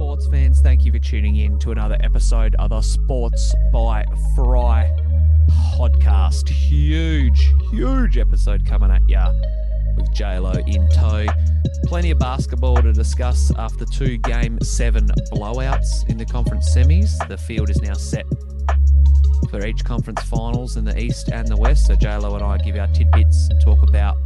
sports 0.00 0.26
fans, 0.28 0.62
thank 0.62 0.86
you 0.86 0.90
for 0.90 0.98
tuning 0.98 1.36
in 1.36 1.58
to 1.58 1.72
another 1.72 1.98
episode 2.00 2.56
of 2.58 2.70
the 2.70 2.80
Sports 2.80 3.54
by 3.70 4.02
Fry 4.34 4.90
podcast. 5.76 6.48
Huge, 6.48 7.52
huge 7.70 8.16
episode 8.16 8.64
coming 8.64 8.90
at 8.90 9.02
ya 9.06 9.30
with 9.98 10.10
JLo 10.14 10.66
in 10.66 10.88
tow. 10.88 11.26
Plenty 11.84 12.12
of 12.12 12.18
basketball 12.18 12.76
to 12.76 12.94
discuss 12.94 13.52
after 13.58 13.84
two 13.84 14.16
game 14.16 14.58
seven 14.62 15.06
blowouts 15.34 16.08
in 16.08 16.16
the 16.16 16.24
conference 16.24 16.74
semis. 16.74 17.12
The 17.28 17.36
field 17.36 17.68
is 17.68 17.82
now 17.82 17.92
set 17.92 18.24
for 19.50 19.66
each 19.66 19.84
conference 19.84 20.22
finals 20.22 20.78
in 20.78 20.86
the 20.86 20.98
East 20.98 21.28
and 21.30 21.46
the 21.46 21.58
West. 21.58 21.88
So 21.88 21.94
JLo 21.94 22.36
and 22.36 22.42
I 22.42 22.56
give 22.56 22.76
our 22.76 22.88
tidbits 22.94 23.50
and 23.50 23.60
talk 23.60 23.86
about 23.86 24.16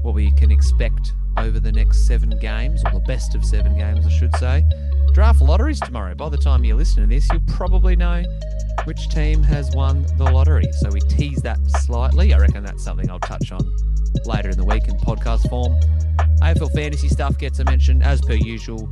what 0.00 0.14
we 0.14 0.30
can 0.30 0.50
expect 0.50 1.12
over 1.38 1.60
the 1.60 1.72
next 1.72 2.06
seven 2.06 2.30
games, 2.38 2.82
or 2.84 2.90
the 2.90 3.04
best 3.06 3.34
of 3.34 3.44
seven 3.44 3.76
games, 3.76 4.06
I 4.06 4.10
should 4.10 4.34
say. 4.36 4.64
Draft 5.12 5.40
lotteries 5.40 5.80
tomorrow. 5.80 6.14
By 6.14 6.28
the 6.28 6.36
time 6.36 6.64
you 6.64 6.74
listen 6.74 7.02
to 7.02 7.08
this, 7.08 7.28
you'll 7.30 7.40
probably 7.46 7.96
know 7.96 8.22
which 8.84 9.08
team 9.08 9.42
has 9.42 9.70
won 9.74 10.06
the 10.16 10.24
lottery. 10.24 10.70
So 10.80 10.90
we 10.90 11.00
tease 11.00 11.42
that 11.42 11.58
slightly. 11.68 12.34
I 12.34 12.38
reckon 12.38 12.64
that's 12.64 12.84
something 12.84 13.10
I'll 13.10 13.20
touch 13.20 13.52
on 13.52 13.60
later 14.24 14.50
in 14.50 14.56
the 14.56 14.64
week 14.64 14.88
in 14.88 14.96
podcast 14.98 15.48
form. 15.48 15.74
AFL 16.40 16.72
fantasy 16.74 17.08
stuff 17.08 17.38
gets 17.38 17.58
a 17.58 17.64
mention 17.64 18.02
as 18.02 18.20
per 18.20 18.34
usual. 18.34 18.88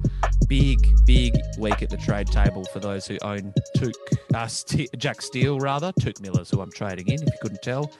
Big, 0.48 0.78
big 1.04 1.34
week 1.58 1.82
at 1.82 1.90
the 1.90 1.96
trade 1.96 2.28
table 2.28 2.64
for 2.72 2.80
those 2.80 3.06
who 3.06 3.18
own 3.22 3.52
Took, 3.74 3.94
uh, 4.34 4.46
St- 4.46 4.96
Jack 4.98 5.22
Steele, 5.22 5.58
rather. 5.58 5.92
Took 6.00 6.20
Millers, 6.20 6.50
who 6.50 6.60
I'm 6.60 6.70
trading 6.70 7.08
in, 7.08 7.14
if 7.14 7.28
you 7.28 7.38
couldn't 7.40 7.62
tell. 7.62 7.92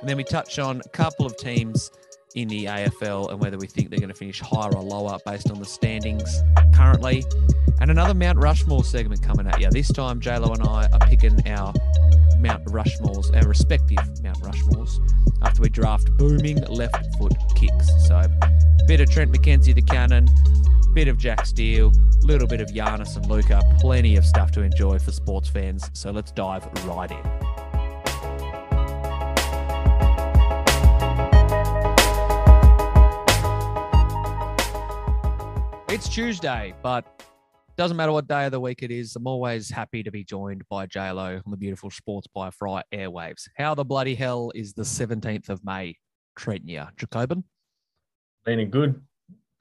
And 0.00 0.08
then 0.08 0.16
we 0.16 0.24
touch 0.24 0.58
on 0.58 0.80
a 0.84 0.88
couple 0.90 1.26
of 1.26 1.36
teams 1.36 1.90
in 2.34 2.48
the 2.48 2.66
AFL 2.66 3.30
and 3.30 3.40
whether 3.40 3.56
we 3.58 3.66
think 3.66 3.90
they're 3.90 3.98
going 3.98 4.10
to 4.10 4.14
finish 4.14 4.40
higher 4.40 4.74
or 4.74 4.82
lower 4.82 5.18
based 5.24 5.50
on 5.50 5.58
the 5.58 5.64
standings 5.64 6.42
currently. 6.74 7.24
And 7.80 7.90
another 7.90 8.14
Mount 8.14 8.38
Rushmore 8.38 8.84
segment 8.84 9.22
coming 9.22 9.46
at 9.46 9.60
you. 9.60 9.70
This 9.70 9.90
time, 9.92 10.20
JLo 10.20 10.54
and 10.54 10.68
I 10.68 10.88
are 10.92 11.08
picking 11.08 11.46
our 11.48 11.72
Mount 12.38 12.64
Rushmores, 12.66 13.34
our 13.34 13.48
respective 13.48 13.98
Mount 14.22 14.40
Rushmores, 14.40 14.98
after 15.42 15.62
we 15.62 15.68
draft 15.68 16.10
booming 16.16 16.60
left 16.66 17.16
foot 17.18 17.34
kicks. 17.56 17.88
So, 18.06 18.22
bit 18.86 19.00
of 19.00 19.10
Trent 19.10 19.32
McKenzie, 19.32 19.74
the 19.74 19.82
cannon, 19.82 20.28
bit 20.94 21.08
of 21.08 21.18
Jack 21.18 21.46
Steele, 21.46 21.92
little 22.22 22.48
bit 22.48 22.60
of 22.60 22.68
Giannis 22.68 23.16
and 23.16 23.26
Luka. 23.26 23.62
Plenty 23.80 24.16
of 24.16 24.24
stuff 24.24 24.50
to 24.52 24.62
enjoy 24.62 24.98
for 24.98 25.12
sports 25.12 25.48
fans. 25.48 25.90
So, 25.92 26.10
let's 26.10 26.32
dive 26.32 26.66
right 26.86 27.10
in. 27.10 27.57
It's 35.90 36.06
Tuesday, 36.06 36.74
but 36.82 37.24
doesn't 37.78 37.96
matter 37.96 38.12
what 38.12 38.28
day 38.28 38.44
of 38.44 38.52
the 38.52 38.60
week 38.60 38.82
it 38.82 38.90
is. 38.90 39.16
I'm 39.16 39.26
always 39.26 39.70
happy 39.70 40.02
to 40.02 40.10
be 40.10 40.22
joined 40.22 40.62
by 40.68 40.86
JLo 40.86 41.36
on 41.36 41.50
the 41.50 41.56
beautiful 41.56 41.90
Sports 41.90 42.26
by 42.26 42.50
Fry 42.50 42.82
airwaves. 42.92 43.48
How 43.56 43.74
the 43.74 43.86
bloody 43.86 44.14
hell 44.14 44.52
is 44.54 44.74
the 44.74 44.82
17th 44.82 45.48
of 45.48 45.64
May 45.64 45.96
treating 46.36 46.68
you, 46.68 46.84
Jacobin? 46.98 47.42
Been 48.44 48.60
a 48.60 48.66
good, 48.66 49.00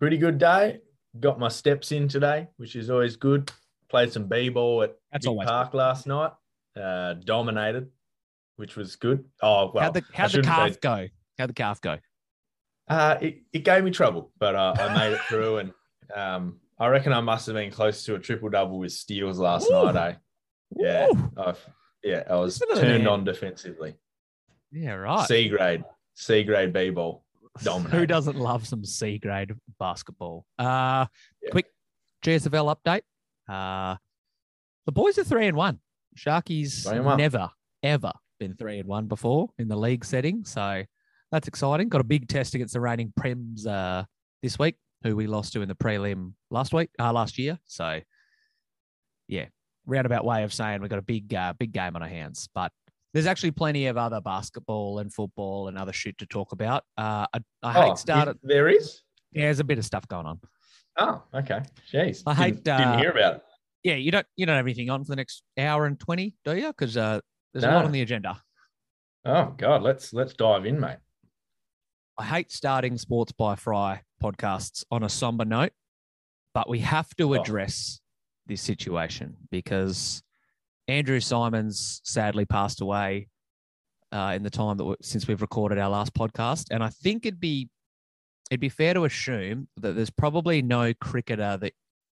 pretty 0.01 0.17
good 0.17 0.37
day. 0.37 0.81
Got 1.17 1.39
my 1.39 1.47
steps 1.47 1.93
in 1.93 2.09
today, 2.09 2.49
which 2.57 2.75
is 2.75 2.89
always 2.89 3.15
good. 3.15 3.49
Played 3.89 4.11
some 4.11 4.27
b-ball 4.27 4.83
at 4.83 4.97
That's 5.13 5.27
always 5.27 5.47
Park 5.47 5.73
last 5.73 6.07
night. 6.07 6.33
Uh, 6.75 7.13
dominated, 7.13 7.87
which 8.57 8.75
was 8.75 8.97
good. 8.97 9.23
Oh 9.41 9.71
well, 9.73 9.85
how'd 9.85 9.93
the, 9.93 10.03
how'd 10.13 10.31
the 10.31 10.41
calf 10.41 10.81
go? 10.81 11.07
How'd 11.39 11.49
the 11.49 11.53
calf 11.53 11.79
go? 11.79 11.97
Uh, 12.89 13.17
it, 13.21 13.43
it 13.53 13.63
gave 13.63 13.85
me 13.85 13.91
trouble, 13.91 14.31
but 14.37 14.55
uh, 14.55 14.73
I 14.77 14.93
made 14.93 15.13
it 15.13 15.21
through, 15.21 15.57
and 15.57 15.71
um, 16.15 16.59
I 16.79 16.87
reckon 16.87 17.13
I 17.13 17.21
must 17.21 17.47
have 17.47 17.55
been 17.55 17.71
close 17.71 18.03
to 18.05 18.15
a 18.15 18.19
triple 18.19 18.49
double 18.49 18.79
with 18.79 18.91
steals 18.91 19.39
last 19.39 19.69
Ooh. 19.69 19.91
night. 19.91 19.95
Eh? 19.95 20.13
Yeah, 20.75 21.07
I've, 21.37 21.65
yeah, 22.03 22.23
I 22.29 22.35
was 22.35 22.59
Listen 22.59 22.75
to 22.75 22.81
the 22.81 22.87
turned 22.87 23.03
man. 23.05 23.13
on 23.13 23.23
defensively. 23.23 23.95
Yeah, 24.71 24.93
right. 24.93 25.27
C 25.27 25.47
grade, 25.49 25.83
C 26.13 26.43
grade 26.43 26.73
b-ball. 26.73 27.23
Dominant. 27.63 27.95
Who 27.95 28.05
doesn't 28.05 28.37
love 28.37 28.67
some 28.67 28.83
C 28.85 29.17
grade 29.17 29.53
basketball? 29.79 30.45
Uh, 30.59 31.05
Yeah. 31.41 31.49
Quick 31.51 31.65
GSFL 32.23 32.75
update. 32.75 33.01
Uh, 33.49 33.95
the 34.85 34.91
boys 34.91 35.17
are 35.17 35.23
three 35.23 35.47
and 35.47 35.57
one. 35.57 35.79
Sharkies 36.15 36.85
and 36.91 37.05
one. 37.05 37.17
never, 37.17 37.49
ever 37.81 38.11
been 38.39 38.55
three 38.55 38.79
and 38.79 38.87
one 38.87 39.07
before 39.07 39.49
in 39.57 39.67
the 39.67 39.75
league 39.75 40.05
setting. 40.05 40.43
So 40.45 40.83
that's 41.31 41.47
exciting. 41.47 41.89
Got 41.89 42.01
a 42.01 42.05
big 42.05 42.27
test 42.27 42.53
against 42.55 42.73
the 42.73 42.81
reigning 42.81 43.13
Prems 43.19 43.65
uh, 43.65 44.03
this 44.43 44.59
week, 44.59 44.75
who 45.03 45.15
we 45.15 45.27
lost 45.27 45.53
to 45.53 45.61
in 45.61 45.67
the 45.67 45.75
prelim 45.75 46.33
last 46.49 46.73
week, 46.73 46.89
uh, 46.99 47.13
last 47.13 47.37
year. 47.37 47.59
So 47.65 48.01
yeah, 49.27 49.45
roundabout 49.85 50.25
way 50.25 50.43
of 50.43 50.53
saying 50.53 50.81
we've 50.81 50.89
got 50.89 50.99
a 50.99 51.03
big, 51.03 51.33
uh, 51.33 51.53
big 51.57 51.71
game 51.71 51.95
on 51.95 52.01
our 52.01 52.09
hands. 52.09 52.49
But 52.53 52.71
there's 53.13 53.25
actually 53.25 53.51
plenty 53.51 53.87
of 53.87 53.97
other 53.97 54.21
basketball 54.21 54.99
and 54.99 55.13
football 55.13 55.67
and 55.67 55.77
other 55.77 55.93
shit 55.93 56.17
to 56.19 56.25
talk 56.25 56.51
about. 56.51 56.83
Uh, 56.97 57.25
I, 57.33 57.39
I 57.63 57.73
hate 57.73 57.91
Oh, 57.91 57.95
started. 57.95 58.37
There 58.43 58.67
is. 58.69 59.01
Yeah, 59.31 59.45
there's 59.45 59.59
a 59.59 59.63
bit 59.63 59.77
of 59.77 59.85
stuff 59.85 60.07
going 60.07 60.25
on. 60.25 60.39
Oh, 60.97 61.21
okay. 61.33 61.61
Jeez, 61.91 62.23
I 62.25 62.33
didn't, 62.33 62.43
hate, 62.43 62.63
didn't 62.63 62.81
uh, 62.81 62.97
hear 62.97 63.11
about 63.11 63.35
it. 63.35 63.41
Yeah, 63.83 63.95
you 63.95 64.11
don't 64.11 64.25
you 64.35 64.45
don't 64.45 64.55
have 64.55 64.65
anything 64.65 64.89
on 64.89 65.03
for 65.03 65.09
the 65.09 65.15
next 65.15 65.43
hour 65.57 65.85
and 65.85 65.99
twenty, 65.99 66.35
do 66.43 66.55
you? 66.55 66.67
Because 66.67 66.97
uh, 66.97 67.19
there's 67.53 67.63
a 67.63 67.71
lot 67.71 67.85
on 67.85 67.91
the 67.91 68.01
agenda. 68.01 68.41
Oh 69.23 69.53
God, 69.57 69.83
let's 69.83 70.11
let's 70.13 70.33
dive 70.33 70.65
in, 70.65 70.79
mate. 70.79 70.97
I 72.17 72.25
hate 72.25 72.51
starting 72.51 72.97
Sports 72.97 73.31
by 73.31 73.55
Fry 73.55 74.01
podcasts 74.21 74.83
on 74.91 75.03
a 75.03 75.09
somber 75.09 75.45
note, 75.45 75.71
but 76.53 76.69
we 76.69 76.79
have 76.79 77.13
to 77.15 77.35
Oh. 77.35 77.41
address 77.41 77.99
this 78.45 78.61
situation 78.61 79.35
because 79.51 80.23
Andrew 80.87 81.19
Symonds 81.19 82.01
sadly 82.03 82.45
passed 82.45 82.81
away 82.81 83.27
uh, 84.13 84.33
in 84.35 84.43
the 84.43 84.49
time 84.49 84.77
that 84.77 84.95
since 85.01 85.27
we've 85.27 85.41
recorded 85.41 85.77
our 85.77 85.89
last 85.89 86.13
podcast, 86.13 86.67
and 86.71 86.81
I 86.83 86.89
think 86.89 87.25
it'd 87.25 87.39
be 87.39 87.69
it'd 88.49 88.61
be 88.61 88.69
fair 88.69 88.93
to 88.93 89.03
assume 89.03 89.67
that 89.75 89.93
there's 89.97 90.09
probably 90.09 90.61
no 90.61 90.93
cricketer 90.93 91.57
that 91.57 91.73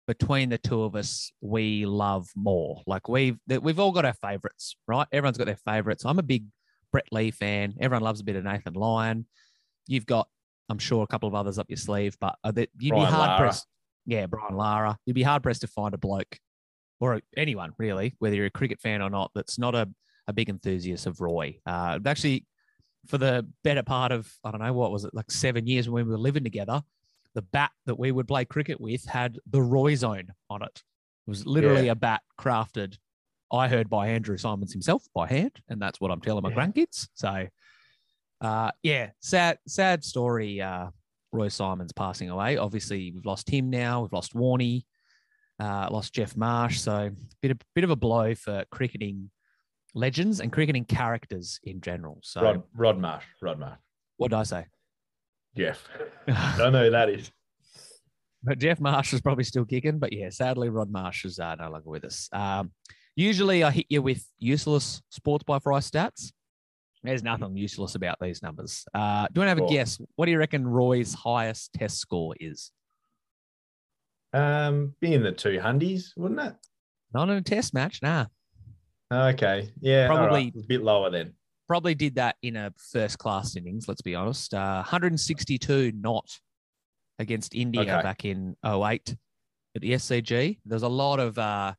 between 0.07 0.51
the 0.51 0.59
two 0.59 0.83
of 0.83 0.95
us 0.95 1.33
we 1.41 1.87
love 1.87 2.29
more. 2.37 2.83
Like 2.87 3.09
we've 3.09 3.39
we've 3.49 3.79
all 3.81 3.93
got 3.93 4.05
our 4.05 4.13
favorites, 4.13 4.77
right? 4.87 5.07
Everyone's 5.13 5.39
got 5.39 5.47
their 5.47 5.57
favorites. 5.57 6.05
I'm 6.05 6.19
a 6.19 6.23
big 6.23 6.45
Brett 6.93 7.07
Lee 7.13 7.31
fan. 7.31 7.75
Everyone 7.81 8.03
loves 8.03 8.21
a 8.21 8.25
bit 8.25 8.37
of 8.37 8.45
Nathan 8.45 8.75
Lyon. 8.75 9.27
You've 9.87 10.07
got, 10.07 10.29
I'm 10.69 10.79
sure, 10.79 11.03
a 11.03 11.07
couple 11.07 11.29
of 11.29 11.35
others 11.35 11.59
up 11.59 11.67
your 11.69 11.77
sleeve, 11.77 12.17
but 12.21 12.37
uh, 12.45 12.53
you'd 12.57 12.91
Brian 12.91 13.07
be 13.07 13.11
hard 13.11 13.29
Lara. 13.29 13.39
pressed. 13.39 13.67
Yeah, 14.07 14.27
Brian 14.27 14.57
Lara. 14.57 14.99
You'd 15.07 15.15
be 15.15 15.23
hard 15.23 15.43
pressed 15.43 15.63
to 15.63 15.67
find 15.67 15.95
a 15.95 15.99
bloke 15.99 16.39
or 17.01 17.21
anyone 17.37 17.73
really, 17.79 18.15
whether 18.19 18.35
you're 18.35 18.47
a 18.47 18.51
cricket 18.51 18.81
fan 18.81 19.01
or 19.03 19.09
not, 19.11 19.31
that's 19.35 19.59
not 19.59 19.75
a, 19.75 19.89
a 20.27 20.33
big 20.33 20.49
enthusiast 20.49 21.07
of 21.07 21.21
Roy. 21.21 21.59
Uh, 21.65 21.99
actually, 22.05 22.45
for 23.07 23.19
the 23.19 23.47
better 23.65 23.83
part 23.83 24.11
of 24.13 24.31
I 24.45 24.51
don't 24.51 24.61
know 24.61 24.73
what 24.73 24.91
was 24.93 25.05
it 25.05 25.15
like 25.15 25.31
seven 25.31 25.67
years 25.67 25.89
when 25.89 26.05
we 26.07 26.11
were 26.11 26.19
living 26.19 26.45
together, 26.45 26.83
the 27.35 27.43
bat 27.43 27.71
that 27.87 27.99
we 27.99 28.11
would 28.13 28.27
play 28.29 28.45
cricket 28.45 28.81
with 28.81 29.05
had 29.05 29.39
the 29.49 29.63
Roy 29.63 29.95
Zone 29.95 30.29
on 30.51 30.63
it. 30.63 30.83
It 31.27 31.31
was 31.31 31.47
literally 31.47 31.87
Yeah. 31.87 31.93
a 31.93 31.97
bat 31.97 32.23
crafted. 32.39 32.99
I 33.53 33.69
heard 33.69 33.89
by 33.89 34.09
Andrew 34.09 34.37
Symonds 34.37 34.73
himself 34.73 35.05
by 35.15 35.27
hand, 35.29 35.53
and 35.69 35.81
that's 35.81 36.01
what 36.01 36.11
I'm 36.11 36.21
telling 36.21 36.43
my 36.43 36.51
Yeah. 36.51 36.57
grandkids. 36.57 37.09
So, 37.15 37.47
uh, 38.41 38.71
yeah, 38.83 39.11
sad, 39.21 39.59
sad 39.67 40.05
story. 40.05 40.61
Uh, 40.61 40.89
Roy 41.33 41.49
Symonds 41.49 41.93
passing 41.93 42.31
away. 42.31 42.57
Obviously, 42.57 43.13
we've 43.13 43.27
lost 43.27 43.49
him 43.49 43.71
now. 43.71 44.03
We've 44.03 44.13
lost 44.13 44.35
Warney, 44.35 44.85
uh, 45.61 45.89
lost 45.91 46.15
Jeff 46.15 46.37
Marsh. 46.37 46.81
So, 46.81 47.11
bit 47.43 47.51
of 47.51 47.59
bit 47.75 47.85
of 47.85 47.91
a 47.91 47.97
blow 47.97 48.35
for 48.35 48.65
cricketing 48.71 49.31
legends 49.95 50.41
and 50.41 50.53
cricketing 50.53 50.85
characters 50.85 51.61
in 51.65 51.81
general. 51.81 52.21
So, 52.23 52.43
Rod 52.43 52.63
Rod 52.75 52.99
Marsh. 52.99 53.25
Rod 53.43 53.59
Marsh. 53.59 53.79
what 54.17 54.31
did 54.31 54.39
I 54.39 54.43
say? 54.45 54.67
Jeff. 55.57 55.87
Don't 56.57 56.73
know 56.73 56.85
who 56.85 56.91
that 56.91 57.11
is. 57.11 57.31
But 58.43 58.59
Jeff 58.59 58.79
Marsh 58.79 59.13
is 59.13 59.21
probably 59.21 59.45
still 59.45 59.65
kicking. 59.65 59.99
But 59.99 60.13
yeah, 60.13 60.31
sadly, 60.31 60.69
Rod 60.69 60.91
Marsh 60.91 61.25
is 61.25 61.39
uh, 61.39 61.57
no 61.57 61.71
longer 61.71 61.91
with 61.91 62.05
us. 62.05 62.29
Um, 62.33 62.71
usually, 63.17 63.65
I 63.65 63.71
hit 63.71 63.87
you 63.89 64.01
with 64.01 64.25
useless 64.39 65.03
sports 65.11 65.45
by 65.45 65.59
fry 65.59 65.81
stats. 65.81 66.33
There's 67.03 67.23
nothing 67.23 67.57
useless 67.57 67.95
about 67.95 68.17
these 68.21 68.43
numbers. 68.43 68.85
Uh, 68.93 69.27
do 69.33 69.41
you 69.41 69.47
want 69.47 69.59
to 69.59 69.63
have 69.65 69.71
a 69.71 69.73
guess? 69.73 69.99
What 70.17 70.27
do 70.27 70.33
you 70.33 70.39
reckon 70.39 70.67
Roy's 70.67 71.15
highest 71.15 71.73
test 71.73 71.99
score 71.99 72.35
is? 72.41 72.73
Um, 74.33 74.95
be 75.01 75.15
in 75.15 75.23
the 75.23 75.33
two 75.33 75.59
hundies, 75.59 76.09
wouldn't 76.17 76.41
it? 76.41 76.55
Not 77.15 77.31
in 77.31 77.37
a 77.37 77.43
test 77.43 77.73
match, 77.73 78.01
nah. 78.03 78.27
Okay. 79.13 79.71
Yeah. 79.81 80.07
Probably- 80.07 80.53
right. 80.55 80.65
a 80.65 80.67
bit 80.67 80.83
lower 80.83 81.11
then. 81.11 81.35
Probably 81.67 81.95
did 81.95 82.15
that 82.17 82.37
in 82.43 82.57
a 82.57 82.73
first 82.79 83.19
class 83.19 83.55
innings, 83.57 83.89
let's 83.89 84.01
be 84.03 84.15
honest. 84.15 84.55
Uh, 84.55 84.77
162 84.83 85.93
not 85.93 86.27
against 87.19 87.55
India 87.55 87.83
Okay. 87.83 88.03
back 88.03 88.25
in 88.25 88.57
08 88.65 89.15
at 89.75 89.83
the 89.83 89.93
SCG. 89.93 90.59
There's 90.65 90.83
a 90.83 90.89
lot 90.89 91.21
of, 91.21 91.39
uh, 91.39 91.75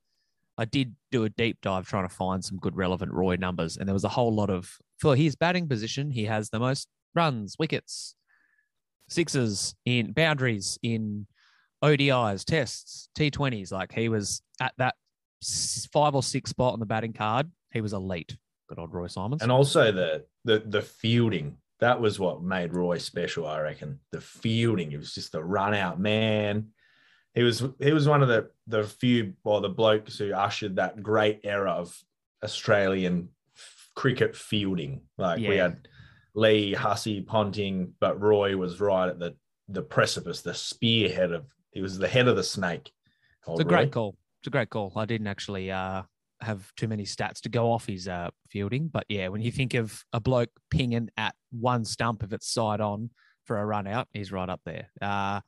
I 0.57 0.65
did 0.65 0.95
do 1.11 1.23
a 1.23 1.29
deep 1.29 1.59
dive 1.61 1.87
trying 1.87 2.07
to 2.07 2.13
find 2.13 2.43
some 2.43 2.57
good 2.57 2.75
relevant 2.75 3.11
Roy 3.13 3.35
numbers, 3.37 3.77
and 3.77 3.87
there 3.87 3.93
was 3.93 4.03
a 4.03 4.09
whole 4.09 4.33
lot 4.33 4.49
of, 4.49 4.77
for 4.99 5.15
his 5.15 5.35
batting 5.35 5.67
position, 5.67 6.11
he 6.11 6.25
has 6.25 6.49
the 6.49 6.59
most 6.59 6.87
runs, 7.15 7.55
wickets, 7.57 8.15
sixes 9.07 9.75
in 9.85 10.11
boundaries 10.11 10.77
in 10.83 11.25
ODIs, 11.83 12.43
tests, 12.43 13.09
T20s. 13.17 13.71
Like 13.71 13.93
he 13.93 14.09
was 14.09 14.41
at 14.61 14.73
that 14.77 14.95
five 15.91 16.15
or 16.15 16.23
six 16.23 16.49
spot 16.49 16.73
on 16.73 16.79
the 16.79 16.85
batting 16.85 17.13
card. 17.13 17.49
He 17.71 17.81
was 17.81 17.93
elite. 17.93 18.35
Good 18.67 18.79
old 18.79 18.93
Roy 18.93 19.07
Symonds. 19.07 19.41
And 19.41 19.51
also 19.51 19.91
the 19.91 20.25
the 20.45 20.59
the 20.65 20.81
fielding. 20.81 21.57
That 21.79 22.01
was 22.01 22.19
what 22.19 22.43
made 22.43 22.73
Roy 22.73 22.97
special, 22.97 23.47
I 23.47 23.61
reckon. 23.61 23.99
The 24.11 24.19
fielding. 24.19 24.91
It 24.91 24.97
was 24.97 25.13
just 25.13 25.33
a 25.33 25.43
run 25.43 25.73
out 25.73 25.99
man. 25.99 26.67
He 27.33 27.43
was 27.43 27.63
he 27.79 27.93
was 27.93 28.07
one 28.07 28.21
of 28.21 28.27
the 28.27 28.49
the 28.67 28.83
few 28.83 29.33
or 29.43 29.61
the 29.61 29.69
blokes 29.69 30.17
who 30.17 30.33
ushered 30.33 30.75
that 30.75 31.01
great 31.01 31.41
era 31.43 31.71
of 31.71 31.97
Australian 32.43 33.29
cricket 33.99 34.33
fielding. 34.33 35.01
Like 35.17 35.39
we 35.39 35.57
had 35.57 35.85
Lee, 36.33 36.73
Hussey, 36.73 37.19
Ponting, 37.19 37.93
but 37.99 38.21
Roy 38.21 38.55
was 38.55 38.79
right 38.79 39.09
at 39.09 39.19
the 39.19 39.35
the 39.67 39.81
precipice, 39.81 40.41
the 40.41 40.53
spearhead 40.53 41.33
of 41.33 41.45
he 41.71 41.81
was 41.81 41.97
the 41.97 42.07
head 42.07 42.29
of 42.29 42.37
the 42.37 42.43
snake. 42.43 42.93
It's 43.41 43.47
a 43.47 43.51
old 43.51 43.67
great 43.67 43.91
call. 43.91 44.15
It's 44.39 44.47
a 44.47 44.51
great 44.51 44.69
call. 44.69 44.93
I 44.95 45.03
didn't 45.03 45.27
actually 45.27 45.69
uh, 45.69 46.03
have 46.39 46.73
too 46.77 46.87
many 46.87 47.03
stats 47.03 47.41
to 47.41 47.49
go 47.49 47.69
off 47.73 47.87
his 47.87 48.07
uh, 48.07 48.29
fielding, 48.47 48.87
but 48.87 49.03
yeah, 49.09 49.27
when 49.27 49.41
you 49.41 49.51
think 49.51 49.73
of 49.73 50.01
a 50.13 50.21
bloke 50.21 50.51
pinging 50.71 51.09
at 51.17 51.35
one 51.51 51.83
stump 51.83 52.23
if 52.23 52.31
it's 52.31 52.49
side 52.49 52.79
on 52.79 53.09
for 53.43 53.59
a 53.59 53.65
run 53.65 53.85
out, 53.85 54.07
he's 54.13 54.31
right 54.31 54.47
up 54.47 54.61
there. 54.63 54.87
Uh, 55.01 55.41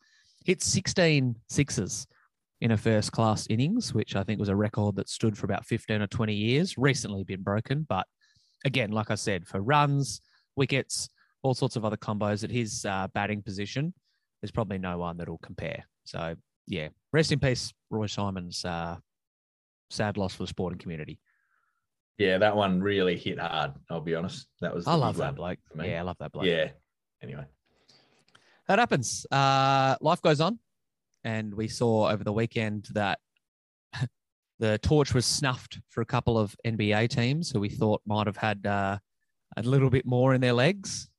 hit 0.44 0.62
16 0.62 1.38
sixes 1.48 2.06
in 2.60 2.72
a 2.72 2.78
first 2.78 3.14
class 3.14 3.48
innings, 3.50 3.94
which 3.94 4.18
I 4.18 4.24
think 4.24 4.42
was 4.42 4.50
a 4.50 4.56
record 4.58 4.98
that 4.98 5.08
stood 5.08 5.38
for 5.38 5.46
about 5.46 5.66
15 5.66 6.02
or 6.02 6.08
20 6.08 6.34
years. 6.34 6.78
Recently 6.78 7.24
been 7.24 7.44
broken, 7.44 7.86
but 7.88 8.06
again, 8.66 8.92
like 8.92 9.12
I 9.12 9.16
said, 9.16 9.48
for 9.48 9.62
runs, 9.62 10.22
wickets, 10.56 11.10
all 11.44 11.54
sorts 11.54 11.76
of 11.76 11.86
other 11.86 11.98
combos 11.98 12.44
at 12.44 12.52
his 12.52 12.86
uh, 12.86 13.08
batting 13.14 13.42
position, 13.42 13.94
there's 14.42 14.52
probably 14.52 14.78
no 14.78 14.98
one 14.98 15.18
that'll 15.18 15.40
compare. 15.40 15.86
So 16.04 16.36
yeah, 16.68 16.90
rest 17.14 17.32
in 17.32 17.40
peace, 17.40 17.74
Roy 17.90 18.08
Symonds. 18.08 18.64
Uh, 18.66 18.98
sad 19.90 20.18
loss 20.18 20.36
for 20.36 20.44
the 20.44 20.48
sporting 20.48 20.80
community. 20.80 21.20
Yeah, 22.18 22.38
that 22.38 22.56
one 22.56 22.82
really 22.82 23.18
hit 23.18 23.40
hard. 23.40 23.74
I'll 23.90 24.00
be 24.00 24.16
honest. 24.16 24.48
That 24.62 24.74
was. 24.74 24.88
I 24.88 24.94
love 24.94 25.18
that 25.18 25.36
bloke. 25.36 25.60
for 25.70 25.78
me. 25.80 25.90
Yeah, 25.90 26.00
I 26.00 26.04
love 26.04 26.18
that 26.20 26.32
bloke. 26.32 26.46
Yeah. 26.46 26.70
Anyway. 27.24 27.46
that 28.68 28.80
happens. 28.80 29.26
Uh, 29.32 29.96
life 30.02 30.22
goes 30.22 30.42
on, 30.42 30.60
and 31.24 31.54
we 31.54 31.68
saw 31.68 32.10
over 32.10 32.24
the 32.24 32.34
weekend 32.34 32.88
that 32.94 33.20
the 34.62 34.78
torch 34.78 35.14
was 35.14 35.26
snuffed 35.26 35.80
for 35.90 36.00
a 36.02 36.06
couple 36.06 36.38
of 36.38 36.56
NBA 36.66 37.10
teams 37.10 37.52
who 37.52 37.60
we 37.60 37.68
thought 37.68 38.02
might 38.06 38.28
have 38.28 38.38
had 38.38 38.66
uh, 38.66 38.98
a 39.58 39.64
little 39.64 39.90
bit 39.90 40.06
more 40.06 40.34
in 40.34 40.40
their 40.40 40.54
legs, 40.54 41.10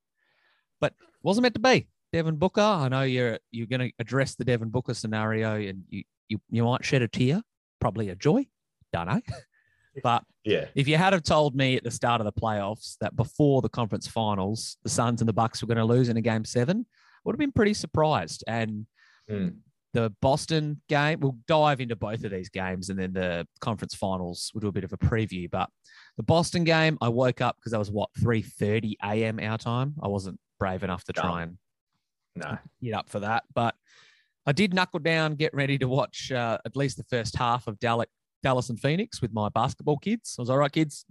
but 0.81 0.95
wasn't 1.23 1.43
meant 1.43 1.55
to 1.57 1.61
be. 1.61 1.89
Devin 2.13 2.37
Booker, 2.37 2.61
I 2.63 2.89
know 2.89 3.03
you're 3.03 3.39
you're 3.51 3.67
going 3.67 3.81
to 3.89 3.93
address 3.99 4.35
the 4.37 4.45
Devin 4.45 4.71
Booker 4.71 4.95
scenario, 4.95 5.57
and 5.57 5.83
you 5.91 6.05
you 6.29 6.39
you 6.51 6.65
might 6.65 6.85
shed 6.85 7.03
a 7.03 7.09
tear, 7.09 7.43
probably 7.81 8.09
a 8.11 8.15
joy, 8.15 8.47
don't 8.93 9.07
know, 9.09 9.21
but 10.03 10.23
Yeah. 10.45 10.67
if 10.75 10.87
you 10.89 10.97
had 10.97 11.13
have 11.13 11.23
told 11.25 11.55
me 11.57 11.77
at 11.77 11.85
the 11.85 11.91
start 11.91 12.21
of 12.21 12.25
the 12.25 12.33
playoffs 12.41 12.97
that 13.01 13.17
before 13.17 13.61
the 13.61 13.69
conference 13.69 14.07
finals, 14.07 14.77
the 14.85 14.89
Suns 14.89 15.21
and 15.21 15.29
the 15.29 15.33
Bucks 15.33 15.61
were 15.63 15.67
going 15.69 15.79
to 15.79 15.85
lose 15.85 16.09
in 16.09 16.17
a 16.17 16.23
game 16.23 16.45
seven, 16.45 16.87
I 16.89 17.21
would 17.25 17.33
have 17.35 17.39
been 17.41 17.53
pretty 17.53 17.75
surprised. 17.75 18.45
And 18.47 18.87
Mm. 19.31 19.55
The 19.95 20.11
Boston 20.23 20.81
game, 20.89 21.21
we'll 21.21 21.37
dive 21.47 21.81
into 21.81 21.97
both 21.97 22.25
of 22.25 22.31
these 22.31 22.49
games 22.49 22.89
and 22.89 22.99
then 22.99 23.13
the 23.13 23.47
conference 23.61 23.95
finals. 23.95 24.51
We'll 24.55 24.61
do 24.61 24.69
a 24.69 24.73
bit 24.73 24.85
of 24.85 24.93
a 24.93 24.97
preview. 24.99 25.51
But 25.51 25.69
the 26.17 26.23
Boston 26.23 26.65
game, 26.65 26.97
I 27.01 27.09
woke 27.09 27.41
up 27.41 27.57
because 27.57 27.73
that 27.73 27.79
was 27.79 27.91
what 27.91 28.09
3:30 28.21 28.95
a.m. 29.03 29.39
our 29.41 29.59
time. 29.59 29.95
I 30.03 30.09
wasn't 30.09 30.39
brave 30.59 30.83
enough 30.83 31.05
to 31.05 31.13
try 31.13 31.43
and 31.43 31.59
No. 32.37 32.59
get 32.83 32.95
up 32.95 33.09
for 33.11 33.21
that. 33.21 33.45
But 33.55 33.75
I 34.47 34.53
did 34.53 34.75
knuckle 34.75 35.01
down, 35.01 35.35
get 35.35 35.53
ready 35.55 35.79
to 35.79 35.87
watch 35.89 36.33
uh, 36.33 36.59
at 36.65 36.77
least 36.77 36.97
the 36.97 37.05
first 37.05 37.37
half 37.37 37.67
of 37.67 37.79
Dallas, 37.79 38.09
Dallas 38.43 38.71
and 38.71 38.81
Phoenix 38.81 39.21
with 39.21 39.33
my 39.33 39.49
basketball 39.51 39.99
kids. 39.99 40.35
I 40.39 40.43
was 40.43 40.51
all 40.51 40.59
right, 40.59 40.73
kids. 40.73 41.05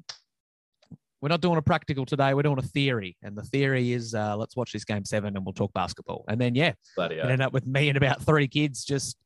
We're 1.22 1.30
not 1.30 1.42
doing 1.42 1.58
a 1.58 1.62
practical 1.62 2.06
today. 2.06 2.34
We're 2.34 2.42
doing 2.42 2.58
a 2.58 2.64
theory, 2.64 3.16
and 3.22 3.38
the 3.38 3.44
theory 3.44 3.92
is 3.94 4.16
uh, 4.16 4.36
let's 4.36 4.56
watch 4.56 4.74
this 4.74 4.84
game 4.84 5.06
seven 5.06 5.36
and 5.36 5.46
we'll 5.46 5.54
talk 5.54 5.72
basketball. 5.74 6.26
And 6.28 6.42
then 6.42 6.56
yeah, 6.56 6.74
Bloody 6.96 7.16
it 7.18 7.24
ended 7.24 7.42
up 7.42 7.54
with 7.54 7.68
me 7.68 7.90
and 7.90 7.98
about 7.98 8.24
three 8.24 8.48
kids 8.48 8.84
just 8.84 9.18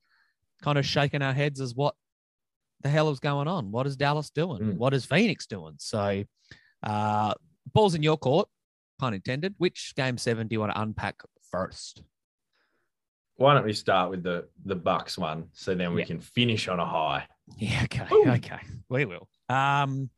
kind 0.61 0.77
of 0.77 0.85
shaking 0.85 1.21
our 1.21 1.33
heads 1.33 1.61
as 1.61 1.73
what 1.73 1.95
the 2.81 2.89
hell 2.89 3.09
is 3.09 3.19
going 3.19 3.47
on? 3.47 3.71
What 3.71 3.87
is 3.87 3.95
Dallas 3.95 4.29
doing? 4.29 4.61
Mm. 4.61 4.77
What 4.77 4.93
is 4.93 5.05
Phoenix 5.05 5.45
doing? 5.47 5.75
So, 5.77 6.23
uh, 6.83 7.33
balls 7.73 7.95
in 7.95 8.03
your 8.03 8.17
court, 8.17 8.49
pun 8.99 9.13
intended. 9.13 9.55
Which 9.57 9.93
game 9.95 10.17
seven 10.17 10.47
do 10.49 10.53
you 10.53 10.59
want 10.59 10.73
to 10.73 10.81
unpack 10.81 11.21
first? 11.49 12.03
Why 13.37 13.53
don't 13.53 13.65
we 13.65 13.73
start 13.73 14.09
with 14.09 14.21
the 14.23 14.47
the 14.65 14.75
Bucks 14.75 15.17
one, 15.17 15.45
so 15.53 15.73
then 15.75 15.93
we 15.93 16.01
Yeah. 16.01 16.07
can 16.07 16.19
finish 16.19 16.67
on 16.67 16.79
a 16.81 16.85
high. 16.85 17.25
Yeah, 17.57 17.81
okay, 17.85 18.05
Ooh. 18.11 18.29
okay, 18.31 18.59
we 18.89 19.05
will. 19.05 19.29
Um, 19.47 20.09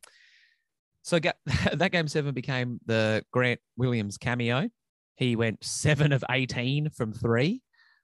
so 1.08 1.18
that 1.72 1.90
game 1.90 2.06
seven 2.06 2.34
became 2.34 2.80
the 2.84 3.24
Grant 3.32 3.60
Williams 3.76 4.18
cameo. 4.18 4.68
He 5.16 5.36
went 5.36 5.64
seven 5.64 6.12
of 6.12 6.22
eighteen 6.30 6.90
from 6.90 7.12
three. 7.12 7.62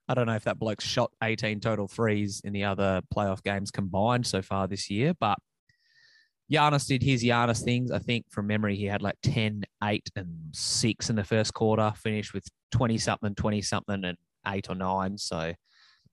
I 0.08 0.14
don't 0.14 0.26
know 0.26 0.34
if 0.34 0.44
that 0.44 0.58
bloke 0.58 0.80
shot 0.80 1.10
eighteen 1.22 1.60
total 1.60 1.86
threes 1.86 2.40
in 2.44 2.54
the 2.54 2.64
other 2.64 3.02
playoff 3.14 3.42
games 3.42 3.70
combined 3.70 4.26
so 4.26 4.40
far 4.40 4.66
this 4.66 4.90
year, 4.90 5.12
but 5.20 5.38
Giannis 6.50 6.86
did 6.86 7.02
his 7.02 7.22
Giannis 7.22 7.62
things. 7.62 7.90
I 7.90 7.98
think 7.98 8.24
from 8.30 8.46
memory, 8.46 8.76
he 8.76 8.84
had 8.84 9.00
like 9.00 9.16
10, 9.22 9.64
8, 9.82 10.10
and 10.14 10.28
6 10.52 11.08
in 11.08 11.16
the 11.16 11.24
first 11.24 11.54
quarter, 11.54 11.90
finished 11.96 12.34
with 12.34 12.46
20 12.72 12.98
something, 12.98 13.34
20 13.34 13.62
something, 13.62 14.04
and 14.04 14.18
8 14.46 14.68
or 14.68 14.74
9. 14.74 15.16
So 15.16 15.54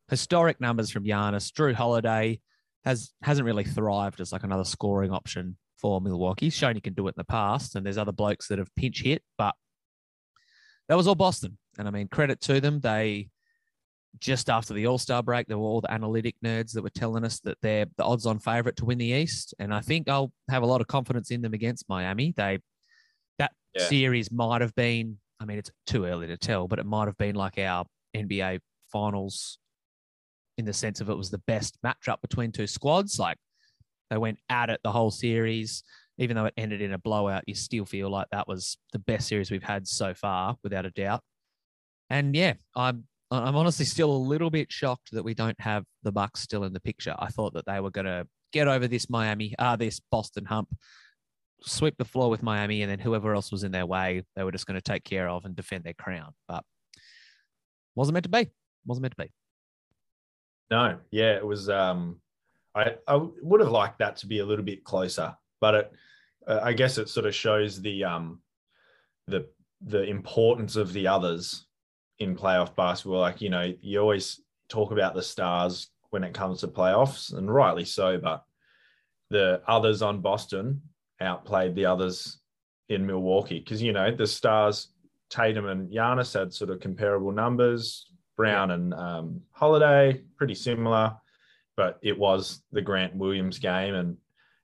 historic 0.10 0.62
numbers 0.62 0.90
from 0.90 1.04
Giannis. 1.04 1.52
Jrue 1.52 1.74
Holiday 1.74 2.40
has 2.86 3.12
hasn't 3.22 3.46
really 3.46 3.66
thrived 3.66 4.22
as 4.22 4.32
like 4.32 4.44
another 4.44 4.64
scoring 4.64 5.12
option 5.12 5.58
for 5.82 6.00
Milwaukee. 6.00 6.46
He's 6.46 6.54
shown 6.54 6.76
he 6.76 6.82
can 6.82 6.94
do 6.94 7.08
it 7.08 7.12
in 7.12 7.16
the 7.18 7.24
past, 7.24 7.76
and 7.76 7.86
there's 7.86 7.98
other 7.98 8.12
blokes 8.12 8.48
that 8.48 8.60
have 8.60 8.74
pinch 8.76 9.02
hit, 9.02 9.24
but 9.38 9.56
that 10.88 10.96
was 10.96 11.08
all 11.08 11.16
Boston. 11.16 11.58
And 11.78 11.88
I 11.88 11.92
mean, 11.92 12.08
credit 12.08 12.40
to 12.42 12.62
them. 12.62 12.80
They 12.80 13.30
just 14.20 14.50
after 14.50 14.74
the 14.74 14.88
All 14.88 14.98
Star 14.98 15.24
break, 15.24 15.48
there 15.48 15.58
were 15.58 15.66
all 15.66 15.82
the 15.82 15.92
analytic 15.92 16.36
nerds 16.44 16.74
that 16.74 16.84
were 16.84 16.90
telling 16.90 17.24
us 17.24 17.40
that 17.42 17.58
they're 17.62 17.86
the 17.98 18.04
odds 18.04 18.26
on 18.26 18.40
favorite 18.40 18.76
to 18.78 18.86
win 18.86 18.98
the 18.98 19.06
East. 19.06 19.54
And 19.58 19.74
I 19.74 19.80
think 19.82 20.10
I'll 20.10 20.32
have 20.50 20.64
a 20.64 20.66
lot 20.68 20.82
of 20.82 20.88
confidence 20.88 21.32
in 21.32 21.42
them 21.42 21.54
against 21.54 21.88
Miami. 21.90 22.34
They 22.36 22.60
that 23.40 23.54
Yeah. 23.74 23.88
series 23.88 24.32
might 24.32 24.62
have 24.62 24.76
been, 24.76 25.18
I 25.40 25.46
mean, 25.46 25.58
it's 25.58 25.72
too 25.86 26.06
early 26.06 26.28
to 26.28 26.38
tell, 26.38 26.68
but 26.68 26.78
it 26.78 26.86
might 26.86 27.08
have 27.08 27.18
been 27.18 27.36
like 27.36 27.58
our 27.58 27.86
NBA 28.14 28.60
finals 28.92 29.58
in 30.58 30.66
the 30.66 30.74
sense 30.74 31.00
of 31.00 31.10
it 31.10 31.16
was 31.16 31.32
the 31.32 31.42
best 31.48 31.78
matchup 31.82 32.20
between 32.22 32.52
two 32.52 32.68
squads. 32.68 33.18
Like 33.18 33.38
they 34.12 34.18
went 34.18 34.38
at 34.50 34.70
it 34.70 34.82
the 34.84 34.92
whole 34.92 35.10
series. 35.10 35.84
Even 36.18 36.36
though 36.36 36.46
it 36.46 36.54
ended 36.58 36.82
in 36.82 36.94
a 36.94 37.00
blowout, 37.00 37.44
you 37.48 37.56
still 37.56 37.86
feel 37.86 38.12
like 38.12 38.28
that 38.32 38.48
was 38.48 38.78
the 38.94 39.00
best 39.00 39.28
series 39.28 39.50
we've 39.50 39.64
had 39.64 39.88
so 39.88 40.14
far, 40.14 40.56
without 40.64 40.86
a 40.86 40.92
doubt. 40.92 41.22
And 42.12 42.36
yeah, 42.36 42.54
I'm 42.76 43.06
I'm 43.32 43.56
honestly 43.56 43.86
still 43.86 44.12
a 44.12 44.14
little 44.14 44.50
bit 44.50 44.72
shocked 44.72 45.10
that 45.14 45.24
we 45.24 45.34
don't 45.34 45.60
have 45.62 45.86
the 46.04 46.12
Bucks 46.12 46.42
still 46.42 46.66
in 46.66 46.74
the 46.74 46.82
picture. 46.82 47.16
I 47.18 47.30
thought 47.30 47.54
that 47.54 47.66
they 47.66 47.80
were 47.80 47.90
going 47.90 48.06
to 48.06 48.28
get 48.52 48.68
over 48.68 48.88
this 48.88 49.10
Miami, 49.10 49.56
uh, 49.58 49.78
this 49.78 50.02
Boston 50.12 50.44
hump, 50.44 50.76
sweep 51.62 51.96
the 51.98 52.06
floor 52.06 52.30
with 52.30 52.44
Miami, 52.44 52.82
and 52.82 52.92
then 52.92 53.00
whoever 53.00 53.34
else 53.34 53.50
was 53.50 53.64
in 53.64 53.72
their 53.72 53.86
way, 53.86 54.24
they 54.36 54.44
were 54.44 54.52
just 54.52 54.68
going 54.68 54.78
to 54.78 54.82
take 54.82 55.06
care 55.06 55.30
of 55.30 55.46
and 55.46 55.56
defend 55.56 55.86
their 55.86 55.94
crown. 55.94 56.34
But 56.50 56.66
wasn't 57.96 58.16
meant 58.16 58.26
to 58.26 58.30
be. 58.30 58.50
Wasn't 58.86 59.02
meant 59.02 59.16
to 59.18 59.24
be. 59.24 59.32
No, 60.70 60.98
yeah, 61.10 61.38
it 61.38 61.46
was. 61.46 61.70
Um, 61.70 62.20
I 62.76 62.96
I 63.08 63.16
would 63.42 63.62
have 63.62 63.72
liked 63.72 64.00
that 64.00 64.18
to 64.18 64.28
be 64.28 64.40
a 64.40 64.46
little 64.46 64.66
bit 64.66 64.84
closer, 64.84 65.36
but 65.60 65.76
it, 65.76 65.92
uh, 66.48 66.60
I 66.64 66.74
guess 66.74 66.98
it 66.98 67.10
sort 67.10 67.26
of 67.26 67.36
shows 67.36 67.82
the 67.82 68.04
um, 68.04 68.42
the 69.28 69.48
the 69.82 70.04
importance 70.04 70.76
of 70.76 70.94
the 70.94 71.08
others 71.08 71.66
in 72.20 72.36
playoff 72.36 72.76
basketball. 72.76 73.20
Like 73.20 73.42
you 73.42 73.50
know, 73.50 73.74
you 73.82 74.00
always 74.00 74.42
talk 74.70 74.92
about 74.92 75.16
the 75.16 75.24
stars 75.24 75.90
when 76.12 76.24
it 76.24 76.34
comes 76.34 76.62
to 76.62 76.68
playoffs, 76.68 77.34
and 77.34 77.54
rightly 77.54 77.86
so. 77.86 78.18
But 78.18 78.44
the 79.30 79.62
others 79.68 80.02
on 80.02 80.22
Boston 80.22 80.82
outplayed 81.20 81.76
the 81.76 81.86
others 81.86 82.40
in 82.90 83.06
Milwaukee 83.06 83.60
because 83.60 83.82
you 83.82 83.94
know 83.94 84.14
the 84.16 84.28
stars 84.28 84.90
Tatum 85.32 85.68
and 85.68 85.90
Giannis 85.90 86.34
had 86.38 86.54
sort 86.54 86.70
of 86.70 86.80
comparable 86.80 87.32
numbers. 87.32 88.06
Brown 88.38 88.72
and 88.72 88.94
um, 88.94 89.42
Holiday 89.52 90.22
pretty 90.38 90.56
similar, 90.56 91.14
but 91.76 92.00
it 92.02 92.18
was 92.18 92.62
the 92.72 92.82
Grant 92.82 93.16
Williams 93.16 93.60
game, 93.60 93.96
and 93.96 94.18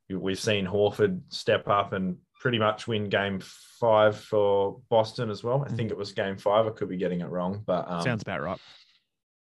we've 0.10 0.40
seen 0.40 0.66
Horford 0.66 1.22
step 1.30 1.68
up 1.68 1.94
and 1.94 2.18
pretty 2.40 2.60
much 2.60 2.88
win 2.88 3.10
Game 3.10 3.40
Five 3.80 4.18
for 4.18 4.80
Boston 4.90 5.30
as 5.30 5.44
well. 5.44 5.66
I 5.68 5.74
think 5.74 5.92
it 5.92 5.98
was 5.98 6.12
Game 6.12 6.38
Five. 6.38 6.68
I 6.68 6.72
could 6.72 6.90
be 6.90 6.98
getting 6.98 7.22
it 7.22 7.30
wrong, 7.30 7.64
but 7.66 7.90
um, 7.90 8.02
Sounds 8.02 8.22
about 8.22 8.42
right. 8.42 8.60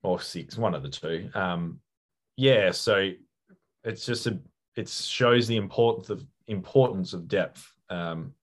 or 0.03 0.21
six, 0.21 0.57
one 0.57 0.75
of 0.75 0.83
the 0.83 0.89
two. 0.89 1.31
Um, 1.35 1.81
yeah, 2.37 2.71
so 2.71 3.11
it's 3.85 4.05
just 4.05 4.27
a 4.27 4.39
it 4.77 4.89
shows 4.89 5.47
the 5.47 5.57
importance 5.57 6.11
of 6.11 6.25
importance 6.47 7.13
of 7.13 7.29
depth. 7.29 7.73
Um, 7.91 8.35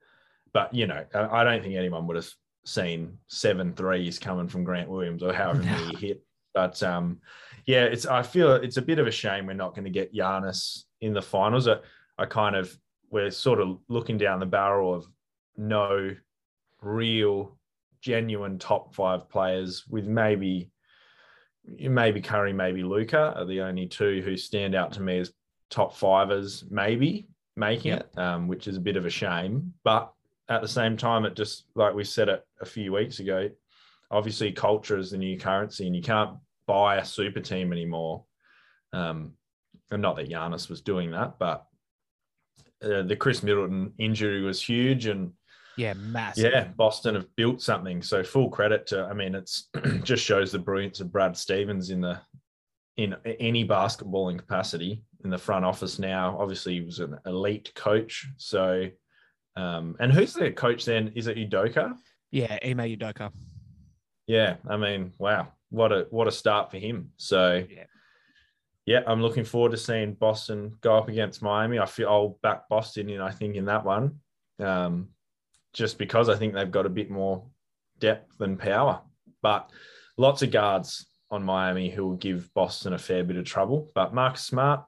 but 0.53 0.74
you 0.74 0.88
know, 0.88 1.05
I, 1.13 1.41
I 1.41 1.43
don't 1.43 1.62
think 1.62 1.75
anyone 1.75 2.08
would 2.08 2.15
have 2.15 2.29
seen 2.65 3.17
seven 3.27 3.74
threes 3.74 4.20
coming 4.20 4.48
from 4.48 4.63
Grant 4.63 4.89
Williams 4.89 5.24
or 5.24 5.34
however 5.34 5.60
many 5.63 5.96
he 5.96 6.08
hit. 6.08 6.24
But 6.53 6.81
um, 6.83 7.19
yeah, 7.65 7.83
it's 7.83 8.05
I 8.05 8.24
feel 8.24 8.53
it's 8.53 8.77
a 8.77 8.81
bit 8.81 9.00
of 9.00 9.07
a 9.07 9.12
shame 9.12 9.48
we're 9.48 9.53
not 9.53 9.75
going 9.75 9.86
to 9.86 9.91
get 9.91 10.13
Giannis 10.13 10.83
in 11.01 11.13
the 11.13 11.22
finals. 11.22 11.67
I, 11.67 11.77
I 12.17 12.25
kind 12.25 12.55
of 12.55 12.75
we're 13.10 13.31
sort 13.31 13.60
of 13.60 13.79
looking 13.89 14.17
down 14.17 14.39
the 14.39 14.45
barrel 14.45 14.93
of 14.93 15.05
no 15.55 16.15
real 16.81 17.57
genuine 18.01 18.60
top 18.60 18.93
five 18.93 19.29
players 19.29 19.86
with 19.88 20.05
maybe 20.05 20.69
maybe 21.79 22.22
Curry, 22.22 22.51
maybe 22.51 22.83
Luka 22.83 23.33
are 23.38 23.45
the 23.45 23.62
only 23.62 23.88
two 23.88 24.22
who 24.22 24.36
stand 24.36 24.75
out 24.75 24.91
to 24.93 25.01
me 25.01 25.19
as 25.19 25.31
top 25.69 25.95
fivers, 25.95 26.65
maybe 26.69 27.27
making 27.55 27.93
it, 27.93 28.17
um, 28.17 28.48
which 28.48 28.67
is 28.67 28.75
a 28.75 28.81
bit 28.81 28.98
of 28.98 29.05
a 29.05 29.10
shame. 29.10 29.74
But 29.83 30.12
at 30.50 30.62
the 30.62 30.67
same 30.67 30.98
time, 30.98 31.25
it 31.25 31.36
just 31.36 31.65
like 31.75 31.93
we 31.93 32.03
said 32.03 32.29
it 32.29 32.45
a 32.60 32.65
few 32.65 32.91
weeks 32.91 33.19
ago, 33.19 33.50
obviously 34.12 34.51
culture 34.51 34.98
is 34.98 35.12
the 35.12 35.17
new 35.17 35.38
currency, 35.39 35.88
and 35.88 35.95
you 35.95 36.01
can't 36.01 36.38
buy 36.67 36.98
a 36.98 37.05
super 37.05 37.39
team 37.39 37.72
anymore. 37.72 38.25
Um, 38.93 39.34
and 39.91 40.01
not 40.01 40.15
that 40.15 40.29
Giannis 40.29 40.70
was 40.70 40.82
doing 40.82 41.12
that, 41.12 41.38
but 41.39 41.65
uh, 42.84 43.03
the 43.03 43.15
Khris 43.15 43.43
Middleton 43.43 43.93
injury 43.98 44.41
was 44.41 44.62
huge, 44.62 45.05
and 45.05 45.32
yeah, 45.77 45.93
massive. 45.93 46.51
Yeah, 46.51 46.65
Boston 46.75 47.15
have 47.15 47.34
built 47.36 47.62
something. 47.62 48.01
So 48.01 48.24
full 48.24 48.50
credit 48.50 48.88
to. 48.88 49.05
I 49.05 49.13
mean, 49.13 49.36
it's 49.36 49.70
just 50.03 50.24
shows 50.24 50.51
the 50.51 50.60
brilliance 50.60 51.00
of 51.00 51.12
Brad 51.12 51.38
Stevens 51.38 51.89
in 51.89 52.01
the 52.01 52.20
in 52.98 53.15
any 53.39 53.67
basketballing 53.67 54.38
capacity 54.38 55.03
in 55.24 55.29
the 55.29 55.38
front 55.38 55.65
office 55.65 55.98
now. 55.98 56.38
Obviously, 56.39 56.75
he 56.75 56.82
was 56.82 57.00
an 57.00 57.17
elite 57.25 57.72
coach. 57.75 58.27
So, 58.38 58.89
um, 59.55 59.96
and 60.00 60.12
who's 60.12 60.34
the 60.34 60.51
coach 60.51 60.86
then? 60.86 61.12
Is 61.15 61.27
it 61.27 61.38
Udoka? 61.38 61.96
Yeah, 62.32 62.58
Ime 62.63 62.98
Udoka. 62.98 63.32
Yeah, 64.27 64.55
I 64.67 64.77
mean, 64.77 65.13
wow, 65.17 65.50
what 65.73 65.91
a 65.91 66.05
what 66.11 66.27
a 66.27 66.31
start 66.31 66.69
for 66.69 66.77
him. 66.77 67.09
So, 67.17 67.65
yeah. 67.69 67.83
yeah, 68.85 68.99
I'm 69.07 69.21
looking 69.21 69.43
forward 69.43 69.71
to 69.71 69.77
seeing 69.77 70.13
Boston 70.13 70.77
go 70.81 70.95
up 70.95 71.09
against 71.09 71.41
Miami. 71.41 71.79
I 71.79 71.87
feel 71.87 72.09
I'll 72.09 72.39
back 72.43 72.69
Boston 72.69 73.09
in. 73.09 73.19
I 73.19 73.31
think 73.31 73.55
in 73.55 73.65
that 73.65 73.83
one. 73.83 74.19
Um, 74.59 75.09
just 75.73 75.97
because 75.97 76.29
I 76.29 76.35
think 76.35 76.53
they've 76.53 76.69
got 76.69 76.85
a 76.85 76.89
bit 76.89 77.09
more 77.09 77.43
depth 77.99 78.39
and 78.39 78.59
power. 78.59 79.01
But 79.41 79.71
lots 80.15 80.43
of 80.43 80.51
guards 80.51 81.07
on 81.31 81.43
Miami 81.43 81.89
who 81.89 82.05
will 82.05 82.17
give 82.17 82.53
Boston 82.53 82.93
a 82.93 82.99
fair 82.99 83.23
bit 83.23 83.37
of 83.37 83.45
trouble. 83.45 83.91
But 83.95 84.13
Marcus 84.13 84.43
Smart, 84.43 84.85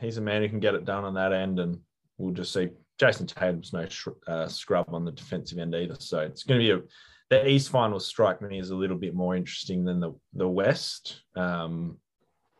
he's 0.00 0.16
a 0.16 0.22
man 0.22 0.40
who 0.40 0.48
can 0.48 0.60
get 0.60 0.74
it 0.74 0.86
done 0.86 1.04
on 1.04 1.12
that 1.14 1.34
end, 1.34 1.60
and 1.60 1.78
we'll 2.16 2.32
just 2.32 2.52
see. 2.52 2.70
Jayson 2.98 3.26
Tatum's 3.26 3.72
no 3.72 3.86
uh, 4.26 4.46
scrub 4.46 4.86
on 4.88 5.04
the 5.04 5.12
defensive 5.12 5.58
end 5.58 5.74
either, 5.74 5.96
so 5.98 6.20
it's 6.20 6.44
going 6.44 6.60
to 6.60 6.64
be 6.64 6.70
a. 6.70 6.88
The 7.30 7.48
East 7.48 7.70
finals 7.70 8.06
strike 8.06 8.42
me 8.42 8.58
as 8.58 8.70
a 8.70 8.76
little 8.76 8.96
bit 8.96 9.14
more 9.14 9.34
interesting 9.34 9.84
than 9.84 10.00
the 10.00 10.12
the 10.34 10.48
West. 10.48 11.22
Um, 11.34 11.98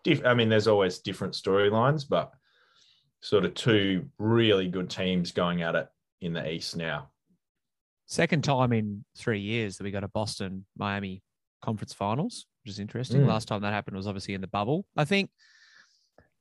diff, 0.03 0.25
I 0.25 0.35
mean, 0.35 0.49
there's 0.49 0.69
always 0.69 0.99
different 0.99 1.35
storylines, 1.35 2.05
but 2.09 2.33
sort 3.21 3.45
of 3.45 3.55
two 3.55 4.07
really 4.19 4.69
good 4.69 4.91
teams 4.91 5.33
going 5.33 5.63
at 5.63 5.75
it 5.75 5.89
in 6.21 6.33
the 6.33 6.51
East 6.51 6.77
now. 6.77 7.11
Second 8.07 8.45
time 8.45 8.73
in 8.73 9.05
three 9.17 9.41
years 9.41 9.77
that 9.77 9.85
we 9.85 9.91
got 9.91 10.05
a 10.05 10.09
Boston 10.09 10.67
Miami 10.77 11.23
conference 11.63 11.95
finals, 11.95 12.47
which 12.63 12.73
is 12.73 12.79
interesting. 12.79 13.23
Mm. 13.23 13.29
Last 13.29 13.49
time 13.49 13.63
that 13.63 13.73
happened 13.73 13.97
was 13.97 14.07
obviously 14.07 14.35
in 14.35 14.43
the 14.43 14.47
bubble. 14.47 14.85
I 14.97 15.05
think 15.07 15.31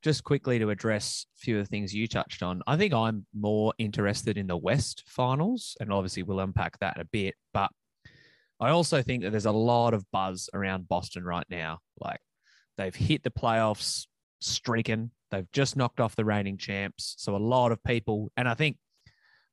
just 0.02 0.26
quickly 0.26 0.60
to 0.60 0.70
address 0.70 1.26
a 1.38 1.40
few 1.40 1.58
of 1.58 1.66
the 1.66 1.70
things 1.70 1.96
you 1.96 2.08
touched 2.08 2.44
on, 2.44 2.62
I 2.68 2.76
think 2.76 2.94
I'm 2.94 3.26
more 3.34 3.74
interested 3.78 4.38
in 4.38 4.48
the 4.48 4.58
West 4.58 5.04
finals, 5.08 5.78
and 5.80 5.92
obviously 5.92 6.24
we'll 6.24 6.42
unpack 6.42 6.78
that 6.80 7.00
a 7.00 7.06
bit. 7.06 7.36
But 7.54 7.72
I 8.60 8.70
also 8.70 9.02
think 9.02 9.24
that 9.24 9.32
there's 9.32 9.46
a 9.46 9.52
lot 9.52 9.94
of 9.94 10.10
buzz 10.12 10.50
around 10.54 10.88
Boston 10.88 11.24
right 11.24 11.46
now. 11.50 11.80
Like 12.00 12.20
they've 12.78 12.96
hit 12.96 13.24
the 13.24 13.30
playoffs 13.30 14.08
streaking, 14.42 15.12
they've 15.32 15.52
just 15.52 15.76
knocked 15.76 16.00
off 16.00 16.16
the 16.16 16.26
reigning 16.26 16.58
champs. 16.58 17.16
So 17.18 17.36
a 17.36 17.38
lot 17.38 17.72
of 17.72 17.84
people, 17.84 18.32
and 18.38 18.48
I 18.48 18.54
think 18.54 18.78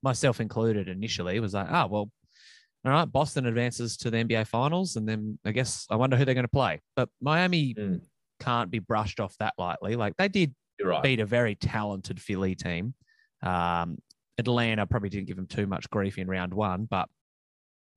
myself 0.03 0.41
included 0.41 0.89
initially, 0.89 1.41
was 1.41 1.55
like, 1.55 1.69
oh, 1.71 1.87
well, 1.87 2.11
all 2.85 2.93
right, 2.93 3.11
Boston 3.11 3.47
advances 3.47 3.97
to 3.99 4.11
the 4.11 4.19
NBA 4.19 4.47
finals. 4.47 4.97
And 4.97 5.09
then 5.09 5.39
I 5.45 5.53
guess 5.53 5.87
I 5.91 5.97
wonder 5.97 6.17
who 6.17 6.25
they're 6.25 6.35
going 6.35 6.45
to 6.45 6.49
play. 6.49 6.81
But 6.97 7.09
Miami 7.21 7.75
mm. 7.75 8.01
can't 8.41 8.71
be 8.71 8.79
brushed 8.79 9.21
off 9.21 9.37
that 9.39 9.55
lightly. 9.59 9.97
Like 9.97 10.17
they 10.17 10.29
did 10.29 10.55
right. 10.83 11.03
beat 11.03 11.21
a 11.21 11.27
very 11.27 11.55
talented 11.55 12.21
Philly 12.21 12.55
team. 12.55 12.95
Um, 13.43 13.99
Atlanta 14.39 14.87
probably 14.87 15.11
didn't 15.11 15.27
give 15.27 15.37
them 15.37 15.47
too 15.47 15.67
much 15.67 15.91
grief 15.91 16.17
in 16.17 16.29
round 16.29 16.55
one, 16.55 16.87
but 16.91 17.09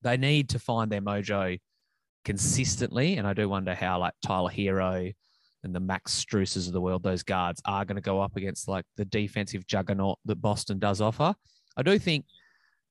they 0.04 0.16
need 0.16 0.50
to 0.50 0.58
find 0.60 0.92
their 0.92 1.00
mojo 1.00 1.58
consistently. 2.24 3.16
And 3.16 3.26
I 3.26 3.32
do 3.32 3.48
wonder 3.48 3.74
how 3.74 3.98
like 3.98 4.14
Tyler 4.24 4.50
Herro 4.50 5.12
and 5.64 5.74
the 5.74 5.80
Max 5.80 6.24
Struses 6.24 6.66
of 6.68 6.72
the 6.72 6.80
world, 6.80 7.02
those 7.02 7.22
guards 7.22 7.60
are 7.64 7.84
going 7.84 7.96
to 7.96 8.02
go 8.02 8.20
up 8.20 8.36
against 8.36 8.68
like 8.68 8.84
the 8.96 9.04
defensive 9.06 9.66
juggernaut 9.66 10.18
that 10.26 10.36
Boston 10.36 10.78
does 10.78 11.00
offer. 11.00 11.34
I 11.76 11.82
do 11.82 11.98
think 11.98 12.26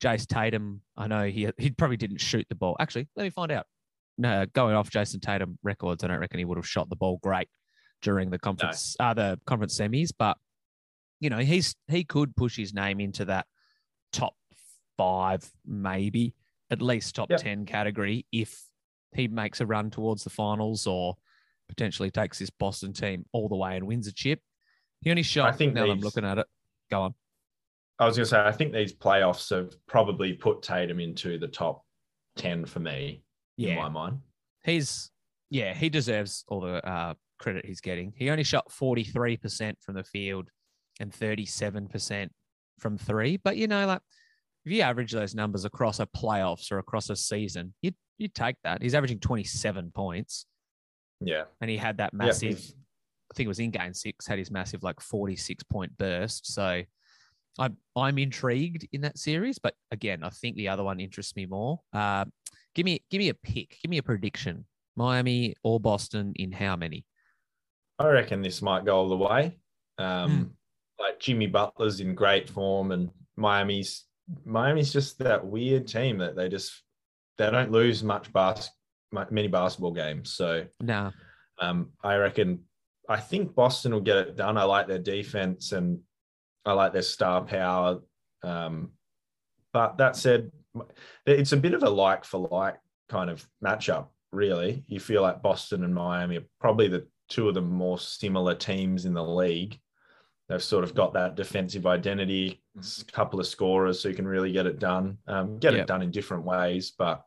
Jace 0.03 0.27
Tatum, 0.27 0.81
I 0.97 1.07
know 1.07 1.25
he 1.27 1.49
he 1.57 1.71
probably 1.71 1.97
didn't 1.97 2.19
shoot 2.19 2.45
the 2.49 2.55
ball. 2.55 2.75
Actually, 2.79 3.07
let 3.15 3.23
me 3.23 3.29
find 3.29 3.51
out. 3.51 3.67
No, 4.17 4.45
going 4.53 4.75
off 4.75 4.91
Jayson 4.91 5.21
Tatum 5.21 5.57
records, 5.63 6.03
I 6.03 6.07
don't 6.07 6.19
reckon 6.19 6.37
he 6.37 6.45
would 6.45 6.57
have 6.57 6.67
shot 6.67 6.89
the 6.89 6.95
ball 6.95 7.19
great 7.23 7.47
during 8.03 8.29
the 8.29 8.37
conference 8.37 8.95
no. 8.99 9.05
uh, 9.05 9.13
the 9.13 9.39
conference 9.45 9.79
semis, 9.79 10.11
but 10.17 10.37
you 11.19 11.29
know, 11.29 11.39
he's 11.39 11.75
he 11.87 12.03
could 12.03 12.35
push 12.35 12.57
his 12.57 12.73
name 12.73 12.99
into 12.99 13.25
that 13.25 13.47
top 14.11 14.35
five, 14.97 15.49
maybe 15.65 16.33
at 16.73 16.81
least 16.81 17.15
top 17.15 17.29
yep. 17.29 17.39
ten 17.39 17.65
category 17.65 18.25
if 18.31 18.61
he 19.13 19.27
makes 19.27 19.61
a 19.61 19.65
run 19.65 19.89
towards 19.89 20.23
the 20.23 20.29
finals 20.29 20.87
or 20.87 21.15
potentially 21.67 22.11
takes 22.11 22.39
this 22.39 22.49
Boston 22.49 22.93
team 22.93 23.25
all 23.31 23.47
the 23.47 23.55
way 23.55 23.75
and 23.77 23.87
wins 23.87 24.07
a 24.07 24.13
chip. 24.13 24.39
He 25.01 25.09
only 25.09 25.23
shot. 25.23 25.49
I 25.49 25.51
think 25.55 25.73
now 25.73 25.89
I'm 25.89 25.99
looking 25.99 26.25
at 26.25 26.37
it. 26.37 26.47
Go 26.89 27.01
on. 27.01 27.13
I 27.99 28.05
was 28.05 28.17
going 28.17 28.25
to 28.25 28.29
say, 28.29 28.39
I 28.39 28.51
think 28.51 28.73
these 28.73 28.93
playoffs 28.93 29.49
have 29.55 29.73
probably 29.87 30.33
put 30.33 30.61
Tatum 30.61 30.99
into 30.99 31.37
the 31.37 31.47
top 31.47 31.85
10 32.37 32.65
for 32.65 32.79
me 32.79 33.23
yeah. 33.57 33.71
in 33.71 33.77
my 33.77 33.89
mind. 33.89 34.19
He's, 34.63 35.11
yeah, 35.49 35.73
he 35.73 35.89
deserves 35.89 36.43
all 36.47 36.61
the 36.61 36.85
uh, 36.87 37.13
credit 37.39 37.65
he's 37.65 37.81
getting. 37.81 38.13
He 38.15 38.29
only 38.29 38.43
shot 38.43 38.69
43% 38.69 39.75
from 39.81 39.95
the 39.95 40.03
field 40.03 40.49
and 40.99 41.11
37% 41.11 42.29
from 42.79 42.97
three. 42.97 43.37
But, 43.37 43.57
you 43.57 43.67
know, 43.67 43.85
like 43.85 44.01
if 44.65 44.71
you 44.71 44.81
average 44.81 45.11
those 45.11 45.35
numbers 45.35 45.65
across 45.65 45.99
a 45.99 46.05
playoffs 46.05 46.71
or 46.71 46.79
across 46.79 47.09
a 47.09 47.15
season, 47.15 47.73
you'd, 47.81 47.95
you'd 48.17 48.33
take 48.33 48.55
that. 48.63 48.81
He's 48.81 48.95
averaging 48.95 49.19
27 49.19 49.91
points. 49.93 50.45
Yeah. 51.19 51.43
And 51.61 51.69
he 51.69 51.77
had 51.77 51.97
that 51.97 52.13
massive, 52.13 52.59
yeah, 52.59 52.75
I 53.31 53.33
think 53.35 53.45
it 53.45 53.49
was 53.49 53.59
in 53.59 53.71
game 53.71 53.93
six, 53.93 54.27
had 54.27 54.39
his 54.39 54.51
massive 54.51 54.83
like 54.83 54.99
46 55.01 55.63
point 55.63 55.97
burst. 55.97 56.53
So, 56.53 56.83
I'm 57.59 57.77
I'm 57.95 58.17
intrigued 58.17 58.87
in 58.93 59.01
that 59.01 59.17
series, 59.17 59.59
but 59.59 59.75
again, 59.91 60.23
I 60.23 60.29
think 60.29 60.55
the 60.55 60.69
other 60.69 60.83
one 60.83 60.99
interests 60.99 61.35
me 61.35 61.45
more. 61.45 61.79
Uh, 61.93 62.25
give 62.73 62.85
me 62.85 63.03
give 63.09 63.19
me 63.19 63.29
a 63.29 63.33
pick. 63.33 63.77
Give 63.81 63.89
me 63.89 63.99
a 63.99 64.03
prediction. 64.03 64.65
Miami 64.95 65.55
or 65.63 65.79
Boston 65.79 66.33
in 66.35 66.51
how 66.51 66.75
many? 66.75 67.05
I 67.99 68.07
reckon 68.07 68.41
this 68.41 68.61
might 68.61 68.85
go 68.85 68.95
all 68.95 69.09
the 69.09 69.17
way. 69.17 69.57
Um, 69.97 70.31
mm. 70.31 70.49
Like 70.99 71.19
Jimmy 71.19 71.47
Butler's 71.47 71.99
in 71.99 72.15
great 72.15 72.49
form, 72.49 72.91
and 72.91 73.09
Miami's 73.35 74.05
Miami's 74.45 74.93
just 74.93 75.19
that 75.19 75.45
weird 75.45 75.87
team 75.87 76.17
that 76.19 76.35
they 76.35 76.49
just 76.49 76.81
they 77.37 77.49
don't 77.49 77.71
lose 77.71 78.03
much 78.03 78.31
bas- 78.31 78.69
many 79.11 79.47
basketball 79.47 79.91
games. 79.91 80.31
So 80.33 80.65
no, 80.81 81.11
um, 81.59 81.89
I 82.03 82.15
reckon 82.15 82.63
I 83.09 83.17
think 83.19 83.53
Boston 83.55 83.91
will 83.91 84.01
get 84.01 84.17
it 84.17 84.35
done. 84.35 84.57
I 84.57 84.63
like 84.63 84.87
their 84.87 84.99
defense 84.99 85.71
and 85.71 85.99
I 86.65 86.73
like 86.73 86.93
their 86.93 87.01
star 87.01 87.41
power. 87.41 87.99
Um, 88.43 88.91
but 89.73 89.97
that 89.97 90.15
said, 90.15 90.51
it's 91.25 91.51
a 91.51 91.57
bit 91.57 91.73
of 91.73 91.83
a 91.83 91.89
like 91.89 92.23
for 92.23 92.47
like 92.49 92.77
kind 93.09 93.29
of 93.29 93.45
matchup, 93.63 94.07
really. 94.31 94.83
You 94.87 94.99
feel 94.99 95.21
like 95.21 95.41
Boston 95.41 95.83
and 95.83 95.93
Miami 95.93 96.37
are 96.37 96.45
probably 96.59 96.87
the 96.87 97.07
two 97.29 97.47
of 97.47 97.55
the 97.55 97.61
more 97.61 97.99
similar 97.99 98.55
teams 98.55 99.05
in 99.05 99.13
the 99.13 99.23
league. 99.23 99.79
They've 100.47 100.63
sort 100.63 100.83
of 100.83 100.95
got 100.95 101.13
that 101.13 101.35
defensive 101.35 101.85
identity, 101.85 102.62
couple 103.11 103.39
of 103.39 103.47
scorers 103.47 104.01
who 104.01 104.13
can 104.13 104.27
really 104.27 104.51
get 104.51 104.65
it 104.65 104.79
done, 104.79 105.17
um, 105.27 105.59
get 105.59 105.73
yep. 105.73 105.83
it 105.83 105.87
done 105.87 106.01
in 106.01 106.11
different 106.11 106.43
ways. 106.43 106.91
But 106.97 107.23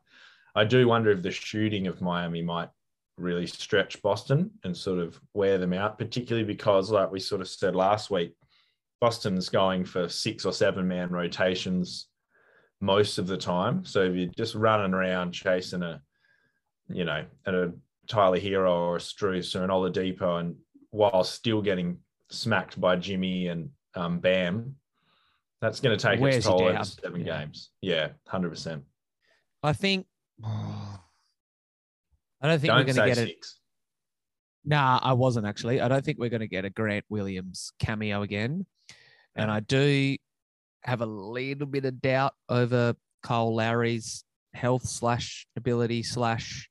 I 0.55 0.63
do 0.63 0.87
wonder 0.87 1.11
if 1.11 1.21
the 1.21 1.31
shooting 1.31 1.87
of 1.87 2.01
Miami 2.01 2.41
might 2.41 2.69
really 3.17 3.47
stretch 3.47 4.01
Boston 4.01 4.51
and 4.63 4.75
sort 4.75 4.99
of 4.99 5.19
wear 5.33 5.57
them 5.57 5.73
out, 5.73 5.97
particularly 5.97 6.45
because, 6.45 6.91
like 6.91 7.11
we 7.11 7.19
sort 7.19 7.41
of 7.41 7.47
said 7.47 7.75
last 7.75 8.11
week, 8.11 8.35
Boston's 8.99 9.49
going 9.49 9.85
for 9.85 10.09
six 10.09 10.45
or 10.45 10.53
seven 10.53 10.87
man 10.87 11.09
rotations 11.09 12.07
most 12.81 13.17
of 13.17 13.27
the 13.27 13.37
time. 13.37 13.85
So 13.85 14.01
if 14.01 14.15
you're 14.15 14.31
just 14.37 14.55
running 14.55 14.93
around 14.93 15.31
chasing 15.31 15.83
a, 15.83 16.01
you 16.89 17.05
know, 17.05 17.25
at 17.45 17.53
a 17.53 17.73
Tyler 18.07 18.39
Herro 18.39 18.71
or 18.71 18.95
a 18.97 18.99
Strus 18.99 19.55
or 19.55 19.63
an 19.63 19.69
Oladipo, 19.69 20.39
and 20.39 20.55
while 20.91 21.23
still 21.23 21.61
getting 21.61 21.99
smacked 22.29 22.79
by 22.79 22.95
Jimmy 22.95 23.47
and 23.47 23.69
um, 23.95 24.19
Bam, 24.19 24.75
that's 25.61 25.79
going 25.79 25.97
to 25.97 26.01
take 26.01 26.21
its 26.21 26.45
toll 26.45 26.63
over 26.63 26.83
seven 26.83 27.25
yeah. 27.25 27.39
games. 27.39 27.71
Yeah, 27.81 28.09
hundred 28.27 28.49
percent. 28.49 28.83
I 29.63 29.73
think. 29.73 30.05
I 30.43 32.47
don't 32.47 32.59
think 32.59 32.69
don't 32.69 32.77
we're 32.77 32.93
going 32.93 32.95
to 32.95 33.07
get 33.07 33.17
six. 33.17 33.31
it. 33.31 34.69
Nah, 34.69 34.99
I 35.01 35.13
wasn't 35.13 35.47
actually. 35.47 35.81
I 35.81 35.87
don't 35.87 36.05
think 36.05 36.19
we're 36.19 36.29
going 36.29 36.41
to 36.41 36.47
get 36.47 36.65
a 36.65 36.69
Grant 36.69 37.05
Williams 37.09 37.71
cameo 37.79 38.21
again. 38.21 38.65
And 39.35 39.49
I 39.49 39.61
do 39.61 40.15
have 40.83 41.01
a 41.01 41.05
little 41.05 41.65
bit 41.65 41.85
of 41.85 42.01
doubt 42.01 42.33
over 42.49 42.93
Kyle 43.23 43.55
Lowry's 43.55 44.23
health 44.53 44.83
slash 44.83 45.47
ability 45.55 46.03
slash 46.03 46.69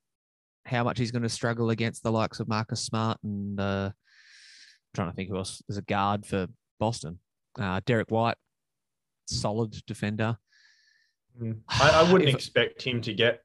how 0.64 0.82
much 0.82 0.98
he's 0.98 1.12
going 1.12 1.22
to 1.22 1.28
struggle 1.28 1.70
against 1.70 2.02
the 2.02 2.10
likes 2.10 2.40
of 2.40 2.48
Marcus 2.48 2.80
Smart 2.80 3.18
and 3.22 3.60
uh, 3.60 3.90
I'm 3.92 3.94
trying 4.94 5.10
to 5.10 5.14
think 5.14 5.28
who 5.28 5.36
else 5.36 5.62
is 5.68 5.76
a 5.76 5.82
guard 5.82 6.26
for 6.26 6.48
Boston. 6.80 7.20
Uh, 7.58 7.80
Derrick 7.86 8.10
White, 8.10 8.36
solid 9.26 9.72
defender. 9.86 10.36
Mm. 11.40 11.60
I, 11.68 11.90
I 12.06 12.12
wouldn't 12.12 12.28
If- 12.30 12.34
expect 12.34 12.82
him 12.82 13.00
to 13.02 13.12
get 13.14 13.42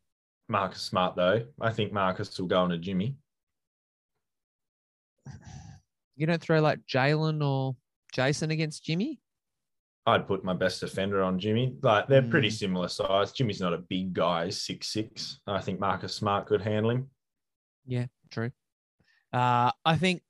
Marcus 0.49 0.81
Smart 0.81 1.15
though. 1.15 1.45
I 1.59 1.71
think 1.71 1.91
Marcus 1.93 2.37
will 2.39 2.47
go 2.47 2.59
on 2.61 2.71
a 2.71 2.77
Jimmy. 2.77 3.15
You 6.15 6.27
don't 6.27 6.41
throw 6.41 6.59
like 6.61 6.79
Jalen 6.85 7.43
or 7.45 7.75
Jayson 8.13 8.51
against 8.51 8.83
Jimmy? 8.83 9.19
I'd 10.05 10.27
put 10.27 10.43
my 10.43 10.53
best 10.53 10.79
defender 10.81 11.21
on 11.21 11.39
Jimmy. 11.39 11.75
Like 11.81 12.07
they're 12.07 12.21
pretty 12.23 12.49
Mm. 12.49 12.53
similar 12.53 12.87
size. 12.87 13.31
Jimmy's 13.31 13.61
not 13.61 13.73
a 13.73 13.77
big 13.77 14.13
guy, 14.13 14.45
he's 14.45 14.61
six 14.61 14.87
six. 14.87 15.39
I 15.47 15.61
think 15.61 15.79
Marcus 15.79 16.13
Smart 16.15 16.47
could 16.47 16.61
handle 16.61 16.91
him. 16.91 17.09
Yeah, 17.85 18.07
true. 18.29 18.51
Uh, 19.31 19.71
I 19.85 19.97
think 19.97 20.21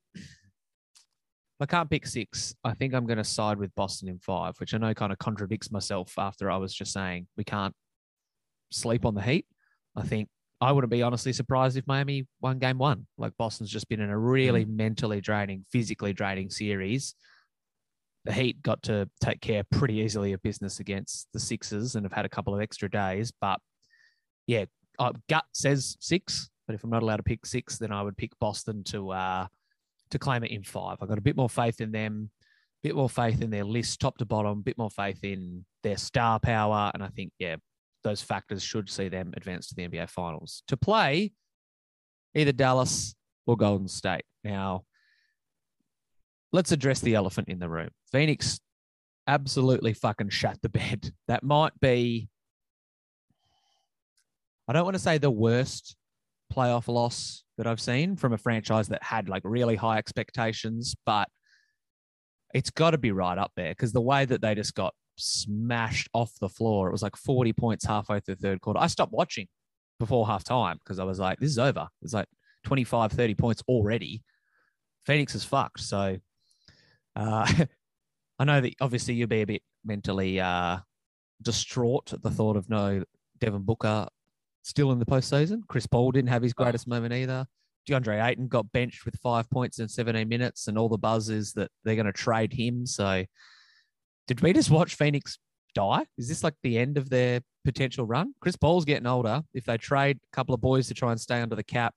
I 1.61 1.67
can't 1.67 1.89
pick 1.89 2.07
six. 2.07 2.55
I 2.63 2.73
think 2.73 2.95
I'm 2.95 3.05
going 3.05 3.17
to 3.17 3.23
side 3.23 3.59
with 3.59 3.73
Boston 3.75 4.09
in 4.09 4.17
five, 4.17 4.55
which 4.57 4.73
I 4.73 4.79
know 4.79 4.95
kind 4.95 5.11
of 5.11 5.19
contradicts 5.19 5.71
myself 5.71 6.15
after 6.17 6.49
I 6.49 6.57
was 6.57 6.73
just 6.73 6.91
saying 6.91 7.27
we 7.37 7.43
can't 7.43 7.75
sleep 8.71 9.05
on 9.05 9.13
the 9.13 9.21
Heat. 9.21 9.45
I 9.95 10.01
think 10.01 10.27
I 10.59 10.71
wouldn't 10.71 10.89
be 10.89 11.03
honestly 11.03 11.33
surprised 11.33 11.77
if 11.77 11.85
Miami 11.85 12.25
won 12.41 12.57
game 12.57 12.79
one. 12.79 13.05
Like 13.17 13.33
Boston's 13.37 13.69
just 13.69 13.87
been 13.89 13.99
in 13.99 14.09
a 14.09 14.17
really 14.17 14.65
mentally 14.65 15.21
draining, 15.21 15.63
physically 15.71 16.13
draining 16.13 16.49
series. 16.49 17.13
The 18.25 18.33
Heat 18.33 18.63
got 18.63 18.81
to 18.83 19.07
take 19.21 19.41
care 19.41 19.63
pretty 19.63 19.95
easily 19.95 20.33
of 20.33 20.41
business 20.41 20.79
against 20.79 21.27
the 21.31 21.39
Sixers 21.39 21.95
and 21.95 22.05
have 22.05 22.13
had 22.13 22.25
a 22.25 22.29
couple 22.29 22.55
of 22.55 22.61
extra 22.61 22.89
days. 22.89 23.31
But 23.39 23.59
yeah, 24.47 24.65
uh, 24.97 25.13
gut 25.29 25.45
says 25.53 25.95
six. 25.99 26.49
But 26.65 26.73
if 26.73 26.83
I'm 26.83 26.89
not 26.89 27.03
allowed 27.03 27.17
to 27.17 27.23
pick 27.23 27.45
six, 27.45 27.77
then 27.77 27.91
I 27.91 28.01
would 28.01 28.17
pick 28.17 28.31
Boston 28.39 28.83
to 28.85 29.11
uh, 29.11 29.47
to 30.11 30.19
claim 30.19 30.43
it 30.43 30.51
in 30.51 30.63
five. 30.63 30.97
I've 31.01 31.09
got 31.09 31.17
a 31.17 31.21
bit 31.21 31.35
more 31.35 31.49
faith 31.49 31.81
in 31.81 31.91
them, 31.91 32.29
a 32.83 32.87
bit 32.87 32.95
more 32.95 33.09
faith 33.09 33.41
in 33.41 33.49
their 33.49 33.63
list, 33.63 33.99
top 33.99 34.17
to 34.19 34.25
bottom, 34.25 34.59
a 34.59 34.63
bit 34.63 34.77
more 34.77 34.89
faith 34.89 35.23
in 35.23 35.65
their 35.83 35.97
star 35.97 36.39
power, 36.39 36.91
and 36.93 37.03
I 37.03 37.07
think 37.07 37.31
yeah, 37.39 37.55
those 38.03 38.21
factors 38.21 38.63
should 38.63 38.89
see 38.89 39.09
them 39.09 39.33
advance 39.35 39.67
to 39.67 39.75
the 39.75 39.87
NBA 39.87 40.09
Finals 40.09 40.63
to 40.67 40.77
play 40.77 41.33
either 42.35 42.51
Dallas 42.51 43.15
or 43.45 43.57
Golden 43.57 43.87
State. 43.87 44.23
Now, 44.43 44.83
let's 46.51 46.71
address 46.71 46.99
the 46.99 47.15
elephant 47.15 47.49
in 47.49 47.59
the 47.59 47.69
room. 47.69 47.89
Phoenix 48.11 48.59
absolutely 49.27 49.93
fucking 49.93 50.29
shut 50.29 50.57
the 50.61 50.69
bed. 50.69 51.11
That 51.27 51.43
might 51.43 51.79
be. 51.79 52.29
I 54.67 54.73
don't 54.73 54.85
want 54.85 54.95
to 54.95 54.99
say 54.99 55.17
the 55.17 55.31
worst 55.31 55.95
playoff 56.51 56.87
loss 56.87 57.43
that 57.57 57.67
I've 57.67 57.81
seen 57.81 58.15
from 58.15 58.33
a 58.33 58.37
franchise 58.37 58.87
that 58.89 59.03
had 59.03 59.29
like 59.29 59.43
really 59.45 59.75
high 59.75 59.97
expectations, 59.97 60.95
but 61.05 61.27
it's 62.53 62.69
got 62.69 62.91
to 62.91 62.97
be 62.97 63.11
right 63.11 63.37
up 63.37 63.51
there 63.55 63.71
because 63.71 63.93
the 63.93 64.01
way 64.01 64.25
that 64.25 64.41
they 64.41 64.55
just 64.55 64.75
got 64.75 64.93
smashed 65.17 66.09
off 66.13 66.31
the 66.39 66.49
floor, 66.49 66.87
it 66.87 66.91
was 66.91 67.03
like 67.03 67.15
40 67.15 67.53
points 67.53 67.85
halfway 67.85 68.19
through 68.19 68.35
the 68.35 68.41
third 68.41 68.61
quarter. 68.61 68.79
I 68.79 68.87
stopped 68.87 69.13
watching 69.13 69.47
before 69.99 70.25
halftime 70.25 70.75
because 70.79 70.99
I 70.99 71.03
was 71.03 71.19
like, 71.19 71.39
this 71.39 71.51
is 71.51 71.59
over. 71.59 71.87
It's 72.01 72.13
like 72.13 72.27
25, 72.65 73.11
30 73.11 73.35
points 73.35 73.63
already. 73.67 74.23
Phoenix 75.05 75.35
is 75.35 75.43
fucked. 75.43 75.79
So 75.79 76.17
uh, 77.15 77.53
I 78.39 78.43
know 78.43 78.61
that 78.61 78.73
obviously 78.81 79.13
you'll 79.13 79.27
be 79.27 79.41
a 79.41 79.47
bit 79.47 79.61
mentally 79.85 80.39
uh, 80.39 80.77
distraught 81.41 82.13
at 82.13 82.21
the 82.21 82.31
thought 82.31 82.57
of 82.57 82.69
no 82.69 83.03
Devin 83.39 83.63
Booker 83.63 84.07
still 84.63 84.91
in 84.91 84.99
the 84.99 85.05
postseason. 85.05 85.61
Chris 85.67 85.87
Paul 85.87 86.11
didn't 86.11 86.29
have 86.29 86.43
his 86.43 86.53
greatest 86.53 86.87
moment 86.87 87.13
either. 87.13 87.45
DeAndre 87.89 88.23
Ayton 88.23 88.47
got 88.47 88.71
benched 88.71 89.05
with 89.05 89.15
five 89.17 89.49
points 89.49 89.79
in 89.79 89.87
17 89.87 90.27
minutes, 90.27 90.67
and 90.67 90.77
all 90.77 90.89
the 90.89 90.97
buzz 90.97 91.29
is 91.29 91.53
that 91.53 91.71
they're 91.83 91.95
going 91.95 92.05
to 92.05 92.13
trade 92.13 92.53
him. 92.53 92.85
So, 92.85 93.25
did 94.27 94.41
we 94.41 94.53
just 94.53 94.69
watch 94.69 94.95
Phoenix 94.95 95.39
die? 95.73 96.05
Is 96.17 96.27
this 96.27 96.43
like 96.43 96.53
the 96.63 96.77
end 96.77 96.97
of 96.97 97.09
their 97.09 97.41
potential 97.65 98.05
run? 98.05 98.35
Chris 98.39 98.55
Paul's 98.55 98.85
getting 98.85 99.07
older. 99.07 99.41
If 99.53 99.65
they 99.65 99.77
trade 99.77 100.17
a 100.17 100.35
couple 100.35 100.53
of 100.53 100.61
boys 100.61 100.87
to 100.87 100.93
try 100.93 101.11
and 101.11 101.19
stay 101.19 101.41
under 101.41 101.55
the 101.55 101.63
cap, 101.63 101.95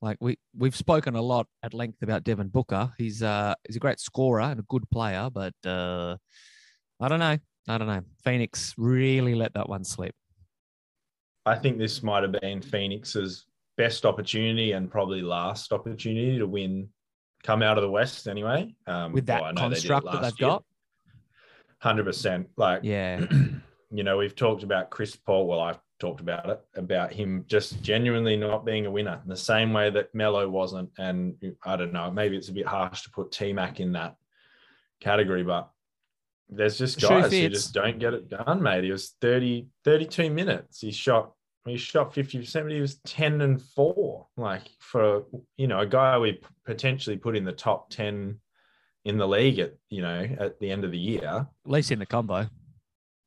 like 0.00 0.16
we 0.20 0.38
we've 0.56 0.76
spoken 0.76 1.16
a 1.16 1.22
lot 1.22 1.46
at 1.62 1.74
length 1.74 2.02
about 2.02 2.24
Devin 2.24 2.48
Booker. 2.48 2.92
He's 2.98 3.22
uh 3.22 3.54
he's 3.66 3.76
a 3.76 3.80
great 3.80 3.98
scorer 4.00 4.42
and 4.42 4.60
a 4.60 4.64
good 4.68 4.88
player, 4.90 5.28
but 5.30 5.54
uh 5.66 6.16
I 7.00 7.08
don't 7.08 7.18
know. 7.18 7.36
I 7.68 7.78
don't 7.78 7.88
know. 7.88 8.02
Phoenix 8.24 8.74
really 8.78 9.34
let 9.34 9.54
that 9.54 9.68
one 9.68 9.84
slip. 9.84 10.14
I 11.46 11.56
think 11.56 11.78
this 11.78 12.02
might 12.02 12.22
have 12.22 12.32
been 12.32 12.60
Phoenix's 12.60 13.46
best 13.76 14.04
opportunity 14.04 14.72
and 14.72 14.90
probably 14.90 15.22
last 15.22 15.72
opportunity 15.72 16.38
to 16.38 16.46
win, 16.46 16.88
come 17.42 17.62
out 17.62 17.78
of 17.78 17.82
the 17.82 17.90
West 17.90 18.28
anyway. 18.28 18.74
Um, 18.86 19.12
With 19.12 19.26
that 19.26 19.40
well, 19.40 19.52
know 19.52 19.68
they 19.68 19.76
construct 19.76 20.06
that 20.12 20.22
they've 20.22 20.40
year. 20.40 20.48
got. 20.50 20.64
Hundred 21.78 22.04
percent. 22.04 22.48
Like, 22.56 22.80
Yeah. 22.82 23.24
you 23.90 24.02
know, 24.02 24.18
we've 24.18 24.34
talked 24.36 24.62
about 24.64 24.90
Chris 24.90 25.16
Paul. 25.16 25.46
Well, 25.46 25.60
I've 25.60 25.78
talked 25.98 26.20
about 26.20 26.48
it 26.48 26.60
about 26.74 27.12
him 27.12 27.44
just 27.48 27.82
genuinely 27.82 28.36
not 28.36 28.64
being 28.64 28.86
a 28.86 28.90
winner 28.90 29.20
in 29.22 29.28
the 29.28 29.36
same 29.36 29.72
way 29.72 29.90
that 29.90 30.14
Melo 30.14 30.48
wasn't. 30.48 30.90
And 30.98 31.34
I 31.64 31.76
don't 31.76 31.92
know, 31.92 32.10
maybe 32.10 32.36
it's 32.36 32.48
a 32.48 32.52
bit 32.52 32.66
harsh 32.66 33.02
to 33.02 33.10
put 33.10 33.32
T 33.32 33.52
Mac 33.52 33.80
in 33.80 33.92
that 33.92 34.16
category, 35.00 35.42
but 35.42 35.70
there's 36.48 36.78
just 36.78 37.00
guys 37.00 37.30
who 37.32 37.48
just 37.48 37.74
don't 37.74 37.98
get 37.98 38.14
it 38.14 38.28
done, 38.28 38.62
mate. 38.62 38.84
He 38.84 38.90
was 38.90 39.14
30, 39.20 39.66
32 39.84 40.30
minutes. 40.30 40.80
He 40.80 40.90
shot 40.90 41.32
he 41.66 41.76
shot 41.76 42.14
50%, 42.14 42.62
but 42.62 42.72
he 42.72 42.80
was 42.80 42.98
10 43.04 43.42
and 43.42 43.60
4. 43.60 44.26
Like 44.36 44.62
for 44.78 45.24
you 45.56 45.66
know, 45.66 45.80
a 45.80 45.86
guy 45.86 46.18
we 46.18 46.40
potentially 46.64 47.16
put 47.16 47.36
in 47.36 47.44
the 47.44 47.52
top 47.52 47.90
10 47.90 48.38
in 49.04 49.16
the 49.16 49.28
league 49.28 49.58
at 49.58 49.74
you 49.88 50.02
know 50.02 50.26
at 50.38 50.58
the 50.60 50.70
end 50.70 50.84
of 50.84 50.90
the 50.90 50.98
year. 50.98 51.26
At 51.26 51.46
least 51.70 51.90
in 51.90 51.98
the 51.98 52.06
combo. 52.06 52.48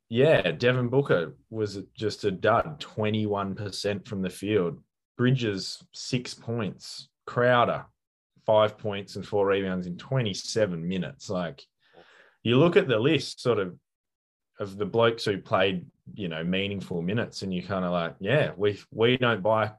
Yeah, 0.08 0.50
Devin 0.50 0.88
Booker 0.88 1.36
was 1.48 1.78
just 1.94 2.24
a 2.24 2.30
dud, 2.30 2.78
21% 2.80 4.06
from 4.06 4.20
the 4.20 4.28
field. 4.28 4.78
Bridges, 5.16 5.82
six 5.94 6.34
points. 6.34 7.08
Crowder, 7.26 7.86
five 8.44 8.76
points 8.76 9.16
and 9.16 9.26
four 9.26 9.46
rebounds 9.46 9.86
in 9.86 9.96
27 9.96 10.86
minutes. 10.86 11.30
Like 11.30 11.64
you 12.42 12.58
look 12.58 12.76
at 12.76 12.88
the 12.88 12.98
list 12.98 13.40
sort 13.40 13.58
of 13.58 13.76
of 14.58 14.76
the 14.76 14.86
blokes 14.86 15.24
who 15.24 15.38
played, 15.38 15.86
you 16.14 16.28
know, 16.28 16.44
meaningful 16.44 17.02
minutes, 17.02 17.42
and 17.42 17.52
you 17.52 17.62
kind 17.62 17.84
of 17.84 17.92
like, 17.92 18.16
yeah, 18.20 18.52
we 18.56 18.78
we 18.90 19.16
don't 19.16 19.42
buy 19.42 19.72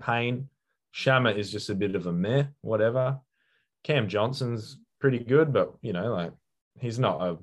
Payne. 0.00 0.48
Shama 0.92 1.30
is 1.30 1.50
just 1.50 1.70
a 1.70 1.74
bit 1.74 1.94
of 1.94 2.06
a 2.06 2.12
meh, 2.12 2.44
whatever. 2.62 3.20
Cam 3.84 4.08
Johnson's 4.08 4.78
pretty 5.00 5.18
good, 5.18 5.52
but 5.52 5.74
you 5.82 5.92
know, 5.92 6.12
like 6.12 6.32
he's 6.78 6.98
not 6.98 7.20
a 7.20 7.38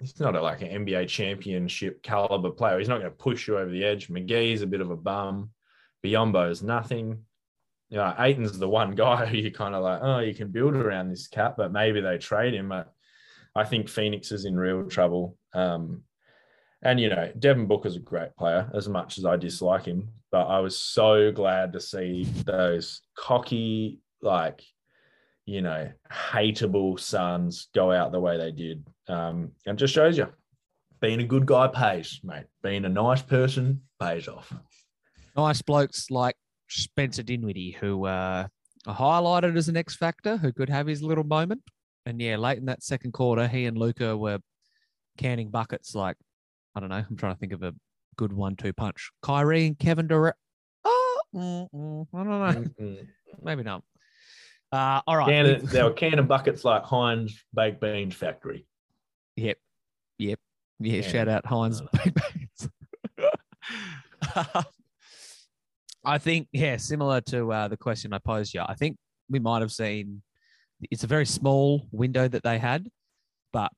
he's 0.00 0.18
not 0.20 0.36
a, 0.36 0.42
like 0.42 0.62
an 0.62 0.86
NBA 0.86 1.08
championship 1.08 2.02
caliber 2.02 2.50
player. 2.50 2.78
He's 2.78 2.88
not 2.88 3.00
going 3.00 3.10
to 3.10 3.16
push 3.16 3.48
you 3.48 3.58
over 3.58 3.70
the 3.70 3.84
edge. 3.84 4.08
McGee's 4.08 4.62
a 4.62 4.66
bit 4.66 4.80
of 4.80 4.90
a 4.90 4.96
bum. 4.96 5.50
Biyombo 6.04 6.50
is 6.50 6.62
nothing. 6.62 7.24
You 7.90 7.96
know, 7.96 8.14
Ayton's 8.18 8.58
the 8.58 8.68
one 8.68 8.92
guy 8.92 9.26
who 9.26 9.36
you 9.38 9.50
kind 9.50 9.74
of 9.74 9.82
like, 9.82 10.00
oh, 10.02 10.20
you 10.20 10.34
can 10.34 10.48
build 10.48 10.74
around 10.74 11.08
this 11.08 11.26
cap, 11.26 11.56
but 11.56 11.72
maybe 11.72 12.00
they 12.00 12.18
trade 12.18 12.54
him. 12.54 12.68
But 12.68 12.92
I 13.58 13.64
think 13.64 13.88
Phoenix 13.88 14.30
is 14.30 14.44
in 14.44 14.56
real 14.56 14.88
trouble. 14.88 15.36
Um, 15.52 16.02
and 16.82 17.00
you 17.00 17.08
know, 17.08 17.32
Devin 17.38 17.66
Booker's 17.66 17.96
a 17.96 18.00
great 18.00 18.36
player, 18.36 18.70
as 18.72 18.88
much 18.88 19.18
as 19.18 19.24
I 19.24 19.36
dislike 19.36 19.84
him. 19.84 20.10
But 20.30 20.46
I 20.46 20.60
was 20.60 20.78
so 20.78 21.32
glad 21.32 21.72
to 21.72 21.80
see 21.80 22.24
those 22.44 23.00
cocky, 23.16 23.98
like, 24.22 24.62
you 25.44 25.62
know, 25.62 25.90
hateable 26.12 27.00
Suns 27.00 27.68
go 27.74 27.90
out 27.90 28.12
the 28.12 28.20
way 28.20 28.36
they 28.36 28.52
did. 28.52 28.86
Um, 29.08 29.52
and 29.66 29.78
just 29.78 29.94
shows 29.94 30.18
you 30.18 30.28
being 31.00 31.20
a 31.20 31.24
good 31.24 31.46
guy 31.46 31.66
pays, 31.68 32.20
mate. 32.22 32.44
Being 32.62 32.84
a 32.84 32.88
nice 32.88 33.22
person 33.22 33.82
pays 34.00 34.28
off. 34.28 34.52
Nice 35.36 35.62
blokes 35.62 36.10
like 36.10 36.36
Spencer 36.68 37.22
Dinwiddie, 37.22 37.76
who 37.80 38.04
uh, 38.06 38.46
are 38.86 38.94
highlighted 38.94 39.56
as 39.56 39.68
an 39.68 39.76
X 39.76 39.96
factor, 39.96 40.36
who 40.36 40.52
could 40.52 40.68
have 40.68 40.86
his 40.86 41.02
little 41.02 41.24
moment. 41.24 41.62
And 42.08 42.18
yeah, 42.22 42.36
late 42.38 42.56
in 42.56 42.64
that 42.64 42.82
second 42.82 43.12
quarter, 43.12 43.46
he 43.46 43.66
and 43.66 43.76
Luka 43.76 44.16
were 44.16 44.38
canning 45.18 45.50
buckets 45.50 45.94
like, 45.94 46.16
I 46.74 46.80
don't 46.80 46.88
know, 46.88 47.04
I'm 47.08 47.16
trying 47.16 47.34
to 47.34 47.38
think 47.38 47.52
of 47.52 47.62
a 47.62 47.74
good 48.16 48.32
one 48.32 48.56
two 48.56 48.72
punch. 48.72 49.10
Kyrie 49.22 49.66
and 49.66 49.78
Kevin 49.78 50.06
Durant. 50.06 50.34
Oh, 50.86 51.20
mm, 51.36 51.68
mm, 51.70 52.06
I 52.14 52.24
don't 52.24 52.28
know. 52.28 52.70
Mm-mm. 52.80 53.06
Maybe 53.42 53.62
not. 53.62 53.82
Uh, 54.72 55.02
all 55.06 55.18
right. 55.18 55.28
Can, 55.28 55.66
they 55.70 55.82
were 55.82 55.92
canning 55.92 56.26
buckets 56.26 56.64
like 56.64 56.82
Heinz 56.82 57.44
Baked 57.52 57.78
Beans 57.78 58.14
Factory. 58.14 58.66
Yep. 59.36 59.58
Yep. 60.16 60.38
Yeah. 60.80 60.94
Yeah. 60.94 61.02
Shout 61.02 61.28
out 61.28 61.44
Heinz. 61.44 61.82
Baked 61.92 62.18
Beans. 62.32 62.70
I 66.06 66.16
think, 66.16 66.48
yeah, 66.52 66.78
similar 66.78 67.20
to 67.22 67.52
uh, 67.52 67.68
the 67.68 67.76
question 67.76 68.14
I 68.14 68.18
posed 68.18 68.54
you, 68.54 68.62
I 68.66 68.76
think 68.76 68.96
we 69.28 69.40
might 69.40 69.60
have 69.60 69.72
seen. 69.72 70.22
It's 70.90 71.04
a 71.04 71.08
very 71.08 71.26
small 71.26 71.86
window 71.90 72.28
that 72.28 72.42
they 72.42 72.58
had, 72.58 72.88
but 73.52 73.72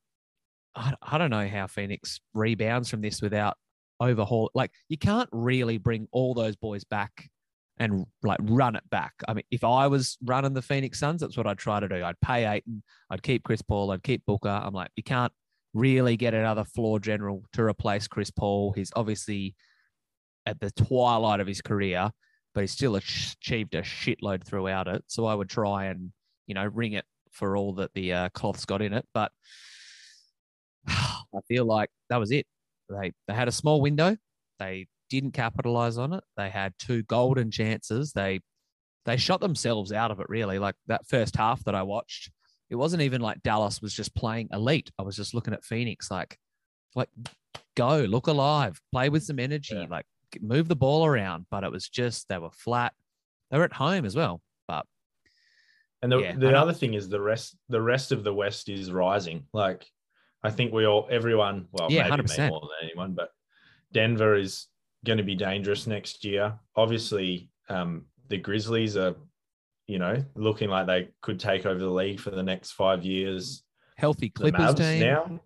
I, 0.74 0.94
I 1.02 1.18
don't 1.18 1.30
know 1.30 1.48
how 1.48 1.66
Phoenix 1.66 2.20
rebounds 2.34 2.90
from 2.90 3.00
this 3.00 3.22
without 3.22 3.56
overhaul. 4.00 4.50
Like 4.54 4.72
you 4.88 4.98
can't 4.98 5.28
really 5.32 5.78
bring 5.78 6.08
all 6.12 6.34
those 6.34 6.56
boys 6.56 6.84
back 6.84 7.28
and 7.78 8.06
like 8.22 8.38
run 8.42 8.76
it 8.76 8.88
back. 8.90 9.14
I 9.26 9.34
mean, 9.34 9.44
if 9.50 9.64
I 9.64 9.86
was 9.86 10.18
running 10.24 10.52
the 10.52 10.62
Phoenix 10.62 10.98
Suns, 10.98 11.22
that's 11.22 11.36
what 11.36 11.46
I'd 11.46 11.58
try 11.58 11.80
to 11.80 11.88
do. 11.88 12.04
I'd 12.04 12.20
pay 12.20 12.46
Ayton, 12.46 12.82
I'd 13.08 13.22
keep 13.22 13.42
Chris 13.42 13.62
Paul, 13.62 13.90
I'd 13.90 14.02
keep 14.02 14.24
Booker. 14.26 14.48
I'm 14.48 14.74
like, 14.74 14.90
you 14.96 15.02
can't 15.02 15.32
really 15.72 16.16
get 16.16 16.34
another 16.34 16.64
floor 16.64 17.00
general 17.00 17.44
to 17.54 17.62
replace 17.62 18.06
Chris 18.06 18.30
Paul. 18.30 18.72
He's 18.72 18.92
obviously 18.94 19.54
at 20.44 20.60
the 20.60 20.70
twilight 20.72 21.40
of 21.40 21.46
his 21.46 21.62
career, 21.62 22.10
but 22.54 22.60
he's 22.60 22.72
still 22.72 22.96
achieved 22.96 23.74
a 23.74 23.82
shitload 23.82 24.44
throughout 24.44 24.88
it. 24.88 25.04
So 25.06 25.24
I 25.26 25.34
would 25.34 25.48
try 25.48 25.86
and, 25.86 26.12
you 26.50 26.54
know, 26.54 26.66
ring 26.66 26.94
it 26.94 27.04
for 27.30 27.56
all 27.56 27.74
that 27.74 27.94
the 27.94 28.12
uh, 28.12 28.28
cloth's 28.30 28.64
got 28.64 28.82
in 28.82 28.92
it. 28.92 29.06
But 29.14 29.30
I 30.88 31.40
feel 31.46 31.64
like 31.64 31.90
that 32.08 32.16
was 32.16 32.32
it. 32.32 32.44
They 32.88 33.12
they 33.28 33.34
had 33.34 33.46
a 33.46 33.52
small 33.52 33.80
window. 33.80 34.16
They 34.58 34.88
didn't 35.08 35.30
capitalize 35.30 35.96
on 35.96 36.12
it. 36.12 36.24
They 36.36 36.50
had 36.50 36.74
two 36.76 37.04
golden 37.04 37.52
chances. 37.52 38.12
They 38.12 38.40
they 39.06 39.16
shot 39.16 39.40
themselves 39.40 39.92
out 39.92 40.10
of 40.10 40.18
it 40.18 40.28
really. 40.28 40.58
Like 40.58 40.74
that 40.88 41.06
first 41.06 41.36
half 41.36 41.62
that 41.66 41.76
I 41.76 41.84
watched, 41.84 42.32
it 42.68 42.74
wasn't 42.74 43.02
even 43.02 43.20
like 43.20 43.44
Dallas 43.44 43.80
was 43.80 43.94
just 43.94 44.12
playing 44.16 44.48
elite. 44.52 44.90
I 44.98 45.02
was 45.02 45.14
just 45.14 45.32
looking 45.32 45.54
at 45.54 45.64
Phoenix 45.64 46.10
like 46.10 46.36
like 46.96 47.10
go, 47.76 47.98
look 48.00 48.26
alive, 48.26 48.80
play 48.90 49.08
with 49.08 49.22
some 49.22 49.38
energy, 49.38 49.76
yeah. 49.76 49.86
like 49.88 50.06
move 50.40 50.66
the 50.66 50.74
ball 50.74 51.06
around, 51.06 51.46
but 51.48 51.62
it 51.62 51.70
was 51.70 51.88
just 51.88 52.28
they 52.28 52.38
were 52.38 52.50
flat. 52.50 52.92
They 53.52 53.58
were 53.58 53.64
at 53.64 53.72
home 53.72 54.04
as 54.04 54.16
well, 54.16 54.40
and 56.02 56.12
the, 56.12 56.18
yeah, 56.18 56.34
the 56.36 56.56
other 56.56 56.72
thing 56.72 56.94
is 56.94 57.08
the 57.08 57.20
rest 57.20 57.56
the 57.68 57.80
rest 57.80 58.12
of 58.12 58.24
the 58.24 58.32
West 58.32 58.68
is 58.68 58.90
rising. 58.90 59.46
Like 59.52 59.86
I 60.42 60.50
think 60.50 60.72
we 60.72 60.86
all 60.86 61.06
everyone 61.10 61.66
well 61.72 61.90
yeah, 61.90 62.08
maybe 62.08 62.22
100%. 62.22 62.48
more 62.48 62.60
than 62.60 62.88
anyone, 62.88 63.12
but 63.12 63.30
Denver 63.92 64.36
is 64.36 64.66
going 65.04 65.18
to 65.18 65.24
be 65.24 65.34
dangerous 65.34 65.86
next 65.86 66.24
year. 66.24 66.54
Obviously, 66.76 67.50
um, 67.68 68.06
the 68.28 68.38
Grizzlies 68.38 68.96
are, 68.96 69.14
you 69.86 69.98
know, 69.98 70.24
looking 70.34 70.70
like 70.70 70.86
they 70.86 71.08
could 71.20 71.40
take 71.40 71.66
over 71.66 71.78
the 71.78 71.90
league 71.90 72.20
for 72.20 72.30
the 72.30 72.42
next 72.42 72.72
five 72.72 73.04
years. 73.04 73.62
Healthy 73.96 74.30
Clippers 74.30 74.74
team 74.74 75.00
now. 75.00 75.40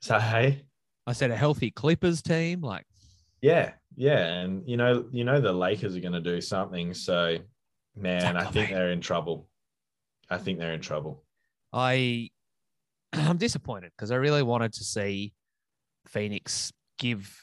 So 0.00 0.18
hey, 0.18 0.62
I 1.06 1.12
said 1.12 1.30
a 1.30 1.36
healthy 1.36 1.70
Clippers 1.70 2.22
team, 2.22 2.60
like 2.60 2.86
yeah, 3.40 3.72
yeah, 3.96 4.24
and 4.24 4.68
you 4.68 4.76
know, 4.76 5.06
you 5.10 5.24
know, 5.24 5.40
the 5.40 5.52
Lakers 5.52 5.96
are 5.96 6.00
going 6.00 6.12
to 6.12 6.20
do 6.20 6.40
something. 6.40 6.94
So, 6.94 7.38
man, 7.96 8.36
I 8.36 8.44
think 8.44 8.70
they're 8.70 8.90
in 8.90 9.00
trouble. 9.00 9.47
I 10.30 10.38
think 10.38 10.58
they're 10.58 10.72
in 10.72 10.80
trouble. 10.80 11.24
I, 11.72 12.30
I'm 13.12 13.38
disappointed 13.38 13.92
because 13.96 14.10
I 14.10 14.16
really 14.16 14.42
wanted 14.42 14.72
to 14.74 14.84
see 14.84 15.32
Phoenix 16.06 16.72
give 16.98 17.34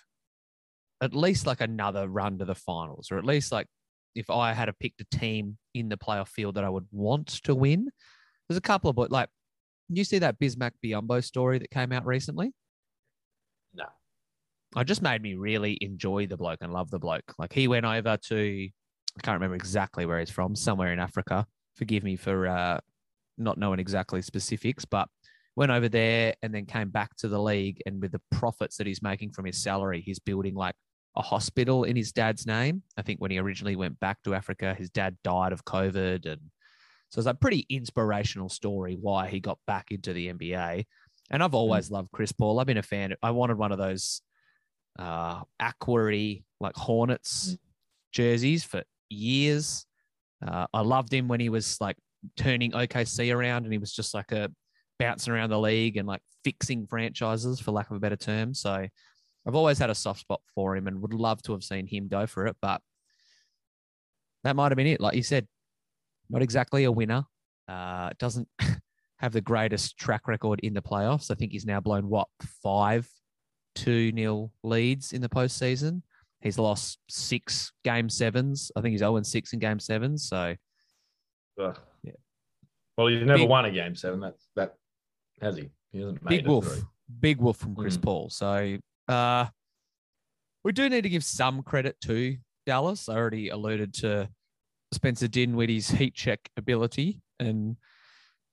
at 1.02 1.16
least 1.16 1.46
like 1.46 1.62
another 1.62 2.08
run 2.08 2.40
to 2.40 2.46
the 2.46 2.56
finals, 2.56 3.12
or 3.12 3.18
at 3.18 3.26
least 3.26 3.52
like 3.52 3.68
if 4.16 4.30
I 4.30 4.54
had 4.54 4.66
to 4.66 4.74
pick 4.74 4.94
a 5.00 5.18
team 5.18 5.58
in 5.74 5.90
the 5.90 5.98
playoff 5.98 6.30
field 6.30 6.56
that 6.56 6.64
I 6.64 6.70
would 6.70 6.88
want 6.92 7.28
to 7.44 7.54
win. 7.54 7.90
There's 8.48 8.58
a 8.58 8.62
couple 8.62 8.90
of, 8.90 8.96
but 8.96 9.12
like, 9.12 9.30
you 9.90 10.04
see 10.04 10.20
that 10.20 10.40
Bismack 10.40 10.72
Biyombo 10.84 11.24
story 11.24 11.60
that 11.60 11.70
came 11.70 11.92
out 11.92 12.06
recently? 12.06 12.54
No. 13.74 13.86
It 14.78 14.86
just 14.86 15.02
made 15.02 15.22
me 15.22 15.36
really 15.36 15.78
enjoy 15.82 16.28
the 16.28 16.38
bloke 16.38 16.60
and 16.62 16.74
love 16.74 16.90
the 16.90 17.00
bloke. 17.00 17.34
Like 17.38 17.54
he 17.54 17.68
went 17.68 17.86
over 17.86 18.18
to, 18.18 18.70
I 19.18 19.22
can't 19.22 19.36
remember 19.36 19.56
exactly 19.56 20.06
where 20.06 20.20
he's 20.20 20.32
from, 20.32 20.56
somewhere 20.56 20.94
in 20.94 21.00
Africa. 21.00 21.46
Forgive 21.76 22.04
me 22.04 22.16
for 22.16 22.48
uh, 22.48 22.80
not 23.38 23.58
knowing 23.58 23.80
exactly 23.80 24.22
specifics, 24.22 24.86
but 24.86 25.10
went 25.56 25.72
over 25.72 25.90
there 25.90 26.36
and 26.42 26.54
then 26.54 26.66
came 26.66 26.90
back 26.90 27.16
to 27.18 27.28
the 27.28 27.42
league. 27.42 27.82
And 27.86 28.02
with 28.02 28.12
the 28.12 28.22
profits 28.32 28.78
that 28.78 28.88
he's 28.88 29.02
making 29.02 29.32
from 29.32 29.46
his 29.46 29.62
salary, 29.62 30.02
he's 30.02 30.20
building 30.20 30.56
like 30.56 30.76
a 31.16 31.22
hospital 31.22 31.84
in 31.84 31.96
his 31.96 32.12
dad's 32.12 32.46
name. 32.46 32.84
I 32.98 33.02
think 33.02 33.20
when 33.20 33.32
he 33.32 33.40
originally 33.40 33.76
went 33.76 34.00
back 34.00 34.22
to 34.24 34.36
Africa, 34.36 34.74
his 34.74 34.90
dad 34.90 35.18
died 35.24 35.54
of 35.54 35.66
COVID. 35.66 36.26
And 36.26 36.42
so 37.10 37.20
it's 37.20 37.28
a 37.28 37.34
pretty 37.34 37.66
inspirational 37.70 38.50
story 38.50 38.98
why 39.00 39.28
he 39.28 39.40
got 39.40 39.60
back 39.66 39.92
into 39.92 40.14
the 40.14 40.32
NBA. 40.34 40.86
And 41.32 41.42
I've 41.42 41.52
hmm. 41.52 41.56
always 41.56 41.90
loved 41.90 42.12
Chris 42.12 42.32
Paul. 42.32 42.60
I've 42.60 42.68
been 42.68 42.78
a 42.78 42.84
fan. 42.84 43.16
I 43.24 43.32
wanted 43.32 43.58
one 43.58 43.72
of 43.72 43.78
those 43.78 44.22
uh, 45.00 45.42
Aquary, 45.60 46.44
like 46.60 46.76
Hornets 46.76 47.54
mm. 47.54 47.58
jerseys 48.12 48.64
for 48.64 48.84
years. 49.10 49.86
Uh, 50.46 50.68
I 50.74 50.82
loved 50.82 51.14
him 51.14 51.28
when 51.28 51.40
he 51.40 51.50
was 51.50 51.80
like 51.80 51.98
turning 52.38 52.72
OKC 52.72 53.36
around 53.36 53.64
and 53.64 53.74
he 53.74 53.78
was 53.78 53.94
just 53.94 54.14
like 54.14 54.32
a 54.32 54.50
bouncing 55.00 55.34
around 55.34 55.50
the 55.50 55.60
league 55.60 55.98
and 55.98 56.08
like 56.08 56.22
fixing 56.44 56.88
franchises, 56.88 57.60
for 57.60 57.72
lack 57.72 57.90
of 57.92 57.98
a 57.98 58.00
better 58.00 58.16
term. 58.16 58.54
So 58.54 58.88
I've 59.48 59.56
always 59.56 59.78
had 59.78 59.90
a 59.90 59.96
soft 59.96 60.22
spot 60.22 60.42
for 60.54 60.76
him 60.76 60.88
and 60.88 61.02
would 61.02 61.14
love 61.14 61.42
to 61.44 61.52
have 61.52 61.64
seen 61.64 61.88
him 61.88 62.08
go 62.08 62.26
for 62.26 62.48
it, 62.48 62.56
but 62.62 62.82
that 64.44 64.56
might 64.56 64.72
have 64.72 64.78
been 64.78 64.88
it. 64.88 65.02
Like 65.02 65.16
you 65.16 65.24
said, 65.24 65.48
not 66.30 66.42
exactly 66.42 66.86
a 66.86 66.92
winner. 66.92 67.26
Uh, 67.68 68.12
doesn't 68.20 68.48
have 69.18 69.34
the 69.34 69.42
greatest 69.42 69.98
track 69.98 70.28
record 70.28 70.60
in 70.62 70.74
the 70.74 70.82
playoffs. 70.82 71.32
I 71.32 71.36
think 71.36 71.52
he's 71.52 71.66
now 71.66 71.80
blown 71.80 72.10
what 72.10 72.28
five 72.64 73.10
2 73.76 74.12
nil 74.14 74.52
leads 74.64 75.14
in 75.14 75.22
the 75.22 75.30
postseason. 75.30 76.02
He's 76.46 76.60
lost 76.60 77.00
six 77.10 77.72
game 77.84 78.08
sevens. 78.08 78.72
I 78.76 78.82
think 78.82 78.92
he's 78.92 79.00
0 79.00 79.20
6 79.20 79.54
in 79.54 79.58
game 79.58 79.80
sevens. 79.80 80.30
So, 80.30 80.56
Ugh. 81.60 81.80
yeah. 82.04 82.12
Well, 82.96 83.08
he's 83.08 83.26
never 83.26 83.40
big, 83.40 83.50
won 83.50 83.66
a 83.66 83.72
game 83.72 83.96
seven. 83.96 84.20
That's 84.20 84.48
that 84.56 84.76
has 85.42 85.58
he? 85.58 85.72
He 85.92 86.02
hasn't 86.02 86.24
made 86.24 86.38
big 86.38 86.48
wolf, 86.48 86.84
big 87.20 87.42
wolf 87.42 87.58
from 87.58 87.76
Chris 87.76 87.98
mm. 87.98 88.04
Paul. 88.04 88.30
So, 88.30 88.78
uh, 89.08 89.48
we 90.64 90.72
do 90.72 90.88
need 90.88 91.02
to 91.02 91.10
give 91.10 91.24
some 91.24 91.64
credit 91.64 92.00
to 92.02 92.38
Dallas. 92.68 93.10
I 93.10 93.16
already 93.16 93.50
alluded 93.50 93.96
to 93.96 94.30
Spencer 94.94 95.28
Dinwiddie's 95.28 95.90
heat 95.90 96.14
check 96.14 96.48
ability 96.58 97.22
and 97.40 97.76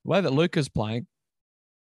the 0.03 0.11
way 0.11 0.23
that 0.23 0.33
Luka's 0.33 0.71
playing. 0.71 1.07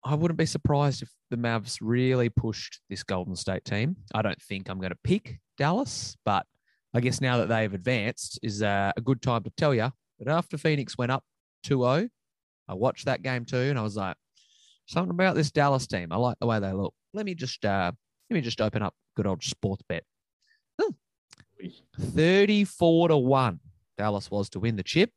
I 0.04 0.14
wouldn't 0.14 0.36
be 0.36 0.44
surprised 0.44 1.00
if 1.00 1.10
the 1.32 1.38
Mavs 1.38 1.78
really 1.80 2.28
pushed 2.28 2.80
this 2.90 3.02
Golden 3.02 3.34
State 3.34 3.64
team. 3.64 3.96
I 4.14 4.20
don't 4.20 4.40
think 4.42 4.68
I'm 4.68 4.78
going 4.78 4.90
to 4.90 4.98
pick 5.02 5.40
Dallas, 5.56 6.14
but 6.26 6.44
I 6.92 7.00
guess 7.00 7.22
now 7.22 7.38
that 7.38 7.48
they've 7.48 7.72
advanced 7.72 8.38
is 8.42 8.62
uh, 8.62 8.92
a 8.94 9.00
good 9.00 9.22
time 9.22 9.42
to 9.44 9.52
tell 9.56 9.74
you 9.74 9.90
that 10.18 10.28
after 10.28 10.58
Phoenix 10.58 10.98
went 10.98 11.10
up 11.10 11.24
2-0, 11.66 12.10
I 12.68 12.74
watched 12.74 13.06
that 13.06 13.22
game 13.22 13.46
too, 13.46 13.56
and 13.56 13.78
I 13.78 13.82
was 13.82 13.96
like, 13.96 14.16
something 14.86 15.10
about 15.10 15.34
this 15.34 15.50
Dallas 15.50 15.86
team. 15.86 16.12
I 16.12 16.16
like 16.16 16.36
the 16.38 16.46
way 16.46 16.60
they 16.60 16.72
look. 16.72 16.92
Let 17.14 17.24
me 17.24 17.34
just 17.34 17.64
uh, 17.64 17.92
let 18.28 18.34
me 18.34 18.42
just 18.42 18.60
open 18.60 18.82
up 18.82 18.94
good 19.16 19.26
old 19.26 19.42
sports 19.42 19.82
bet. 19.88 20.04
34 21.98 23.08
to 23.08 23.16
1 23.16 23.60
Dallas 23.96 24.30
was 24.30 24.50
to 24.50 24.60
win 24.60 24.76
the 24.76 24.82
chip. 24.82 25.10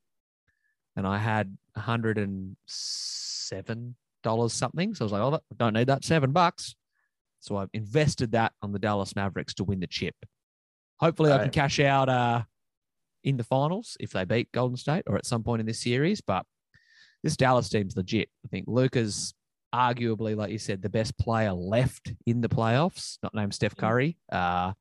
And 0.95 1.05
I 1.05 1.17
had 1.17 1.57
107 1.73 3.95
dollars 4.25 4.51
something. 4.51 4.93
So 4.93 5.03
I 5.03 5.05
was 5.05 5.11
like, 5.13 5.21
oh, 5.21 5.35
I 5.35 5.55
don't 5.57 5.73
need 5.73 5.87
that 5.87 6.03
seven 6.03 6.33
bucks. 6.33 6.75
So 7.39 7.55
I've 7.55 7.69
invested 7.73 8.31
that 8.31 8.53
on 8.61 8.73
the 8.73 8.79
Dallas 8.79 9.15
Mavericks 9.15 9.53
to 9.53 9.63
win 9.63 9.79
the 9.79 9.87
chip. 9.87 10.15
Hopefully, 10.99 11.29
right. 11.29 11.39
I 11.39 11.43
can 11.43 11.51
cash 11.51 11.79
out 11.79 12.09
uh, 12.09 12.41
in 13.23 13.37
the 13.37 13.43
finals 13.43 13.95
if 13.99 14.09
they 14.11 14.25
beat 14.25 14.51
Golden 14.51 14.77
State 14.77 15.03
or 15.05 15.15
at 15.15 15.25
some 15.25 15.43
point 15.43 15.59
in 15.59 15.65
this 15.65 15.79
series. 15.79 16.21
But 16.21 16.43
this 17.23 17.37
Dallas 17.37 17.69
team's 17.69 17.95
legit. 17.95 18.29
I 18.43 18.47
think 18.49 18.65
Luka's 18.67 19.33
arguably, 19.73 20.35
like 20.35 20.51
you 20.51 20.57
said, 20.57 20.81
the 20.81 20.89
best 20.89 21.17
player 21.19 21.53
left 21.53 22.13
in 22.25 22.41
the 22.41 22.49
playoffs, 22.49 23.19
not 23.21 23.35
named 23.35 23.53
Steph 23.53 23.75
Curry. 23.75 24.17
Uh, 24.31 24.73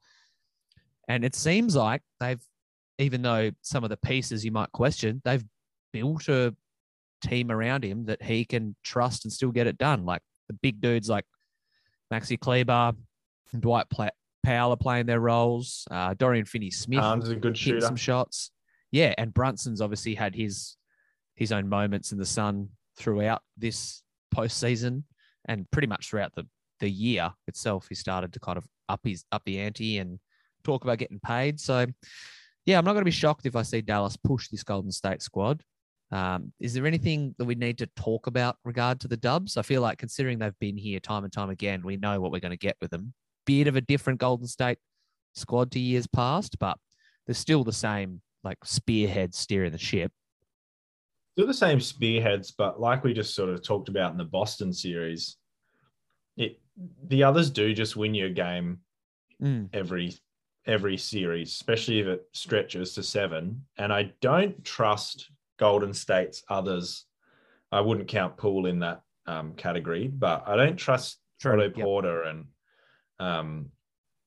and 1.07 1.24
it 1.24 1.35
seems 1.35 1.76
like 1.76 2.00
they've, 2.18 2.42
even 2.98 3.20
though 3.20 3.50
some 3.61 3.85
of 3.85 3.90
the 3.90 3.96
pieces 3.98 4.44
you 4.44 4.52
might 4.52 4.72
question, 4.72 5.20
they've 5.24 5.44
built 5.92 6.28
a 6.28 6.54
team 7.22 7.50
around 7.50 7.85
him 7.85 8.07
that 8.07 8.22
he 8.22 8.44
can 8.44 8.77
trust 8.83 9.24
and 9.24 9.33
still 9.33 9.50
get 9.50 9.66
it 9.66 9.79
done. 9.79 10.05
Like 10.05 10.22
the 10.48 10.55
big 10.55 10.81
dudes 10.81 11.09
like 11.09 11.24
Maxi 12.12 12.38
Kleber 12.38 12.92
and 13.53 13.62
Dwight 13.62 13.87
Powell 14.44 14.72
are 14.72 14.77
playing 14.77 15.07
their 15.07 15.20
roles. 15.20 15.87
Uh, 15.90 16.14
Dorian 16.14 16.44
Finney-Smith 16.44 17.00
Arms 17.00 17.29
a 17.29 17.37
good 17.37 17.57
shooter. 17.57 17.81
some 17.81 17.96
shots. 17.96 18.50
Yeah, 18.92 19.14
and 19.18 19.35
Brunson's 19.35 19.81
obviously 19.81 20.14
had 20.14 20.35
his 20.35 20.77
his 21.35 21.50
own 21.50 21.68
moments 21.68 22.12
in 22.12 22.18
the 22.18 22.27
sun 22.27 22.68
throughout 22.96 23.42
this 23.57 24.03
postseason 24.35 25.03
and 25.46 25.68
pretty 25.70 25.88
much 25.88 26.09
throughout 26.09 26.35
the 26.35 26.46
the 26.81 26.90
year 26.90 27.33
itself. 27.46 27.87
He 27.88 27.94
started 27.94 28.33
to 28.35 28.40
kind 28.40 28.59
of 28.59 28.66
up 28.88 29.00
his 29.05 29.24
up 29.33 29.42
the 29.44 29.59
ante 29.61 29.98
and 29.98 30.18
talk 30.62 30.85
about 30.85 30.98
getting 30.98 31.20
paid. 31.20 31.61
So, 31.61 31.87
yeah, 32.66 32.79
I'm 32.79 32.85
not 32.85 32.92
going 32.92 33.03
to 33.03 33.07
be 33.07 33.11
shocked 33.11 33.46
if 33.46 33.57
I 33.57 33.62
see 33.62 33.81
Dallas 33.81 34.16
push 34.16 34.48
this 34.48 34.62
Golden 34.62 34.92
State 34.92 35.22
squad. 35.22 35.62
Um, 36.10 36.52
is 36.60 36.74
there 36.74 36.86
anything 36.86 37.34
that 37.38 37.44
we 37.44 37.54
need 37.54 37.78
to 37.78 37.86
talk 37.96 38.26
about 38.26 38.56
regard 38.64 39.00
to 39.00 39.08
the 39.08 39.16
Dubs? 39.16 39.56
I 39.56 39.62
feel 39.62 39.82
like 39.82 39.98
considering 39.98 40.38
they've 40.38 40.58
been 40.60 40.76
here 40.76 41.00
time 41.00 41.24
and 41.24 41.32
time 41.32 41.50
again, 41.50 41.82
we 41.82 41.96
know 41.96 42.20
what 42.20 42.30
we're 42.30 42.40
going 42.40 42.50
to 42.50 42.56
get 42.56 42.76
with 42.80 42.90
them. 42.90 43.14
Bit 43.46 43.66
of 43.66 43.76
a 43.76 43.80
different 43.80 44.20
Golden 44.20 44.46
State 44.46 44.78
squad 45.34 45.72
to 45.72 45.80
years 45.80 46.06
past, 46.06 46.58
but 46.58 46.78
they're 47.26 47.34
still 47.34 47.64
the 47.64 47.72
same 47.72 48.20
like 48.42 48.58
spearhead 48.64 49.34
steering 49.34 49.72
the 49.72 49.78
ship. 49.78 50.12
Still 51.32 51.46
the 51.46 51.54
same 51.54 51.80
spearheads, 51.80 52.52
but 52.52 52.80
like 52.80 53.02
we 53.02 53.12
just 53.12 53.34
sort 53.34 53.50
of 53.50 53.62
talked 53.62 53.88
about 53.88 54.12
in 54.12 54.18
the 54.18 54.24
Boston 54.24 54.72
series, 54.72 55.36
it 56.36 56.60
the 57.06 57.22
others 57.24 57.50
do 57.50 57.72
just 57.74 57.96
win 57.96 58.14
your 58.14 58.30
game 58.30 58.80
Mm. 59.42 59.68
every 59.72 60.14
every 60.66 60.96
series, 60.96 61.50
especially 61.50 62.00
if 62.00 62.06
it 62.06 62.22
stretches 62.32 62.94
to 62.94 63.02
seven. 63.02 63.66
And 63.76 63.92
I 63.92 64.12
don't 64.20 64.64
trust 64.64 65.30
Golden 65.64 65.94
State's 65.94 66.42
others. 66.50 67.07
I 67.72 67.81
wouldn't 67.81 68.07
count 68.07 68.37
Poole 68.37 68.66
in 68.66 68.81
that 68.81 69.00
um, 69.27 69.55
category, 69.55 70.09
but 70.09 70.44
I 70.46 70.57
don't 70.57 70.77
trust 70.77 71.18
True, 71.40 71.55
Otto 71.55 71.62
yep. 71.62 71.74
Porter 71.74 72.22
and 72.24 72.44
um, 73.18 73.70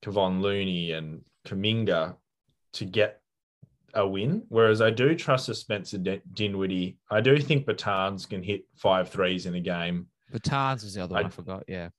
Kevon 0.04 0.40
Looney 0.40 0.90
and 0.90 1.20
Kuminga 1.46 2.16
to 2.72 2.84
get 2.84 3.20
a 3.94 4.04
win. 4.04 4.42
Whereas 4.48 4.82
I 4.82 4.90
do 4.90 5.14
trust 5.14 5.46
the 5.46 5.54
Spencer 5.54 5.98
Dinwiddie. 5.98 6.98
I 7.08 7.20
do 7.20 7.38
think 7.38 7.66
Bertans 7.66 8.28
can 8.28 8.42
hit 8.42 8.62
five 8.74 9.08
threes 9.08 9.46
in 9.46 9.54
a 9.54 9.60
game. 9.60 10.08
Bertans 10.32 10.82
is 10.82 10.94
the 10.94 11.04
other 11.04 11.14
one 11.14 11.22
I 11.22 11.28
I- 11.28 11.30
forgot. 11.30 11.62
Yeah. 11.68 11.90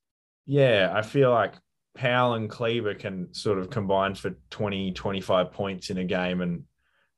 Yeah, 0.45 0.91
I 0.93 1.02
feel 1.02 1.32
like 1.32 1.54
Powell 1.95 2.34
and 2.34 2.49
Kleber 2.49 2.93
can 2.93 3.34
sort 3.34 3.58
of 3.58 3.69
combine 3.69 4.15
for 4.15 4.32
20, 4.49 4.91
25 4.91 5.54
points 5.54 5.91
in 5.91 5.99
a 5.99 6.04
game 6.04 6.41
and 6.41 6.63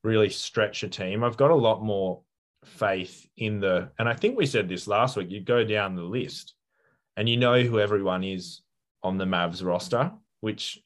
really 0.03 0.29
stretch 0.29 0.83
a 0.83 0.89
team. 0.89 1.23
I've 1.23 1.37
got 1.37 1.51
a 1.51 1.55
lot 1.55 1.83
more 1.83 2.21
faith 2.65 3.27
in 3.37 3.59
the, 3.59 3.91
and 3.99 4.07
I 4.07 4.13
think 4.13 4.37
we 4.37 4.45
said 4.45 4.69
this 4.69 4.87
last 4.87 5.15
week. 5.15 5.29
You 5.29 5.41
go 5.41 5.63
down 5.63 5.95
the 5.95 6.03
list 6.03 6.53
and 7.17 7.27
you 7.27 7.37
know 7.37 7.61
who 7.61 7.79
everyone 7.79 8.23
is 8.23 8.61
on 9.03 9.17
the 9.17 9.25
Mavs 9.25 9.63
roster, 9.63 10.11
which, 10.39 10.81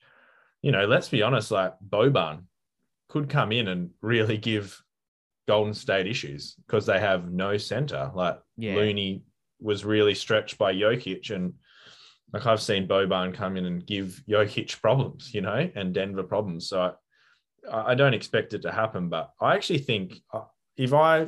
you 0.61 0.71
know, 0.71 0.85
let's 0.85 1.09
be 1.09 1.21
honest, 1.21 1.51
like 1.51 1.73
Boban 1.87 2.43
could 3.09 3.29
come 3.29 3.51
in 3.51 3.67
and 3.67 3.91
really 4.01 4.37
give 4.37 4.81
Golden 5.47 5.73
State 5.73 6.07
issues 6.07 6.55
because 6.65 6.85
they 6.85 6.99
have 6.99 7.31
no 7.31 7.57
center. 7.57 8.11
Like 8.13 8.39
Yeah. 8.57 8.75
Looney 8.75 9.23
was 9.59 9.85
really 9.85 10.15
stretched 10.15 10.57
by 10.57 10.73
Jokic 10.73 11.29
and 11.29 11.53
like 12.33 12.45
I've 12.45 12.61
seen 12.61 12.87
Boban 12.87 13.33
come 13.33 13.55
in 13.55 13.65
and 13.65 13.85
give 13.85 14.21
Jokic 14.27 14.81
problems, 14.81 15.33
you 15.33 15.41
know, 15.41 15.69
and 15.75 15.93
Denver 15.93 16.23
problems. 16.23 16.67
So 16.67 16.93
I, 17.71 17.95
don't 17.95 18.13
expect 18.13 18.53
it 18.53 18.61
to 18.63 18.71
happen, 18.71 19.09
but 19.09 19.31
I 19.39 19.55
actually 19.55 19.79
think 19.79 20.21
uh, 20.33 20.41
if 20.77 20.93
I 20.93 21.27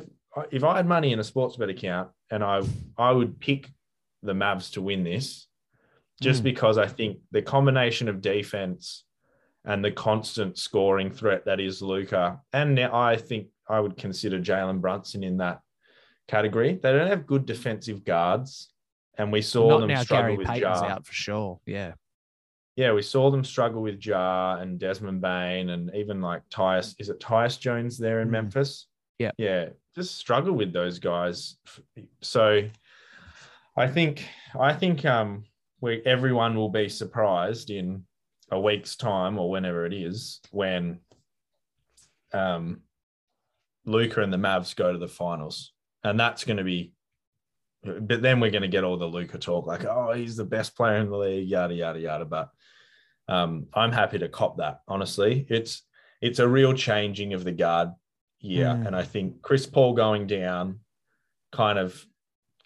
if 0.50 0.62
I 0.64 0.76
had 0.76 0.86
money 0.86 1.12
in 1.12 1.18
a 1.18 1.24
sports 1.24 1.56
bet 1.56 1.68
account 1.68 2.10
and 2.30 2.44
I 2.44 2.62
I 2.96 3.10
would 3.12 3.40
pick 3.40 3.70
the 4.22 4.32
Mavs 4.32 4.72
to 4.72 4.82
win 4.82 5.04
this, 5.04 5.46
just 6.20 6.40
Mm. 6.40 6.44
because 6.44 6.78
I 6.78 6.86
think 6.86 7.18
the 7.32 7.42
combination 7.42 8.08
of 8.08 8.20
defense 8.20 9.04
and 9.64 9.84
the 9.84 9.90
constant 9.90 10.58
scoring 10.58 11.10
threat 11.10 11.44
that 11.46 11.60
is 11.60 11.82
Luka, 11.82 12.40
and 12.52 12.74
now 12.74 12.94
I 12.94 13.16
think 13.16 13.48
I 13.68 13.80
would 13.80 13.96
consider 13.96 14.38
Jalen 14.40 14.80
Brunson 14.80 15.22
in 15.24 15.38
that 15.38 15.60
category. 16.28 16.78
They 16.82 16.92
don't 16.92 17.08
have 17.08 17.26
good 17.26 17.44
defensive 17.46 18.04
guards, 18.04 18.70
and 19.18 19.32
we 19.32 19.42
saw 19.42 19.68
Not 19.68 19.80
them 19.80 19.88
now 19.88 20.02
struggle 20.02 20.24
Gary 20.26 20.36
with 20.38 20.46
Payton's 20.46 20.80
Jar. 20.80 20.90
out 20.90 21.06
for 21.06 21.12
sure. 21.12 21.60
Yeah. 21.66 21.92
Yeah, 22.78 22.92
we 22.92 23.02
saw 23.02 23.28
them 23.28 23.42
struggle 23.42 23.82
with 23.82 24.06
Ja 24.06 24.58
and 24.60 24.78
Desmond 24.78 25.20
Bane, 25.20 25.70
and 25.70 25.92
even 25.96 26.20
like 26.20 26.48
Tyus. 26.48 26.94
Is 27.00 27.08
it 27.08 27.18
Tyus 27.18 27.58
Jones 27.58 27.98
there 27.98 28.20
in 28.20 28.28
Mm. 28.28 28.30
Memphis? 28.30 28.86
Yeah. 29.18 29.32
yeah, 29.36 29.70
just 29.96 30.14
struggle 30.14 30.54
with 30.54 30.72
those 30.72 31.00
guys. 31.00 31.56
So, 32.22 32.68
I 33.76 33.88
think 33.88 34.28
I 34.60 34.72
think 34.74 35.04
um 35.04 35.42
we 35.80 36.02
everyone 36.06 36.54
will 36.54 36.68
be 36.68 36.88
surprised 36.88 37.70
in 37.70 38.04
a 38.52 38.60
week's 38.60 38.94
time 38.94 39.40
or 39.40 39.50
whenever 39.50 39.84
it 39.84 39.92
is 39.92 40.40
when 40.52 41.00
um 42.32 42.82
Luka 43.86 44.22
and 44.22 44.32
the 44.32 44.36
Mavs 44.36 44.76
go 44.76 44.92
to 44.92 44.98
the 44.98 45.08
finals, 45.08 45.72
and 46.04 46.18
that's 46.20 46.44
going 46.44 46.58
to 46.58 46.64
be. 46.64 46.92
But 48.00 48.22
then 48.22 48.40
we're 48.40 48.50
going 48.50 48.62
to 48.62 48.68
get 48.68 48.84
all 48.84 48.96
the 48.96 49.06
Luka 49.06 49.38
talk, 49.38 49.66
like, 49.66 49.84
oh, 49.84 50.12
he's 50.12 50.36
the 50.36 50.44
best 50.44 50.76
player 50.76 50.96
in 50.98 51.10
the 51.10 51.16
league, 51.16 51.48
yada 51.48 51.74
yada 51.74 52.00
yada. 52.00 52.24
But 52.24 52.50
um, 53.28 53.66
I'm 53.74 53.92
happy 53.92 54.18
to 54.18 54.28
cop 54.28 54.58
that. 54.58 54.80
Honestly, 54.88 55.46
it's 55.48 55.82
it's 56.20 56.38
a 56.38 56.48
real 56.48 56.74
changing 56.74 57.34
of 57.34 57.44
the 57.44 57.52
guard 57.52 57.90
here, 58.38 58.66
Mm. 58.66 58.86
and 58.86 58.96
I 58.96 59.02
think 59.02 59.42
Chris 59.42 59.66
Paul 59.66 59.94
going 59.94 60.26
down, 60.26 60.80
kind 61.52 61.78
of, 61.78 62.04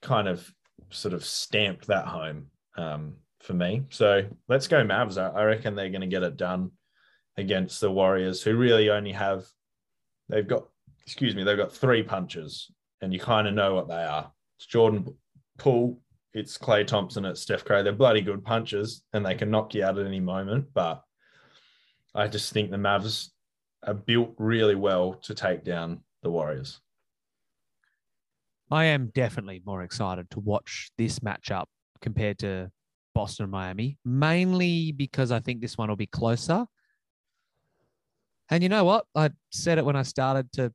kind 0.02 0.28
of, 0.28 0.52
sort 0.90 1.14
of 1.14 1.24
stamped 1.24 1.87
that 1.87 2.06
home 2.06 2.46
um, 2.76 3.14
for 3.40 3.54
me. 3.54 3.85
So 3.90 4.24
let's 4.48 4.68
go 4.68 4.85
Mavs. 4.85 5.16
I, 5.16 5.28
I 5.40 5.44
reckon 5.44 5.74
they're 5.74 5.88
going 5.90 6.02
to 6.02 6.06
get 6.06 6.22
it 6.22 6.37
done 6.37 6.72
against 7.37 7.80
the 7.80 7.90
Warriors, 7.90 8.42
who 8.42 8.56
really 8.56 8.90
only 8.90 9.12
have 9.12 9.46
they've 10.28 10.46
got 10.46 10.68
excuse 11.04 11.35
me 11.35 11.42
they've 11.42 11.56
got 11.56 11.72
three 11.72 12.02
punches, 12.02 12.70
and 13.00 13.12
you 13.12 13.18
kind 13.18 13.48
of 13.48 13.54
know 13.54 13.74
what 13.74 13.88
they 13.88 14.04
are. 14.04 14.30
It's 14.62 14.66
Jordan 14.68 15.12
Poole, 15.59 15.98
it's 16.35 16.57
Klay 16.57 16.87
Thompson, 16.87 17.25
it's 17.25 17.40
Steph 17.40 17.64
Curry. 17.64 17.83
They're 17.83 17.92
bloody 17.92 18.20
good 18.20 18.44
punches, 18.44 19.03
and 19.12 19.27
they 19.27 19.35
can 19.35 19.51
knock 19.51 19.75
you 19.75 19.85
out 19.85 19.98
at 19.98 20.07
any 20.07 20.20
moment. 20.20 20.66
But 20.72 21.03
I 22.14 22.29
just 22.29 22.53
think 22.53 22.70
the 22.70 22.77
Mavs 22.77 23.31
are 23.85 23.92
built 23.92 24.33
really 24.38 24.77
well 24.77 25.14
to 25.14 25.35
take 25.35 25.64
down 25.64 26.05
the 26.22 26.31
Warriors. 26.31 26.81
I 28.70 28.85
am 28.85 29.11
definitely 29.12 29.62
more 29.66 29.83
excited 29.83 30.31
to 30.31 30.38
watch 30.38 30.92
this 30.96 31.18
matchup 31.18 31.64
compared 32.01 32.38
to 32.38 32.70
Boston 33.16 33.42
and 33.42 33.51
Miami, 33.51 33.98
mainly 34.05 34.92
because 34.92 35.33
I 35.33 35.40
think 35.40 35.61
this 35.61 35.77
one 35.77 35.88
will 35.88 35.96
be 35.96 36.07
closer. 36.07 36.66
And 38.48 38.62
you 38.62 38.68
know 38.68 38.85
what? 38.85 39.07
I 39.16 39.31
said 39.51 39.79
it 39.79 39.85
when 39.85 39.96
I 39.96 40.03
started 40.03 40.53
to 40.53 40.72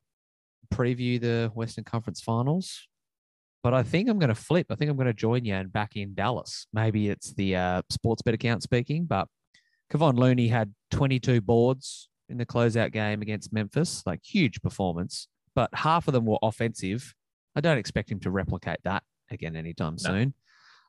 preview 0.74 1.22
the 1.22 1.52
Western 1.54 1.86
Conference 1.86 2.20
Finals, 2.20 2.86
but 3.68 3.74
I 3.74 3.84
think 3.84 4.08
I'm 4.08 4.18
going 4.18 4.30
to 4.30 4.34
flip. 4.34 4.68
I 4.70 4.76
think 4.76 4.90
I'm 4.90 4.96
going 4.96 5.08
to 5.08 5.14
join 5.14 5.44
you 5.44 5.54
and 5.54 5.70
back 5.74 5.98
in 5.98 6.14
Dallas. 6.14 6.68
Maybe 6.72 7.10
it's 7.10 7.34
the 7.34 7.58
uh, 7.58 7.82
sports 7.90 8.22
bet 8.22 8.34
account 8.34 8.64
speaking, 8.64 9.04
but 9.04 9.28
Kevon 9.92 10.18
Looney 10.18 10.48
had 10.48 10.74
22 10.92 11.42
boards 11.42 12.08
in 12.30 12.38
the 12.38 12.46
closeout 12.46 12.94
game 12.94 13.22
against 13.22 13.52
Memphis, 13.52 14.04
like 14.06 14.22
huge 14.24 14.62
performance, 14.62 15.28
but 15.54 15.70
half 15.74 16.08
of 16.08 16.14
them 16.14 16.26
were 16.26 16.38
offensive. 16.42 17.14
I 17.58 17.60
don't 17.60 17.78
expect 17.78 18.10
him 18.10 18.22
to 18.22 18.32
replicate 18.32 18.80
that 18.86 19.04
again 19.32 19.58
anytime 19.58 19.98
No. 20.02 20.12
soon. 20.12 20.34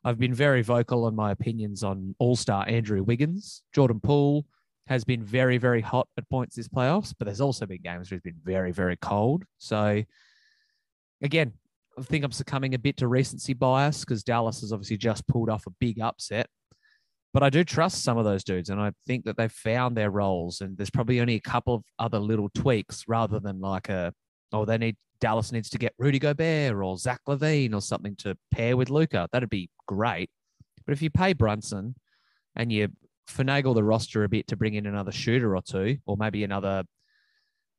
I've 0.05 0.21
been 0.21 0.33
very 0.33 0.63
vocal 0.63 1.05
on 1.07 1.17
my 1.17 1.33
opinions 1.33 1.83
on 1.83 2.15
All 2.21 2.37
Star 2.37 2.65
Andrew 2.69 3.03
Wiggins. 3.03 3.65
Jordan 3.75 3.99
Poole 3.99 4.47
has 4.87 5.03
been 5.03 5.25
very, 5.25 5.59
very 5.59 5.81
hot 5.81 6.07
at 6.17 6.31
points 6.31 6.55
this 6.55 6.69
playoffs, 6.69 7.13
but 7.19 7.25
there's 7.25 7.41
also 7.41 7.67
been 7.67 7.83
games 7.83 8.09
where 8.09 8.19
he's 8.19 8.33
been 8.33 8.41
very, 8.45 8.71
very 8.71 8.97
cold. 8.99 9.43
So, 9.59 10.05
again, 11.21 11.55
I 11.99 12.03
think 12.03 12.25
I'm 12.25 12.33
succumbing 12.33 12.75
a 12.75 12.79
bit 12.79 12.97
to 12.99 13.09
recency 13.09 13.55
bias 13.55 14.01
because 14.05 14.23
Dallas 14.23 14.61
has 14.61 14.73
obviously 14.73 14.97
just 14.97 15.27
pulled 15.27 15.51
off 15.51 15.67
a 15.67 15.73
big 15.81 16.01
upset. 16.01 16.47
But 17.35 17.43
I 17.43 17.51
do 17.51 17.63
trust 17.65 18.05
some 18.05 18.17
of 18.17 18.25
those 18.25 18.43
dudes, 18.43 18.71
and 18.71 18.81
I 18.81 18.93
think 19.07 19.25
that 19.25 19.37
they've 19.37 19.53
found 19.53 19.97
their 19.97 20.11
roles. 20.11 20.61
And 20.61 20.79
there's 20.79 20.91
probably 20.91 21.21
only 21.21 21.35
a 21.35 21.41
couple 21.41 21.75
of 21.75 21.85
other 21.99 22.19
little 22.19 22.49
tweaks 22.55 23.05
rather 23.07 23.39
than 23.39 23.61
like 23.61 23.89
a, 23.89 24.13
oh, 24.53 24.65
they 24.65 24.79
need 24.79 24.97
Dallas 25.21 25.53
needs 25.53 25.69
to 25.71 25.79
get 25.79 25.95
Rudy 25.99 26.19
Gobert 26.19 26.75
or 26.75 26.97
Zach 26.97 27.21
LaVine 27.29 27.75
or 27.75 27.83
something 27.83 28.17
to 28.17 28.37
pair 28.51 28.77
with 28.77 28.89
Luka. 28.89 29.29
That'd 29.33 29.51
be 29.51 29.69
great. 29.87 30.31
But 30.87 30.93
if 30.93 31.03
you 31.03 31.11
pay 31.11 31.33
Brunson 31.33 31.97
and 32.57 32.73
you 32.73 32.89
finagle 33.29 33.75
the 33.75 33.85
roster 33.85 34.25
a 34.25 34.29
bit 34.29 34.47
to 34.49 34.57
bring 34.57 34.75
in 34.75 34.87
another 34.87 35.13
shooter 35.13 35.55
or 35.55 35.63
two, 35.63 35.99
or 36.07 36.17
maybe 36.17 36.45
another 36.45 36.85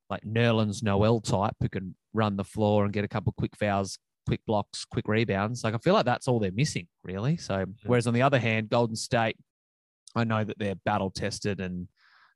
like 0.10 0.24
Nerlens 0.24 0.84
Noel 0.84 1.22
type 1.22 1.56
who 1.60 1.70
can 1.70 1.96
run 2.14 2.36
the 2.36 2.44
floor 2.44 2.84
and 2.84 2.94
get 2.94 3.04
a 3.04 3.08
couple 3.08 3.34
quick 3.38 3.56
fouls, 3.56 3.98
quick 4.30 4.46
blocks, 4.46 4.86
quick 4.86 5.08
rebounds. 5.08 5.64
Like 5.64 5.74
I 5.74 5.80
feel 5.80 5.96
like 5.96 6.06
that's 6.06 6.28
all 6.28 6.40
they're 6.40 6.52
missing, 6.52 6.88
really. 7.04 7.36
So 7.36 7.66
whereas 7.84 8.06
on 8.06 8.14
the 8.14 8.22
other 8.22 8.38
hand, 8.38 8.70
Golden 8.70 8.96
State, 8.96 9.36
I 10.16 10.24
know 10.24 10.44
that 10.44 10.60
they're 10.60 10.76
battle 10.86 11.10
tested 11.10 11.60
and 11.60 11.88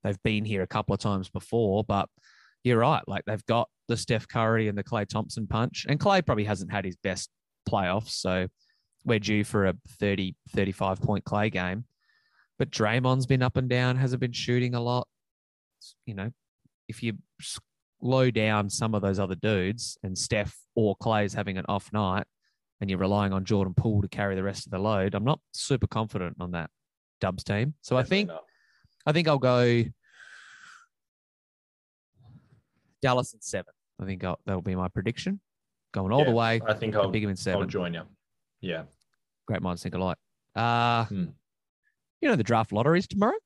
they've 0.03 0.21
been 0.23 0.43
here 0.43 0.63
a 0.63 0.67
couple 0.67 0.95
of 0.95 0.99
times 0.99 1.29
before, 1.29 1.84
but 1.84 2.10
you're 2.63 2.79
right. 2.79 3.03
Like 3.08 3.25
they've 3.25 3.45
got 3.45 3.69
the 3.88 3.95
Steph 3.95 4.27
Curry 4.27 4.69
and 4.69 4.75
the 4.75 4.84
Klay 4.84 5.08
Thompson 5.08 5.45
punch. 5.45 5.86
And 5.88 5.99
Klay 5.99 6.25
probably 6.25 6.45
hasn't 6.45 6.71
had 6.71 6.84
his 6.84 6.95
best 6.95 7.29
playoffs. 7.69 8.10
So 8.10 8.47
we're 9.06 9.19
due 9.19 9.43
for 9.43 9.67
a 9.67 9.75
30, 9.99 10.36
35 10.49 10.99
point 10.99 11.25
Klay 11.25 11.51
game. 11.51 11.86
But 12.58 12.71
Draymond's 12.71 13.27
been 13.27 13.43
up 13.43 13.56
and 13.56 13.69
down, 13.69 13.97
hasn't 13.97 14.19
been 14.19 14.32
shooting 14.32 14.73
a 14.73 14.82
lot. 14.82 15.08
You 16.08 16.15
know, 16.15 16.32
if 16.88 17.03
you 17.03 17.19
slow 18.03 18.29
down 18.29 18.69
some 18.69 18.93
of 18.93 19.01
those 19.01 19.17
other 19.17 19.35
dudes 19.35 19.97
and 20.03 20.17
Steph 20.17 20.57
or 20.75 20.95
Klay's 20.97 21.33
having 21.33 21.57
an 21.57 21.65
off 21.69 21.91
night 21.93 22.25
and 22.81 22.89
you're 22.89 22.99
relying 22.99 23.31
on 23.31 23.45
Jordan 23.45 23.73
Poole 23.73 24.01
to 24.01 24.09
carry 24.09 24.35
the 24.35 24.43
rest 24.43 24.65
of 24.65 24.71
the 24.71 24.79
load, 24.79 25.15
I'm 25.15 25.23
not 25.23 25.39
super 25.53 25.87
confident 25.87 26.35
on 26.39 26.51
that 26.51 26.69
Dubs 27.21 27.45
team. 27.45 27.75
So 27.81 27.95
I 27.95 28.03
think 28.03 28.27
not. 28.27 28.43
I 29.05 29.13
think 29.13 29.27
I'll 29.29 29.37
go 29.37 29.83
Dallas 33.01 33.33
in 33.33 33.41
seven. 33.41 33.73
I 34.01 34.05
think 34.05 34.23
I'll, 34.23 34.39
that'll 34.45 34.61
be 34.61 34.75
my 34.75 34.87
prediction. 34.89 35.39
Going 35.93 36.11
all 36.11 36.25
the 36.25 36.31
way. 36.31 36.59
I 36.67 36.73
think 36.73 36.95
I'll 36.95 37.03
I'll, 37.03 37.11
pick 37.11 37.21
him 37.23 37.29
in 37.29 37.33
I'll 37.33 37.37
seven. 37.37 37.69
join 37.69 37.93
you. 37.93 38.01
Yeah. 38.61 38.83
Great 39.47 39.61
minds 39.61 39.83
think 39.83 39.95
alike. 39.95 40.17
Uh, 40.55 41.05
Hmm. 41.05 41.25
You 42.21 42.29
know, 42.29 42.35
the 42.35 42.43
draft 42.43 42.71
lotteries 42.71 43.05
tomorrow. 43.07 43.37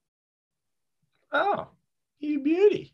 Oh, 1.32 1.68
you 2.20 2.40
beauty. 2.40 2.94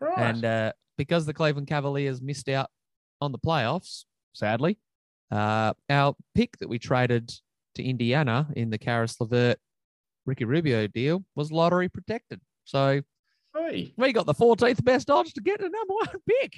Right. 0.00 0.18
And 0.18 0.44
uh, 0.44 0.72
because 0.98 1.24
the 1.24 1.32
Cleveland 1.32 1.68
Cavaliers 1.68 2.20
missed 2.20 2.48
out 2.50 2.68
on 3.22 3.32
the 3.32 3.38
playoffs, 3.38 4.04
sadly. 4.34 4.78
Uh, 5.30 5.72
our 5.88 6.14
pick 6.34 6.58
that 6.58 6.68
we 6.68 6.78
traded 6.78 7.30
to 7.76 7.82
Indiana 7.82 8.48
in 8.56 8.68
the 8.70 8.78
Caris 8.78 9.16
LeVert 9.20 9.56
Ricky 10.26 10.44
Rubio 10.44 10.86
deal 10.88 11.24
was 11.36 11.50
lottery 11.50 11.88
protected. 11.88 12.40
So 12.64 13.00
Hey, 13.56 13.92
we 13.96 14.12
got 14.12 14.26
the 14.26 14.34
14th 14.34 14.84
best 14.84 15.08
odds 15.10 15.32
to 15.32 15.40
get 15.40 15.58
the 15.58 15.68
number 15.70 15.94
one 15.94 16.08
pick. 16.28 16.52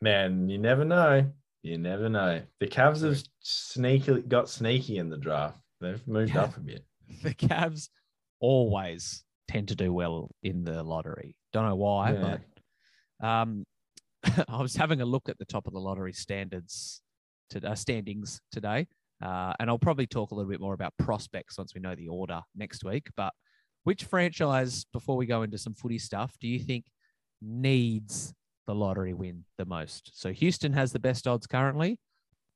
man, 0.00 0.48
you 0.48 0.58
never 0.58 0.84
know. 0.84 1.30
You 1.62 1.76
never 1.78 2.08
know. 2.08 2.40
The 2.60 2.66
Cavs 2.66 3.02
have 3.02 3.22
sneaky 3.40 4.22
got 4.22 4.48
sneaky 4.48 4.96
in 4.98 5.10
the 5.10 5.18
draft. 5.18 5.60
They've 5.80 6.06
moved 6.08 6.34
Yeah. 6.34 6.42
up 6.44 6.56
a 6.56 6.60
bit. 6.60 6.84
The 7.22 7.34
Cavs 7.34 7.88
always 8.40 9.24
tend 9.48 9.68
to 9.68 9.74
do 9.74 9.92
well 9.92 10.30
in 10.42 10.64
the 10.64 10.82
lottery. 10.82 11.36
Don't 11.52 11.66
know 11.66 11.76
why, 11.76 12.12
Yeah. 12.12 12.20
but 12.20 12.40
um, 13.22 13.64
I 14.48 14.60
was 14.60 14.76
having 14.76 15.00
a 15.00 15.06
look 15.06 15.28
at 15.28 15.38
the 15.38 15.44
top 15.44 15.66
of 15.66 15.72
the 15.72 15.80
lottery 15.80 16.12
standards 16.12 17.02
to 17.50 17.66
uh, 17.66 17.74
standings 17.74 18.40
today, 18.52 18.86
uh, 19.24 19.52
and 19.58 19.70
I'll 19.70 19.78
probably 19.78 20.06
talk 20.06 20.30
a 20.30 20.34
little 20.34 20.50
bit 20.50 20.60
more 20.60 20.74
about 20.74 20.94
prospects 20.98 21.58
once 21.58 21.74
we 21.74 21.80
know 21.80 21.94
the 21.94 22.08
order 22.08 22.40
next 22.56 22.84
week. 22.84 23.08
But 23.16 23.32
which 23.84 24.04
franchise, 24.04 24.84
before 24.92 25.16
we 25.16 25.26
go 25.26 25.42
into 25.42 25.58
some 25.58 25.74
footy 25.74 25.98
stuff, 25.98 26.34
do 26.40 26.48
you 26.48 26.58
think 26.58 26.84
needs 27.40 28.34
the 28.66 28.74
lottery 28.74 29.14
win 29.14 29.44
the 29.56 29.64
most? 29.64 30.10
So 30.14 30.32
Houston 30.32 30.72
has 30.72 30.92
the 30.92 30.98
best 30.98 31.26
odds 31.26 31.46
currently, 31.46 31.98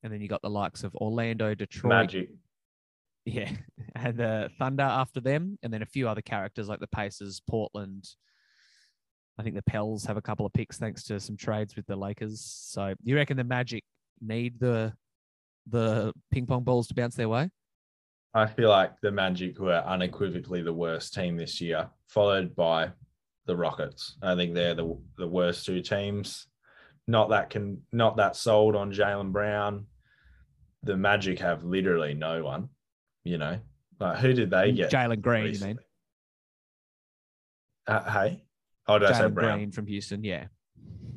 and 0.02 0.12
then 0.12 0.20
you 0.20 0.28
got 0.28 0.42
the 0.42 0.50
likes 0.50 0.84
of 0.84 0.94
Orlando, 0.96 1.54
Detroit, 1.54 1.90
Magic. 1.90 2.28
yeah, 3.24 3.50
and 3.96 4.16
the 4.16 4.50
Thunder 4.58 4.82
after 4.82 5.20
them, 5.20 5.58
and 5.62 5.72
then 5.72 5.82
a 5.82 5.86
few 5.86 6.08
other 6.08 6.22
characters 6.22 6.68
like 6.68 6.80
the 6.80 6.88
Pacers, 6.88 7.40
Portland. 7.48 8.04
I 9.38 9.42
think 9.42 9.54
the 9.54 9.62
Pels 9.62 10.04
have 10.04 10.16
a 10.16 10.22
couple 10.22 10.44
of 10.44 10.52
picks 10.52 10.78
thanks 10.78 11.04
to 11.04 11.18
some 11.18 11.36
trades 11.36 11.74
with 11.74 11.86
the 11.86 11.96
Lakers. 11.96 12.40
So 12.40 12.94
you 13.02 13.16
reckon 13.16 13.36
the 13.36 13.44
Magic 13.44 13.84
need 14.20 14.58
the 14.60 14.92
the 15.68 16.12
ping 16.30 16.46
pong 16.46 16.64
balls 16.64 16.88
to 16.88 16.94
bounce 16.94 17.14
their 17.14 17.28
way? 17.28 17.50
I 18.34 18.46
feel 18.46 18.68
like 18.68 18.92
the 19.00 19.12
Magic 19.12 19.58
were 19.58 19.82
unequivocally 19.86 20.62
the 20.62 20.72
worst 20.72 21.14
team 21.14 21.36
this 21.36 21.60
year, 21.60 21.88
followed 22.08 22.54
by 22.56 22.90
the 23.46 23.56
Rockets. 23.56 24.16
I 24.22 24.34
think 24.34 24.54
they're 24.54 24.74
the 24.74 24.96
the 25.18 25.28
worst 25.28 25.66
two 25.66 25.82
teams. 25.82 26.46
Not 27.08 27.30
that 27.30 27.50
can 27.50 27.82
not 27.92 28.16
that 28.16 28.36
sold 28.36 28.76
on 28.76 28.92
Jalen 28.92 29.32
Brown. 29.32 29.86
The 30.82 30.96
Magic 30.96 31.38
have 31.40 31.64
literally 31.64 32.14
no 32.14 32.44
one. 32.44 32.68
You 33.24 33.38
know, 33.38 33.58
like 34.00 34.18
who 34.18 34.32
did 34.32 34.50
they 34.50 34.72
get? 34.72 34.90
Jalen 34.90 35.20
Green, 35.20 35.54
you 35.54 35.60
mean? 35.60 35.78
Uh, 37.86 38.10
hey, 38.10 38.44
oh, 38.88 38.98
did 38.98 39.10
I 39.10 39.18
say 39.18 39.28
Brown? 39.28 39.58
Green 39.58 39.70
from 39.72 39.86
Houston, 39.86 40.24
yeah. 40.24 40.46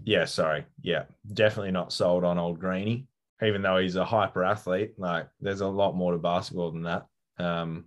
Yeah, 0.03 0.25
sorry. 0.25 0.65
Yeah, 0.81 1.05
definitely 1.33 1.71
not 1.71 1.91
sold 1.91 2.23
on 2.23 2.37
old 2.37 2.59
Greeny, 2.59 3.07
even 3.43 3.61
though 3.61 3.77
he's 3.77 3.95
a 3.95 4.05
hyper 4.05 4.43
athlete. 4.43 4.93
Like, 4.97 5.27
there's 5.41 5.61
a 5.61 5.67
lot 5.67 5.95
more 5.95 6.11
to 6.11 6.19
basketball 6.19 6.71
than 6.71 6.83
that. 6.83 7.05
Um, 7.39 7.85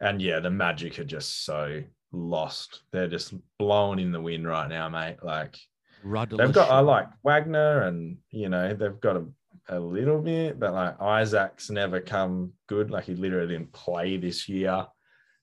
and 0.00 0.20
yeah, 0.20 0.40
the 0.40 0.50
Magic 0.50 0.98
are 0.98 1.04
just 1.04 1.44
so 1.44 1.82
lost. 2.12 2.82
They're 2.92 3.08
just 3.08 3.34
blowing 3.58 4.00
in 4.00 4.12
the 4.12 4.20
wind 4.20 4.46
right 4.46 4.68
now, 4.68 4.88
mate. 4.88 5.18
Like, 5.22 5.56
they've 6.02 6.52
got, 6.52 6.70
I 6.70 6.80
like 6.80 7.08
Wagner, 7.22 7.82
and 7.82 8.18
you 8.30 8.48
know, 8.48 8.74
they've 8.74 9.00
got 9.00 9.16
a, 9.16 9.24
a 9.68 9.80
little 9.80 10.20
bit, 10.20 10.58
but 10.58 10.74
like 10.74 11.00
Isaac's 11.00 11.70
never 11.70 12.00
come 12.00 12.52
good. 12.68 12.90
Like, 12.90 13.04
he 13.04 13.14
literally 13.14 13.54
didn't 13.54 13.72
play 13.72 14.16
this 14.16 14.48
year. 14.48 14.86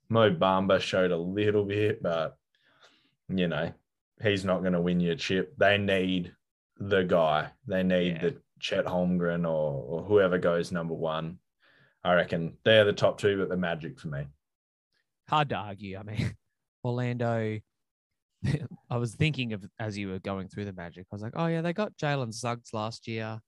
Mo 0.09 0.31
Bamba 0.31 0.79
showed 0.79 1.11
a 1.11 1.17
little 1.17 1.63
bit, 1.63 2.03
but 2.03 2.35
you 3.37 3.47
know, 3.47 3.71
he's 4.21 4.45
not 4.45 4.61
going 4.61 4.73
to 4.73 4.81
win 4.81 4.99
you 4.99 5.11
a 5.11 5.15
chip. 5.15 5.53
They 5.57 5.77
need 5.77 6.33
the 6.77 7.03
guy. 7.03 7.51
They 7.67 7.83
need 7.83 8.13
Yeah. 8.13 8.21
the 8.21 8.41
Chet 8.59 8.85
Holmgren 8.85 9.43
or, 9.45 9.83
or 9.83 10.03
whoever 10.03 10.37
goes 10.37 10.71
number 10.71 10.93
one. 10.93 11.39
I 12.03 12.13
reckon 12.13 12.57
they're 12.63 12.85
the 12.85 12.93
top 12.93 13.17
two, 13.19 13.37
but 13.37 13.49
the 13.49 13.57
Magic 13.57 13.99
for 13.99 14.07
me. 14.09 14.25
hard 15.29 15.49
to 15.49 15.55
argue. 15.55 15.97
I 15.97 16.03
mean, 16.03 16.35
Orlando. 16.83 17.59
I 18.89 18.97
was 18.97 19.15
thinking 19.15 19.53
of 19.53 19.63
as 19.79 19.97
you 19.97 20.09
were 20.09 20.19
going 20.19 20.47
through 20.49 20.65
the 20.65 20.73
Magic. 20.73 21.05
I 21.11 21.15
was 21.15 21.21
like, 21.21 21.33
oh 21.35 21.47
yeah, 21.47 21.61
they 21.61 21.71
got 21.73 21.95
Jalen 21.97 22.33
Suggs 22.33 22.73
last 22.73 23.07
year, 23.07 23.39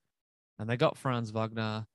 and 0.60 0.70
they 0.70 0.78
got 0.78 0.98
Franz 0.98 1.32
Wagner. 1.32 1.86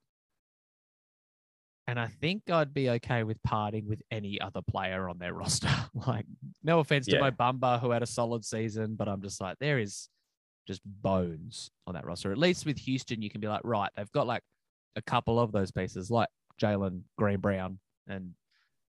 And 1.91 1.99
I 1.99 2.07
think 2.07 2.49
I'd 2.51 2.73
be 2.73 2.89
okay 2.91 3.25
with 3.25 3.43
parting 3.43 3.89
with 3.89 4.01
any 4.13 4.41
other 4.41 4.61
player 4.63 5.09
on 5.09 5.19
their 5.19 5.35
roster. 5.43 5.69
like, 6.07 6.25
no 6.63 6.79
offense 6.79 7.07
to 7.07 7.17
Yeah. 7.17 7.21
Mo 7.23 7.31
Bamba 7.33 7.81
who 7.81 7.91
had 7.91 8.03
a 8.05 8.07
solid 8.07 8.45
season, 8.45 8.95
but 8.95 9.09
I'm 9.09 9.21
just 9.23 9.41
like, 9.41 9.57
there 9.59 9.81
is 9.81 10.09
just 10.69 10.83
bones 10.85 11.71
on 11.89 11.95
that 11.95 12.07
roster. 12.07 12.31
At 12.31 12.39
least 12.39 12.65
with 12.65 12.79
Houston, 12.79 13.21
you 13.23 13.29
can 13.29 13.41
be 13.41 13.49
like, 13.49 13.63
right, 13.65 13.91
they've 13.97 14.13
got 14.13 14.29
like 14.29 14.43
a 14.95 15.03
couple 15.03 15.41
of 15.41 15.51
those 15.51 15.73
pieces, 15.73 16.13
like 16.13 16.29
Jalen 16.63 17.01
Green 17.19 17.41
Brown 17.41 17.81
and 18.07 18.35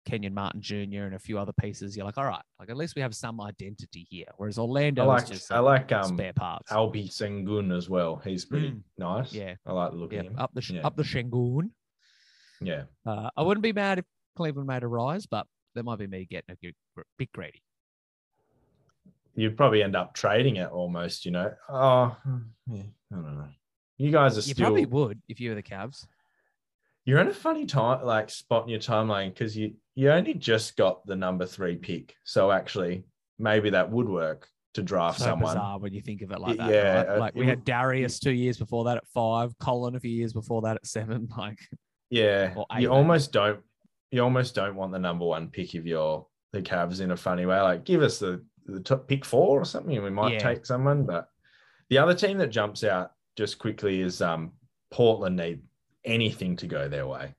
Kenyon 0.05 0.33
Martin 0.33 0.61
Jr. 0.61 1.03
and 1.03 1.15
a 1.15 1.19
few 1.19 1.37
other 1.39 1.53
pieces. 1.53 1.95
You're 1.95 2.05
like, 2.05 2.17
all 2.17 2.25
right, 2.25 2.41
like 2.59 2.69
at 2.69 2.75
least 2.75 2.95
we 2.97 3.01
have 3.01 3.15
some 3.15 3.39
identity 3.39 4.07
here. 4.09 4.25
Whereas 4.37 4.57
Orlando, 4.59 5.03
I 5.03 5.05
like 5.05 5.23
is 5.23 5.29
just 5.29 5.51
I 5.53 5.59
like 5.59 5.89
um 5.93 6.17
spare 6.17 6.33
parts. 6.33 6.69
Albi 6.71 7.07
Sengun 7.07 7.73
as 7.77 7.89
well. 7.89 8.17
He's 8.25 8.43
pretty 8.43 8.71
Mm. 8.71 8.81
nice. 8.97 9.31
Yeah. 9.31 9.55
I 9.65 9.71
like 9.71 9.91
the 9.91 9.97
look 9.97 10.11
yeah, 10.11 10.19
of 10.21 10.25
him. 10.25 10.35
up 10.39 10.51
the 10.53 10.61
sh- 10.61 10.71
Yeah. 10.71 10.85
up 10.87 10.95
the 10.97 11.03
Shengun. 11.03 11.69
Yeah. 12.61 12.83
Uh, 13.05 13.29
I 13.35 13.43
wouldn't 13.43 13.63
be 13.63 13.73
mad 13.73 13.99
if 13.99 14.05
Cleveland 14.35 14.67
made 14.67 14.83
a 14.83 14.87
rise, 14.87 15.25
but 15.25 15.47
that 15.75 15.83
might 15.83 15.99
be 15.99 16.07
me 16.07 16.25
getting 16.29 16.55
a 16.63 16.73
bit, 17.17 17.31
greedy. 17.31 17.61
You'd 19.35 19.57
probably 19.57 19.83
end 19.83 19.95
up 19.95 20.13
trading 20.13 20.57
it 20.57 20.69
almost, 20.69 21.25
you 21.25 21.31
know. 21.31 21.53
Oh, 21.69 22.17
yeah, 22.67 22.83
I 23.11 23.15
don't 23.15 23.37
know. 23.37 23.49
You 23.97 24.11
guys 24.11 24.33
are 24.37 24.41
You 24.41 24.53
still 24.53 24.65
probably 24.65 24.85
would 24.85 25.21
if 25.27 25.39
you 25.39 25.49
were 25.49 25.55
the 25.55 25.63
Cavs. 25.63 26.05
you're 27.05 27.19
in 27.19 27.27
a 27.27 27.33
funny 27.33 27.65
time 27.65 28.05
like 28.05 28.29
spot 28.29 28.63
in 28.63 28.69
your 28.69 28.79
timeline 28.79 29.33
because 29.33 29.57
you 29.57 29.73
you 29.95 30.09
only 30.11 30.33
just 30.33 30.77
got 30.77 31.05
the 31.05 31.15
number 31.15 31.45
three 31.45 31.75
pick 31.75 32.15
so 32.23 32.51
actually 32.51 33.03
maybe 33.39 33.69
that 33.71 33.89
would 33.89 34.07
work 34.07 34.47
to 34.73 34.81
draft 34.83 35.19
so 35.19 35.25
someone 35.25 35.55
bizarre 35.55 35.79
when 35.79 35.93
you 35.93 36.01
think 36.01 36.21
of 36.21 36.31
it 36.31 36.39
like 36.39 36.57
that. 36.57 36.69
Yeah, 36.69 36.95
right? 36.95 37.09
uh, 37.09 37.19
like 37.19 37.35
we 37.35 37.45
had 37.47 37.65
Darius 37.65 38.19
two 38.19 38.31
years 38.31 38.57
before 38.57 38.85
that 38.85 38.97
at 38.97 39.07
five, 39.07 39.57
Collin 39.57 39.95
a 39.95 39.99
few 39.99 40.11
years 40.11 40.33
before 40.33 40.61
that 40.63 40.75
at 40.75 40.85
seven. 40.85 41.27
Like, 41.37 41.59
yeah 42.09 42.53
you 42.79 42.89
almost 42.91 43.31
don't 43.31 43.59
you 44.11 44.21
almost 44.21 44.55
don't 44.55 44.75
want 44.75 44.91
the 44.91 44.99
number 44.99 45.25
one 45.25 45.47
pick 45.49 45.75
if 45.75 45.85
you're 45.85 46.25
the 46.51 46.61
Cavs 46.61 47.01
in 47.01 47.11
a 47.11 47.17
funny 47.17 47.45
way 47.45 47.59
like 47.61 47.85
give 47.85 48.01
us 48.01 48.19
the 48.19 48.43
the 48.65 48.79
top 48.79 49.07
pick 49.07 49.25
four 49.25 49.59
or 49.61 49.65
something 49.65 49.95
and 49.95 50.03
we 50.03 50.09
might 50.09 50.33
Yeah. 50.33 50.39
take 50.39 50.65
someone 50.65 51.05
but 51.05 51.29
the 51.89 51.97
other 51.97 52.13
team 52.13 52.37
that 52.39 52.47
jumps 52.47 52.83
out 52.83 53.11
just 53.35 53.59
quickly 53.59 54.01
is 54.01 54.21
um 54.21 54.51
Portland 54.91 55.35
need 55.37 55.61
anything 56.05 56.55
to 56.57 56.67
go 56.67 56.87
their 56.87 57.07
way 57.07 57.35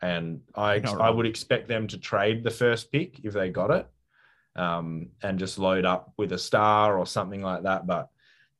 and 0.00 0.40
I 0.54 0.78
not 0.78 1.00
I 1.00 1.10
would 1.10 1.26
expect 1.26 1.68
them 1.68 1.86
to 1.88 1.98
trade 1.98 2.42
the 2.44 2.50
first 2.50 2.90
pick 2.92 3.20
if 3.24 3.32
they 3.34 3.50
got 3.50 3.70
it 3.70 3.88
um, 4.56 5.10
and 5.22 5.38
just 5.38 5.58
load 5.58 5.84
up 5.84 6.12
with 6.16 6.32
a 6.32 6.38
star 6.38 6.98
or 6.98 7.06
something 7.06 7.42
like 7.42 7.62
that. 7.62 7.86
But 7.86 8.08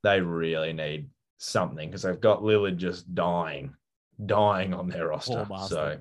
they 0.01 0.21
really 0.21 0.71
need 0.73 1.09
something 1.37 1.89
because 1.89 2.03
they've 2.03 2.19
got 2.19 2.41
Lillard 2.41 2.77
just 2.77 3.13
dying, 3.13 3.73
dying 4.25 4.73
on 4.73 4.89
their 4.89 5.07
roster. 5.07 5.45
So, 5.67 5.97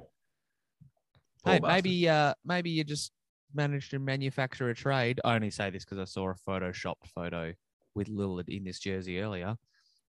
hey, 1.44 1.60
maybe 1.60 2.08
uh 2.08 2.34
maybe 2.44 2.70
you 2.70 2.84
just 2.84 3.12
managed 3.54 3.90
to 3.92 3.98
manufacture 3.98 4.68
a 4.70 4.74
trade. 4.74 5.20
I 5.24 5.34
only 5.34 5.50
say 5.50 5.70
this 5.70 5.84
because 5.84 5.98
I 5.98 6.04
saw 6.04 6.30
a 6.30 6.34
photoshopped 6.34 7.06
photo 7.14 7.52
with 7.94 8.08
Lillard 8.08 8.48
in 8.48 8.64
this 8.64 8.78
jersey 8.78 9.20
earlier, 9.20 9.56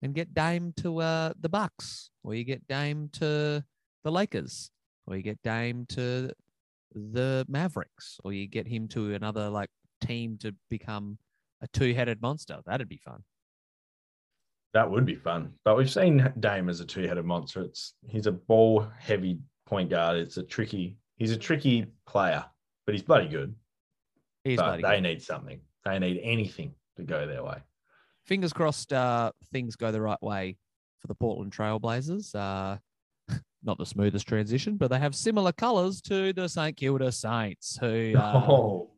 and 0.02 0.13
get 0.13 0.34
Dame 0.34 0.74
to 0.78 1.02
uh 1.02 1.34
the 1.39 1.50
Bucks, 1.50 2.10
or 2.24 2.36
you 2.36 2.44
get 2.44 2.68
Dame 2.68 3.10
to 3.13 3.63
the 4.04 4.12
Lakers, 4.12 4.72
or 5.08 5.15
you 5.15 5.24
get 5.24 5.41
Dame 5.44 5.86
to 5.89 6.32
the 6.94 7.46
Mavericks, 7.50 8.20
or 8.24 8.32
you 8.32 8.48
get 8.48 8.68
him 8.68 8.88
to 8.89 9.15
another 9.15 9.50
like 9.50 9.70
team 10.02 10.38
to 10.41 10.54
become 10.70 11.18
a 11.62 11.68
two-headed 11.68 12.22
monster. 12.22 12.60
That'd 12.65 12.88
be 12.88 12.98
fun. 12.98 13.23
That 14.76 14.92
would 14.92 15.06
be 15.06 15.15
fun. 15.15 15.54
But 15.63 15.78
we've 15.78 15.90
seen 15.90 16.34
Dame 16.42 16.67
as 16.67 16.82
a 16.82 16.86
two-headed 16.86 17.23
monster. 17.23 17.62
It's 17.62 17.94
he's 18.10 18.28
a 18.28 18.34
ball-heavy 18.34 19.40
point 19.65 19.90
guard. 19.90 20.17
It's 20.17 20.36
a 20.36 20.44
tricky. 20.44 20.98
He's 21.15 21.32
a 21.32 21.38
tricky 21.38 21.86
player, 22.06 22.44
but 22.86 22.94
he's 22.94 23.02
bloody 23.02 23.30
good. 23.30 23.56
He's 24.44 24.58
but 24.58 24.65
bloody 24.65 24.84
they 24.84 24.96
good. 24.98 25.04
need 25.04 25.21
something. 25.23 25.62
They 25.86 25.98
need 25.98 26.19
anything 26.21 26.73
to 26.98 27.04
go 27.04 27.26
their 27.26 27.42
way. 27.42 27.60
fingers 28.26 28.52
crossed 28.52 28.92
uh, 28.92 29.32
things 29.54 29.78
go 29.78 29.94
the 29.94 30.02
right 30.02 30.21
way 30.21 30.58
for 31.00 31.08
the 31.08 31.15
Portland 31.15 31.54
Trailblazers. 31.54 32.36
Uh, 32.36 32.78
not 33.63 33.78
the 33.78 33.86
smoothest 33.86 34.28
transition, 34.28 34.76
but 34.76 34.90
they 34.90 35.00
have 35.00 35.15
similar 35.15 35.54
colors 35.54 36.02
to 36.02 36.34
the 36.34 36.50
St. 36.50 36.76
Kilda 36.76 37.13
Saints, 37.13 37.78
who 37.80 38.13
uh, 38.17 38.44
oh, 38.46 38.92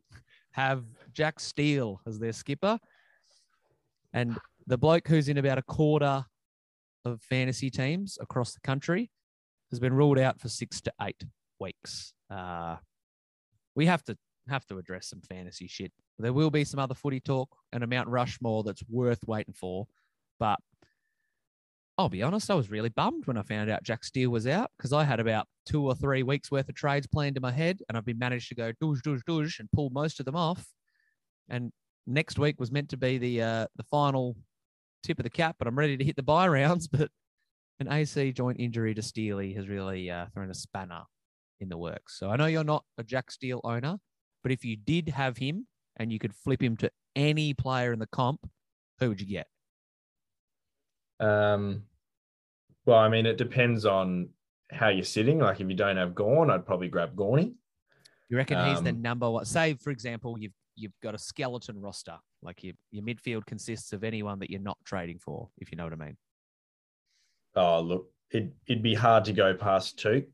have 0.50 0.82
Jack 1.12 1.38
Steele 1.38 2.00
as 2.04 2.18
their 2.18 2.32
skipper. 2.32 2.80
And 4.12 4.36
the 4.68 4.78
bloke 4.78 5.08
who's 5.08 5.28
in 5.28 5.38
about 5.38 5.56
a 5.58 5.62
quarter 5.62 6.24
of 7.04 7.22
fantasy 7.22 7.70
teams 7.70 8.18
across 8.20 8.52
the 8.52 8.60
country 8.60 9.10
has 9.70 9.80
been 9.80 9.94
ruled 9.94 10.18
out 10.18 10.38
for 10.38 10.48
six 10.48 10.80
to 10.82 10.92
eight 11.00 11.24
weeks. 11.58 12.12
Uh, 12.30 12.76
we 13.74 13.86
have 13.86 14.04
to 14.04 14.16
have 14.48 14.66
to 14.66 14.78
address 14.78 15.08
some 15.08 15.22
fantasy 15.22 15.66
shit. 15.66 15.92
There 16.18 16.32
will 16.32 16.50
be 16.50 16.64
some 16.64 16.80
other 16.80 16.94
footy 16.94 17.20
talk 17.20 17.48
and 17.72 17.82
a 17.82 17.86
Mount 17.86 18.08
Rushmore 18.08 18.62
that's 18.62 18.82
worth 18.88 19.20
waiting 19.26 19.54
for, 19.54 19.86
but 20.38 20.58
I'll 21.96 22.08
be 22.08 22.22
honest, 22.22 22.50
I 22.50 22.54
was 22.54 22.70
really 22.70 22.90
bummed 22.90 23.26
when 23.26 23.38
I 23.38 23.42
found 23.42 23.70
out 23.70 23.82
Jack 23.82 24.04
Steele 24.04 24.30
was 24.30 24.46
out 24.46 24.70
because 24.76 24.92
I 24.92 25.04
had 25.04 25.18
about 25.18 25.46
two 25.66 25.84
or 25.84 25.94
three 25.94 26.22
weeks 26.22 26.50
worth 26.50 26.68
of 26.68 26.74
trades 26.74 27.06
planned 27.06 27.36
in 27.36 27.40
my 27.40 27.50
head, 27.50 27.80
and 27.88 27.96
I've 27.96 28.04
been 28.04 28.18
managed 28.18 28.48
to 28.50 28.54
go 28.54 28.72
douche, 28.80 29.00
douche, 29.02 29.22
douche, 29.26 29.60
and 29.60 29.70
pull 29.72 29.90
most 29.90 30.20
of 30.20 30.26
them 30.26 30.36
off. 30.36 30.64
And 31.48 31.72
next 32.06 32.38
week 32.38 32.60
was 32.60 32.70
meant 32.70 32.90
to 32.90 32.96
be 32.96 33.18
the 33.18 33.42
uh, 33.42 33.66
the 33.76 33.82
final 33.82 34.36
tip 35.02 35.18
of 35.18 35.24
the 35.24 35.30
cap, 35.30 35.56
but 35.58 35.68
I'm 35.68 35.78
ready 35.78 35.96
to 35.96 36.04
hit 36.04 36.16
the 36.16 36.22
bye 36.22 36.48
rounds. 36.48 36.88
But 36.92 37.10
an 37.80 37.92
AC 37.92 38.32
joint 38.32 38.58
injury 38.58 38.92
to 38.94 39.02
Steely 39.02 39.52
has 39.54 39.68
really 39.68 40.10
uh, 40.10 40.26
thrown 40.34 40.50
a 40.50 40.54
spanner 40.54 41.02
in 41.60 41.68
the 41.68 41.76
works. 41.78 42.18
So 42.18 42.28
I 42.28 42.36
know 42.36 42.46
you're 42.46 42.64
not 42.64 42.84
a 42.98 43.04
Jack 43.04 43.30
Steele 43.30 43.60
owner, 43.62 43.98
but 44.42 44.50
if 44.50 44.64
you 44.64 44.76
did 44.76 45.10
have 45.10 45.36
him 45.36 45.66
and 45.96 46.12
you 46.12 46.18
could 46.18 46.34
flip 46.34 46.60
him 46.60 46.76
to 46.78 46.90
any 47.14 47.54
player 47.54 47.92
in 47.92 48.00
the 48.00 48.08
comp, 48.08 48.40
who 48.98 49.08
would 49.10 49.20
you 49.20 49.28
get? 49.28 49.46
Um, 51.20 51.82
well, 52.84 52.98
I 52.98 53.08
mean, 53.08 53.26
it 53.26 53.38
depends 53.38 53.84
on 53.84 54.30
how 54.70 54.88
you're 54.88 55.04
sitting. 55.04 55.38
Like 55.38 55.60
if 55.60 55.68
you 55.68 55.74
don't 55.76 55.96
have 55.96 56.14
Gawn, 56.14 56.50
I'd 56.50 56.66
probably 56.66 56.88
grab 56.88 57.14
Gawny. 57.16 57.54
You 58.28 58.36
reckon 58.36 58.64
he's 58.66 58.82
the 58.82 58.90
Um, 58.90 59.02
number 59.02 59.30
one? 59.30 59.44
Say, 59.44 59.74
for 59.74 59.90
example, 59.90 60.36
you've 60.38 60.52
you've 60.78 60.98
got 61.02 61.14
a 61.14 61.18
skeleton 61.18 61.80
roster. 61.80 62.16
Like 62.42 62.62
your 62.62 62.74
your 62.90 63.04
midfield 63.04 63.46
consists 63.46 63.92
of 63.92 64.04
anyone 64.04 64.38
that 64.38 64.50
you're 64.50 64.60
not 64.60 64.78
trading 64.84 65.18
for, 65.18 65.48
if 65.58 65.70
you 65.72 65.76
know 65.76 65.84
what 65.84 65.92
I 65.92 65.96
mean. 65.96 66.16
Oh, 67.56 67.80
look, 67.80 68.10
it, 68.30 68.52
it'd 68.66 68.82
be 68.82 68.94
hard 68.94 69.24
to 69.24 69.32
go 69.32 69.54
past 69.54 69.98
Touk 69.98 70.26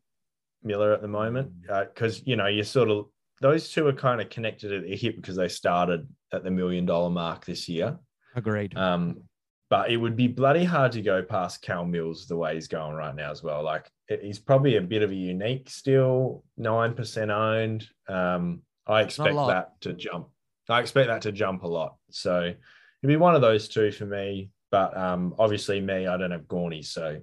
Miller 0.62 0.92
at 0.92 1.00
the 1.00 1.08
moment 1.08 1.52
because, 1.62 2.22
you 2.26 2.36
know, 2.36 2.46
you 2.46 2.62
sort 2.62 2.90
of, 2.90 3.06
those 3.40 3.70
two 3.70 3.86
are 3.86 3.92
kind 3.92 4.20
of 4.20 4.28
connected 4.30 4.72
at 4.72 4.82
the 4.84 4.96
hip 4.96 5.16
because 5.16 5.36
they 5.36 5.48
started 5.48 6.06
at 6.32 6.44
the 6.44 6.50
million 6.50 6.84
dollar 6.84 7.10
mark 7.10 7.44
this 7.44 7.68
year. 7.68 7.98
Agreed. 8.36 8.76
Um, 8.76 9.22
but 9.70 9.90
it 9.90 9.96
would 9.96 10.16
be 10.16 10.28
bloody 10.28 10.64
hard 10.64 10.92
to 10.92 11.02
go 11.02 11.22
past 11.22 11.62
Cal 11.62 11.84
Mills 11.84 12.26
the 12.26 12.36
way 12.36 12.54
he's 12.54 12.68
going 12.68 12.94
right 12.94 13.14
now 13.14 13.30
as 13.30 13.42
well. 13.42 13.62
Like 13.62 13.88
it- 14.08 14.22
he's 14.22 14.38
probably 14.38 14.76
a 14.76 14.82
bit 14.82 15.02
of 15.02 15.10
a 15.10 15.14
unique 15.14 15.70
still, 15.70 16.44
nine 16.56 16.94
percent 16.94 17.30
owned. 17.30 17.88
Um, 18.08 18.62
I 18.86 19.02
expect 19.02 19.34
that 19.48 19.80
to 19.82 19.94
jump. 19.94 20.28
I 20.68 20.80
expect 20.80 21.08
that 21.08 21.22
to 21.22 21.32
jump 21.32 21.62
a 21.62 21.68
lot. 21.68 21.96
So 22.10 22.40
it'd 22.42 22.58
be 23.02 23.16
one 23.16 23.34
of 23.34 23.40
those 23.40 23.68
two 23.68 23.90
for 23.90 24.06
me. 24.06 24.50
But 24.70 24.96
um, 24.96 25.34
obviously 25.38 25.80
me, 25.80 26.06
I 26.06 26.16
don't 26.16 26.30
have 26.30 26.48
Gawny, 26.48 26.82
so 26.82 27.20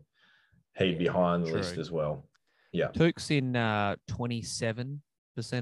he'd 0.78 1.00
be 1.00 1.08
high 1.08 1.34
on 1.34 1.42
the 1.42 1.50
true. 1.50 1.58
list 1.58 1.78
as 1.78 1.92
well. 1.92 2.28
Yeah. 2.72 2.88
Touk's 2.88 3.30
in 3.32 3.56
uh, 3.56 3.96
27% 4.10 5.00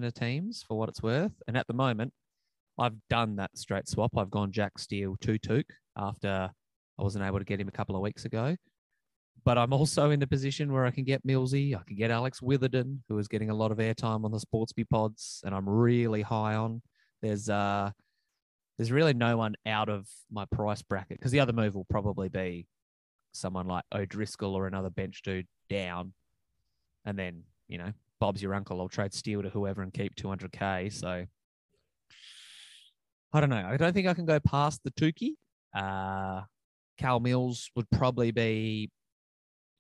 of 0.04 0.14
teams 0.14 0.64
for 0.68 0.78
what 0.78 0.90
it's 0.90 1.02
worth. 1.02 1.32
And 1.48 1.58
at 1.58 1.66
the 1.68 1.74
moment, 1.74 2.14
I've 2.78 2.96
done 3.10 3.38
that 3.38 3.58
straight 3.58 3.88
swap. 3.88 4.18
I've 4.18 4.30
gone 4.30 4.52
Jack 4.52 4.78
Steele 4.78 5.18
to 5.22 5.40
Touk 5.40 5.66
after 5.98 6.50
I 7.00 7.04
wasn't 7.04 7.26
able 7.26 7.40
to 7.40 7.46
get 7.46 7.60
him 7.60 7.68
a 7.68 7.72
couple 7.72 7.96
of 7.96 8.02
weeks 8.02 8.26
ago. 8.26 8.56
But 9.46 9.58
I'm 9.58 9.74
also 9.74 10.12
in 10.12 10.20
the 10.20 10.28
position 10.28 10.72
where 10.72 10.86
I 10.86 10.92
can 10.92 11.06
get 11.06 11.26
Millsy, 11.26 11.76
I 11.76 11.82
can 11.88 11.96
get 11.96 12.12
Alex 12.12 12.42
Witherden, 12.42 13.04
who 13.08 13.18
is 13.18 13.28
getting 13.28 13.50
a 13.50 13.56
lot 13.56 13.72
of 13.72 13.78
airtime 13.78 14.26
on 14.26 14.32
the 14.32 14.40
Sportsby 14.40 14.90
pods, 14.90 15.42
and 15.46 15.56
I'm 15.56 15.68
really 15.68 16.22
high 16.22 16.56
on. 16.56 16.82
There's 17.22 17.50
uh 17.50 17.92
there's 18.78 18.92
really 18.92 19.14
no 19.14 19.38
one 19.38 19.56
out 19.66 19.90
of 19.90 20.08
my 20.32 20.46
price 20.46 20.82
bracket 20.82 21.20
because 21.20 21.32
the 21.32 21.42
other 21.42 21.54
move 21.54 21.76
will 21.76 21.88
probably 21.90 22.30
be 22.30 22.68
someone 23.34 23.68
like 23.68 23.84
O'Driscoll 23.94 24.56
or 24.56 24.68
another 24.68 24.90
bench 24.90 25.22
dude 25.22 25.48
down 25.70 26.14
and 27.06 27.20
then 27.20 27.44
you 27.68 27.78
know 27.78 27.92
Bob's 28.20 28.42
your 28.42 28.54
uncle. 28.54 28.82
I'll 28.82 28.90
trade 28.90 29.14
Steele 29.14 29.42
to 29.44 29.50
whoever 29.50 29.82
and 29.82 29.94
keep 29.94 30.16
200k. 30.16 30.92
So 30.92 31.26
I 33.32 33.40
don't 33.40 33.50
know. 33.50 33.66
I 33.66 33.78
don't 33.78 33.94
think 33.94 34.08
I 34.08 34.14
can 34.14 34.26
go 34.26 34.40
past 34.40 34.82
the 34.84 34.92
Tukey. 34.92 35.36
Uh, 35.74 36.42
Cal 36.98 37.20
Mills 37.20 37.72
would 37.76 37.90
probably 37.92 38.32
be 38.32 38.92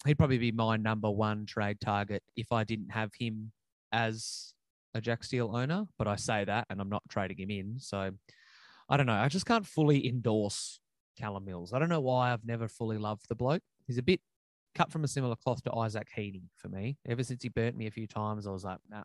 he'd 0.05 0.17
probably 0.17 0.37
be 0.37 0.51
my 0.51 0.77
number 0.77 1.11
one 1.11 1.45
trade 1.45 1.81
target 1.81 2.23
if 2.37 2.53
I 2.53 2.63
didn't 2.63 2.91
have 2.91 3.11
him 3.19 3.51
as 3.91 4.53
a 4.99 5.01
Jack 5.01 5.23
Steele 5.23 5.55
owner. 5.55 5.85
But 5.97 6.07
I 6.07 6.15
say 6.15 6.45
that, 6.45 6.67
and 6.69 6.79
I'm 6.79 6.89
not 6.89 7.03
trading 7.09 7.39
him 7.39 7.49
in. 7.49 7.79
So 7.79 8.11
I 8.87 8.97
don't 8.97 9.07
know. 9.07 9.13
I 9.13 9.27
just 9.27 9.45
can't 9.45 9.65
fully 9.65 10.07
endorse 10.07 10.79
Callum 11.17 11.45
Mills. 11.45 11.73
I 11.73 11.79
don't 11.79 11.89
know 11.89 12.01
why 12.01 12.31
I've 12.31 12.45
never 12.45 12.67
fully 12.67 12.97
loved 12.97 13.27
the 13.27 13.35
bloke. 13.35 13.63
He's 13.87 13.97
a 13.97 14.03
bit 14.03 14.21
cut 14.75 14.91
from 14.91 15.03
a 15.03 15.07
similar 15.07 15.35
cloth 15.35 15.63
to 15.63 15.73
Isaac 15.73 16.07
Heeney 16.15 16.43
for 16.55 16.69
me. 16.69 16.97
Ever 17.07 17.23
since 17.23 17.43
he 17.43 17.49
burnt 17.49 17.75
me 17.75 17.87
a 17.87 17.91
few 17.91 18.07
times, 18.07 18.47
I 18.47 18.51
was 18.51 18.63
like, 18.63 18.79
nah, 18.89 19.03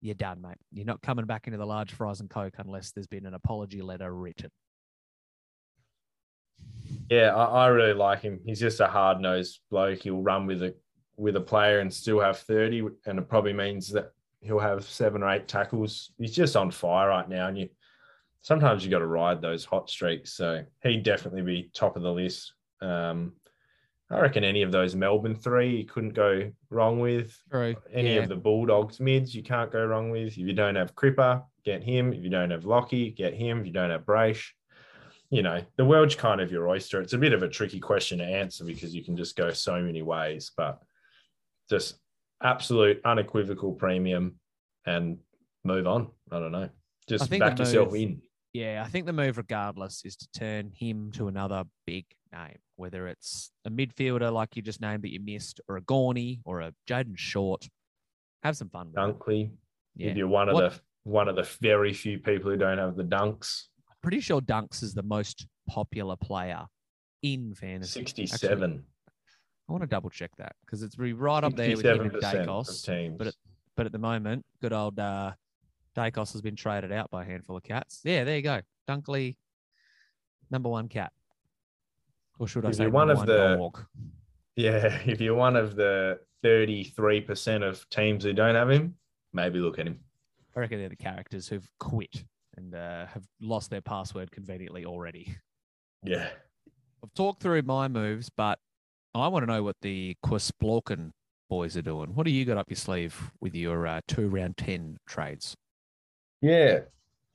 you're 0.00 0.14
done, 0.14 0.42
mate. 0.42 0.56
You're 0.72 0.86
not 0.86 1.02
coming 1.02 1.26
back 1.26 1.46
into 1.46 1.58
the 1.58 1.66
large 1.66 1.92
fries 1.92 2.20
and 2.20 2.28
coke 2.28 2.54
unless 2.58 2.92
there's 2.92 3.06
been 3.06 3.26
an 3.26 3.34
apology 3.34 3.80
letter 3.80 4.12
written. 4.12 4.50
Yeah, 7.08 7.34
I, 7.34 7.64
I 7.64 7.66
really 7.68 7.94
like 7.94 8.22
him. 8.22 8.40
He's 8.44 8.60
just 8.60 8.80
a 8.80 8.86
hard 8.86 9.20
nosed 9.20 9.60
bloke. 9.70 10.00
He'll 10.00 10.22
run 10.22 10.46
with 10.46 10.62
a 10.62 10.74
with 11.16 11.36
a 11.36 11.40
player 11.40 11.80
and 11.80 11.92
still 11.92 12.20
have 12.20 12.38
30, 12.38 12.88
and 13.06 13.18
it 13.18 13.28
probably 13.28 13.52
means 13.52 13.88
that 13.90 14.12
he'll 14.42 14.58
have 14.58 14.84
seven 14.84 15.22
or 15.22 15.30
eight 15.30 15.48
tackles. 15.48 16.12
He's 16.18 16.34
just 16.34 16.56
on 16.56 16.70
fire 16.70 17.08
right 17.08 17.28
now. 17.28 17.48
And 17.48 17.58
you 17.58 17.68
sometimes 18.42 18.84
you 18.84 18.90
got 18.90 18.98
to 18.98 19.06
ride 19.06 19.40
those 19.40 19.64
hot 19.64 19.88
streaks. 19.88 20.34
So 20.34 20.64
he'd 20.82 21.04
definitely 21.04 21.42
be 21.42 21.70
top 21.72 21.96
of 21.96 22.02
the 22.02 22.12
list. 22.12 22.52
Um, 22.80 23.34
I 24.10 24.20
reckon 24.20 24.44
any 24.44 24.62
of 24.62 24.72
those 24.72 24.94
Melbourne 24.94 25.34
three 25.34 25.76
you 25.76 25.84
couldn't 25.86 26.12
go 26.12 26.52
wrong 26.68 27.00
with. 27.00 27.34
True. 27.50 27.76
Any 27.90 28.16
yeah. 28.16 28.20
of 28.22 28.28
the 28.28 28.36
Bulldogs 28.36 29.00
mids 29.00 29.34
you 29.34 29.42
can't 29.42 29.72
go 29.72 29.86
wrong 29.86 30.10
with. 30.10 30.32
If 30.32 30.38
you 30.38 30.52
don't 30.52 30.74
have 30.74 30.94
Cripper, 30.94 31.42
get 31.64 31.82
him. 31.82 32.12
If 32.12 32.22
you 32.22 32.28
don't 32.28 32.50
have 32.50 32.66
Lockie, 32.66 33.10
get 33.10 33.32
him. 33.32 33.60
If 33.60 33.66
you 33.66 33.72
don't 33.72 33.90
have 33.90 34.04
Brace, 34.04 34.52
you 35.30 35.42
know, 35.42 35.62
the 35.76 35.84
world's 35.84 36.14
kind 36.14 36.42
of 36.42 36.52
your 36.52 36.68
oyster. 36.68 37.00
It's 37.00 37.14
a 37.14 37.18
bit 37.18 37.32
of 37.32 37.42
a 37.42 37.48
tricky 37.48 37.80
question 37.80 38.18
to 38.18 38.24
answer 38.24 38.64
because 38.64 38.94
you 38.94 39.02
can 39.02 39.16
just 39.16 39.34
go 39.34 39.50
so 39.50 39.80
many 39.80 40.02
ways, 40.02 40.52
but 40.54 40.82
just 41.70 41.94
absolute 42.42 43.00
unequivocal 43.04 43.72
premium 43.72 44.36
and 44.86 45.18
move 45.64 45.86
on. 45.86 46.08
I 46.30 46.38
don't 46.38 46.52
know. 46.52 46.68
Just 47.08 47.30
back 47.30 47.58
yourself 47.58 47.94
in. 47.94 48.20
Yeah, 48.52 48.82
I 48.84 48.88
think 48.88 49.06
the 49.06 49.12
move, 49.12 49.38
regardless, 49.38 50.02
is 50.04 50.14
to 50.16 50.28
turn 50.38 50.72
him 50.74 51.10
to 51.12 51.28
another 51.28 51.64
big 51.86 52.04
name, 52.32 52.58
whether 52.76 53.08
it's 53.08 53.50
a 53.64 53.70
midfielder 53.70 54.30
like 54.32 54.56
you 54.56 54.62
just 54.62 54.80
named 54.80 55.02
that 55.04 55.12
you 55.12 55.20
missed, 55.20 55.60
or 55.68 55.76
a 55.78 55.80
Gawny, 55.80 56.40
or 56.44 56.60
a 56.60 56.72
Jayden 56.88 57.16
Short. 57.16 57.66
Have 58.42 58.56
some 58.56 58.68
fun 58.68 58.88
with 58.88 58.96
it. 58.96 59.00
Dunkley. 59.00 59.50
Yeah. 59.96 60.10
If 60.10 60.16
you're 60.18 60.28
one 60.28 60.48
of 60.48 60.54
What- 60.54 60.72
the 60.74 60.80
one 61.04 61.28
of 61.28 61.34
the 61.34 61.48
very 61.60 61.92
few 61.92 62.18
people 62.18 62.50
who 62.50 62.56
don't 62.56 62.78
have 62.78 62.94
the 62.94 63.02
dunks. 63.02 63.64
I'm 63.90 63.96
Pretty 64.02 64.20
sure 64.20 64.40
Dunks 64.40 64.82
is 64.84 64.94
the 64.94 65.02
most 65.02 65.46
popular 65.68 66.14
player 66.16 66.66
in 67.22 67.54
fantasy. 67.54 68.00
67. 68.00 68.84
I 69.72 69.74
want 69.74 69.84
to 69.84 69.88
double 69.88 70.10
check 70.10 70.30
that 70.36 70.54
because 70.66 70.82
it's 70.82 70.98
right 70.98 71.42
up 71.42 71.56
there 71.56 71.74
with 71.74 71.86
and 71.86 72.12
Daicos. 72.12 72.84
teams. 72.84 73.16
but 73.16 73.28
it- 73.28 73.36
But 73.74 73.86
at 73.86 73.92
the 73.92 73.98
moment, 73.98 74.44
good 74.60 74.74
old 74.74 74.98
uh, 74.98 75.32
Daicos 75.96 76.30
has 76.34 76.42
been 76.42 76.56
traded 76.56 76.92
out 76.92 77.10
by 77.10 77.22
a 77.22 77.24
handful 77.24 77.56
of 77.56 77.62
cats. 77.62 78.02
Yeah, 78.04 78.24
there 78.24 78.36
you 78.36 78.42
go. 78.42 78.60
Dunkley, 78.86 79.38
number 80.50 80.68
one 80.68 80.88
cat. 80.88 81.10
Or 82.38 82.46
should 82.46 82.66
I 82.66 82.68
If 82.68 82.74
say 82.76 82.86
one 82.88 83.08
of 83.08 83.24
the-? 83.24 83.70
Yeah, 84.56 85.00
if 85.06 85.22
you're 85.22 85.34
one 85.34 85.56
of 85.56 85.74
the 85.74 86.20
33% 86.44 87.66
of 87.66 87.88
teams 87.88 88.24
who 88.24 88.34
don't 88.34 88.54
have 88.54 88.68
him, 88.68 88.94
maybe 89.32 89.58
look 89.58 89.78
at 89.78 89.86
him. 89.86 90.00
I 90.54 90.60
reckon 90.60 90.80
they're 90.80 90.90
the 90.90 90.96
characters 90.96 91.48
who've 91.48 91.66
quit 91.78 92.24
and 92.58 92.74
uh, 92.74 93.06
have 93.06 93.26
lost 93.40 93.70
their 93.70 93.80
password 93.80 94.30
conveniently 94.32 94.84
already. 94.84 95.34
Yeah. 96.04 96.28
I've 97.02 97.14
talked 97.14 97.42
through 97.42 97.62
my 97.62 97.88
moves, 97.88 98.28
but 98.28 98.58
I 99.14 99.28
want 99.28 99.42
to 99.46 99.52
know 99.52 99.62
what 99.62 99.76
the 99.82 100.16
Quisplorken 100.24 101.10
boys 101.50 101.76
are 101.76 101.82
doing. 101.82 102.14
What 102.14 102.24
do 102.24 102.32
you 102.32 102.44
got 102.44 102.56
up 102.56 102.70
your 102.70 102.76
sleeve 102.76 103.30
with 103.40 103.54
your 103.54 103.86
uh, 103.86 104.00
two 104.08 104.28
round 104.28 104.56
10 104.56 104.98
trades? 105.06 105.54
Yeah. 106.40 106.80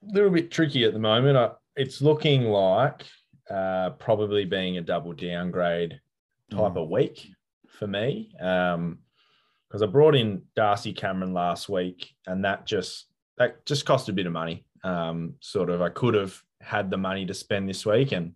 A 0.09 0.13
little 0.13 0.29
bit 0.31 0.49
tricky 0.51 0.83
at 0.85 0.93
the 0.93 0.99
moment. 0.99 1.37
I, 1.37 1.51
it's 1.75 2.01
looking 2.01 2.45
like 2.45 3.03
uh, 3.49 3.91
probably 3.91 4.45
being 4.45 4.77
a 4.77 4.81
double 4.81 5.13
downgrade 5.13 5.99
type 6.49 6.73
Mm. 6.73 6.83
of 6.83 6.89
week 6.89 7.27
for 7.67 7.87
me. 7.87 8.33
Um, 8.39 8.99
because 9.67 9.81
I 9.81 9.85
brought 9.85 10.15
in 10.15 10.43
Darcy 10.55 10.93
Cameron 10.93 11.33
last 11.33 11.67
week, 11.67 12.13
and 12.25 12.45
that 12.45 12.65
just 12.65 13.07
that 13.37 13.65
just 13.65 13.85
cost 13.85 14.07
a 14.07 14.13
bit 14.13 14.25
of 14.25 14.31
money. 14.31 14.65
Um, 14.85 15.33
sort 15.41 15.69
of, 15.69 15.81
I 15.81 15.89
could 15.89 16.13
have 16.13 16.41
had 16.61 16.89
the 16.89 16.95
money 16.95 17.25
to 17.25 17.33
spend 17.33 17.67
this 17.67 17.85
week, 17.85 18.13
and 18.13 18.31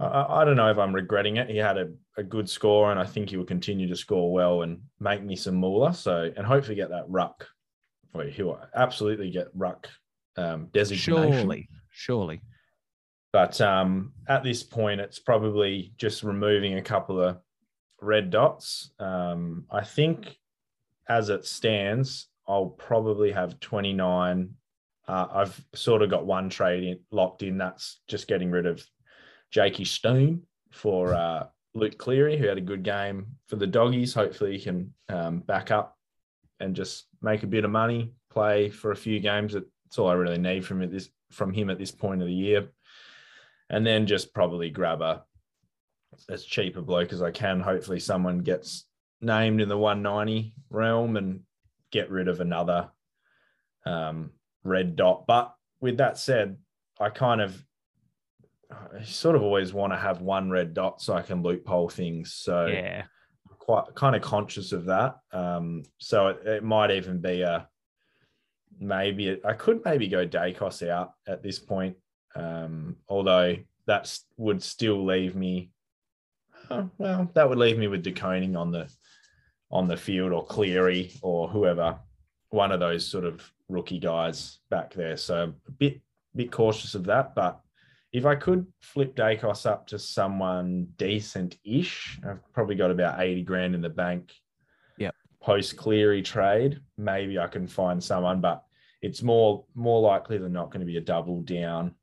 I- 0.00 0.40
I, 0.40 0.44
don't 0.44 0.56
know 0.56 0.70
if 0.70 0.78
I'm 0.78 0.94
regretting 0.94 1.36
it. 1.36 1.50
He 1.50 1.58
had 1.58 1.76
a, 1.76 1.90
a 2.16 2.22
good 2.22 2.48
score, 2.48 2.90
and 2.90 2.98
I 2.98 3.04
think 3.04 3.30
he 3.30 3.36
will 3.36 3.44
continue 3.44 3.86
to 3.88 3.96
score 3.96 4.32
well 4.32 4.62
and 4.62 4.80
make 4.98 5.22
me 5.22 5.36
some 5.36 5.56
moolah. 5.56 5.94
So, 5.94 6.30
and 6.36 6.46
hopefully 6.46 6.74
get 6.76 6.90
that 6.90 7.04
ruck. 7.08 7.46
Well, 8.12 8.26
he'll 8.26 8.60
absolutely 8.74 9.30
get 9.30 9.48
ruck 9.54 9.88
um, 10.36 10.68
designation. 10.72 11.32
Surely, 11.32 11.68
surely. 11.90 12.40
But 13.32 13.60
um, 13.60 14.12
at 14.26 14.42
this 14.42 14.62
point, 14.62 15.00
it's 15.00 15.20
probably 15.20 15.92
just 15.96 16.22
removing 16.22 16.78
a 16.78 16.82
couple 16.82 17.20
of 17.20 17.38
red 18.00 18.30
dots. 18.30 18.90
Um, 18.98 19.66
I 19.70 19.84
think 19.84 20.36
as 21.08 21.28
it 21.28 21.44
stands, 21.44 22.28
I'll 22.48 22.66
probably 22.70 23.30
have 23.30 23.60
29. 23.60 24.50
Uh, 25.06 25.26
I've 25.32 25.64
sort 25.74 26.02
of 26.02 26.10
got 26.10 26.26
one 26.26 26.48
trade 26.48 26.84
in, 26.84 27.00
locked 27.10 27.42
in. 27.42 27.58
That's 27.58 28.00
just 28.08 28.26
getting 28.26 28.50
rid 28.50 28.66
of 28.66 28.84
Jakey 29.50 29.84
Stone 29.84 30.42
for 30.70 31.14
uh, 31.14 31.46
Luke 31.74 31.98
Cleary, 31.98 32.36
who 32.36 32.46
had 32.46 32.58
a 32.58 32.62
good 32.62 32.82
game 32.82 33.26
for 33.48 33.56
the 33.56 33.66
doggies. 33.66 34.14
Hopefully, 34.14 34.56
he 34.56 34.62
can 34.62 34.92
um, 35.08 35.40
back 35.40 35.70
up 35.70 35.96
and 36.58 36.74
just 36.74 37.06
make 37.22 37.42
a 37.42 37.48
bit 37.48 37.64
of 37.64 37.70
money, 37.70 38.12
play 38.30 38.70
for 38.70 38.92
a 38.92 38.96
few 38.96 39.20
games. 39.20 39.54
That's 39.54 39.98
all 39.98 40.08
I 40.08 40.14
really 40.14 40.38
need 40.38 40.64
from 40.64 40.82
it 40.82 40.90
this 40.90 41.08
from 41.30 41.52
him 41.52 41.70
at 41.70 41.78
this 41.78 41.92
point 41.92 42.22
of 42.22 42.28
the 42.28 42.34
year. 42.34 42.68
And 43.68 43.86
then 43.86 44.06
just 44.06 44.34
probably 44.34 44.68
grab 44.68 45.00
a 45.00 45.24
as 46.28 46.44
cheap 46.44 46.76
a 46.76 46.82
bloke 46.82 47.12
as 47.12 47.22
I 47.22 47.30
can. 47.30 47.60
Hopefully, 47.60 48.00
someone 48.00 48.38
gets 48.38 48.86
named 49.20 49.60
in 49.60 49.68
the 49.68 49.78
190 49.78 50.54
realm 50.70 51.16
and 51.16 51.40
get 51.92 52.10
rid 52.10 52.28
of 52.28 52.40
another 52.40 52.90
um, 53.86 54.30
red 54.64 54.96
dot. 54.96 55.26
But 55.26 55.54
with 55.80 55.98
that 55.98 56.18
said, 56.18 56.56
I 56.98 57.10
kind 57.10 57.40
of 57.40 57.64
I 58.70 59.02
sort 59.02 59.36
of 59.36 59.42
always 59.42 59.72
want 59.72 59.92
to 59.92 59.98
have 59.98 60.20
one 60.20 60.50
red 60.50 60.74
dot 60.74 61.00
so 61.00 61.14
I 61.14 61.22
can 61.22 61.42
loophole 61.42 61.88
things. 61.88 62.34
So 62.34 62.66
Yeah. 62.66 63.04
quite 63.58 63.94
kind 63.94 64.14
of 64.16 64.22
conscious 64.22 64.72
of 64.72 64.86
that. 64.86 65.16
Um, 65.32 65.82
so 65.98 66.28
it, 66.28 66.46
it 66.46 66.64
might 66.64 66.90
even 66.90 67.20
be 67.20 67.42
a 67.42 67.68
maybe 68.78 69.40
I 69.44 69.52
could 69.52 69.84
maybe 69.84 70.08
go 70.08 70.26
Daicos 70.26 70.88
out 70.88 71.12
at 71.28 71.42
this 71.42 71.58
point, 71.58 71.96
um, 72.34 72.96
although 73.08 73.56
that 73.86 74.18
would 74.36 74.62
still 74.62 75.04
leave 75.04 75.34
me. 75.36 75.70
oh, 76.70 76.88
well, 76.98 77.30
that 77.34 77.48
would 77.48 77.58
leave 77.58 77.78
me 77.78 77.88
with 77.88 78.02
De 78.02 78.12
Koning 78.12 78.56
on 78.56 78.70
the 78.70 78.88
on 79.70 79.86
the 79.86 79.96
field 79.96 80.32
or 80.32 80.44
Cleary 80.46 81.12
or 81.22 81.48
whoever, 81.48 81.98
one 82.48 82.72
of 82.72 82.80
those 82.80 83.06
sort 83.06 83.24
of 83.24 83.48
rookie 83.68 84.00
guys 84.00 84.58
back 84.68 84.92
there. 84.94 85.16
So 85.16 85.52
a 85.66 85.70
bit 85.72 86.00
bit 86.34 86.50
cautious 86.50 86.94
of 86.94 87.04
that, 87.04 87.34
but 87.34 87.60
if 88.12 88.26
I 88.26 88.34
could 88.34 88.66
flip 88.80 89.14
Daicos 89.14 89.66
up 89.66 89.86
to 89.88 89.98
someone 89.98 90.88
decent-ish, 90.96 92.18
I've 92.28 92.52
probably 92.52 92.74
got 92.74 92.90
about 92.90 93.20
80 93.20 93.42
grand 93.42 93.74
in 93.74 93.82
the 93.82 93.88
bank. 93.88 94.32
Yep. 94.98 95.14
Post 95.40 95.76
Cleary 95.76 96.22
trade, 96.22 96.80
maybe 96.98 97.38
I 97.38 97.46
can 97.46 97.66
find 97.66 98.02
someone, 98.02 98.40
but 98.40 98.64
it's 99.00 99.22
more 99.22 99.64
more 99.74 100.00
likely 100.00 100.38
than 100.38 100.52
not 100.52 100.70
going 100.70 100.80
to 100.80 100.86
be 100.86 100.98
a 100.98 101.00
double 101.00 101.40
down 101.40 101.94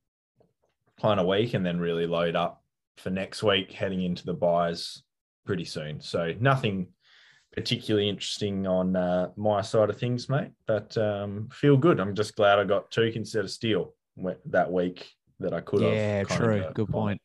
kind 1.00 1.20
of 1.20 1.28
week 1.28 1.54
and 1.54 1.64
then 1.64 1.80
really 1.80 2.08
load 2.08 2.36
up 2.36 2.64
for 2.98 3.12
next 3.12 3.44
week 3.44 3.72
heading 3.72 4.02
into 4.02 4.26
the 4.26 4.34
byes 4.34 5.04
pretty 5.46 5.66
soon. 5.66 6.02
So 6.02 6.34
nothing 6.40 6.88
particularly 7.54 8.10
interesting 8.10 8.66
on 8.66 8.96
uh, 8.96 9.30
my 9.36 9.62
side 9.62 9.90
of 9.90 10.00
things, 10.00 10.30
mate. 10.30 10.52
But 10.66 10.98
um, 10.98 11.50
feel 11.52 11.78
good. 11.78 12.00
I'm 12.00 12.16
just 12.16 12.36
glad 12.36 12.58
I 12.58 12.64
got 12.64 12.92
Touk 12.92 13.16
instead 13.16 13.46
of 13.46 13.52
Steele 13.52 13.94
that 14.46 14.72
week 14.72 15.08
that 15.40 15.54
I 15.54 15.62
could 15.62 15.82
have. 15.82 15.94
Yeah, 15.94 16.24
true. 16.24 16.66
Good 16.74 16.90
point. 16.90 17.22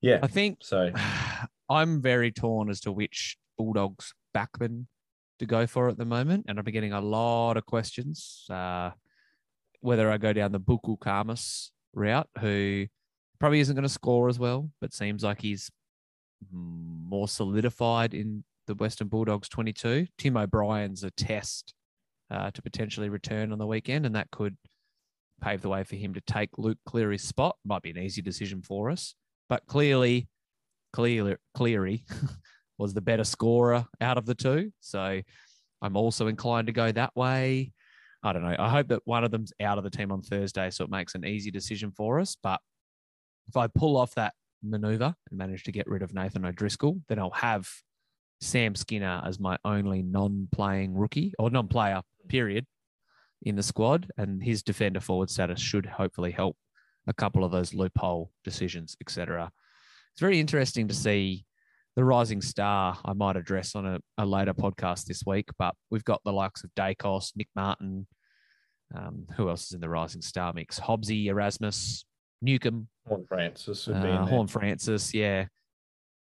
Yeah. 0.00 0.20
I 0.22 0.26
think 0.26 0.58
So 0.60 0.92
I'm 1.70 2.02
very 2.02 2.30
torn 2.30 2.68
as 2.68 2.80
to 2.80 2.92
which 2.92 3.36
Bulldogs 3.56 4.12
backman 4.36 4.86
to 5.38 5.46
go 5.46 5.66
for 5.66 5.88
at 5.88 5.96
the 5.96 6.04
moment, 6.04 6.46
and 6.48 6.58
I've 6.58 6.64
been 6.64 6.74
getting 6.74 6.92
a 6.92 7.00
lot 7.00 7.56
of 7.56 7.66
questions 7.66 8.46
uh, 8.50 8.90
whether 9.80 10.10
I 10.10 10.18
go 10.18 10.32
down 10.32 10.52
the 10.52 10.60
Buku 10.60 10.98
Khamis 10.98 11.70
route, 11.92 12.28
who 12.40 12.86
probably 13.38 13.60
isn't 13.60 13.74
going 13.74 13.82
to 13.82 13.88
score 13.88 14.28
as 14.28 14.38
well, 14.38 14.70
but 14.80 14.92
seems 14.92 15.22
like 15.22 15.40
he's 15.42 15.70
more 16.52 17.28
solidified 17.28 18.14
in 18.14 18.44
the 18.66 18.74
Western 18.74 19.08
Bulldogs 19.08 19.48
22. 19.48 20.06
Tim 20.18 20.36
O'Brien's 20.36 21.04
a 21.04 21.10
test 21.10 21.74
uh, 22.30 22.50
to 22.50 22.62
potentially 22.62 23.08
return 23.08 23.52
on 23.52 23.58
the 23.58 23.66
weekend, 23.66 24.06
and 24.06 24.14
that 24.14 24.30
could 24.30 24.56
pave 25.44 25.60
the 25.60 25.68
way 25.68 25.84
for 25.84 25.96
him 25.96 26.14
to 26.14 26.20
take 26.22 26.48
Luke 26.56 26.78
Cleary's 26.86 27.22
spot. 27.22 27.56
Might 27.64 27.82
be 27.82 27.90
an 27.90 27.98
easy 27.98 28.22
decision 28.22 28.62
for 28.62 28.90
us, 28.90 29.14
but 29.48 29.66
clearly, 29.66 30.28
Clear, 30.92 31.38
Cleary 31.54 32.04
was 32.78 32.94
the 32.94 33.00
better 33.00 33.24
scorer 33.24 33.86
out 34.00 34.16
of 34.16 34.26
the 34.26 34.34
two. 34.34 34.72
So 34.80 35.20
I'm 35.82 35.96
also 35.96 36.28
inclined 36.28 36.68
to 36.68 36.72
go 36.72 36.90
that 36.92 37.14
way. 37.14 37.72
I 38.22 38.32
don't 38.32 38.42
know. 38.42 38.56
I 38.58 38.70
hope 38.70 38.88
that 38.88 39.02
one 39.04 39.22
of 39.22 39.30
them's 39.30 39.52
out 39.60 39.76
of 39.76 39.84
the 39.84 39.90
team 39.90 40.10
on 40.10 40.22
Thursday, 40.22 40.70
so 40.70 40.84
it 40.84 40.90
makes 40.90 41.14
an 41.14 41.26
easy 41.26 41.50
decision 41.50 41.92
for 41.94 42.20
us. 42.20 42.36
But 42.42 42.60
if 43.48 43.56
I 43.56 43.66
pull 43.66 43.98
off 43.98 44.14
that 44.14 44.32
maneuver 44.62 45.14
and 45.28 45.38
manage 45.38 45.64
to 45.64 45.72
get 45.72 45.86
rid 45.86 46.02
of 46.02 46.14
Nathan 46.14 46.46
O'Driscoll, 46.46 47.02
then 47.08 47.18
I'll 47.18 47.30
have 47.30 47.68
Sam 48.40 48.74
Skinner 48.74 49.22
as 49.26 49.38
my 49.38 49.58
only 49.64 50.02
non-playing 50.02 50.94
rookie 50.94 51.34
or 51.38 51.50
non-player 51.50 52.00
period 52.28 52.66
in 53.44 53.56
the 53.56 53.62
squad, 53.62 54.10
and 54.16 54.42
his 54.42 54.62
defender 54.62 55.00
forward 55.00 55.30
status 55.30 55.60
should 55.60 55.86
hopefully 55.86 56.32
help 56.32 56.56
a 57.06 57.12
couple 57.12 57.44
of 57.44 57.52
those 57.52 57.74
loophole 57.74 58.30
decisions, 58.42 58.96
etc. 59.00 59.50
It's 60.12 60.20
very 60.20 60.40
interesting 60.40 60.88
to 60.88 60.94
see 60.94 61.44
the 61.96 62.04
rising 62.04 62.40
star. 62.40 62.98
I 63.04 63.12
might 63.12 63.36
address 63.36 63.74
on 63.74 63.86
a, 63.86 64.00
a 64.18 64.24
later 64.26 64.54
podcast 64.54 65.04
this 65.04 65.22
week, 65.26 65.48
but 65.58 65.74
we've 65.90 66.04
got 66.04 66.22
the 66.24 66.32
likes 66.32 66.64
of 66.64 66.70
Daicos, 66.74 67.32
Nick 67.36 67.48
Martin. 67.54 68.06
Um, 68.94 69.26
who 69.36 69.48
else 69.48 69.64
is 69.64 69.72
in 69.72 69.80
the 69.80 69.88
rising 69.88 70.22
star 70.22 70.52
mix? 70.52 70.78
Hobbsy, 70.78 71.26
Erasmus, 71.26 72.04
Newcombe, 72.42 72.88
Horn 73.08 73.24
Francis 73.26 73.86
would 73.86 74.02
be 74.02 74.08
uh. 74.08 74.26
Horne-Francis, 74.26 75.14
yeah. 75.14 75.46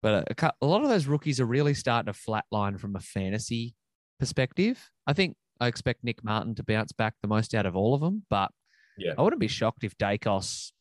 But 0.02 0.42
a, 0.42 0.52
a 0.60 0.66
lot 0.66 0.82
of 0.82 0.88
those 0.88 1.06
rookies 1.06 1.40
are 1.40 1.46
really 1.46 1.74
starting 1.74 2.12
to 2.12 2.18
flatline 2.18 2.78
from 2.78 2.96
a 2.96 3.00
fantasy 3.00 3.74
perspective. 4.18 4.90
I 5.06 5.12
think 5.12 5.36
I 5.60 5.66
expect 5.66 6.04
Nick 6.04 6.22
Martin 6.24 6.54
to 6.56 6.62
bounce 6.62 6.92
back 6.92 7.14
the 7.20 7.28
most 7.28 7.54
out 7.54 7.66
of 7.66 7.76
all 7.76 7.94
of 7.94 8.00
them, 8.00 8.24
but 8.30 8.50
Yeah. 8.96 9.12
I 9.16 9.22
wouldn't 9.22 9.40
be 9.40 9.48
shocked 9.48 9.84
if 9.84 9.96
Daicos 9.96 10.72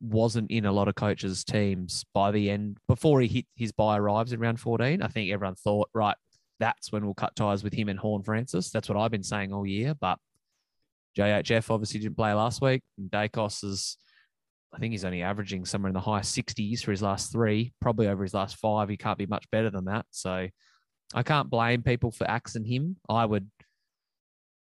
wasn't 0.00 0.50
in 0.50 0.66
a 0.66 0.72
lot 0.72 0.88
of 0.88 0.94
coaches' 0.94 1.42
teams 1.42 2.04
by 2.12 2.30
the 2.30 2.50
end 2.50 2.78
before 2.86 3.20
he 3.22 3.28
hit 3.28 3.46
his 3.56 3.72
bye 3.72 3.96
arrives 3.96 4.32
in 4.32 4.40
round 4.40 4.60
14. 4.60 5.00
I 5.02 5.08
think 5.08 5.30
everyone 5.32 5.54
thought, 5.54 5.88
right, 5.94 6.16
that's 6.60 6.92
when 6.92 7.04
we'll 7.04 7.14
cut 7.14 7.34
ties 7.34 7.64
with 7.64 7.72
him 7.72 7.88
and 7.88 7.98
Horne-Francis. 7.98 8.70
That's 8.70 8.88
what 8.88 8.98
I've 8.98 9.10
been 9.10 9.22
saying 9.22 9.52
all 9.52 9.66
year. 9.66 9.94
But 9.94 10.18
JHF 11.16 11.70
obviously 11.70 12.00
didn't 12.00 12.16
play 12.16 12.32
last 12.34 12.60
week. 12.60 12.82
And 12.98 13.10
Daicos 13.10 13.64
is, 13.64 13.96
I 14.74 14.78
think 14.78 14.92
he's 14.92 15.04
only 15.04 15.22
averaging 15.22 15.64
somewhere 15.64 15.88
in 15.88 15.94
the 15.94 16.00
high 16.00 16.20
60s 16.20 16.80
for 16.84 16.90
his 16.90 17.02
last 17.02 17.32
three, 17.32 17.72
probably 17.80 18.08
over 18.08 18.22
his 18.22 18.34
last 18.34 18.56
five. 18.56 18.88
He 18.90 18.96
can't 18.98 19.18
be 19.18 19.26
much 19.26 19.50
better 19.50 19.70
than 19.70 19.86
that. 19.86 20.04
So 20.10 20.48
I 21.14 21.22
can't 21.22 21.48
blame 21.48 21.82
people 21.82 22.10
for 22.10 22.28
axing 22.30 22.64
him. 22.64 22.96
I 23.08 23.24
would, 23.24 23.50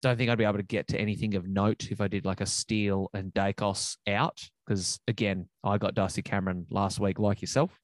don't 0.03 0.17
think 0.17 0.29
I'd 0.29 0.37
be 0.37 0.43
able 0.43 0.57
to 0.57 0.63
get 0.63 0.89
to 0.89 0.99
anything 0.99 1.33
of 1.33 1.47
note 1.47 1.89
if 1.89 2.01
I 2.01 2.09
did 2.09 2.25
like 2.25 2.41
a 2.41 2.45
Steele 2.45 3.09
and 3.13 3.33
Daicos 3.33 3.95
out. 4.05 4.39
Because 4.67 4.99
again, 5.07 5.47
I 5.63 5.77
got 5.77 5.95
Darcy 5.95 6.21
Cameron 6.21 6.67
last 6.69 6.99
week, 6.99 7.19
like 7.19 7.41
yourself. 7.41 7.79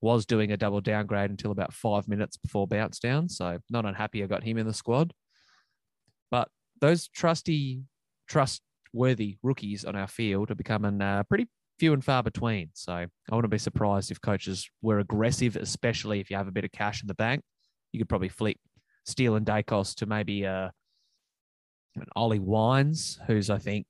Was 0.00 0.26
doing 0.26 0.52
a 0.52 0.56
double 0.56 0.80
downgrade 0.80 1.30
until 1.30 1.50
about 1.50 1.72
five 1.72 2.08
minutes 2.08 2.38
before 2.38 2.66
bounce 2.66 2.98
down. 2.98 3.28
So 3.28 3.58
not 3.70 3.84
unhappy 3.84 4.22
I 4.22 4.26
got 4.26 4.42
him 4.42 4.58
in 4.58 4.66
the 4.66 4.74
squad. 4.74 5.12
But 6.30 6.48
those 6.80 7.08
trusty, 7.08 7.82
trustworthy 8.26 9.36
rookies 9.42 9.84
on 9.84 9.96
our 9.96 10.08
field 10.08 10.50
are 10.50 10.56
becoming 10.56 11.00
uh, 11.00 11.24
pretty 11.24 11.46
few 11.78 11.92
and 11.92 12.04
far 12.04 12.22
between. 12.22 12.70
So 12.72 12.92
I 12.92 13.34
wouldn't 13.34 13.50
be 13.50 13.58
surprised 13.58 14.10
if 14.10 14.20
coaches 14.20 14.68
were 14.80 14.98
aggressive, 14.98 15.56
especially 15.56 16.20
if 16.20 16.30
you 16.30 16.36
have 16.36 16.48
a 16.48 16.52
bit 16.52 16.64
of 16.64 16.72
cash 16.72 17.02
in 17.02 17.06
the 17.06 17.14
bank. 17.14 17.42
You 17.92 18.00
could 18.00 18.08
probably 18.08 18.30
flip 18.30 18.56
Steele 19.04 19.36
and 19.36 19.46
Daicos 19.46 19.94
to 19.96 20.06
maybe 20.06 20.46
uh, 20.46 20.70
an 21.96 22.06
Ollie 22.16 22.38
Wines, 22.38 23.18
who's 23.26 23.50
I 23.50 23.58
think 23.58 23.86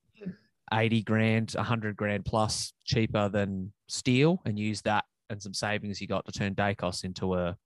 80 0.73 1.03
grand, 1.03 1.53
100 1.53 1.97
grand 1.97 2.25
plus 2.25 2.73
cheaper 2.85 3.29
than 3.29 3.73
Steele, 3.89 4.41
and 4.45 4.59
use 4.59 4.83
that 4.83 5.05
and 5.31 5.43
some 5.43 5.55
savings 5.55 6.01
you 6.01 6.07
got 6.07 6.25
to 6.27 6.33
turn 6.33 6.55
Daicos 6.55 7.05
into 7.05 7.35
a, 7.35 7.57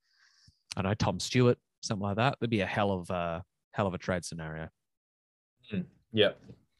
I 0.77 0.83
don't 0.83 0.91
know, 0.91 0.95
Tom 0.95 1.21
Stewart, 1.21 1.59
something 1.81 2.03
like 2.03 2.17
that. 2.17 2.37
That'd 2.41 2.51
be 2.51 2.61
a 2.61 2.67
hell 2.67 2.93
of 2.93 3.11
a 3.11 3.43
hell 3.73 3.87
of 3.87 3.95
a 3.95 3.99
trade 3.99 4.25
scenario. 4.25 4.69
Yeah. 6.13 6.31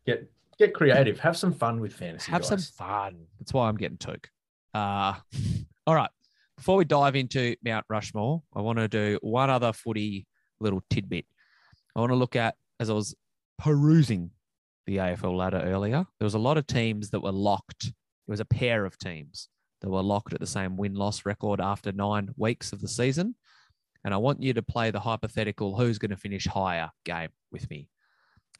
Get 0.07 0.31
get 0.59 0.75
creative. 0.75 1.19
Have 1.21 1.37
some 1.37 1.53
fun 1.53 1.81
with 1.81 1.93
fantasy. 1.93 2.31
Have 2.33 2.45
some 2.45 2.59
fun. 2.59 3.27
That's 3.39 3.53
why 3.53 3.69
I'm 3.69 3.77
getting 3.77 3.99
Touk. 3.99 4.25
Uh, 4.75 5.15
all 5.87 5.95
right. 5.95 6.11
Before 6.57 6.77
we 6.77 6.85
dive 6.85 7.15
into 7.15 7.55
Mount 7.65 7.87
Rushmore, 7.89 8.43
I 8.55 8.61
want 8.61 8.79
to 8.79 8.89
do 8.89 9.19
one 9.23 9.49
other 9.49 9.73
footy 9.73 10.27
little 10.61 10.83
tidbit. 10.91 11.25
I 11.95 12.01
want 12.01 12.11
to 12.11 12.17
look 12.17 12.35
at, 12.35 12.57
as 12.81 12.91
I 12.91 12.95
was 12.95 13.15
perusing 13.59 14.31
the 14.87 14.97
AFL 14.97 15.37
ladder 15.37 15.61
earlier, 15.65 16.07
there 16.19 16.27
was 16.27 16.35
a 16.35 16.39
lot 16.39 16.57
of 16.57 16.67
teams 16.67 17.11
that 17.11 17.21
were 17.21 17.33
locked. 17.33 17.85
There 17.85 18.33
was 18.33 18.41
a 18.41 18.45
pair 18.45 18.85
of 18.85 18.99
teams 18.99 19.49
that 19.81 19.91
were 19.91 20.03
locked 20.03 20.33
at 20.33 20.41
the 20.41 20.47
same 20.47 20.77
win 20.77 20.95
loss 20.95 21.25
record 21.27 21.61
after 21.61 21.93
nine 21.93 22.31
weeks 22.37 22.73
of 22.73 22.81
the 22.81 22.89
season. 22.89 23.35
And 24.05 24.15
I 24.15 24.17
want 24.17 24.43
you 24.43 24.55
to 24.55 24.63
play 24.63 24.91
the 24.91 25.01
hypothetical 25.01 25.77
who's 25.77 25.99
going 25.99 26.11
to 26.11 26.17
finish 26.17 26.47
higher 26.47 26.91
game 27.05 27.31
with 27.53 27.69
me. 27.71 27.89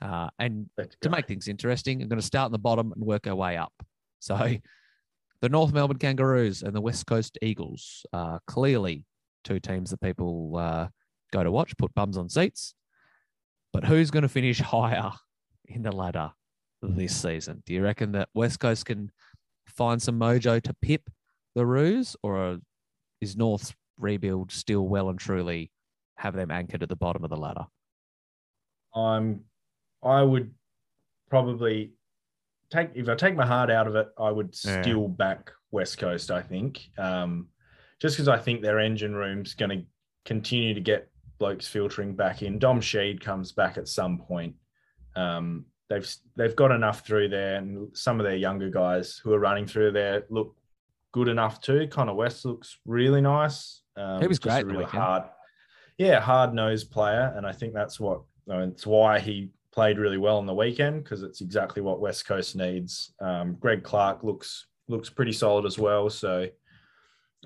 Uh, 0.01 0.29
and 0.39 0.69
to 1.01 1.11
make 1.11 1.27
things 1.27 1.49
interesting, 1.49 2.03
I'm 2.03 2.09
going 2.09 2.21
to 2.21 2.27
start 2.27 2.49
in 2.49 2.53
the 2.53 2.59
bottom 2.59 2.93
and 2.93 3.05
work 3.05 3.27
our 3.27 3.35
way 3.35 3.57
up. 3.57 3.73
So, 4.21 4.57
the 5.41 5.49
North 5.49 5.73
Melbourne 5.73 5.99
Kangaroos 5.99 6.63
and 6.63 6.75
the 6.75 6.81
West 6.81 7.07
Coast 7.07 7.39
Eagles 7.43 8.05
are 8.13 8.41
clearly 8.47 9.05
two 9.45 9.61
teams 9.61 9.91
that 9.91 10.01
people 10.01 10.57
uh, 10.57 10.89
go 11.33 11.43
to 11.43 11.51
watch, 11.51 11.77
put 11.77 11.95
bums 11.95 12.17
on 12.17 12.29
seats. 12.29 12.75
But 13.73 13.85
who's 13.85 14.11
going 14.11 14.23
to 14.23 14.29
finish 14.29 14.61
higher 14.61 15.11
in 15.67 15.83
the 15.83 15.93
ladder 15.93 16.33
this 16.83 17.17
season? 17.21 17.63
Do 17.67 17.75
you 17.75 17.83
reckon 17.83 18.13
that 18.13 18.29
West 18.35 18.61
Coast 18.61 18.87
can 18.87 19.11
find 19.67 20.01
some 20.01 20.19
mojo 20.19 20.61
to 20.63 20.75
pip 20.81 21.09
the 21.55 21.67
Roos, 21.67 22.17
or 22.23 22.59
is 23.21 23.37
North's 23.37 23.75
rebuild 23.99 24.51
still 24.53 24.87
well 24.89 25.11
and 25.11 25.19
truly 25.19 25.71
have 26.17 26.35
them 26.35 26.51
anchored 26.51 26.83
at 26.83 26.89
the 26.89 26.97
bottom 26.97 27.25
of 27.25 27.31
the 27.31 27.37
ladder? 27.37 27.67
I'm 28.95 29.45
I 30.03 30.23
would 30.23 30.55
probably 31.29 31.93
take 32.71 32.91
if 32.95 33.09
I 33.09 33.15
take 33.15 33.35
my 33.37 33.47
heart 33.47 33.71
out 33.71 33.87
of 33.87 33.97
it, 33.97 34.09
I 34.19 34.31
would 34.31 34.55
Yeah. 34.65 34.81
still 34.83 35.09
back 35.09 35.51
West 35.71 35.99
Coast. 35.99 36.31
I 36.31 36.41
think, 36.43 36.89
um, 36.97 37.49
just 38.01 38.17
because 38.17 38.29
I 38.29 38.39
think 38.39 38.63
their 38.63 38.79
engine 38.79 39.15
room's 39.15 39.55
going 39.55 39.71
to 39.71 39.85
continue 40.25 40.75
to 40.75 40.81
get 40.81 41.11
blokes 41.39 41.67
filtering 41.67 42.15
back 42.15 42.43
in. 42.43 42.59
Dom 42.59 42.81
Sheed 42.81 43.21
comes 43.21 43.53
back 43.53 43.79
at 43.79 43.89
some 43.89 44.19
point. 44.19 44.55
Um, 45.17 45.67
they've 45.89 46.09
they've 46.37 46.57
got 46.57 46.71
enough 46.71 47.07
through 47.07 47.29
there, 47.29 47.57
and 47.57 47.97
some 47.97 48.21
of 48.21 48.25
their 48.25 48.37
younger 48.37 48.71
guys 48.71 49.21
who 49.23 49.33
are 49.33 49.39
running 49.39 49.67
through 49.67 49.93
there 49.93 50.25
look 50.31 50.55
good 51.13 51.29
enough 51.29 51.61
too. 51.61 51.89
Connor 51.91 52.15
West 52.15 52.45
looks 52.45 52.79
really 52.85 53.21
nice. 53.21 53.83
Um, 53.97 54.21
He 54.21 54.27
was 54.27 54.39
great 54.39 54.67
really 54.67 54.85
hard, 54.85 55.25
yeah, 55.97 56.21
hard 56.21 56.55
nosed 56.55 56.91
player, 56.91 57.33
and 57.37 57.47
I 57.47 57.53
think 57.53 57.75
that's 57.75 57.99
what 57.99 58.23
I 58.51 58.59
mean, 58.59 58.69
it's 58.71 58.87
why 58.87 59.19
he 59.19 59.51
played 59.73 59.99
really 59.99 60.19
well 60.19 60.39
on 60.39 60.47
the 60.47 60.55
weekend 60.55 61.05
because 61.05 61.23
it's 61.23 61.41
exactly 61.41 61.83
what 61.83 62.01
West 62.01 62.27
Coast 62.27 62.57
needs. 62.57 63.13
Um, 63.21 63.55
Greg 63.61 63.83
Clark 63.83 64.23
looks 64.23 64.67
looks 64.89 65.11
pretty 65.11 65.33
solid 65.33 65.67
as 65.67 65.79
well, 65.79 66.09
so 66.11 66.49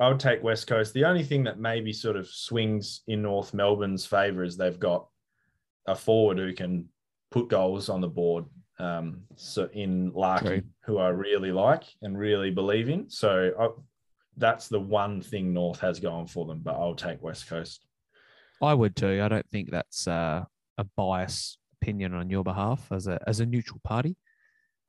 I 0.01 0.09
would 0.09 0.21
take 0.21 0.43
West 0.43 0.67
Coast. 0.67 0.95
The 0.95 1.05
only 1.05 1.23
thing 1.23 1.45
that 1.45 1.59
maybe 1.59 1.93
sort 1.93 2.17
of 2.17 2.27
swings 2.27 3.03
in 3.09 3.23
North 3.23 3.53
Melbourne's 3.53 4.07
favour 4.07 4.43
is 4.43 4.57
they've 4.57 4.79
got 4.79 5.07
a 5.87 5.95
forward 5.95 6.39
who 6.39 6.53
can 6.55 6.89
put 7.31 7.49
goals 7.49 7.89
on 7.89 8.01
the 8.01 8.09
board. 8.09 8.45
Um, 8.79 9.23
so 9.37 9.69
in 9.73 10.13
Larkey, 10.13 10.63
who 10.85 10.99
I 10.99 11.09
really 11.09 11.53
like 11.53 11.85
and 12.01 12.19
really 12.19 12.51
believe 12.51 12.89
in. 12.89 13.11
So 13.11 13.53
I, 13.59 13.69
that's 14.37 14.69
the 14.69 14.81
one 14.81 15.21
thing 15.21 15.53
North 15.53 15.81
has 15.81 16.01
going 16.01 16.27
for 16.27 16.47
them. 16.47 16.61
But 16.63 16.75
I'll 16.77 16.95
take 16.95 17.23
West 17.23 17.49
Coast. 17.49 17.85
I 18.63 18.75
would 18.75 18.97
too. 18.97 19.21
I 19.23 19.29
don't 19.29 19.49
think 19.51 19.71
that's 19.71 20.09
uh, 20.09 20.45
a 20.79 20.85
bias 20.97 21.59
opinion 21.81 22.15
on 22.15 22.31
your 22.31 22.45
behalf 22.45 22.87
as 22.91 23.07
a 23.09 23.21
as 23.27 23.41
a 23.41 23.47
neutral 23.47 23.81
party. 23.85 24.17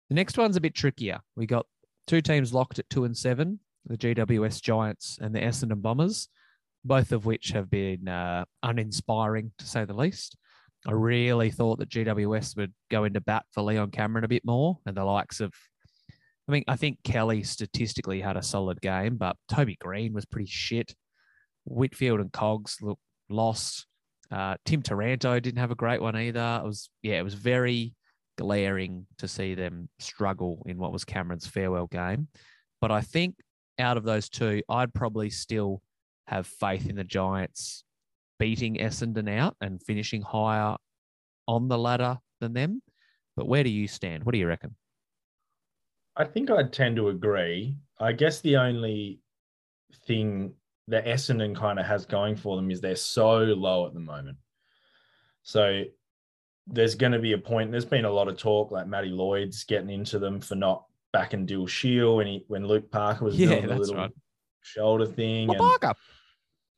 The 0.09 0.15
next 0.15 0.37
one's 0.37 0.55
a 0.55 0.61
bit 0.61 0.75
trickier. 0.75 1.19
We 1.35 1.45
got 1.45 1.65
two 2.07 2.21
teams 2.21 2.53
locked 2.53 2.79
at 2.79 2.89
two 2.89 3.03
and 3.03 3.17
seven: 3.17 3.59
the 3.85 3.97
GWS 3.97 4.61
Giants 4.61 5.17
and 5.21 5.33
the 5.33 5.39
Essendon 5.39 5.81
Bombers, 5.81 6.29
both 6.85 7.11
of 7.11 7.25
which 7.25 7.49
have 7.49 7.69
been 7.69 8.07
uh, 8.07 8.45
uninspiring 8.61 9.51
to 9.57 9.65
say 9.65 9.85
the 9.85 9.93
least. 9.93 10.37
I 10.85 10.91
really 10.91 11.49
thought 11.49 11.79
that 11.79 11.89
GWS 11.89 12.57
would 12.57 12.73
go 12.91 13.05
into 13.05 13.21
bat 13.21 13.45
for 13.51 13.61
Leon 13.61 13.91
Cameron 13.91 14.25
a 14.25 14.29
bit 14.29 14.43
more, 14.45 14.79
and 14.85 14.95
the 14.95 15.05
likes 15.05 15.39
of. 15.39 15.53
I 16.47 16.51
mean, 16.51 16.65
I 16.67 16.75
think 16.75 16.97
Kelly 17.05 17.43
statistically 17.43 18.19
had 18.19 18.35
a 18.35 18.43
solid 18.43 18.81
game, 18.81 19.15
but 19.15 19.37
Toby 19.47 19.77
Green 19.79 20.11
was 20.11 20.25
pretty 20.25 20.49
shit. 20.49 20.93
Whitfield 21.63 22.19
and 22.19 22.33
Cogs 22.33 22.77
look 22.81 22.99
lost. 23.29 23.87
Uh, 24.29 24.55
Tim 24.65 24.81
Taranto 24.81 25.39
didn't 25.39 25.59
have 25.59 25.71
a 25.71 25.75
great 25.75 26.01
one 26.01 26.17
either. 26.17 26.59
It 26.61 26.65
was 26.65 26.89
yeah, 27.01 27.19
it 27.19 27.23
was 27.23 27.33
very 27.33 27.93
glaring 28.37 29.05
to 29.19 29.27
see 29.27 29.55
them 29.55 29.87
struggle 29.99 30.63
in 30.65 30.77
what 30.77 30.91
was 30.91 31.05
Cameron's 31.05 31.47
farewell 31.47 31.87
game. 31.87 32.27
But 32.81 32.91
I 32.91 33.01
think 33.01 33.35
out 33.79 33.97
of 33.97 34.03
those 34.03 34.29
two, 34.29 34.61
I'd 34.69 34.93
probably 34.93 35.29
still 35.29 35.81
have 36.27 36.47
faith 36.47 36.89
in 36.89 36.95
the 36.95 37.03
Giants 37.03 37.83
beating 38.39 38.75
Essendon 38.75 39.29
out 39.29 39.55
and 39.61 39.81
finishing 39.81 40.21
higher 40.21 40.75
on 41.47 41.67
the 41.67 41.77
ladder 41.77 42.17
than 42.39 42.53
them. 42.53 42.81
But 43.35 43.47
where 43.47 43.63
do 43.63 43.69
you 43.69 43.87
stand? 43.87 44.23
What 44.23 44.33
do 44.33 44.37
you 44.37 44.47
reckon? 44.47 44.75
I 46.15 46.25
think 46.25 46.51
I'd 46.51 46.71
tend 46.71 46.95
to 46.97 47.09
agree. 47.09 47.75
I 47.99 48.11
guess 48.11 48.41
the 48.41 48.57
only 48.57 49.21
thing 50.05 50.53
that 50.87 51.05
Essendon 51.05 51.55
kind 51.55 51.79
of 51.79 51.85
has 51.85 52.05
going 52.05 52.35
for 52.35 52.55
them 52.55 52.69
is 52.69 52.81
they're 52.81 52.95
so 52.95 53.37
low 53.37 53.87
at 53.87 53.93
the 53.93 53.99
moment. 53.99 54.37
So 55.43 55.83
there's 56.67 56.95
going 56.95 57.11
to 57.13 57.19
be 57.19 57.33
a 57.33 57.37
point. 57.37 57.71
There's 57.71 57.85
been 57.85 58.05
a 58.05 58.11
lot 58.11 58.27
of 58.27 58.37
talk, 58.37 58.71
like 58.71 58.87
Matty 58.87 59.09
Lloyd's 59.09 59.63
getting 59.63 59.89
into 59.89 60.19
them 60.19 60.39
for 60.39 60.55
not 60.55 60.85
backing 61.13 61.45
Dyl 61.45 61.67
Shiel 61.67 62.17
when 62.17 62.27
he 62.27 62.43
when 62.47 62.67
Luke 62.67 62.91
Parker 62.91 63.23
was 63.25 63.39
Yeah, 63.39 63.49
doing 63.49 63.67
the 63.67 63.75
little 63.75 63.95
right. 63.95 64.11
shoulder 64.61 65.05
thing. 65.05 65.49
and- 65.49 65.59
Labarca. 65.59 65.93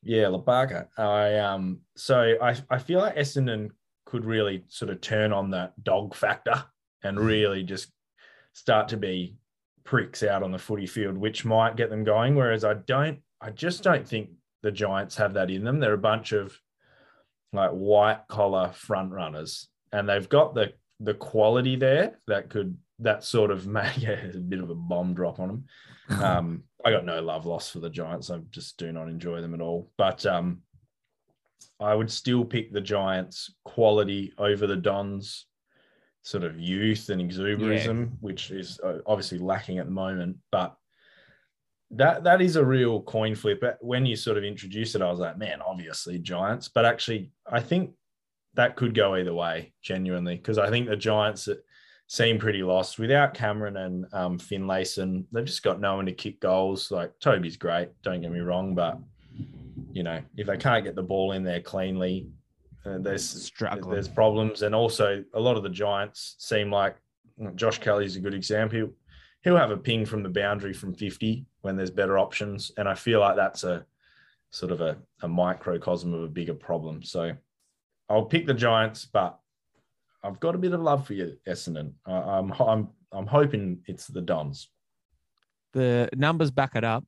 yeah, 0.02 0.24
Labaka. 0.24 0.86
I 0.98 1.38
um 1.38 1.80
so 1.96 2.36
I 2.40 2.54
I 2.70 2.78
feel 2.78 3.00
like 3.00 3.16
Essendon 3.16 3.70
could 4.04 4.24
really 4.24 4.62
sort 4.68 4.90
of 4.90 5.00
turn 5.00 5.32
on 5.32 5.50
that 5.50 5.72
dog 5.82 6.14
factor 6.14 6.64
and 7.02 7.18
really 7.18 7.64
just 7.64 7.90
start 8.52 8.88
to 8.88 8.96
be 8.96 9.36
pricks 9.84 10.22
out 10.22 10.42
on 10.42 10.52
the 10.52 10.58
footy 10.58 10.86
field, 10.86 11.16
which 11.16 11.44
might 11.44 11.76
get 11.76 11.90
them 11.90 12.04
going. 12.04 12.34
Whereas 12.34 12.64
I 12.64 12.74
don't, 12.74 13.20
I 13.40 13.50
just 13.50 13.82
don't 13.82 14.06
think 14.06 14.30
the 14.62 14.70
Giants 14.72 15.16
have 15.16 15.34
that 15.34 15.50
in 15.50 15.62
them. 15.64 15.78
They're 15.80 15.92
a 15.92 15.98
bunch 15.98 16.32
of 16.32 16.56
like 17.52 17.70
white 17.70 18.20
collar 18.28 18.70
front 18.72 19.12
runners, 19.12 19.68
and 19.92 20.08
they've 20.08 20.28
got 20.28 20.54
the 20.54 20.72
the 21.00 21.14
quality 21.14 21.76
there 21.76 22.18
that 22.26 22.48
could 22.48 22.76
that 23.00 23.24
sort 23.24 23.50
of 23.50 23.66
make 23.66 24.02
a 24.02 24.32
bit 24.48 24.60
of 24.60 24.70
a 24.70 24.74
bomb 24.74 25.14
drop 25.14 25.40
on 25.40 25.48
them. 25.48 25.64
Um, 26.08 26.62
I 26.84 26.92
got 26.92 27.04
no 27.04 27.20
love 27.20 27.46
lost 27.46 27.72
for 27.72 27.80
the 27.80 27.90
Giants. 27.90 28.30
I 28.30 28.38
just 28.50 28.78
do 28.78 28.92
not 28.92 29.08
enjoy 29.08 29.40
them 29.40 29.54
at 29.54 29.60
all. 29.60 29.90
But 29.98 30.24
um, 30.24 30.62
I 31.80 31.96
would 31.96 32.12
still 32.12 32.44
pick 32.44 32.72
the 32.72 32.80
Giants 32.80 33.52
quality 33.64 34.32
over 34.38 34.68
the 34.68 34.76
Dons 34.76 35.46
sort 36.22 36.44
of 36.44 36.60
youth 36.60 37.08
and 37.08 37.20
exuberism, 37.20 38.10
which 38.20 38.52
is 38.52 38.78
uh, 38.84 38.98
obviously 39.04 39.38
lacking 39.38 39.78
at 39.78 39.86
the 39.86 39.92
moment. 39.92 40.36
But 40.52 40.76
that 41.90 42.24
that 42.24 42.40
is 42.40 42.54
a 42.54 42.64
real 42.64 43.02
coin 43.02 43.34
flip. 43.34 43.62
When 43.80 44.06
you 44.06 44.14
sort 44.14 44.38
of 44.38 44.44
introduce 44.44 44.94
it, 44.94 45.02
I 45.02 45.10
was 45.10 45.20
like, 45.20 45.38
man, 45.38 45.60
obviously 45.62 46.20
Giants. 46.20 46.68
But 46.68 46.84
actually, 46.84 47.32
I 47.50 47.60
think 47.60 47.94
that 48.54 48.76
could 48.76 48.94
go 48.94 49.16
either 49.16 49.34
way, 49.34 49.72
genuinely, 49.82 50.36
because 50.36 50.58
I 50.58 50.70
think 50.70 50.88
the 50.88 50.96
Giants 50.96 51.48
seem 52.08 52.38
pretty 52.38 52.62
lost 52.62 52.98
without 52.98 53.34
Cameron 53.34 53.76
and 53.76 54.06
um, 54.12 54.38
Finlayson. 54.38 55.24
They've 55.32 55.44
just 55.44 55.62
got 55.62 55.80
no 55.80 55.96
one 55.96 56.06
to 56.06 56.12
kick 56.12 56.40
goals. 56.40 56.90
Like 56.90 57.12
Toby's 57.20 57.56
great, 57.56 57.90
don't 58.02 58.20
get 58.20 58.30
me 58.30 58.40
wrong, 58.40 58.74
but 58.74 58.98
you 59.92 60.02
know 60.02 60.20
if 60.36 60.46
they 60.46 60.56
can't 60.56 60.84
get 60.84 60.94
the 60.94 61.02
ball 61.02 61.32
in 61.32 61.42
there 61.42 61.60
cleanly, 61.60 62.28
uh, 62.84 62.98
there's 62.98 63.28
Struggling. 63.28 63.92
there's 63.92 64.08
problems. 64.08 64.62
And 64.62 64.74
also 64.74 65.24
a 65.34 65.40
lot 65.40 65.56
of 65.56 65.62
the 65.62 65.68
Giants 65.68 66.36
seem 66.38 66.70
like 66.70 66.96
Josh 67.54 67.78
Kelly's 67.78 68.16
a 68.16 68.20
good 68.20 68.34
example. 68.34 68.78
He'll, 68.78 68.90
he'll 69.42 69.56
have 69.56 69.70
a 69.70 69.76
ping 69.76 70.06
from 70.06 70.22
the 70.22 70.28
boundary 70.28 70.72
from 70.72 70.94
50 70.94 71.44
when 71.62 71.76
there's 71.76 71.90
better 71.90 72.18
options, 72.18 72.70
and 72.76 72.88
I 72.88 72.94
feel 72.94 73.20
like 73.20 73.36
that's 73.36 73.64
a 73.64 73.84
sort 74.50 74.72
of 74.72 74.80
a, 74.80 74.96
a 75.22 75.28
microcosm 75.28 76.14
of 76.14 76.22
a 76.22 76.28
bigger 76.28 76.54
problem. 76.54 77.02
So 77.02 77.32
I'll 78.08 78.24
pick 78.24 78.46
the 78.46 78.54
Giants, 78.54 79.04
but 79.04 79.38
I've 80.26 80.40
got 80.40 80.54
a 80.54 80.58
bit 80.58 80.72
of 80.72 80.80
love 80.80 81.06
for 81.06 81.14
you, 81.14 81.36
Essendon. 81.46 81.92
I, 82.04 82.12
I'm 82.12 82.52
I'm 82.52 82.88
I'm 83.12 83.26
hoping 83.26 83.82
it's 83.86 84.06
the 84.06 84.20
Dons. 84.20 84.68
The 85.72 86.08
numbers 86.14 86.50
back 86.50 86.74
it 86.74 86.84
up. 86.84 87.04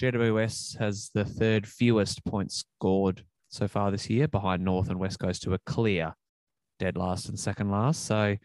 GWS 0.00 0.78
has 0.78 1.10
the 1.14 1.24
third 1.24 1.66
fewest 1.66 2.24
points 2.24 2.64
scored 2.78 3.24
so 3.48 3.68
far 3.68 3.90
this 3.90 4.10
year, 4.10 4.28
behind 4.28 4.64
North 4.64 4.90
and 4.90 4.98
West 4.98 5.18
Coast, 5.18 5.44
who 5.44 5.52
are 5.52 5.60
clear 5.64 6.14
dead 6.78 6.96
last 6.96 7.28
and 7.28 7.38
second 7.38 7.70
last. 7.70 8.04
So, 8.04 8.36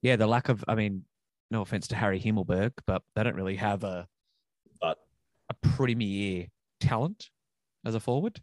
yeah, 0.00 0.16
the 0.16 0.26
lack 0.26 0.48
of, 0.48 0.64
I 0.68 0.74
mean, 0.74 1.04
no 1.50 1.60
offense 1.60 1.88
to 1.88 1.96
Harry 1.96 2.20
Himmelberg, 2.20 2.72
but 2.86 3.02
they 3.14 3.22
don't 3.22 3.34
really 3.36 3.56
have 3.56 3.84
a 3.84 4.06
But- 4.80 4.98
a 5.50 5.54
premier 5.54 6.46
talent 6.80 7.28
as 7.84 7.94
a 7.94 8.00
forward. 8.00 8.40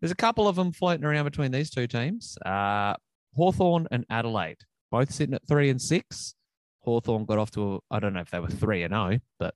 There's 0.00 0.12
a 0.12 0.16
couple 0.16 0.48
of 0.48 0.56
them 0.56 0.72
floating 0.72 1.04
around 1.04 1.24
between 1.24 1.52
these 1.52 1.70
two 1.70 1.86
teams. 1.86 2.36
Uh, 2.44 2.94
Hawthorn 3.34 3.88
and 3.90 4.04
Adelaide, 4.10 4.58
both 4.90 5.10
sitting 5.12 5.34
at 5.34 5.46
three 5.46 5.70
and 5.70 5.80
six. 5.80 6.34
Hawthorn 6.80 7.24
got 7.24 7.38
off 7.38 7.50
to, 7.52 7.74
a, 7.74 7.78
I 7.94 8.00
don't 8.00 8.12
know 8.12 8.20
if 8.20 8.30
they 8.30 8.40
were 8.40 8.48
three 8.48 8.82
and 8.82 8.92
oh, 8.94 9.18
but 9.38 9.54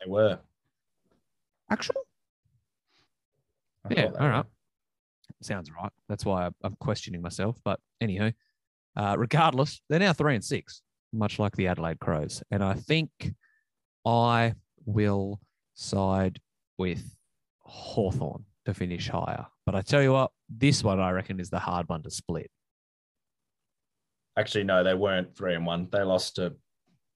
They 0.00 0.10
were. 0.10 0.38
actual 1.70 2.02
I 3.84 3.94
Yeah, 3.94 4.10
all 4.18 4.28
right. 4.28 4.44
were. 4.44 4.46
Sounds 5.42 5.70
right. 5.70 5.90
That's 6.08 6.24
why 6.24 6.50
I'm 6.62 6.76
questioning 6.80 7.22
myself. 7.22 7.56
But 7.64 7.80
anywho, 8.02 8.32
uh, 8.96 9.16
regardless, 9.18 9.80
they're 9.88 9.98
now 9.98 10.12
three 10.12 10.34
and 10.34 10.44
six, 10.44 10.82
much 11.12 11.38
like 11.38 11.56
the 11.56 11.66
Adelaide 11.66 11.98
Crows. 11.98 12.42
And 12.50 12.62
I 12.62 12.74
think 12.74 13.10
I 14.04 14.54
will 14.84 15.40
side 15.74 16.40
with 16.76 17.16
Hawthorn 17.60 18.44
to 18.66 18.74
finish 18.74 19.08
higher. 19.08 19.46
But 19.64 19.74
I 19.74 19.80
tell 19.80 20.02
you 20.02 20.12
what, 20.12 20.30
this 20.48 20.84
one 20.84 21.00
I 21.00 21.10
reckon 21.10 21.40
is 21.40 21.48
the 21.48 21.58
hard 21.58 21.88
one 21.88 22.02
to 22.02 22.10
split. 22.10 22.50
Actually, 24.40 24.64
no, 24.64 24.82
they 24.82 24.94
weren't 24.94 25.36
three 25.36 25.54
and 25.54 25.66
one. 25.66 25.88
They 25.92 26.02
lost 26.02 26.36
to 26.36 26.54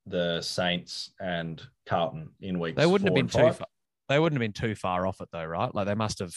the 0.06 0.42
Saints 0.42 1.10
and 1.18 1.62
Carlton 1.86 2.30
in 2.40 2.58
weeks. 2.58 2.76
They 2.76 2.86
wouldn't 2.86 3.08
have 3.08 3.14
been 3.14 3.28
too 3.28 3.52
far. 3.52 3.66
They 4.10 4.18
wouldn't 4.18 4.40
have 4.40 4.44
been 4.46 4.52
too 4.68 4.74
far 4.74 5.06
off 5.06 5.22
it 5.22 5.28
though, 5.32 5.46
right? 5.46 5.74
Like 5.74 5.86
they 5.86 5.94
must 5.94 6.18
have. 6.18 6.34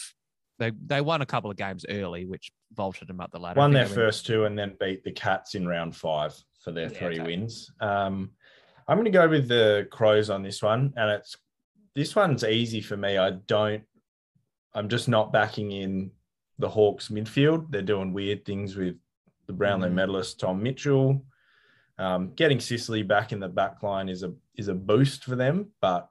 They 0.59 0.71
they 0.85 1.01
won 1.01 1.21
a 1.21 1.25
couple 1.25 1.51
of 1.51 1.57
games 1.57 1.85
early, 1.89 2.25
which 2.25 2.51
vaulted 2.73 3.07
them 3.09 3.19
up 3.19 3.31
the 3.31 3.39
ladder. 3.39 3.59
Won 3.59 3.73
their 3.73 3.85
first 3.85 4.25
two 4.25 4.45
and 4.45 4.57
then 4.57 4.77
beat 4.79 5.03
the 5.03 5.11
Cats 5.11 5.53
in 5.55 5.67
round 5.67 5.95
five 5.95 6.33
for 6.63 6.71
their 6.71 6.89
Yeah, 6.91 6.97
three 6.97 7.19
okay. 7.19 7.23
wins. 7.27 7.69
Um, 7.81 8.31
I'm 8.87 8.97
going 8.97 9.05
to 9.05 9.11
go 9.11 9.27
with 9.27 9.49
the 9.49 9.87
Crows 9.91 10.29
on 10.29 10.41
this 10.41 10.63
one, 10.63 10.93
and 10.95 11.11
it's 11.11 11.35
this 11.95 12.15
one's 12.15 12.43
easy 12.43 12.79
for 12.79 12.95
me. 12.95 13.17
I 13.17 13.31
don't. 13.31 13.83
I'm 14.73 14.87
just 14.87 15.09
not 15.09 15.33
backing 15.33 15.71
in 15.71 16.11
the 16.57 16.69
Hawks 16.69 17.09
midfield. 17.09 17.69
They're 17.69 17.81
doing 17.81 18.13
weird 18.13 18.45
things 18.45 18.75
with 18.75 18.95
the 19.47 19.53
Brownlow 19.53 19.89
Mhm. 19.89 19.93
medalist 19.93 20.39
Tom 20.39 20.61
Mitchell. 20.61 21.25
Um, 21.97 22.33
getting 22.35 22.59
Sicily 22.59 23.01
back 23.01 23.31
in 23.31 23.39
the 23.39 23.47
back 23.49 23.81
line 23.81 24.07
is 24.09 24.23
a 24.23 24.33
is 24.55 24.67
a 24.67 24.75
boost 24.75 25.23
for 25.23 25.35
them, 25.35 25.71
but 25.81 26.09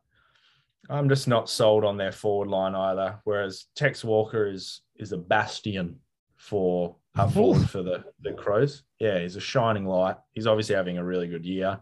I'm 0.89 1.09
just 1.09 1.29
not 1.29 1.49
sold 1.49 1.85
on 1.85 1.97
their 1.97 2.13
forward 2.13 2.49
line 2.49 2.75
either. 2.75 3.21
Whereas 3.25 3.67
Tex 3.75 4.05
Walker 4.05 4.47
is 4.47 4.81
is 4.97 5.13
a 5.13 5.19
bastion 5.19 6.01
for 6.37 6.97
up 7.17 7.33
forward 7.33 7.69
for 7.71 7.83
the 7.83 8.05
the 8.21 8.33
Crows. 8.33 8.83
Yeah, 8.99 9.19
he's 9.21 9.37
a 9.37 9.41
shining 9.41 9.87
light. 9.87 10.17
He's 10.33 10.47
obviously 10.47 10.75
having 10.75 10.99
a 10.99 11.05
really 11.05 11.29
good 11.29 11.45
year. 11.47 11.81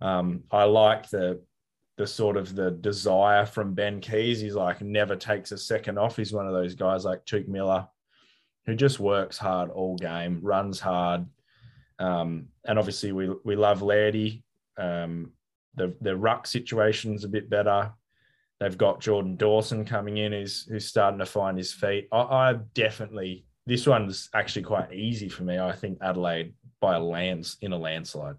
Um, 0.00 0.44
I 0.50 0.64
like 0.64 1.08
the 1.10 1.42
the 1.96 2.06
sort 2.06 2.36
of 2.38 2.54
the 2.54 2.70
desire 2.70 3.44
from 3.44 3.74
Ben 3.74 4.00
Keays. 4.00 4.40
He's 4.40 4.54
like 4.54 4.80
never 4.80 5.16
takes 5.16 5.52
a 5.52 5.58
second 5.58 5.98
off. 5.98 6.16
He's 6.16 6.32
one 6.32 6.46
of 6.46 6.54
those 6.54 6.74
guys 6.74 7.04
like 7.04 7.24
Touk 7.26 7.46
Miller 7.46 7.86
who 8.66 8.74
just 8.74 9.00
works 9.00 9.38
hard 9.38 9.70
all 9.70 9.96
game, 9.96 10.40
runs 10.42 10.80
hard. 10.80 11.26
Um, 11.98 12.46
and 12.64 12.78
obviously 12.78 13.12
we 13.12 13.30
we 13.44 13.56
love 13.56 13.80
Lairdy. 13.80 14.42
Um, 14.78 15.32
the 15.74 15.94
the 16.00 16.16
ruck 16.16 16.46
situation's 16.46 17.24
a 17.24 17.28
bit 17.28 17.50
better. 17.50 17.92
They've 18.58 18.76
got 18.76 19.00
Jordan 19.00 19.36
Dawson 19.36 19.84
coming 19.84 20.18
in, 20.18 20.32
who's 20.32 20.66
who's 20.66 20.86
starting 20.86 21.18
to 21.18 21.26
find 21.26 21.56
his 21.56 21.72
feet. 21.72 22.08
I, 22.12 22.20
I 22.20 22.52
definitely 22.74 23.44
this 23.66 23.86
one's 23.86 24.28
actually 24.34 24.62
quite 24.62 24.92
easy 24.92 25.28
for 25.28 25.44
me. 25.44 25.58
I 25.58 25.72
think 25.72 25.98
Adelaide 26.02 26.54
by 26.80 26.96
a 26.96 27.00
lands 27.00 27.56
in 27.60 27.72
a 27.72 27.78
landslide. 27.78 28.36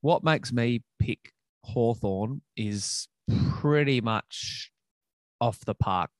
What 0.00 0.24
makes 0.24 0.52
me 0.52 0.82
pick 0.98 1.32
Hawthorn 1.64 2.40
is 2.56 3.08
pretty 3.60 4.00
much 4.00 4.70
off 5.40 5.60
the 5.64 5.74
park 5.74 6.10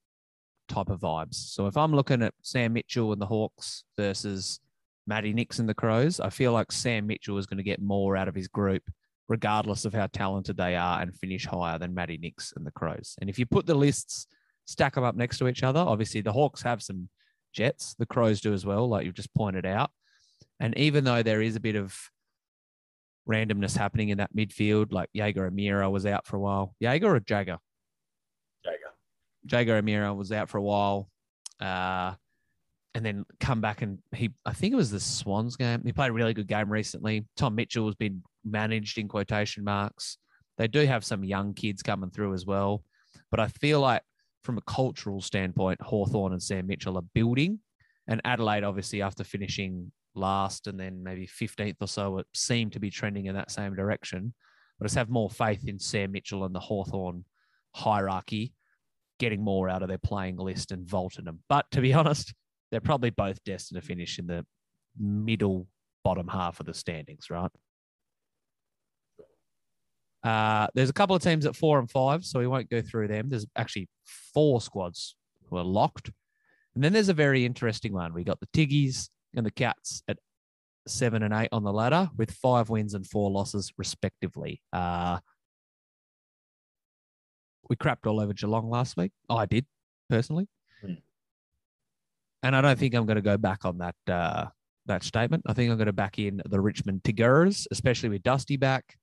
type 0.71 0.89
of 0.89 1.01
vibes. 1.01 1.35
So 1.35 1.66
if 1.66 1.77
I'm 1.77 1.95
looking 1.95 2.23
at 2.23 2.35
Sam 2.43 2.73
Mitchell 2.73 3.12
and 3.12 3.21
the 3.21 3.27
Hawks 3.27 3.85
versus 3.99 4.61
Matty 5.07 5.33
Nicks 5.33 5.59
and 5.59 5.68
the 5.68 5.75
Crows, 5.75 6.21
I 6.21 6.31
feel 6.31 6.53
like 6.53 6.73
Sam 6.73 7.07
Mitchell 7.07 7.39
is 7.39 7.47
going 7.47 7.59
to 7.59 7.64
get 7.64 7.83
more 7.83 8.16
out 8.16 8.29
of 8.29 8.35
his 8.35 8.49
group, 8.49 8.83
regardless 9.29 9.85
of 9.85 9.93
how 9.93 10.07
talented 10.07 10.57
they 10.57 10.77
are, 10.77 11.01
and 11.03 11.14
finish 11.14 11.47
higher 11.47 11.79
than 11.79 11.95
Matty 11.95 12.16
Nicks 12.16 12.55
and 12.57 12.66
the 12.66 12.71
Crows. 12.71 13.16
And 13.21 13.29
if 13.29 13.39
you 13.39 13.47
put 13.47 13.66
the 13.66 13.75
lists, 13.75 14.27
stack 14.64 14.95
them 14.95 15.05
up 15.05 15.16
next 15.16 15.39
to 15.39 15.49
each 15.49 15.62
other, 15.62 15.81
obviously 15.81 16.21
the 16.21 16.33
Hawks 16.33 16.62
have 16.62 16.83
some 16.83 17.09
Jets, 17.53 17.95
the 17.99 18.07
Crows 18.07 18.41
do 18.41 18.53
as 18.53 18.64
well, 18.64 18.89
like 18.89 19.05
you've 19.05 19.14
just 19.14 19.35
pointed 19.35 19.66
out. 19.66 19.91
And 20.61 20.77
even 20.79 21.05
though 21.05 21.23
there 21.23 21.43
is 21.43 21.57
a 21.57 21.61
bit 21.61 21.77
of 21.77 21.95
randomness 23.29 23.77
happening 23.77 24.11
in 24.11 24.18
that 24.18 24.35
midfield, 24.35 24.93
like 24.93 25.09
Jaeger 25.12 25.47
O'Meara 25.47 25.91
was 25.91 26.07
out 26.07 26.27
for 26.27 26.37
a 26.37 26.41
while. 26.41 26.75
Jaeger 26.81 27.14
or 27.14 27.21
Jagger? 27.21 27.59
You 29.45 29.59
O'Meara 29.59 30.14
was 30.14 30.32
out 30.32 30.49
for 30.49 30.59
a 30.59 30.62
while, 30.62 31.09
uh, 31.61 32.14
and 32.95 33.05
then 33.05 33.24
come 33.38 33.61
back 33.61 33.82
and 33.82 33.99
he, 34.14 34.30
I 34.45 34.53
think 34.53 34.72
it 34.72 34.76
was 34.76 34.91
the 34.91 35.01
Swans 35.01 35.57
game. 35.57 35.82
He 35.84 35.93
played 35.93 36.11
a 36.11 36.12
really 36.12 36.34
good 36.34 36.49
game 36.49 36.70
recently. 36.70 37.26
Tom 37.36 37.55
Mitchell 37.55 37.86
has 37.86 37.95
been 37.95 38.22
managed 38.45 38.99
in 38.99 39.09
quotation 39.09 39.64
marks. 39.64 40.18
They 40.59 40.68
do 40.68 40.84
have 40.84 41.05
some 41.05 41.24
young 41.24 41.55
kids 41.55 41.82
coming 41.82 42.11
through 42.11 42.34
as 42.34 42.45
well, 42.45 42.82
but 43.30 43.41
I 43.41 43.49
feel 43.49 43.80
like 43.80 44.03
from 44.43 44.59
a 44.59 44.62
cultural 44.62 45.20
standpoint, 45.20 45.80
Hawthorn 45.80 46.32
and 46.32 46.43
Sam 46.43 46.66
Mitchell 46.66 46.99
are 46.99 47.05
building, 47.14 47.61
and 48.09 48.20
Adelaide 48.24 48.64
obviously 48.64 49.03
after 49.03 49.24
finishing 49.24 49.93
last 50.14 50.66
and 50.66 50.78
then 50.78 51.03
maybe 51.03 51.26
15th 51.26 51.76
or 51.80 51.88
so, 51.88 52.18
it 52.18 52.26
seemed 52.34 52.72
to 52.72 52.80
be 52.80 52.91
trending 52.91 53.26
in 53.26 53.34
that 53.34 53.51
same 53.51 53.74
direction. 53.74 54.34
But 54.78 54.84
I 54.84 54.86
just 54.86 54.97
have 54.97 55.11
more 55.11 55.30
faith 55.30 55.66
in 55.68 55.78
Sam 55.78 56.12
Mitchell 56.12 56.45
and 56.45 56.55
the 56.55 56.61
Hawthorn 56.61 57.24
hierarchy 57.74 58.53
getting 59.21 59.45
more 59.45 59.68
out 59.68 59.83
of 59.83 59.89
their 59.89 59.99
playing 59.99 60.37
list 60.37 60.73
and 60.73 60.89
vaulting 60.89 61.25
them. 61.25 61.39
But 61.49 61.66
to 61.73 61.81
be 61.81 61.93
honest, 61.95 62.35
they're 62.71 62.81
probably 62.81 63.11
both 63.11 63.43
destined 63.45 63.81
to 63.81 63.87
finish 63.87 64.18
in 64.18 64.27
the 64.27 64.45
middle 64.99 65.68
bottom 66.03 66.27
half 66.27 66.59
of 66.59 66.66
the 66.66 66.75
standings, 66.75 67.31
right? 67.31 67.51
Uh, 70.23 70.66
there's 70.75 70.91
a 70.91 70.95
couple 70.95 71.16
of 71.16 71.23
teams 71.23 71.47
at 71.47 71.57
four 71.57 71.79
and 71.79 71.91
five, 71.91 72.25
so 72.25 72.41
we 72.41 72.47
won't 72.47 72.68
go 72.68 72.83
through 72.83 73.09
them. 73.09 73.29
There's 73.29 73.47
actually 73.57 73.89
four 74.35 74.61
squads 74.61 75.14
who 75.49 75.57
are 75.57 75.64
locked. 75.64 76.11
And 76.75 76.85
then 76.85 76.93
there's 76.93 77.09
a 77.09 77.14
very 77.14 77.45
interesting 77.45 77.93
one. 77.93 78.12
We 78.12 78.25
got 78.25 78.41
the 78.41 78.49
Tiggies 78.49 79.09
and 79.35 79.47
the 79.47 79.51
Cats 79.51 80.03
at 80.09 80.18
seven 80.87 81.23
and 81.23 81.33
eight 81.33 81.49
on 81.53 81.64
the 81.64 81.73
ladder 81.73 82.11
with 82.16 82.31
five 82.31 82.68
wins 82.68 82.95
and 82.95 83.07
four 83.07 83.31
losses, 83.31 83.73
respectively. 83.77 84.62
Uh, 84.73 85.18
we 87.71 87.77
crapped 87.77 88.07
all 88.07 88.21
over 88.21 88.35
Geelong 88.35 88.68
last 88.68 88.97
week. 88.99 89.12
I 89.31 89.47
did 89.47 89.64
personally, 90.11 90.49
Hmm. 90.83 90.95
and 92.43 92.55
I 92.57 92.61
don't 92.61 92.79
think 92.79 92.95
I'm 92.95 93.07
going 93.07 93.16
to 93.16 93.23
go 93.23 93.39
back 93.39 93.64
on 93.64 93.79
that 93.79 93.95
uh, 94.07 94.47
that 94.87 95.05
statement. 95.05 95.45
I 95.47 95.53
think 95.55 95.71
I'm 95.71 95.79
going 95.79 95.87
to 95.87 95.93
back 95.93 96.18
in 96.18 96.43
the 96.45 96.61
Richmond 96.61 97.05
Tigers, 97.05 97.66
especially 97.71 98.09
with 98.11 98.23
Dusty 98.23 98.57
back. 98.57 98.97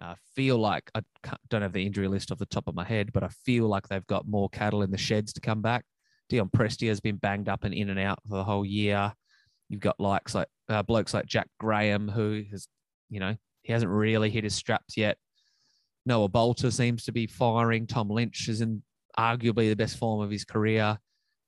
I 0.00 0.14
feel 0.34 0.58
like 0.58 0.90
I 0.94 1.02
don't 1.48 1.62
have 1.62 1.72
the 1.72 1.84
injury 1.86 2.08
list 2.08 2.32
off 2.32 2.38
the 2.38 2.46
top 2.46 2.66
of 2.66 2.74
my 2.74 2.84
head, 2.84 3.12
but 3.12 3.22
I 3.22 3.28
feel 3.44 3.68
like 3.68 3.86
they've 3.88 4.06
got 4.06 4.26
more 4.26 4.48
cattle 4.48 4.82
in 4.82 4.90
the 4.90 4.98
sheds 4.98 5.32
to 5.34 5.40
come 5.40 5.62
back. 5.62 5.84
Dion 6.28 6.48
Prestia 6.48 6.88
has 6.88 7.00
been 7.00 7.16
banged 7.16 7.48
up 7.48 7.62
and 7.64 7.72
in 7.74 7.88
and 7.90 8.00
out 8.00 8.18
for 8.28 8.36
the 8.36 8.44
whole 8.44 8.64
year. 8.64 9.12
You've 9.68 9.80
got 9.80 10.00
likes 10.00 10.34
like 10.34 10.48
uh, 10.68 10.82
blokes 10.82 11.14
like 11.14 11.26
Jack 11.26 11.48
Graham, 11.60 12.08
who 12.08 12.42
has, 12.50 12.66
you 13.10 13.20
know, 13.20 13.36
he 13.62 13.72
hasn't 13.72 13.92
really 13.92 14.28
hit 14.30 14.42
his 14.44 14.54
straps 14.54 14.96
yet. 14.96 15.18
Noah 16.04 16.28
Balta 16.28 16.70
seems 16.70 17.04
to 17.04 17.12
be 17.12 17.26
firing. 17.26 17.86
Tom 17.86 18.08
Lynch 18.10 18.48
is 18.48 18.60
in 18.60 18.82
arguably 19.18 19.68
the 19.68 19.76
best 19.76 19.98
form 19.98 20.20
of 20.20 20.30
his 20.30 20.44
career. 20.44 20.98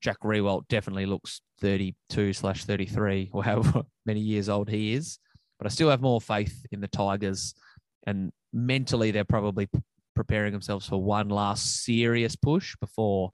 Jack 0.01 0.21
Riewoldt 0.21 0.69
definitely 0.69 1.07
looks 1.07 1.41
32 1.61 2.33
slash 2.33 2.65
33 2.65 3.31
or 3.33 3.43
however 3.45 3.83
many 4.07 4.21
years 4.21 4.49
old 4.49 4.69
he 4.69 4.95
is. 4.95 5.19
But 5.59 5.67
I 5.67 5.71
still 5.71 5.91
have 5.91 6.03
more 6.03 6.21
faith 6.21 6.65
in 6.73 6.81
the 6.81 6.89
Tigers. 6.89 7.55
And 8.07 8.33
mentally, 8.53 9.11
they're 9.11 9.25
probably 9.25 9.69
preparing 10.15 10.53
themselves 10.53 10.87
for 10.87 11.03
one 11.03 11.29
last 11.29 11.85
serious 11.85 12.37
push 12.37 12.77
before, 12.81 13.31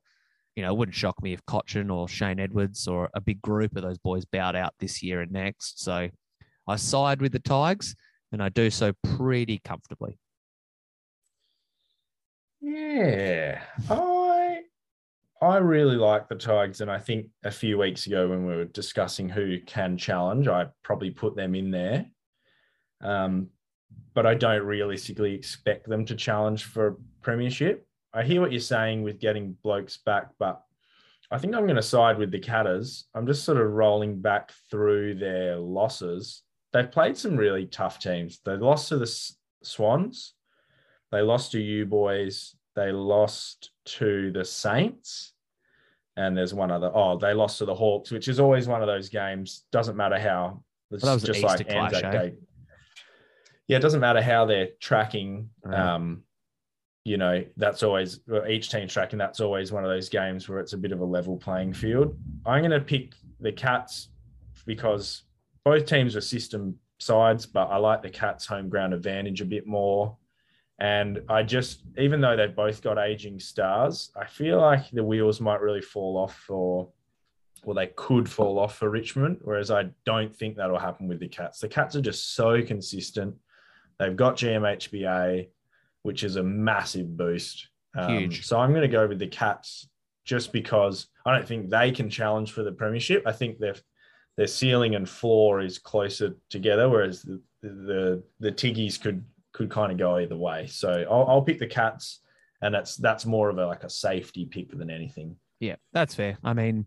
you 0.55 0.63
know, 0.63 0.71
it 0.71 0.77
wouldn't 0.77 0.95
shock 0.95 1.21
me 1.23 1.33
if 1.33 1.45
Cotchin 1.47 1.91
or 1.91 2.09
Shane 2.09 2.39
Edwards 2.39 2.87
or 2.87 3.11
a 3.15 3.21
big 3.21 3.43
group 3.43 3.77
of 3.77 3.83
those 3.83 3.99
boys 3.99 4.25
bowed 4.25 4.57
out 4.57 4.75
this 4.79 5.03
year 5.03 5.21
and 5.21 5.33
next. 5.33 5.83
So 5.83 6.09
I 6.67 6.77
side 6.77 7.21
with 7.21 7.33
the 7.33 7.41
Tigers 7.41 7.95
and 8.33 8.43
I 8.43 8.49
do 8.49 8.71
so 8.71 8.93
pretty 9.17 9.61
comfortably. 9.65 10.19
Yeah, 12.61 13.63
I 13.89 14.61
I 15.43 15.57
really 15.57 15.97
like 15.97 16.29
the 16.29 16.35
Tigers, 16.35 16.83
and 16.83 16.91
I 16.91 16.99
think 16.99 17.29
a 17.45 17.51
few 17.51 17.79
weeks 17.79 18.07
ago 18.07 18.29
when 18.29 18.47
we 18.47 18.55
were 18.55 18.67
discussing 18.67 19.29
who 19.29 19.59
can 19.61 19.97
challenge, 19.97 20.47
I 20.49 20.67
probably 20.83 21.11
put 21.11 21.35
them 21.35 21.55
in 21.55 21.71
there. 21.71 22.07
Um, 23.01 23.49
but 24.13 24.27
I 24.27 24.35
don't 24.35 24.63
realistically 24.65 25.35
expect 25.35 25.89
them 25.89 26.05
to 26.07 26.15
challenge 26.15 26.65
for 26.65 26.99
premiership. 27.23 27.87
I 28.13 28.25
hear 28.25 28.41
what 28.41 28.53
you're 28.53 28.61
saying 28.61 29.03
with 29.03 29.21
getting 29.21 29.57
blokes 29.63 29.97
back, 29.99 30.29
but 30.39 30.63
I 31.31 31.39
think 31.39 31.55
I'm 31.55 31.65
going 31.65 31.77
to 31.77 31.83
side 31.83 32.19
with 32.19 32.33
the 32.33 32.41
Catters. 32.41 33.07
I'm 33.15 33.27
just 33.27 33.45
sort 33.45 33.59
of 33.59 33.71
rolling 33.71 34.21
back 34.21 34.53
through 34.71 35.15
their 35.15 35.57
losses. 35.57 36.43
They've 36.73 36.91
played 36.91 37.17
some 37.17 37.37
really 37.37 37.67
tough 37.67 37.99
teams. 38.01 38.41
They 38.45 38.57
lost 38.57 38.89
to 38.89 38.99
the 38.99 39.11
Swans. 39.63 40.35
They 41.13 41.23
lost 41.23 41.53
to 41.53 41.61
you 41.61 41.87
boys. 41.87 42.55
They 42.77 42.93
lost 42.93 43.71
to 43.87 44.31
the 44.33 44.45
Saints. 44.45 45.33
And 46.17 46.37
there's 46.37 46.53
one 46.53 46.71
other. 46.71 46.91
Oh, 46.93 47.19
they 47.19 47.33
lost 47.35 47.59
to 47.59 47.65
the 47.65 47.75
Hawks, 47.75 48.11
which 48.11 48.29
is 48.29 48.41
always 48.41 48.69
one 48.69 48.83
of 48.83 48.87
those 48.87 49.09
games. 49.09 49.65
Doesn't 49.73 49.97
matter 49.97 50.19
how. 50.19 50.63
It's 50.91 51.05
Well, 51.05 51.19
just 51.19 51.43
like 51.43 51.67
clash, 51.67 51.95
Anzac 51.95 52.05
eh? 52.05 52.11
Day. 52.11 52.35
Yeah, 53.69 53.77
it 53.77 53.81
doesn't 53.81 54.01
matter 54.01 54.21
how 54.21 54.45
they're 54.45 54.71
tracking. 54.81 55.51
Right. 55.65 55.79
Um, 55.79 56.25
you 57.05 57.17
know, 57.17 57.45
that's 57.57 57.83
always 57.83 58.21
each 58.49 58.71
team's 58.71 58.93
tracking. 58.93 59.19
That's 59.19 59.41
always 59.41 59.73
one 59.73 59.85
of 59.85 59.91
those 59.91 60.09
games 60.09 60.49
where 60.49 60.59
it's 60.59 60.75
a 60.75 60.77
bit 60.77 60.93
of 60.93 61.01
a 61.01 61.05
level 61.05 61.37
playing 61.37 61.73
field. 61.73 62.17
I'm 62.45 62.61
going 62.61 62.73
to 62.73 62.81
pick 62.81 63.15
the 63.39 63.53
Cats 63.53 64.09
because 64.67 65.23
both 65.65 65.87
teams 65.87 66.15
are 66.17 66.21
system 66.21 66.77
sides, 66.99 67.47
but 67.47 67.69
I 67.69 67.77
like 67.77 68.03
the 68.03 68.11
Cats' 68.11 68.45
home 68.45 68.69
ground 68.69 68.93
advantage 68.93 69.41
a 69.41 69.47
bit 69.47 69.67
more. 69.67 70.17
And 70.81 71.21
I 71.29 71.43
just, 71.43 71.83
even 71.99 72.23
though 72.23 72.37
they've 72.37 72.55
both 72.55 72.83
got 72.83 72.99
aging 72.99 73.39
stars, 73.39 74.11
I 74.17 74.25
feel 74.25 74.59
like 74.61 74.91
the 74.91 75.05
wheels 75.05 75.41
might 75.41 75.61
really 75.61 75.83
fall 75.83 76.17
off 76.17 76.35
for, 76.35 76.89
well, 77.65 77.75
they 77.75 77.89
could 77.89 78.29
fall 78.29 78.59
off 78.59 78.79
for 78.79 78.89
Richmond. 78.89 79.39
Whereas 79.43 79.71
I 79.71 79.91
don't 80.07 80.35
think 80.35 80.57
that'll 80.57 80.79
happen 80.79 81.07
with 81.07 81.21
the 81.21 81.29
Cats. 81.29 81.61
The 81.61 81.69
Cats 81.69 81.97
are 81.97 82.01
just 82.01 82.35
so 82.35 82.63
consistent. 82.63 83.35
They've 83.99 84.17
got 84.17 84.39
GMHBA, 84.39 85.49
which 86.03 86.25
is 86.25 86.37
a 86.37 86.43
massive 86.43 87.15
boost. 87.15 87.69
Um, 87.95 88.17
Huge. 88.17 88.47
So 88.47 88.59
I'm 88.59 88.71
going 88.71 88.81
to 88.81 88.89
go 88.89 89.07
with 89.07 89.19
the 89.19 89.27
Cats 89.27 89.87
just 90.25 90.51
because 90.51 91.09
I 91.27 91.35
don't 91.35 91.47
think 91.47 91.69
they 91.69 91.93
can 91.93 92.09
challenge 92.09 92.53
for 92.53 92.63
the 92.63 92.73
premiership. 92.73 93.25
I 93.27 93.33
think 93.33 93.59
their 93.59 93.75
their 94.39 94.47
ceiling 94.47 94.95
and 94.95 95.07
floor 95.07 95.61
is 95.61 95.79
closer 95.79 96.37
together, 96.49 96.89
whereas 96.89 97.21
the 97.21 97.43
the 97.63 98.23
the 98.39 98.53
Tiggies 98.53 98.99
could 98.99 99.23
could 99.61 99.71
kind 99.71 99.93
of 99.93 99.99
go 99.99 100.17
either 100.17 100.37
way. 100.37 100.67
So 100.67 101.05
I'll, 101.11 101.27
I'll 101.29 101.43
pick 101.43 101.59
the 101.59 101.67
Cats 101.67 102.21
and 102.63 102.75
that's 102.75 102.97
that's 102.97 103.27
more 103.27 103.51
of 103.51 103.59
a 103.59 103.67
like 103.67 103.85
a 103.85 103.91
safety 103.91 104.47
pick 104.47 104.71
than 104.71 104.91
anything. 104.91 105.37
Yeah, 105.61 105.77
that's 105.93 106.15
fair. 106.15 106.39
I 106.43 106.55
mean, 106.55 106.87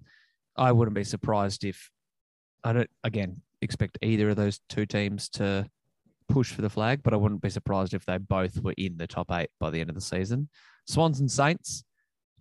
I 0.57 0.71
wouldn't 0.71 0.95
be 0.95 1.03
surprised 1.03 1.63
if 1.63 1.91
I 2.63 2.73
don't 2.73 2.89
again 3.03 3.41
expect 3.61 3.99
either 4.01 4.29
of 4.29 4.37
those 4.37 4.59
two 4.69 4.87
teams 4.87 5.29
to 5.29 5.69
push 6.27 6.51
for 6.51 6.63
the 6.63 6.69
flag, 6.69 7.01
but 7.03 7.13
I 7.13 7.17
wouldn't 7.17 7.43
be 7.43 7.51
surprised 7.51 7.93
if 7.93 8.05
they 8.05 8.17
both 8.17 8.59
were 8.63 8.73
in 8.75 8.97
the 8.97 9.05
top 9.05 9.31
eight 9.31 9.51
by 9.59 9.69
the 9.69 9.79
end 9.79 9.89
of 9.91 9.95
the 9.95 10.01
season. 10.01 10.49
Swans 10.87 11.19
and 11.19 11.29
Saints 11.29 11.83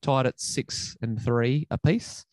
tied 0.00 0.26
at 0.26 0.40
six 0.40 0.96
and 1.02 1.20
three 1.20 1.66
apiece. 1.70 2.24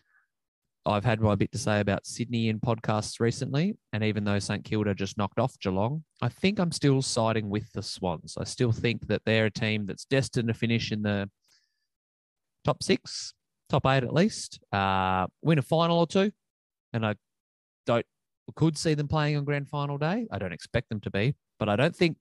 I've 0.90 1.06
had 1.06 1.22
my 1.22 1.36
bit 1.36 1.52
to 1.52 1.58
say 1.58 1.80
about 1.80 2.06
Sydney 2.06 2.50
in 2.50 2.60
podcasts 2.60 3.20
recently, 3.20 3.78
and 3.94 4.04
even 4.04 4.24
though 4.24 4.40
St 4.40 4.64
Kilda 4.64 4.94
just 4.94 5.18
knocked 5.18 5.40
off 5.40 5.58
Geelong, 5.60 6.04
I 6.22 6.30
think 6.30 6.60
I'm 6.60 6.72
still 6.72 7.02
siding 7.02 7.50
with 7.50 7.72
the 7.74 7.84
Swans. 7.84 8.36
I 8.38 8.44
still 8.44 8.72
think 8.72 9.08
that 9.08 9.22
they're 9.26 9.46
a 9.46 9.52
team 9.52 9.86
that's 9.86 10.06
destined 10.06 10.48
to 10.48 10.54
finish 10.54 10.92
in 10.92 11.02
the 11.02 11.30
top 12.66 12.84
six, 12.84 13.34
top 13.70 13.86
eight 13.86 14.04
at 14.04 14.14
least, 14.14 14.60
uh, 14.72 15.28
win 15.42 15.60
a 15.60 15.62
final 15.62 16.00
or 16.00 16.08
two, 16.08 16.32
and 16.94 17.06
I 17.06 17.16
don't 17.86 18.06
could 18.56 18.78
see 18.78 18.96
them 18.96 19.08
playing 19.08 19.38
on 19.38 19.46
grand 19.46 19.70
final 19.70 19.98
day. 19.98 20.28
I 20.32 20.40
don't 20.40 20.54
expect 20.54 20.90
them 20.90 21.00
to 21.02 21.12
be, 21.12 21.36
but 21.60 21.70
I 21.70 21.76
don't 21.76 21.96
think 21.96 22.18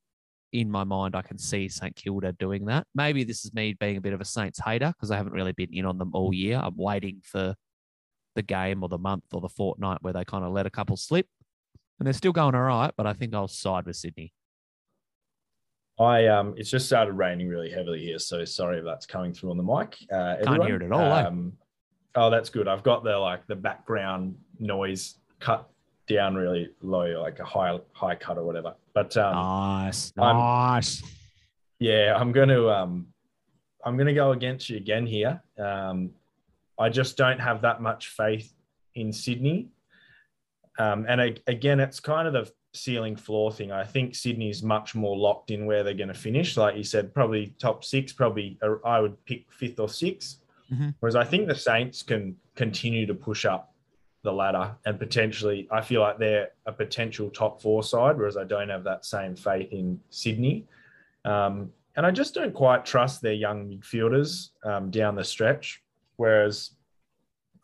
in 0.52 0.70
my 0.70 0.84
mind 0.84 1.14
I 1.14 1.22
can 1.22 1.38
see 1.38 1.68
St 1.68 1.94
Kilda 1.96 2.32
doing 2.32 2.66
that. 2.66 2.86
Maybe 2.94 3.24
this 3.24 3.44
is 3.44 3.54
me 3.54 3.74
being 3.74 3.96
a 3.96 4.00
bit 4.00 4.12
of 4.12 4.20
a 4.20 4.24
Saints 4.24 4.60
hater 4.64 4.92
because 4.96 5.10
I 5.10 5.16
haven't 5.16 5.32
really 5.32 5.52
been 5.52 5.72
in 5.72 5.84
on 5.84 5.98
them 5.98 6.10
all 6.14 6.32
year. 6.32 6.60
I'm 6.62 6.76
waiting 6.76 7.20
for 7.22 7.54
the 8.38 8.42
game 8.42 8.84
or 8.84 8.88
the 8.88 8.98
month 8.98 9.24
or 9.32 9.40
the 9.40 9.48
fortnight 9.48 9.98
where 10.00 10.12
they 10.12 10.24
kind 10.24 10.44
of 10.44 10.52
let 10.52 10.64
a 10.64 10.70
couple 10.70 10.96
slip. 10.96 11.26
And 11.98 12.06
they're 12.06 12.12
still 12.12 12.32
going 12.32 12.54
all 12.54 12.62
right, 12.62 12.92
but 12.96 13.06
I 13.06 13.12
think 13.12 13.34
I'll 13.34 13.48
side 13.48 13.84
with 13.84 13.96
Sydney. 13.96 14.32
I 15.98 16.26
um, 16.26 16.54
it's 16.56 16.70
just 16.70 16.86
started 16.86 17.14
raining 17.14 17.48
really 17.48 17.68
heavily 17.70 18.00
here, 18.00 18.20
so 18.20 18.44
sorry 18.44 18.78
if 18.78 18.84
that's 18.84 19.04
coming 19.04 19.32
through 19.32 19.50
on 19.50 19.56
the 19.56 19.64
mic. 19.64 19.96
Uh, 20.12 20.36
Can't 20.36 20.46
everyone. 20.46 20.66
hear 20.68 20.76
it 20.76 20.82
at 20.84 20.92
all. 20.92 21.00
Eh? 21.00 21.22
Um, 21.22 21.52
oh, 22.14 22.30
that's 22.30 22.50
good. 22.50 22.68
I've 22.68 22.84
got 22.84 23.02
the 23.02 23.18
like 23.18 23.44
the 23.48 23.56
background 23.56 24.36
noise 24.60 25.16
cut 25.40 25.68
down 26.08 26.36
really 26.36 26.70
low, 26.82 27.20
like 27.20 27.40
a 27.40 27.44
high 27.44 27.76
high 27.90 28.14
cut 28.14 28.38
or 28.38 28.44
whatever. 28.44 28.74
But 28.94 29.16
um, 29.16 29.34
nice, 29.34 30.12
nice. 30.16 31.02
yeah, 31.80 32.16
I'm 32.16 32.30
going 32.30 32.50
to 32.50 32.70
um, 32.70 33.08
I'm 33.84 33.96
going 33.96 34.06
to 34.06 34.14
go 34.14 34.30
against 34.30 34.70
you 34.70 34.76
again 34.76 35.04
here. 35.04 35.42
Um, 35.58 36.10
I 36.78 36.88
just 36.88 37.16
don't 37.16 37.40
have 37.40 37.62
that 37.62 37.80
much 37.80 38.08
faith 38.08 38.52
in 38.94 39.12
Sydney. 39.12 39.68
Um, 40.78 41.06
and 41.08 41.20
I, 41.20 41.34
again, 41.46 41.80
it's 41.80 42.00
kind 42.00 42.28
of 42.28 42.32
the 42.32 42.50
ceiling 42.72 43.16
floor 43.16 43.50
thing. 43.50 43.72
I 43.72 43.84
think 43.84 44.14
Sydney's 44.14 44.62
much 44.62 44.94
more 44.94 45.16
locked 45.16 45.50
in 45.50 45.66
where 45.66 45.82
they're 45.82 45.94
going 45.94 46.08
to 46.08 46.14
finish. 46.14 46.56
Like 46.56 46.76
you 46.76 46.84
said, 46.84 47.12
probably 47.14 47.54
top 47.58 47.84
six, 47.84 48.12
probably 48.12 48.58
uh, 48.62 48.74
I 48.84 49.00
would 49.00 49.22
pick 49.24 49.50
fifth 49.52 49.80
or 49.80 49.88
6th 49.88 50.36
mm-hmm. 50.72 50.90
Whereas 51.00 51.16
I 51.16 51.24
think 51.24 51.48
the 51.48 51.54
Saints 51.54 52.02
can 52.02 52.36
continue 52.54 53.06
to 53.06 53.14
push 53.14 53.44
up 53.44 53.74
the 54.22 54.32
ladder 54.32 54.74
and 54.84 54.98
potentially, 54.98 55.68
I 55.70 55.80
feel 55.80 56.00
like 56.00 56.18
they're 56.18 56.50
a 56.66 56.72
potential 56.72 57.30
top 57.30 57.60
four 57.62 57.82
side, 57.82 58.16
whereas 58.16 58.36
I 58.36 58.44
don't 58.44 58.68
have 58.68 58.84
that 58.84 59.04
same 59.04 59.36
faith 59.36 59.72
in 59.72 60.00
Sydney. 60.10 60.66
Um, 61.24 61.72
and 61.96 62.06
I 62.06 62.10
just 62.10 62.34
don't 62.34 62.54
quite 62.54 62.84
trust 62.84 63.22
their 63.22 63.32
young 63.32 63.68
midfielders 63.68 64.50
um, 64.64 64.90
down 64.90 65.14
the 65.16 65.24
stretch. 65.24 65.82
Whereas, 66.18 66.72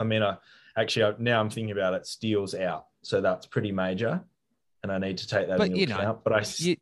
I 0.00 0.04
mean, 0.04 0.22
I, 0.22 0.36
actually 0.78 1.14
now 1.18 1.40
I'm 1.40 1.50
thinking 1.50 1.72
about 1.72 1.92
it, 1.92 2.06
Steele's 2.06 2.54
out, 2.54 2.86
so 3.02 3.20
that's 3.20 3.46
pretty 3.46 3.72
major, 3.72 4.22
and 4.82 4.90
I 4.90 4.98
need 4.98 5.18
to 5.18 5.28
take 5.28 5.48
that 5.48 5.58
but, 5.58 5.66
into 5.66 5.80
you 5.80 5.86
account. 5.86 6.02
Know, 6.02 6.20
but 6.22 6.32
I, 6.32 6.44
you, 6.56 6.76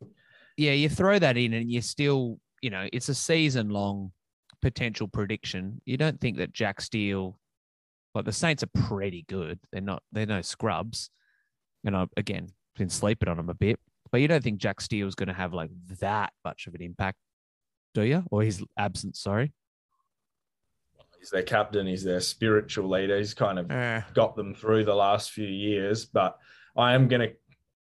yeah, 0.59 0.73
you 0.73 0.91
throw 0.91 1.19
that 1.19 1.37
in, 1.37 1.55
and 1.55 1.71
you 1.71 1.81
still, 1.81 2.39
you 2.61 2.69
know, 2.69 2.87
it's 2.93 3.09
a 3.09 3.15
season 3.15 3.71
long 3.71 4.13
potential 4.61 5.09
prediction. 5.09 5.81
You 5.87 5.97
don't 5.97 6.21
think 6.21 6.37
that 6.37 6.53
Jack 6.53 6.83
Steele, 6.83 7.39
like 8.15 8.27
the 8.27 8.33
Saints, 8.33 8.63
are 8.63 8.87
pretty 8.87 9.25
good. 9.27 9.59
They're 9.73 9.81
not. 9.81 10.03
They're 10.13 10.27
no 10.27 10.43
scrubs. 10.43 11.11
And 11.85 11.97
I 11.97 12.07
again 12.19 12.49
been 12.77 12.91
sleeping 12.91 13.31
on 13.31 13.39
them 13.39 13.49
a 13.49 13.55
bit, 13.55 13.81
but 14.11 14.21
you 14.21 14.29
don't 14.29 14.45
think 14.45 14.61
Jack 14.61 14.83
Steele's 14.83 15.15
going 15.15 15.29
to 15.29 15.35
have 15.35 15.55
like 15.55 15.71
that 16.01 16.35
much 16.45 16.67
of 16.67 16.75
an 16.75 16.83
impact, 16.83 17.17
do 17.95 18.03
you? 18.03 18.25
Or 18.31 18.43
his 18.43 18.63
absence, 18.79 19.21
sorry 19.21 19.53
he's 21.23 21.31
their 21.31 21.43
captain, 21.43 21.87
he's 21.87 22.03
their 22.03 22.21
spiritual 22.21 22.91
leader. 22.91 23.17
He's 23.17 23.33
kind 23.33 23.59
of 23.59 23.69
got 24.13 24.35
them 24.35 24.55
through 24.55 24.85
the 24.85 24.95
last 24.95 25.31
few 25.31 25.47
years. 25.47 26.05
But 26.05 26.37
I 26.77 26.95
am 26.95 27.07
gonna 27.07 27.29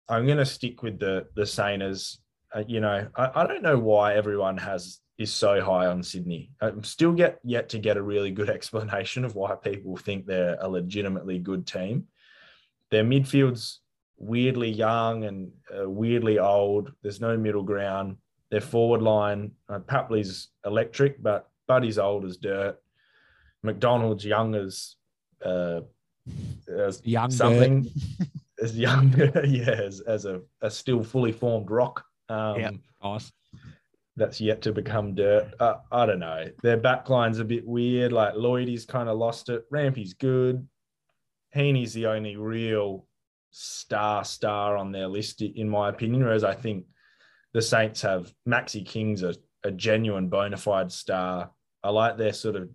I'm 0.08 0.26
gonna 0.26 0.44
stick 0.44 0.82
with 0.82 0.98
the 1.00 1.26
the 1.34 1.42
Sainers. 1.42 2.18
Uh, 2.54 2.64
you 2.66 2.80
know, 2.80 3.08
I, 3.16 3.30
I 3.34 3.46
don't 3.46 3.62
know 3.62 3.78
why 3.78 4.14
everyone 4.14 4.58
has 4.58 5.00
is 5.16 5.32
so 5.32 5.62
high 5.62 5.86
on 5.86 6.02
Sydney. 6.02 6.50
I'm 6.60 6.84
still 6.84 7.12
get 7.12 7.40
yet 7.42 7.70
to 7.70 7.78
get 7.78 7.96
a 7.96 8.02
really 8.02 8.30
good 8.30 8.50
explanation 8.56 9.24
of 9.24 9.34
why 9.34 9.54
people 9.54 9.96
think 9.96 10.26
they're 10.26 10.58
a 10.60 10.68
legitimately 10.68 11.38
good 11.38 11.66
team. 11.66 12.08
Their 12.90 13.04
midfield's 13.04 13.80
weirdly 14.18 14.70
young 14.70 15.24
and 15.24 15.50
uh, 15.74 15.88
weirdly 15.88 16.38
old. 16.38 16.92
There's 17.02 17.20
no 17.20 17.38
middle 17.38 17.62
ground. 17.62 18.16
Their 18.50 18.60
forward 18.60 19.00
line, 19.00 19.52
uh, 19.68 19.78
Papley's 19.78 20.48
electric, 20.66 21.22
but 21.22 21.48
Buddy's 21.68 21.98
old 21.98 22.24
as 22.24 22.36
dirt. 22.36 22.78
McDonald's 23.62 24.24
young 24.24 24.54
as 24.54 24.96
uh, 25.44 25.80
as 26.68 27.04
young 27.04 27.30
something 27.30 27.90
as 28.60 28.78
young, 28.78 29.12
yeah, 29.44 29.70
as, 29.70 30.00
as 30.00 30.24
a, 30.24 30.40
a 30.60 30.70
still 30.70 31.02
fully 31.02 31.32
formed 31.32 31.70
rock. 31.70 32.04
Um, 32.28 32.60
yeah, 32.60 32.70
nice. 33.02 33.32
That's 34.16 34.40
yet 34.40 34.62
to 34.62 34.72
become 34.72 35.14
dirt. 35.14 35.54
Uh, 35.58 35.76
I 35.90 36.06
don't 36.06 36.18
know. 36.18 36.46
Their 36.62 36.78
backline's 36.78 37.38
a 37.38 37.44
bit 37.44 37.66
weird. 37.66 38.12
Like 38.12 38.34
Lloydie's 38.34 38.84
kind 38.84 39.08
of 39.08 39.18
lost 39.18 39.48
it. 39.48 39.64
Rampy's 39.70 40.14
good. 40.14 40.66
Heeney's 41.54 41.94
the 41.94 42.06
only 42.06 42.36
real 42.36 43.06
star 43.50 44.24
star 44.24 44.76
on 44.76 44.92
their 44.92 45.08
list, 45.08 45.42
in 45.42 45.68
my 45.68 45.88
opinion. 45.88 46.22
Whereas 46.22 46.44
I 46.44 46.54
think 46.54 46.84
the 47.54 47.62
Saints 47.62 48.02
have 48.02 48.32
Maxi 48.46 48.84
King's 48.84 49.22
a, 49.22 49.34
a 49.64 49.70
genuine 49.70 50.28
bona 50.28 50.56
fide 50.56 50.92
star. 50.92 51.50
I 51.82 51.90
like 51.90 52.18
their 52.18 52.34
sort 52.34 52.56
of 52.56 52.68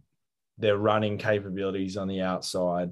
their 0.58 0.78
running 0.78 1.18
capabilities 1.18 1.97
on 1.97 2.08
the 2.08 2.22
outside. 2.22 2.91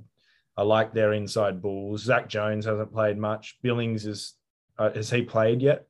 I 0.56 0.64
like 0.64 0.94
their 0.94 1.14
inside 1.14 1.62
balls. 1.62 2.04
Zach 2.04 2.30
Jones 2.30 2.66
hasn't 2.66 2.94
played 2.94 3.18
much. 3.18 3.58
Billings 3.62 4.06
is 4.06 4.34
uh, 4.78 4.92
has 4.92 5.10
he 5.10 5.22
played 5.22 5.62
yet? 5.62 5.86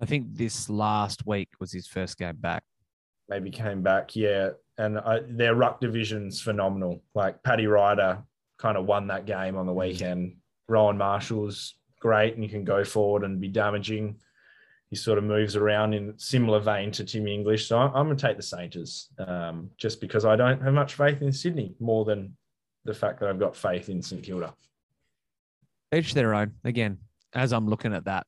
I 0.00 0.06
think 0.06 0.26
this 0.34 0.70
last 0.70 1.26
week 1.26 1.48
was 1.58 1.72
his 1.72 1.86
first 1.86 2.18
game 2.18 2.36
back. 2.36 2.62
Maybe 3.28 3.50
came 3.50 3.82
back, 3.82 4.14
yeah. 4.14 4.50
And 4.78 4.98
I, 4.98 5.20
their 5.28 5.54
ruck 5.54 5.80
division's 5.80 6.40
phenomenal. 6.40 7.02
Like 7.14 7.42
Paddy 7.42 7.66
Ryder 7.66 8.22
kind 8.58 8.76
of 8.78 8.86
won 8.86 9.08
that 9.08 9.26
game 9.26 9.56
on 9.56 9.66
the 9.66 9.72
weekend. 9.72 10.36
Rowan 10.68 10.96
Marshall's 10.96 11.74
great, 12.00 12.34
and 12.34 12.44
you 12.44 12.48
can 12.48 12.64
go 12.64 12.84
forward 12.84 13.24
and 13.24 13.40
be 13.40 13.48
damaging 13.48 14.18
he 14.90 14.96
sort 14.96 15.18
of 15.18 15.24
moves 15.24 15.54
around 15.54 15.92
in 15.92 16.14
similar 16.18 16.60
vein 16.60 16.90
to 16.92 17.04
Tim 17.04 17.28
English. 17.28 17.68
So 17.68 17.78
I'm, 17.78 17.94
I'm 17.94 18.06
going 18.06 18.16
to 18.16 18.26
take 18.26 18.36
the 18.36 18.42
Saints 18.42 19.10
um, 19.18 19.70
just 19.76 20.00
because 20.00 20.24
I 20.24 20.34
don't 20.34 20.62
have 20.62 20.72
much 20.72 20.94
faith 20.94 21.20
in 21.20 21.32
Sydney 21.32 21.74
more 21.78 22.04
than 22.04 22.36
the 22.84 22.94
fact 22.94 23.20
that 23.20 23.28
I've 23.28 23.38
got 23.38 23.54
faith 23.54 23.90
in 23.90 24.00
St 24.00 24.22
Kilda. 24.22 24.54
Each 25.94 26.14
their 26.14 26.34
own. 26.34 26.52
Again, 26.64 26.98
as 27.34 27.52
I'm 27.52 27.68
looking 27.68 27.92
at 27.92 28.06
that, 28.06 28.26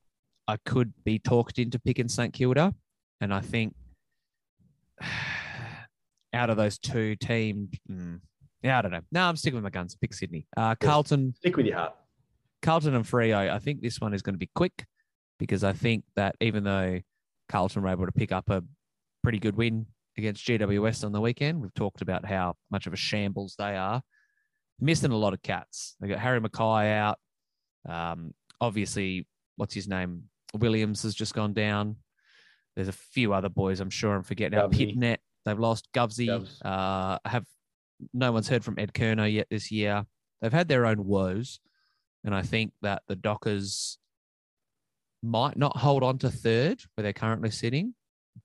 I 0.48 0.58
could 0.66 0.92
be 1.04 1.18
talked 1.18 1.58
into 1.58 1.78
picking 1.78 2.08
St 2.08 2.32
Kilda. 2.32 2.74
And 3.22 3.32
I 3.32 3.40
think 3.40 3.74
out 6.34 6.50
of 6.50 6.58
those 6.58 6.78
two 6.78 7.16
teams, 7.16 7.70
mm, 7.90 8.20
yeah, 8.62 8.78
I 8.78 8.82
don't 8.82 8.92
know. 8.92 9.00
No, 9.11 9.22
I'm 9.22 9.36
sticking 9.36 9.56
with 9.56 9.64
my 9.64 9.70
guns. 9.70 9.96
Pick 9.98 10.12
Sydney. 10.12 10.46
Uh, 10.56 10.74
Carlton. 10.74 11.34
Stick 11.38 11.56
with 11.56 11.64
your 11.64 11.76
heart. 11.78 11.94
Carlton 12.61 12.94
and 12.94 13.06
Freo. 13.06 13.50
I 13.50 13.58
think 13.58 13.80
this 13.80 13.98
one 13.98 14.12
is 14.12 14.20
going 14.20 14.34
to 14.34 14.38
be 14.38 14.50
quick 14.54 14.84
because 15.41 15.64
I 15.64 15.72
think 15.72 16.05
that 16.14 16.36
even 16.41 16.62
though 16.62 17.01
Carlton 17.49 17.82
were 17.82 17.88
able 17.88 18.07
to 18.07 18.12
pick 18.12 18.30
up 18.30 18.49
a 18.51 18.62
pretty 19.24 19.41
good 19.41 19.57
win 19.57 19.86
against 20.16 20.47
GWS 20.47 21.03
on 21.03 21.12
the 21.12 21.20
weekend, 21.20 21.61
we've 21.61 21.74
talked 21.74 22.03
about 22.03 22.24
how 22.26 22.55
much 22.70 22.86
of 22.86 22.93
a 22.93 22.97
shambles 22.97 23.57
they 23.59 23.74
are. 23.74 24.03
Missing 24.78 25.11
a 25.11 25.16
lot 25.16 25.32
of 25.32 25.43
cats. 25.43 25.97
They 25.99 26.09
got 26.09 26.18
Harry 26.20 26.41
McKay 26.41 26.93
out. 26.99 27.18
Um, 27.88 28.34
obviously, 28.61 29.26
what's 29.57 29.74
his 29.74 29.88
name? 29.88 30.24
Williams 30.55 31.03
has 31.03 31.14
just 31.14 31.34
gone 31.34 31.55
down. 31.55 31.97
There's 32.76 32.88
a 32.88 32.93
few 32.93 33.32
other 33.32 33.49
boys 33.49 33.80
I'm 33.80 33.91
sure 33.91 34.14
I'm 34.14 34.22
forgetting. 34.22 34.59
Out 34.59 34.72
Pittonet, 34.72 35.18
they've 35.45 35.59
lost 35.59 35.88
Govsy. 35.93 36.28
Uh, 36.62 37.18
have 37.24 37.47
no 38.12 38.30
one's 38.30 38.49
heard 38.49 38.64
from 38.64 38.78
Ed 38.78 38.93
Curnow 38.93 39.30
yet 39.32 39.49
this 39.51 39.70
year. 39.70 40.05
They've 40.41 40.53
had 40.53 40.68
their 40.68 40.86
own 40.86 41.05
woes, 41.07 41.61
and 42.24 42.34
I 42.34 42.43
think 42.43 42.72
that 42.82 43.03
the 43.09 43.16
Dockers 43.16 43.99
might 45.22 45.56
not 45.56 45.76
hold 45.76 46.02
on 46.02 46.18
to 46.18 46.30
third 46.30 46.82
where 46.94 47.02
they're 47.02 47.12
currently 47.12 47.50
sitting, 47.50 47.94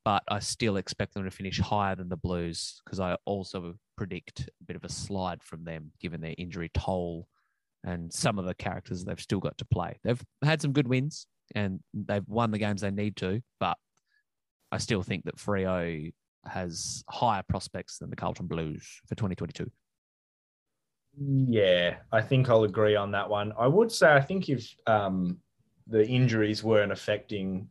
but 0.03 0.23
I 0.28 0.39
still 0.39 0.78
expect 0.78 1.13
them 1.13 1.23
to 1.23 1.32
finish 1.32 1.59
higher 1.59 1.95
than 1.95 2.09
the 2.09 2.17
Blues 2.17 2.82
because 2.84 2.99
I 2.99 3.17
also 3.26 3.76
predict 3.97 4.41
a 4.41 4.63
bit 4.65 4.76
of 4.76 4.84
a 4.84 4.89
slide 4.89 5.41
from 5.43 5.63
them 5.63 5.91
given 5.99 6.21
their 6.21 6.36
injury 6.38 6.69
toll 6.73 7.28
and 7.84 8.11
some 8.11 8.39
of 8.39 8.45
the 8.45 8.53
characters 8.53 9.05
they've 9.05 9.19
still 9.19 9.39
got 9.39 9.57
to 9.59 9.65
play. 9.65 9.99
They've 10.03 10.21
had 10.43 10.61
some 10.61 10.73
good 10.73 10.88
wins 10.88 11.28
and 11.53 11.80
they've 11.93 12.28
won 12.28 12.51
the 12.51 12.57
games 12.57 12.82
they 12.82 12.91
need 12.91 13.15
to, 13.17 13.41
but 13.59 13.78
I 14.71 14.80
still 14.80 15.03
think 15.03 15.26
that 15.26 15.38
Freo 15.38 16.11
has 16.45 17.03
higher 17.09 17.43
prospects 17.47 17.99
than 17.99 18.09
the 18.09 18.15
Carlton 18.15 18.47
Blues 18.47 18.84
for 19.07 19.15
2022. 19.15 19.71
Yeah, 21.17 21.97
I 22.11 22.21
think 22.21 22.49
I'll 22.49 22.63
agree 22.63 22.95
on 22.95 23.11
that 23.11 23.30
one. 23.30 23.53
I 23.57 23.67
would 23.67 23.91
say 23.91 24.11
I 24.11 24.19
think 24.19 24.49
if 24.49 24.76
um, 24.86 25.38
the 25.88 26.06
injuries 26.08 26.64
weren't 26.64 26.92
affecting 26.92 27.70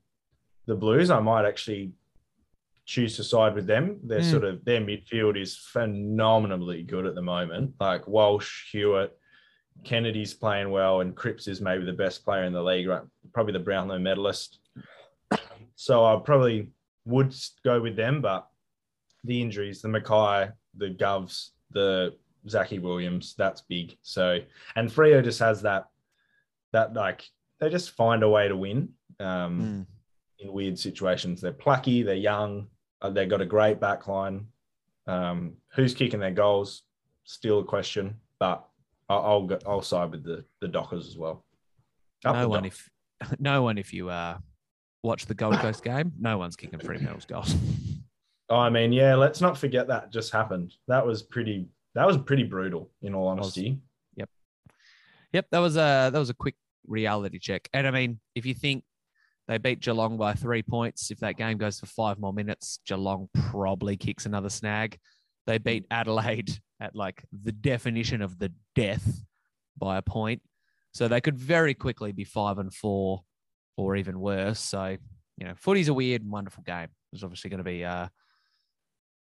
the 0.66 0.74
Blues, 0.74 1.10
I 1.10 1.20
might 1.20 1.46
actually 1.46 1.92
choose 2.86 3.16
to 3.16 3.24
side 3.24 3.54
with 3.54 3.66
them. 3.66 3.98
Their 4.04 4.20
Mm. 4.20 4.30
sort 4.30 4.44
of 4.44 4.64
their 4.64 4.80
midfield 4.80 5.40
is 5.40 5.56
phenomenally 5.56 6.82
good 6.82 7.06
at 7.06 7.14
the 7.14 7.22
moment. 7.22 7.74
Like 7.80 8.06
Walsh, 8.06 8.70
Hewett, 8.70 9.18
Kennedy's 9.84 10.32
playing 10.34 10.70
well, 10.70 11.00
and 11.00 11.16
Cripps 11.16 11.48
is 11.48 11.60
maybe 11.60 11.84
the 11.84 11.92
best 11.92 12.24
player 12.24 12.44
in 12.44 12.52
the 12.52 12.62
league, 12.62 12.86
right? 12.88 13.02
Probably 13.32 13.52
the 13.52 13.58
Brownlow 13.58 13.98
medalist. 13.98 14.58
So 15.76 16.04
I 16.04 16.20
probably 16.24 16.70
would 17.04 17.34
go 17.64 17.80
with 17.80 17.96
them, 17.96 18.20
but 18.22 18.48
the 19.24 19.40
injuries, 19.42 19.82
the 19.82 19.88
McKay, 19.88 20.52
the 20.76 20.90
Govs, 20.90 21.50
the 21.70 22.14
Zachy 22.48 22.78
Williams, 22.78 23.34
that's 23.36 23.62
big. 23.62 23.96
So 24.02 24.38
and 24.76 24.88
Freo 24.88 25.22
just 25.24 25.40
has 25.40 25.62
that 25.62 25.86
that 26.72 26.92
like 26.94 27.24
they 27.60 27.68
just 27.70 27.90
find 27.92 28.22
a 28.22 28.28
way 28.28 28.48
to 28.48 28.56
win. 28.56 28.90
Um, 29.20 29.60
Mm. 29.60 29.86
in 30.40 30.52
weird 30.52 30.78
situations. 30.78 31.40
They're 31.40 31.52
plucky, 31.52 32.02
they're 32.02 32.14
young, 32.16 32.66
uh, 33.00 33.10
they've 33.10 33.28
got 33.28 33.40
a 33.40 33.46
great 33.46 33.78
back 33.80 34.08
line. 34.08 34.48
Um, 35.06 35.56
who's 35.74 35.94
kicking 35.94 36.18
their 36.20 36.32
goals? 36.32 36.82
Still 37.24 37.60
a 37.60 37.64
question, 37.64 38.18
but 38.38 38.66
I'll 39.08 39.20
I'll, 39.22 39.46
go, 39.46 39.58
I'll 39.66 39.82
side 39.82 40.10
with 40.10 40.24
the 40.24 40.44
the 40.60 40.68
Dockers 40.68 41.06
as 41.08 41.16
well. 41.16 41.44
Up 42.24 42.34
No 42.36 42.48
one, 42.48 42.64
Dock- 42.64 42.72
if 42.72 42.90
no 43.38 43.62
one, 43.62 43.78
if 43.78 43.92
you 43.92 44.08
uh, 44.10 44.38
watch 45.02 45.26
the 45.26 45.34
Gold 45.34 45.56
Coast 45.58 45.84
game, 45.84 46.12
no 46.18 46.36
one's 46.38 46.56
kicking 46.56 46.78
Fremantle's 46.80 47.24
goals. 47.26 47.54
I 48.50 48.68
mean, 48.70 48.92
yeah, 48.92 49.14
let's 49.14 49.40
not 49.40 49.56
forget 49.56 49.86
that 49.88 50.10
just 50.12 50.32
happened. 50.32 50.74
That 50.88 51.06
was 51.06 51.22
pretty. 51.22 51.66
That 51.94 52.06
was 52.06 52.18
pretty 52.18 52.42
brutal, 52.44 52.90
in 53.02 53.14
all 53.14 53.34
was. 53.36 53.56
yep, 54.16 54.28
Yep, 55.32 55.46
that 55.52 55.58
was 55.60 55.76
a 55.76 56.10
that 56.12 56.18
was 56.18 56.28
a 56.30 56.34
quick 56.34 56.56
reality 56.86 57.38
check. 57.38 57.68
And 57.72 57.86
I 57.86 57.90
mean, 57.90 58.20
if 58.34 58.46
you 58.46 58.54
think 58.54 58.84
they 59.48 59.58
beat 59.58 59.80
Geelong 59.80 60.16
by 60.16 60.34
three 60.34 60.62
points, 60.62 61.10
if 61.10 61.18
that 61.20 61.36
game 61.36 61.58
goes 61.58 61.80
for 61.80 61.86
five 61.86 62.18
more 62.18 62.32
minutes, 62.32 62.80
Geelong 62.86 63.28
probably 63.34 63.96
kicks 63.96 64.26
another 64.26 64.48
snag. 64.48 64.98
They 65.46 65.58
beat 65.58 65.86
Adelaide 65.90 66.58
at 66.80 66.94
like 66.96 67.24
the 67.32 67.52
definition 67.52 68.22
of 68.22 68.38
the 68.38 68.52
death 68.74 69.22
by 69.76 69.98
a 69.98 70.02
point, 70.02 70.42
so 70.92 71.08
they 71.08 71.20
could 71.20 71.38
very 71.38 71.74
quickly 71.74 72.12
be 72.12 72.24
five 72.24 72.58
and 72.58 72.72
four, 72.72 73.22
or 73.76 73.96
even 73.96 74.20
worse. 74.20 74.60
So 74.60 74.96
you 75.36 75.46
know, 75.46 75.54
footy's 75.56 75.88
a 75.88 75.94
weird 75.94 76.28
wonderful 76.28 76.62
game. 76.62 76.88
There's 77.12 77.24
obviously 77.24 77.50
going 77.50 77.58
to 77.58 77.64
be 77.64 77.84
uh, 77.84 78.08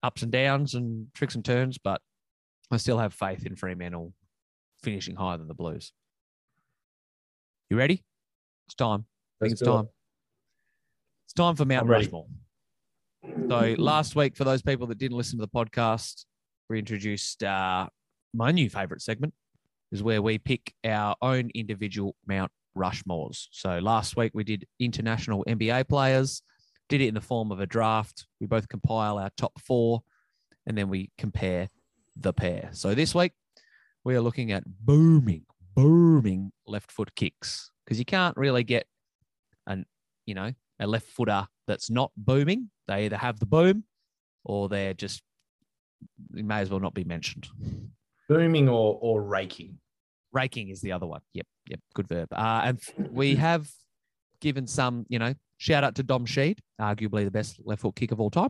ups 0.04 0.24
and 0.24 0.32
downs 0.32 0.74
and 0.74 1.08
tricks 1.14 1.36
and 1.36 1.44
turns, 1.44 1.78
but 1.78 2.02
I 2.72 2.78
still 2.78 2.98
have 2.98 3.14
faith 3.14 3.46
in 3.46 3.56
Fremantle 3.56 4.14
finishing 4.84 5.16
higher 5.16 5.38
than 5.38 5.48
the 5.48 5.54
Blues. 5.54 5.92
You 7.70 7.78
ready? 7.78 8.02
It's 8.68 8.76
time. 8.76 9.06
I 9.42 9.46
think 9.46 9.52
Let's 9.52 9.54
it's 9.54 9.62
it. 9.64 9.66
time. 9.66 9.90
It's 11.26 11.34
time 11.34 11.56
for 11.56 11.66
Mount 11.66 11.88
Rushmore. 11.88 12.28
So 13.50 13.76
last 13.78 14.16
week, 14.16 14.38
for 14.38 14.46
those 14.46 14.62
people 14.62 14.88
that 14.88 14.98
didn't 14.98 15.18
listen 15.18 15.38
to 15.40 15.46
the 15.46 15.50
podcast, 15.50 16.24
we 16.70 16.80
introduced 16.80 17.44
uh, 17.44 17.88
my 18.34 18.52
new 18.52 18.70
favorite 18.70 19.02
segment, 19.02 19.34
is 19.92 20.02
where 20.02 20.22
we 20.22 20.38
pick 20.38 20.74
our 20.86 21.16
own 21.22 21.50
individual 21.56 22.16
Mount 22.26 22.52
Rushmores. 22.78 23.48
So 23.52 23.80
last 23.80 24.16
week 24.16 24.32
we 24.34 24.46
did 24.46 24.66
international 24.80 25.44
NBA 25.46 25.90
players, 25.90 26.42
did 26.88 27.02
it 27.02 27.08
in 27.08 27.16
the 27.16 27.22
form 27.22 27.52
of 27.52 27.60
a 27.60 27.66
draft. 27.66 28.28
We 28.40 28.48
both 28.48 28.70
compile 28.70 29.18
our 29.18 29.30
top 29.36 29.60
four, 29.60 30.04
and 30.66 30.78
then 30.78 30.88
we 30.88 31.12
compare 31.18 31.68
the 32.16 32.32
pair. 32.32 32.70
So 32.72 32.96
this 32.96 33.14
week 33.14 33.34
we 34.06 34.16
are 34.16 34.22
looking 34.22 34.54
at 34.54 34.64
booming, 34.66 35.44
booming 35.78 36.52
left 36.66 36.92
foot 36.92 37.16
kicks 37.16 37.72
because 37.86 38.00
you 38.00 38.06
can't 38.06 38.36
really 38.36 38.64
get 38.64 38.88
an, 39.68 39.86
you 40.26 40.34
know, 40.34 40.52
a 40.80 40.88
left 40.88 41.08
footer 41.08 41.48
that's 41.68 41.90
not 41.90 42.12
booming. 42.18 42.70
They 42.88 43.06
either 43.06 43.18
have 43.18 43.40
the 43.40 43.46
boom 43.46 43.84
or 44.44 44.70
they're 44.70 44.94
just, 44.96 45.22
they 46.32 46.42
may 46.42 46.60
as 46.62 46.70
well 46.70 46.80
not 46.80 46.94
be 46.94 47.04
mentioned. 47.04 47.48
Booming 48.28 48.68
or 48.68 48.98
or 49.02 49.22
raking. 49.22 49.78
Raking 50.34 50.70
is 50.70 50.82
the 50.82 50.92
other 50.92 51.06
one. 51.08 51.22
Yep, 51.34 51.46
yep, 51.70 51.80
good 51.94 52.08
verb. 52.08 52.28
Uh, 52.32 52.62
and 52.66 52.80
we 53.12 53.36
have 53.36 53.70
given 54.42 54.68
some, 54.68 55.06
you 55.10 55.20
know, 55.20 55.34
shout 55.58 55.84
out 55.84 55.96
to 55.96 56.04
Dom 56.04 56.26
Sheed, 56.26 56.58
arguably 56.82 57.24
the 57.24 57.32
best 57.32 57.60
left 57.64 57.82
foot 57.82 57.96
kick 57.96 58.12
of 58.12 58.20
all 58.20 58.30
time. 58.30 58.50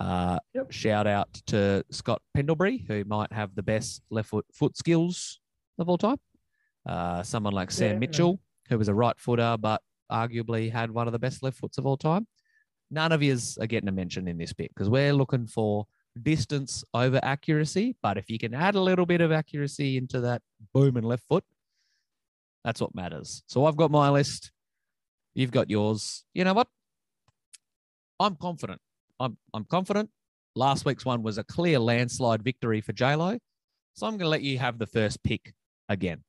Uh, 0.00 0.38
Yep. 0.54 0.72
Shout 0.72 1.06
out 1.06 1.32
to 1.48 1.84
Scott 1.90 2.22
Pendlebury, 2.34 2.84
who 2.86 3.04
might 3.04 3.32
have 3.32 3.54
the 3.54 3.62
best 3.62 4.02
left 4.10 4.28
foot 4.30 4.46
foot 4.54 4.76
skills 4.76 5.40
of 5.78 5.88
all 5.88 5.98
time. 5.98 6.18
Uh, 6.88 7.22
someone 7.22 7.52
like 7.52 7.70
Sam 7.70 7.92
Yeah. 7.92 7.98
Mitchell, 7.98 8.40
who 8.68 8.78
was 8.78 8.88
a 8.88 8.94
right 8.94 9.18
footer, 9.18 9.56
but 9.60 9.82
arguably 10.10 10.72
had 10.72 10.90
one 10.90 11.06
of 11.06 11.12
the 11.12 11.18
best 11.18 11.42
left 11.42 11.58
foots 11.58 11.76
of 11.78 11.86
all 11.86 11.98
time. 11.98 12.26
None 12.90 13.12
of 13.12 13.22
yous 13.22 13.58
are 13.58 13.66
getting 13.66 13.88
a 13.88 13.92
mention 13.92 14.26
in 14.26 14.38
this 14.38 14.54
bit 14.54 14.70
because 14.74 14.88
we're 14.88 15.12
looking 15.12 15.46
for 15.46 15.86
distance 16.22 16.82
over 16.94 17.20
accuracy. 17.22 17.96
But 18.02 18.16
if 18.16 18.30
you 18.30 18.38
can 18.38 18.54
add 18.54 18.74
a 18.74 18.80
little 18.80 19.04
bit 19.04 19.20
of 19.20 19.30
accuracy 19.30 19.98
into 19.98 20.22
that 20.22 20.40
boom 20.72 20.96
and 20.96 21.06
left 21.06 21.24
foot, 21.28 21.44
that's 22.64 22.80
what 22.80 22.94
matters. 22.94 23.42
So 23.46 23.66
I've 23.66 23.76
got 23.76 23.90
my 23.90 24.08
list. 24.08 24.50
You've 25.34 25.50
got 25.50 25.68
yours. 25.68 26.24
You 26.32 26.44
know 26.44 26.54
what? 26.54 26.68
I'm 28.18 28.36
confident. 28.36 28.80
I'm 29.20 29.36
I'm 29.52 29.64
confident. 29.64 30.10
Last 30.56 30.84
week's 30.84 31.04
one 31.04 31.22
was 31.22 31.38
a 31.38 31.44
clear 31.44 31.78
landslide 31.78 32.42
victory 32.42 32.80
for 32.80 32.92
JLo. 32.92 33.38
So 33.94 34.06
I'm 34.06 34.12
going 34.12 34.20
to 34.26 34.28
let 34.28 34.42
you 34.42 34.58
have 34.58 34.78
the 34.78 34.86
first 34.86 35.22
pick 35.22 35.52
again. 35.88 36.24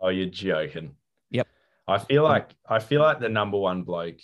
Oh, 0.00 0.08
you're 0.08 0.26
joking. 0.26 0.94
Yep. 1.30 1.46
I 1.86 1.98
feel 1.98 2.22
like 2.22 2.50
I 2.68 2.78
feel 2.78 3.00
like 3.00 3.20
the 3.20 3.28
number 3.28 3.58
one 3.58 3.82
bloke, 3.82 4.20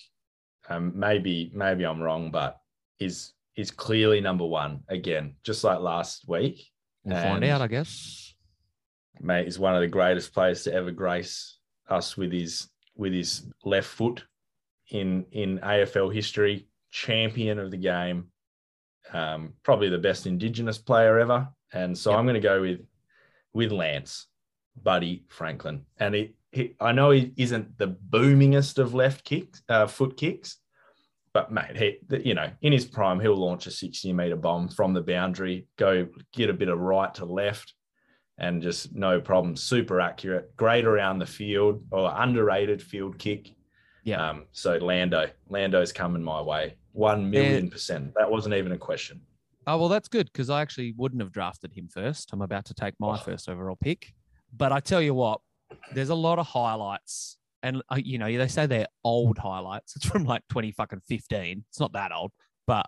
um, 0.69 0.93
maybe 0.95 1.51
maybe 1.55 1.85
I'm 1.85 2.01
wrong, 2.01 2.31
but 2.31 2.61
is 2.99 3.33
is 3.57 3.71
clearly 3.71 4.21
number 4.21 4.45
one 4.47 4.83
again, 4.89 5.37
just 5.45 5.65
like 5.65 5.81
last 5.81 6.29
week. 6.29 6.71
We'll 7.05 7.17
find 7.21 7.45
And- 7.45 7.53
out, 7.53 7.63
I 7.63 7.67
guess. 7.69 8.35
Mate 9.21 9.47
is 9.47 9.59
one 9.61 9.75
of 9.77 9.81
the 9.81 9.87
greatest 9.87 10.35
players 10.35 10.65
to 10.65 10.73
ever 10.75 10.91
grace 10.91 11.59
us 11.89 12.17
with 12.17 12.33
his 12.33 12.69
with 12.97 13.13
his 13.13 13.49
left 13.65 13.89
foot 13.89 14.25
in 14.91 15.25
in 15.33 15.59
AFL 15.61 16.13
history. 16.13 16.67
Champion 16.91 17.59
of 17.59 17.71
the 17.73 17.77
game, 17.77 18.29
um, 19.13 19.55
probably 19.65 19.89
the 19.89 19.99
best 19.99 20.27
Indigenous 20.27 20.79
player 20.79 21.19
ever. 21.19 21.49
And 21.73 21.97
so 21.99 22.11
Yep. 22.11 22.19
I'm 22.19 22.25
going 22.27 22.35
to 22.35 22.41
go 22.41 22.61
with 22.61 22.81
with 23.53 23.71
Lance, 23.73 24.27
Buddy 24.83 25.25
Franklin. 25.29 25.85
And 25.99 26.15
he, 26.15 26.35
he, 26.53 26.75
I 26.81 26.93
know 26.93 27.11
he 27.11 27.33
isn't 27.37 27.79
the 27.79 27.89
boomingest 27.89 28.79
of 28.79 28.95
left 28.95 29.25
kicks, 29.25 29.63
uh, 29.69 29.87
foot 29.87 30.17
kicks, 30.17 30.59
but 31.33 31.51
mate, 31.51 31.77
he, 31.77 31.99
you 32.25 32.35
know, 32.35 32.49
in 32.63 32.73
his 32.73 32.85
prime, 32.85 33.19
he'll 33.19 33.37
launch 33.37 33.67
a 33.67 33.71
60 33.71 34.13
meter 34.13 34.37
bomb 34.37 34.69
from 34.69 34.93
the 34.95 35.01
boundary, 35.03 35.67
go 35.77 36.07
get 36.33 36.51
a 36.51 36.53
bit 36.55 36.69
of 36.69 36.79
right 36.79 37.13
to 37.15 37.25
left, 37.25 37.75
and 38.39 38.63
just 38.63 38.95
no 38.95 39.21
problem. 39.21 39.57
Super 39.57 40.01
accurate, 40.01 40.55
great 40.57 40.85
around 40.85 41.19
the 41.19 41.27
field 41.27 41.83
or 41.91 42.13
underrated 42.17 42.81
field 42.83 43.19
kick. 43.19 43.49
Yeah. 44.05 44.31
Um, 44.31 44.45
so 44.53 44.77
Lando, 44.77 45.29
Lando's 45.49 45.93
coming 45.93 46.23
my 46.23 46.41
way. 46.41 46.77
One 46.93 47.31
million 47.31 47.69
percent. 47.71 48.13
That 48.17 48.31
wasn't 48.31 48.55
even 48.55 48.71
a 48.73 48.79
question. 48.79 49.21
Oh, 49.67 49.79
well, 49.79 49.89
that's 49.89 50.09
good 50.09 50.27
because 50.33 50.51
I 50.51 50.61
actually 50.61 50.93
wouldn't 50.97 51.23
have 51.23 51.33
drafted 51.33 51.73
him 51.73 51.89
first. 51.89 52.31
I'm 52.33 52.43
about 52.43 52.67
to 52.67 52.75
take 52.75 52.95
my 53.01 53.15
Oh. 53.15 53.17
first 53.17 53.49
overall 53.49 53.77
pick. 53.81 54.13
But 54.57 54.73
I 54.73 54.81
tell 54.81 55.03
you 55.03 55.15
what, 55.15 55.41
there's 55.93 56.11
a 56.11 56.15
lot 56.15 56.39
of 56.39 56.47
highlights. 56.47 57.39
And, 57.63 57.83
uh, 57.91 57.97
you 58.03 58.19
know, 58.19 58.27
they 58.37 58.49
say 58.49 58.67
they're 58.67 58.89
old 59.05 59.39
highlights. 59.39 59.97
It's 59.97 60.07
from 60.07 60.25
like 60.25 60.43
20 60.51 60.73
fucking 60.73 61.01
15. 61.09 61.65
It's 61.69 61.81
not 61.81 61.93
that 61.95 62.13
old, 62.13 62.33
but 62.67 62.87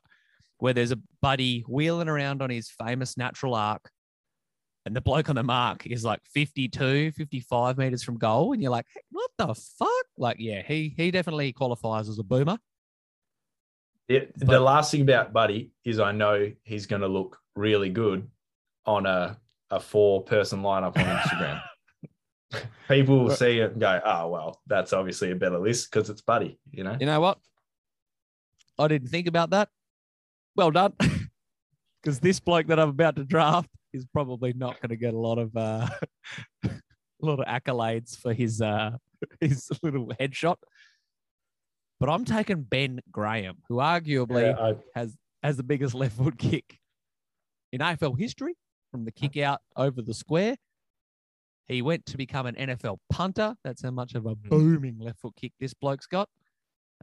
where 0.59 0.73
there's 0.75 0.93
a 0.93 0.99
buddy 1.23 1.65
wheeling 1.69 2.09
around 2.09 2.43
on 2.43 2.51
his 2.51 2.71
famous 2.71 3.17
natural 3.17 3.55
arc 3.55 3.91
and 4.85 4.95
the 4.95 5.01
bloke 5.01 5.29
on 5.29 5.35
the 5.35 5.43
mark 5.43 5.87
is 5.87 6.05
like 6.05 6.21
52, 6.33 7.11
55 7.13 7.77
meters 7.79 8.03
from 8.05 8.19
goal. 8.19 8.53
And 8.53 8.63
you're 8.63 8.71
like, 8.71 8.87
"Hey, 8.95 9.01
what 9.11 9.31
the 9.37 9.53
fuck? 9.55 9.89
Like, 10.17 10.37
yeah, 10.39 10.63
he, 10.63 10.95
he 10.97 11.11
definitely 11.11 11.53
qualifies 11.53 12.09
as 12.09 12.19
a 12.21 12.23
boomer. 12.23 12.57
It, 14.09 14.39
the 14.39 14.47
But- 14.47 14.63
last 14.63 14.93
thing 14.93 15.01
about 15.03 15.33
Buddy 15.33 15.73
is 15.85 15.99
I 15.99 16.13
know 16.13 16.53
he's 16.63 16.87
going 16.87 17.03
to 17.03 17.09
look 17.09 17.39
really 17.57 17.91
good 17.91 18.29
on 18.85 19.07
a, 19.07 19.37
a 19.71 19.81
four 19.81 20.23
person 20.23 20.63
lineup 20.63 20.97
on 20.97 21.05
Instagram. 21.05 21.61
People 22.89 23.25
will 23.25 23.31
see 23.31 23.59
it 23.59 23.73
and 23.73 23.81
go, 23.81 24.01
oh, 24.05 24.29
well, 24.29 24.61
that's 24.67 24.93
obviously 24.93 25.31
a 25.33 25.35
better 25.35 25.59
list 25.59 25.91
because 25.91 26.09
it's 26.09 26.23
Buddy, 26.23 26.59
you 26.71 26.85
know? 26.85 26.97
You 26.99 27.07
know 27.07 27.21
what? 27.21 27.39
I 28.79 28.89
didn't 28.89 29.09
think 29.09 29.27
about 29.27 29.51
that. 29.51 29.69
Well 30.55 30.71
done. 30.71 30.95
Because 32.03 32.21
this 32.21 32.39
bloke 32.39 32.69
that 32.69 32.79
I'm 32.79 32.91
about 32.91 33.17
to 33.17 33.25
draft 33.25 33.69
is 33.93 34.05
probably 34.05 34.53
not 34.53 34.81
going 34.81 34.91
to 34.91 34.97
get 34.97 35.13
a 35.13 35.19
lot 35.19 35.39
of 35.39 35.57
uh, 35.57 35.89
a 36.65 36.71
lot 37.21 37.41
of 37.41 37.47
accolades 37.47 38.17
for 38.17 38.33
his 38.33 38.61
uh, 38.61 38.93
his 39.41 39.69
little 39.83 40.13
headshot. 40.21 40.55
But 41.99 42.09
I'm 42.09 42.25
taking 42.25 42.63
Ben 42.63 43.01
Graham, 43.11 43.57
who 43.69 43.77
arguably 43.77 44.55
Yeah, 44.55 44.67
I, 44.67 44.75
has 44.95 45.17
has 45.43 45.57
the 45.57 45.65
biggest 45.65 45.95
left 45.95 46.17
foot 46.17 46.39
kick 46.39 46.79
in 47.73 47.81
AFL 47.81 48.17
history 48.17 48.55
from 48.97 49.05
the 49.05 49.13
kick 49.13 49.37
out 49.37 49.61
over 49.77 50.01
the 50.01 50.15
square. 50.15 50.57
He 51.69 51.83
went 51.83 52.07
to 52.07 52.17
become 52.17 52.47
an 52.47 52.55
NFL 52.55 52.97
punter. 53.13 53.55
That's 53.63 53.83
how 53.83 53.91
much 53.91 54.15
of 54.15 54.25
a 54.25 54.35
booming 54.35 54.97
left 54.99 55.21
foot 55.21 55.35
kick 55.39 55.53
this 55.61 55.75
bloke's 55.75 56.07
got. 56.07 56.31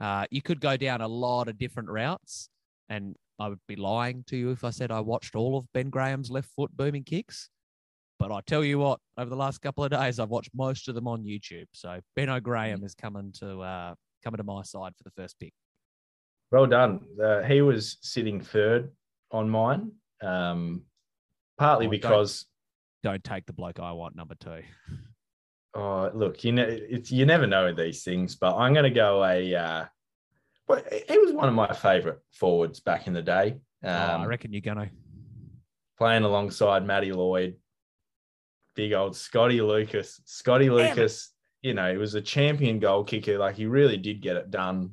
Uh, 0.01 0.25
you 0.31 0.41
could 0.41 0.59
go 0.59 0.75
down 0.75 1.01
a 1.01 1.07
lot 1.07 1.47
of 1.47 1.59
different 1.59 1.89
routes, 1.89 2.49
and 2.89 3.15
I 3.39 3.49
would 3.49 3.59
be 3.67 3.75
lying 3.75 4.23
to 4.27 4.37
you 4.37 4.49
if 4.49 4.63
I 4.63 4.71
said 4.71 4.89
I 4.89 5.01
watched 5.01 5.35
all 5.35 5.55
of 5.55 5.71
Ben 5.73 5.91
Graham's 5.91 6.31
left 6.31 6.49
foot 6.55 6.75
booming 6.75 7.03
kicks. 7.03 7.49
But 8.17 8.31
I 8.31 8.39
tell 8.47 8.63
you 8.63 8.79
what, 8.79 8.99
over 9.17 9.29
the 9.29 9.35
last 9.35 9.61
couple 9.61 9.83
of 9.83 9.91
days, 9.91 10.19
I've 10.19 10.29
watched 10.29 10.51
most 10.55 10.87
of 10.87 10.95
them 10.95 11.07
on 11.07 11.23
YouTube. 11.23 11.67
So 11.73 11.99
Ben 12.15 12.29
O'Graham 12.29 12.83
is 12.83 12.95
coming 12.95 13.33
to 13.39 13.59
uh, 13.59 13.93
coming 14.23 14.37
to 14.37 14.43
my 14.43 14.63
side 14.63 14.93
for 14.97 15.03
the 15.03 15.11
first 15.11 15.37
pick. 15.39 15.53
Well 16.51 16.65
done. 16.65 17.01
Uh, 17.23 17.41
he 17.41 17.61
was 17.61 17.97
sitting 18.01 18.39
third 18.41 18.91
on 19.31 19.49
mine, 19.49 19.91
um, 20.23 20.83
partly 21.57 21.85
Oh, 21.87 21.89
don't- 21.91 22.01
because 22.01 22.45
Don't 23.03 23.23
take 23.23 23.45
the 23.45 23.53
bloke 23.53 23.79
I 23.79 23.91
want, 23.91 24.15
number 24.15 24.35
two. 24.35 24.61
oh, 25.75 26.09
look, 26.13 26.43
you 26.43 26.51
know, 26.53 26.65
it's 26.67 27.11
you 27.11 27.25
never 27.25 27.47
know 27.47 27.73
these 27.73 28.03
things, 28.03 28.35
but 28.35 28.55
I'm 28.55 28.73
going 28.73 28.83
to 28.85 28.89
go 28.89 29.23
a. 29.25 29.53
Uh, 29.55 29.85
well, 30.67 30.81
he 31.09 31.17
was 31.17 31.33
one 31.33 31.49
of 31.49 31.53
my 31.55 31.73
favourite 31.73 32.19
forwards 32.31 32.79
back 32.79 33.07
in 33.07 33.13
the 33.13 33.21
day. 33.21 33.57
Oh, 33.83 33.89
I 33.89 34.13
Um, 34.23 34.27
reckon 34.27 34.53
you're 34.53 34.61
gonna. 34.61 34.89
playing 35.97 36.23
alongside 36.23 36.85
Matty 36.85 37.11
Lloyd, 37.11 37.57
big 38.75 38.93
old 38.93 39.15
Scotty 39.15 39.61
Lucas. 39.61 40.21
Scotty. 40.25 40.69
Lucas, 40.69 41.33
you 41.61 41.73
know, 41.73 41.91
he 41.91 41.97
was 41.97 42.15
a 42.15 42.21
champion 42.21 42.79
goal 42.79 43.03
kicker. 43.03 43.37
Like 43.37 43.55
he 43.57 43.65
really 43.65 43.97
did 43.97 44.21
get 44.21 44.37
it 44.37 44.49
done 44.51 44.91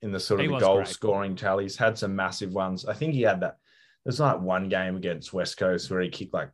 in 0.00 0.10
the 0.12 0.18
sort 0.20 0.40
of 0.40 0.50
the 0.50 0.58
goal 0.58 0.76
great. 0.76 0.88
scoring 0.88 1.36
tallies. 1.36 1.76
Had 1.76 1.98
some 1.98 2.16
massive 2.16 2.52
ones. 2.54 2.86
I 2.86 2.94
think 2.94 3.12
he 3.12 3.22
had 3.22 3.40
that. 3.40 3.56
There's 4.04 4.20
like 4.20 4.40
one 4.40 4.68
game 4.68 4.96
against 4.96 5.32
West 5.32 5.56
Coast 5.56 5.90
where 5.90 6.00
he 6.00 6.08
kicked 6.08 6.34
like 6.34 6.50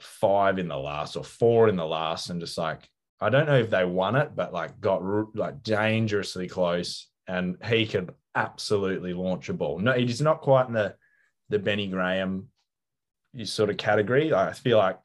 five 0.00 0.58
in 0.58 0.68
the 0.68 0.76
last 0.76 1.16
or 1.16 1.24
four 1.24 1.68
in 1.68 1.76
the 1.76 1.86
last, 1.86 2.30
and 2.30 2.40
just 2.40 2.58
like 2.58 2.88
I 3.20 3.30
don't 3.30 3.46
know 3.46 3.58
if 3.58 3.70
they 3.70 3.84
won 3.84 4.16
it, 4.16 4.36
but 4.36 4.52
like 4.52 4.80
got 4.80 5.02
like 5.34 5.62
dangerously 5.62 6.48
close, 6.48 7.08
and 7.26 7.56
he 7.64 7.86
could 7.86 8.14
absolutely 8.34 9.12
launch 9.12 9.48
a 9.48 9.54
ball. 9.54 9.78
No, 9.78 9.92
he's 9.92 10.20
not 10.20 10.40
quite 10.40 10.68
in 10.68 10.72
the 10.72 10.94
the 11.48 11.58
Benny 11.58 11.88
Graham 11.88 12.48
sort 13.44 13.70
of 13.70 13.76
category. 13.76 14.32
I 14.32 14.52
feel 14.52 14.78
like 14.78 14.98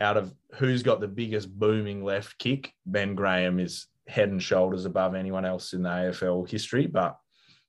out 0.00 0.16
of 0.16 0.32
who's 0.54 0.82
got 0.82 1.00
the 1.00 1.08
biggest 1.08 1.56
booming 1.56 2.04
left 2.04 2.38
kick, 2.38 2.72
Ben 2.86 3.14
Graham 3.14 3.58
is 3.58 3.86
head 4.06 4.30
and 4.30 4.42
shoulders 4.42 4.84
above 4.84 5.14
anyone 5.14 5.44
else 5.44 5.72
in 5.72 5.82
the 5.82 5.88
AFL 5.88 6.48
history. 6.48 6.86
But 6.86 7.18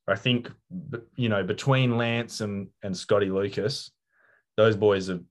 I 0.10 0.16
think 0.16 0.52
you 1.16 1.30
know 1.30 1.44
between 1.44 1.98
Lance 1.98 2.42
and 2.42 2.68
and 2.84 2.96
Scotty 2.96 3.30
Lucas, 3.30 3.92
those 4.58 4.76
boys 4.76 5.08
have 5.08 5.24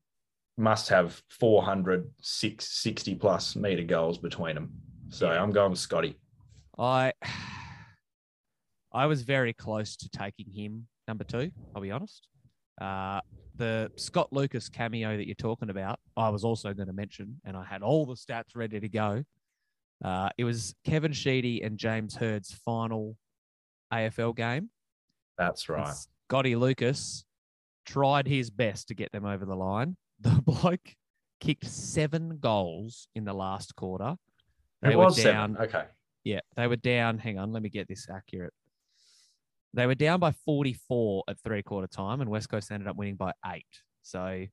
must 0.57 0.89
have 0.89 1.22
400 1.31 2.11
six- 2.20 2.66
60 2.83 3.14
plus 3.14 3.55
meter 3.55 3.85
goals 3.85 4.18
between 4.18 4.57
them. 4.57 4.72
So 5.09 5.31
Yeah. 5.31 5.41
I'm 5.43 5.53
going 5.53 5.70
with 5.70 5.79
Scotty. 5.79 6.16
I 6.79 7.12
I 8.93 9.07
was 9.07 9.22
very 9.22 9.53
close 9.53 9.97
to 9.97 10.09
taking 10.09 10.51
him 10.51 10.87
number 11.07 11.24
two. 11.24 11.51
I'll 11.74 11.83
be 11.83 11.91
honest. 11.91 12.26
Uh, 12.81 13.20
the 13.57 13.91
Scott 13.97 14.33
Lucas 14.33 14.68
cameo 14.68 15.16
that 15.16 15.26
you're 15.26 15.35
talking 15.35 15.68
about, 15.68 15.99
I 16.16 16.29
was 16.31 16.45
also 16.45 16.72
going 16.72 16.87
to 16.87 16.93
mention, 16.93 17.41
and 17.45 17.57
I 17.57 17.64
had 17.64 17.83
all 17.83 18.07
the 18.07 18.14
stats 18.14 18.55
ready 18.55 18.79
to 18.81 18.89
go. 18.89 19.24
Uh, 20.05 20.31
it 20.39 20.45
was 20.45 20.74
Kevin 20.85 21.12
Sheedy 21.12 21.62
and 21.62 21.76
James 21.76 22.14
Hird's 22.14 22.53
final 22.64 23.16
AFL 23.93 24.34
game. 24.36 24.70
That's 25.36 25.68
and 25.68 25.78
right. 25.78 25.95
Scotty 26.28 26.57
Lucas 26.57 27.24
tried 27.86 28.26
his 28.28 28.51
best 28.51 28.89
to 28.89 28.95
get 28.95 29.12
them 29.12 29.24
over 29.24 29.45
the 29.45 29.57
line. 29.57 29.97
The 30.20 30.43
bloke 30.43 30.97
kicked 31.41 31.66
seven 31.66 32.39
goals 32.41 33.07
in 33.14 33.24
the 33.24 33.32
last 33.32 33.76
quarter. 33.76 34.16
They 34.82 34.93
It 34.93 34.97
were 34.97 35.05
was 35.05 35.16
down. 35.22 35.55
seven. 35.55 35.68
Okay. 35.68 35.84
Yeah, 36.24 36.41
they 36.57 36.66
were 36.66 36.74
down. 36.76 37.18
Hang 37.18 37.39
on, 37.39 37.53
let 37.53 37.62
me 37.62 37.68
get 37.68 37.86
this 37.86 38.09
accurate. 38.11 38.53
They 39.74 39.86
were 39.86 39.95
down 39.95 40.18
by 40.18 40.32
44 40.32 41.22
at 41.28 41.39
three 41.39 41.62
quarter 41.62 41.86
time, 41.86 42.20
and 42.20 42.28
West 42.28 42.49
Coast 42.49 42.72
ended 42.72 42.89
up 42.89 42.97
winning 42.97 43.14
by 43.14 43.32
eight. 43.47 43.66
So 44.03 44.45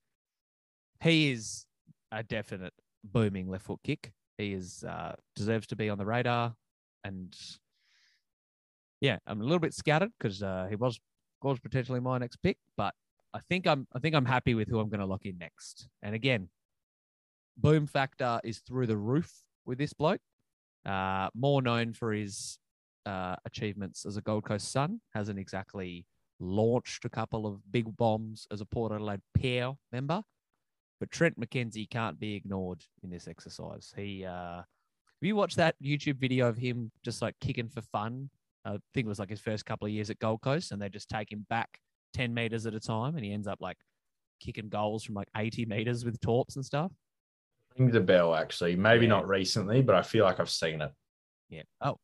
he 1.02 1.32
is 1.32 1.66
a 2.12 2.22
definite 2.22 2.74
booming 3.04 3.50
left 3.50 3.66
foot 3.66 3.80
kick. 3.84 4.12
He 4.38 4.54
is 4.54 4.84
uh, 4.88 5.16
deserves 5.36 5.66
to 5.68 5.76
be 5.76 5.90
on 5.90 5.98
the 5.98 6.06
radar, 6.06 6.54
and 7.04 7.36
yeah, 9.02 9.18
I'm 9.28 9.42
a 9.42 9.44
little 9.44 9.60
bit 9.60 9.74
scattered 9.74 10.12
because 10.18 10.42
uh, 10.42 10.68
he 10.70 10.76
was 10.76 11.00
was 11.42 11.60
potentially 11.60 12.00
my 12.00 12.18
next 12.18 12.38
pick, 12.38 12.58
but 12.76 12.94
I 13.34 13.40
think 13.50 13.68
I'm 13.68 13.88
I 13.94 14.00
think 14.00 14.16
I'm 14.16 14.26
happy 14.26 14.56
with 14.56 14.68
who 14.68 14.80
I'm 14.80 14.90
going 14.90 15.00
to 15.00 15.06
lock 15.06 15.26
in 15.26 15.38
next. 15.38 15.88
And 16.02 16.16
again, 16.16 16.50
boom 17.58 17.88
factor 17.88 18.40
is 18.44 18.60
through 18.60 18.88
the 18.88 18.98
roof 18.98 19.32
with 19.66 19.78
this 19.78 19.94
bloke. 19.94 20.22
Uh, 20.86 21.30
more 21.34 21.62
known 21.62 21.94
for 21.94 22.14
his 22.14 22.60
uh, 23.06 23.36
achievements 23.46 24.06
as 24.06 24.18
a 24.18 24.22
Gold 24.22 24.46
Coast 24.46 24.72
Sun, 24.72 25.02
hasn't 25.14 25.40
exactly 25.40 26.06
launched 26.40 27.06
a 27.06 27.10
couple 27.10 27.48
of 27.48 27.60
big 27.72 27.96
bombs 27.98 28.48
as 28.52 28.62
a 28.62 28.66
Port 28.66 28.92
Adelaide 28.92 29.22
pair 29.38 29.74
member. 29.92 30.22
But 31.00 31.12
Trent 31.12 31.40
McKenzie 31.40 31.90
can't 31.90 32.20
be 32.20 32.36
ignored 32.36 32.84
in 33.04 33.10
this 33.10 33.28
exercise. 33.28 33.94
He, 33.96 34.26
uh, 34.26 34.58
have 34.58 34.66
you 35.22 35.36
watched 35.36 35.58
that 35.58 35.76
YouTube 35.84 36.18
video 36.18 36.48
of 36.48 36.58
him 36.58 36.92
just 37.04 37.22
like 37.22 37.36
kicking 37.42 37.68
for 37.68 37.82
fun? 37.82 38.30
I 38.66 38.72
think 38.94 39.06
it 39.06 39.08
was 39.08 39.20
like 39.20 39.30
his 39.30 39.40
first 39.40 39.66
couple 39.66 39.86
of 39.86 39.92
years 39.94 40.10
at 40.10 40.20
Gold 40.20 40.42
Coast, 40.42 40.72
and 40.72 40.82
they 40.82 40.90
just 40.90 41.08
take 41.10 41.32
him 41.32 41.46
back 41.50 41.70
10 42.16 42.34
meters 42.34 42.66
at 42.66 42.74
a 42.74 42.80
time, 42.80 43.16
and 43.16 43.24
he 43.24 43.32
ends 43.32 43.48
up 43.48 43.60
like 43.62 43.78
kicking 44.40 44.70
goals 44.70 45.04
from 45.04 45.16
like 45.16 45.28
80 45.38 45.66
meters 45.66 46.04
with 46.04 46.20
torps 46.20 46.56
and 46.56 46.66
stuff. 46.66 46.92
Rings 47.78 47.96
a 47.96 48.00
bell, 48.00 48.34
actually. 48.36 48.76
Maybe 48.76 49.06
Yeah. 49.06 49.10
not 49.10 49.28
recently, 49.28 49.82
but 49.82 49.96
I 49.96 50.02
feel 50.02 50.26
like 50.26 50.40
I've 50.40 50.50
seen 50.50 50.82
it. 50.82 50.92
Yeah. 51.50 51.64
Oh, 51.82 51.98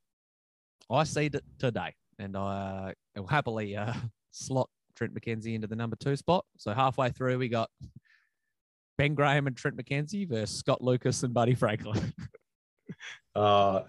I 0.89 1.03
see 1.03 1.26
it 1.28 1.43
today, 1.57 1.95
and 2.20 2.38
I 2.38 2.93
will 3.16 3.26
happily 3.28 3.76
uh, 3.76 3.93
slot 4.32 4.70
Trent 4.95 5.14
McKenzie 5.16 5.55
into 5.55 5.68
the 5.68 5.76
number 5.76 5.95
two 5.95 6.16
spot. 6.16 6.45
So 6.57 6.74
halfway 6.74 7.09
through, 7.09 7.38
we 7.38 7.47
got 7.47 7.70
Ben 8.97 9.16
Graham 9.16 9.47
and 9.47 9.55
Trent 9.57 9.78
McKenzie 9.78 10.28
versus 10.28 10.55
Scott 10.57 10.82
Lucas 10.84 11.24
and 11.24 11.34
Buddy 11.34 11.55
Franklin. 11.55 12.14
Uh, 13.36 13.39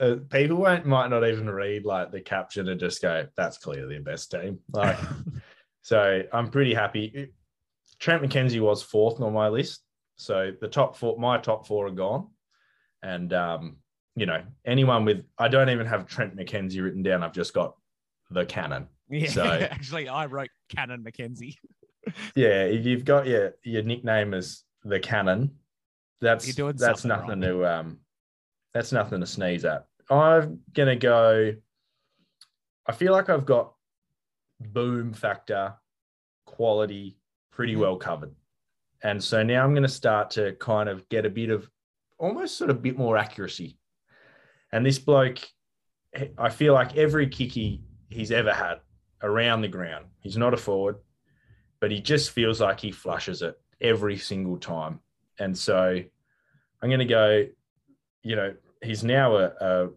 uh, 0.00 0.16
people 0.30 0.56
won't 0.56 0.86
might 0.86 1.08
not 1.10 1.26
even 1.26 1.50
read 1.50 1.84
like 1.84 2.12
the 2.12 2.20
caption 2.20 2.68
and 2.68 2.78
just 2.78 3.02
go, 3.02 3.26
"That's 3.36 3.58
clearly 3.58 3.96
the 3.98 4.02
best 4.02 4.30
team." 4.30 4.60
Like, 4.72 4.98
so 5.82 6.22
I'm 6.32 6.48
pretty 6.50 6.74
happy. 6.74 7.32
Trent 7.98 8.22
McKenzie 8.22 8.60
was 8.60 8.82
fourth 8.82 9.20
on 9.20 9.32
my 9.32 9.48
list, 9.48 9.82
so 10.16 10.52
the 10.60 10.68
top 10.68 10.96
four, 10.96 11.18
my 11.18 11.38
top 11.38 11.66
four 11.66 11.86
are 11.88 11.90
gone, 11.90 12.28
and 13.02 13.32
um, 13.32 13.76
you 14.14 14.26
know, 14.26 14.42
anyone 14.64 15.04
with 15.04 15.24
I 15.38 15.48
don't 15.48 15.70
even 15.70 15.86
have 15.86 16.06
Trent 16.06 16.36
McKenzie 16.36 16.82
written 16.82 17.02
down. 17.02 17.22
I've 17.24 17.32
just 17.32 17.52
got 17.52 17.74
the 18.30 18.46
cannon. 18.46 18.86
yeah, 19.10 19.28
So- 19.28 19.42
actually, 19.70 20.08
I 20.08 20.26
wrote 20.26 20.50
Cannon 20.68 21.02
McKenzie. 21.04 21.56
Yeah, 22.34 22.64
if 22.64 22.84
you've 22.84 23.04
got 23.04 23.28
your 23.28 23.54
your 23.62 23.82
nickname 23.84 24.34
as 24.34 24.64
the 24.82 24.98
cannon, 24.98 25.52
that's 26.20 26.52
that's 26.74 27.04
nothing 27.04 27.40
to 27.42 27.64
um 27.64 27.98
that's 28.74 28.92
nothing 28.92 29.20
to 29.20 29.26
sneeze 29.26 29.64
at. 29.64 29.86
I'm 30.10 30.60
gonna 30.72 30.96
go. 30.96 31.54
I 32.86 32.92
feel 32.92 33.12
like 33.12 33.28
I've 33.30 33.46
got 33.46 33.74
boom 34.60 35.12
factor, 35.12 35.74
quality 36.46 37.18
pretty 37.50 37.74
Mhm. 37.74 37.80
well 37.80 37.96
covered, 37.96 38.34
and 39.02 39.22
so 39.22 39.42
now 39.42 39.64
I'm 39.64 39.74
gonna 39.74 39.88
start 39.88 40.30
to 40.32 40.54
kind 40.56 40.88
of 40.88 41.08
get 41.08 41.26
a 41.26 41.30
bit 41.30 41.50
of 41.50 41.70
almost 42.18 42.56
sort 42.56 42.70
of 42.70 42.82
bit 42.82 42.96
more 42.96 43.16
accuracy. 43.16 43.78
And 44.72 44.86
this 44.86 44.98
bloke, 44.98 45.38
I 46.38 46.50
feel 46.50 46.72
like 46.72 46.96
every 46.96 47.28
kick 47.28 47.52
he, 47.52 47.82
he's 48.08 48.30
ever 48.30 48.52
had 48.52 48.80
around 49.22 49.60
the 49.62 49.68
ground, 49.68 50.06
he's 50.20 50.36
not 50.36 50.54
a 50.54 50.56
forward 50.56 50.96
but 51.80 51.90
he 51.90 52.00
just 52.00 52.30
feels 52.30 52.60
like 52.60 52.78
he 52.78 52.92
flushes 52.92 53.42
it 53.42 53.60
every 53.80 54.16
single 54.16 54.56
time. 54.56 55.00
And 55.40 55.58
so 55.58 56.00
I'm 56.80 56.88
going 56.88 57.00
to 57.00 57.04
go, 57.04 57.48
you 58.22 58.36
know, 58.36 58.54
he's 58.82 59.04
now 59.04 59.36
a, 59.36 59.52
a 59.60 59.88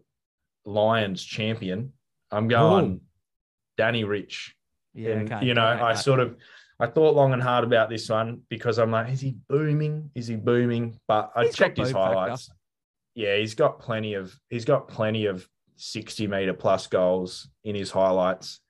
Lions 0.64 1.22
champion. 1.22 1.92
I'm 2.30 2.48
going 2.48 2.84
Ooh. 2.94 3.00
Danny 3.76 4.04
Rich. 4.04 4.54
Yeah, 4.94 5.10
and, 5.12 5.32
okay, 5.32 5.44
you 5.46 5.54
know, 5.54 5.66
okay, 5.66 5.82
I 5.82 5.90
okay. 5.92 6.00
sort 6.00 6.20
of, 6.20 6.36
I 6.80 6.86
thought 6.86 7.14
long 7.14 7.32
and 7.32 7.42
hard 7.42 7.64
about 7.64 7.88
this 7.90 8.08
one 8.08 8.40
because 8.48 8.78
I'm 8.78 8.90
like, 8.90 9.12
is 9.12 9.20
he 9.20 9.36
booming? 9.48 10.10
Is 10.14 10.26
he 10.26 10.36
booming? 10.36 10.98
But 11.06 11.32
I 11.36 11.44
He's 11.44 11.54
checked 11.54 11.78
his 11.78 11.88
boom 11.92 12.02
factor. 12.02 12.18
highlights. 12.18 12.50
Yeah, 13.14 13.36
he's 13.36 13.54
got 13.54 13.78
plenty 13.78 14.14
of, 14.14 14.34
he's 14.50 14.64
got 14.64 14.88
plenty 14.88 15.26
of 15.26 15.46
60 15.76 16.26
meter 16.26 16.52
plus 16.54 16.86
goals 16.86 17.48
in 17.64 17.74
his 17.74 17.90
highlights. 17.90 18.60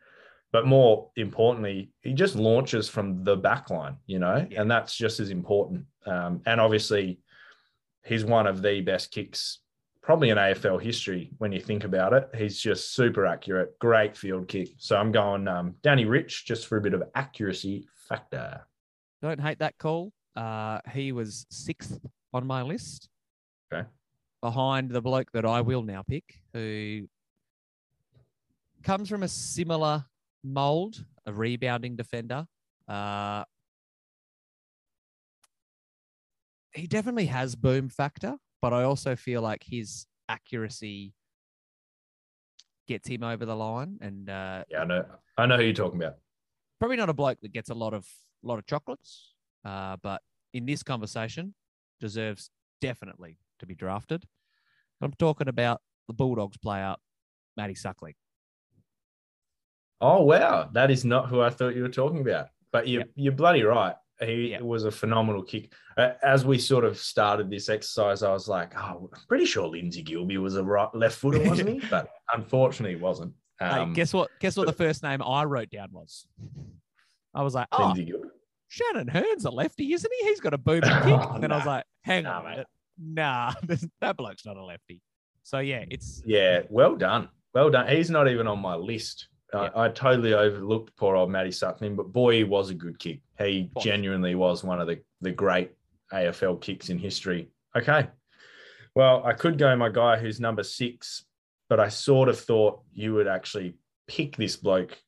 But 0.52 0.66
more 0.66 1.10
importantly, 1.16 1.90
he 2.02 2.12
just 2.12 2.36
launches 2.36 2.88
from 2.88 3.24
the 3.24 3.36
back 3.36 3.70
line, 3.70 3.96
you 4.06 4.18
know, 4.18 4.46
Yeah. 4.50 4.62
and 4.62 4.70
that's 4.70 4.96
just 4.96 5.20
as 5.20 5.30
important. 5.30 5.84
Um, 6.06 6.42
and 6.46 6.60
obviously, 6.60 7.20
he's 8.06 8.24
one 8.24 8.46
of 8.46 8.62
the 8.62 8.80
best 8.80 9.10
kicks 9.10 9.58
probably 10.06 10.30
in 10.30 10.38
AFL 10.38 10.80
history 10.80 11.32
when 11.38 11.50
you 11.50 11.60
think 11.60 11.82
about 11.82 12.12
it. 12.12 12.30
He's 12.32 12.60
just 12.60 12.94
super 12.94 13.26
accurate, 13.26 13.76
great 13.80 14.16
field 14.16 14.46
kick. 14.46 14.68
So 14.78 14.96
I'm 14.96 15.10
going 15.10 15.48
um, 15.48 15.74
Danny 15.82 16.04
Rich 16.04 16.46
just 16.46 16.68
for 16.68 16.76
a 16.76 16.80
bit 16.80 16.94
of 16.94 17.02
accuracy 17.16 17.88
factor. 18.08 18.64
Don't 19.20 19.40
hate 19.40 19.58
that 19.58 19.76
call. 19.78 20.12
Uh, 20.36 20.78
he 20.92 21.10
was 21.10 21.44
sixth 21.50 21.98
on 22.32 22.46
my 22.46 22.62
list. 22.62 23.08
Okay. 23.72 23.84
Behind 24.40 24.90
the 24.90 25.02
bloke 25.02 25.32
that 25.32 25.44
I 25.44 25.60
will 25.60 25.82
now 25.82 26.04
pick, 26.08 26.40
who 26.52 27.08
comes 28.84 29.08
from 29.08 29.24
a 29.24 29.28
similar 29.28 30.04
mold, 30.44 31.04
a 31.26 31.32
rebounding 31.32 31.96
defender. 31.96 32.46
Uh, 32.86 33.42
he 36.76 36.86
definitely 36.86 37.26
has 37.26 37.54
boom 37.56 37.88
factor, 37.88 38.36
but 38.62 38.72
I 38.72 38.82
also 38.84 39.16
feel 39.16 39.42
like 39.42 39.64
his 39.64 40.06
accuracy 40.28 41.14
gets 42.86 43.08
him 43.08 43.22
over 43.22 43.44
the 43.44 43.56
line, 43.56 43.98
and 44.00 44.28
uh, 44.30 44.64
Yeah, 44.70 44.80
I 44.82 44.84
know. 44.84 45.04
I 45.38 45.46
know 45.46 45.56
who 45.56 45.64
you're 45.64 45.72
talking 45.72 46.00
about. 46.00 46.18
probably 46.78 46.96
not 46.96 47.08
a 47.08 47.14
bloke 47.14 47.40
that 47.40 47.52
gets 47.52 47.70
a 47.70 47.74
lot 47.74 47.94
of 47.94 48.06
lot 48.42 48.58
of 48.58 48.66
chocolates, 48.66 49.34
uh, 49.64 49.96
but 50.02 50.22
in 50.52 50.66
this 50.66 50.82
conversation, 50.82 51.54
deserves 52.00 52.50
definitely 52.80 53.38
to 53.58 53.66
be 53.66 53.74
drafted. 53.74 54.24
I'm 55.00 55.12
talking 55.12 55.48
about 55.48 55.80
the 56.08 56.14
Bulldogs 56.14 56.56
player, 56.58 56.94
Matty 57.56 57.74
Suckling. 57.74 58.14
Oh 60.00 60.22
wow, 60.22 60.68
that 60.72 60.90
is 60.90 61.04
not 61.04 61.28
who 61.28 61.40
I 61.40 61.50
thought 61.50 61.74
you 61.74 61.82
were 61.82 61.88
talking 61.88 62.20
about. 62.20 62.48
But 62.70 62.86
you, 62.86 63.00
Yep. 63.00 63.08
you're 63.14 63.32
bloody 63.32 63.62
right. 63.62 63.96
He 64.20 64.50
Yep. 64.50 64.62
was 64.62 64.84
a 64.84 64.90
phenomenal 64.90 65.42
kick. 65.42 65.72
Uh, 65.96 66.12
As 66.22 66.44
we 66.46 66.58
sort 66.58 66.84
of 66.84 66.96
started 66.98 67.50
this 67.50 67.68
exercise, 67.68 68.22
I 68.22 68.32
was 68.32 68.48
like, 68.48 68.72
"Oh, 68.76 69.10
I'm 69.12 69.20
pretty 69.28 69.44
sure 69.44 69.66
Lindsay 69.68 70.02
Gilbee 70.02 70.38
was 70.38 70.56
a 70.56 70.64
right 70.64 70.88
left 70.94 71.18
footer, 71.18 71.42
wasn't 71.44 71.68
he?" 71.68 71.80
But 71.90 72.08
unfortunately, 72.32 72.96
he 72.96 73.02
wasn't. 73.02 73.34
Um, 73.60 73.88
hey, 73.90 73.94
guess 73.94 74.12
what? 74.14 74.30
Guess 74.40 74.56
what 74.56 74.66
the 74.66 74.72
first 74.72 75.02
name 75.02 75.22
I 75.22 75.44
wrote 75.44 75.70
down 75.70 75.88
was? 75.92 76.26
I 77.34 77.42
was 77.42 77.54
like, 77.54 77.68
oh, 77.72 77.94
Shannon 78.68 79.08
Hurn's 79.08 79.44
a 79.44 79.50
lefty, 79.50 79.92
isn't 79.92 80.12
he? 80.20 80.26
He's 80.28 80.40
got 80.40 80.54
a 80.54 80.58
booming 80.58 80.82
kick. 81.02 81.20
Oh, 81.20 81.32
and 81.34 81.42
then 81.42 81.52
I 81.52 81.56
was 81.56 81.66
like, 81.66 81.84
hang 82.02 82.24
Nah, 82.24 82.38
on, 82.38 82.44
mate. 82.56 82.66
nah, 82.98 83.52
that 84.00 84.16
bloke's 84.16 84.44
not 84.46 84.56
a 84.56 84.64
lefty. 84.64 85.02
So 85.42 85.58
yeah, 85.58 85.84
it's 85.90 86.22
Yeah, 86.26 86.62
well 86.70 86.96
done. 86.96 87.28
Well 87.54 87.70
done. 87.70 87.88
He's 87.88 88.10
not 88.10 88.28
even 88.28 88.46
on 88.46 88.58
my 88.58 88.74
list. 88.74 89.28
Yeah. 89.52 89.70
I, 89.74 89.84
I 89.84 89.88
totally 89.88 90.34
overlooked 90.34 90.96
poor 90.96 91.16
old 91.16 91.30
Matty 91.30 91.52
Suckling, 91.52 91.96
but 91.96 92.12
boy, 92.12 92.38
he 92.38 92.44
was 92.44 92.70
a 92.70 92.74
good 92.74 92.98
kick. 92.98 93.20
He 93.38 93.70
genuinely 93.80 94.34
was 94.34 94.64
one 94.64 94.80
of 94.80 94.86
the, 94.86 95.00
the 95.20 95.30
great 95.30 95.72
AFL 96.12 96.60
kicks 96.60 96.88
in 96.88 96.98
history. 96.98 97.48
Okay. 97.76 98.08
Well, 98.94 99.22
I 99.24 99.34
could 99.34 99.58
go 99.58 99.76
my 99.76 99.90
guy 99.90 100.16
who's 100.16 100.40
number 100.40 100.62
six, 100.62 101.24
but 101.68 101.78
I 101.78 101.88
sort 101.88 102.28
of 102.28 102.38
thought 102.38 102.80
you 102.92 103.14
would 103.14 103.28
actually 103.28 103.74
pick 104.08 104.36
this 104.36 104.56
bloke. 104.56 104.98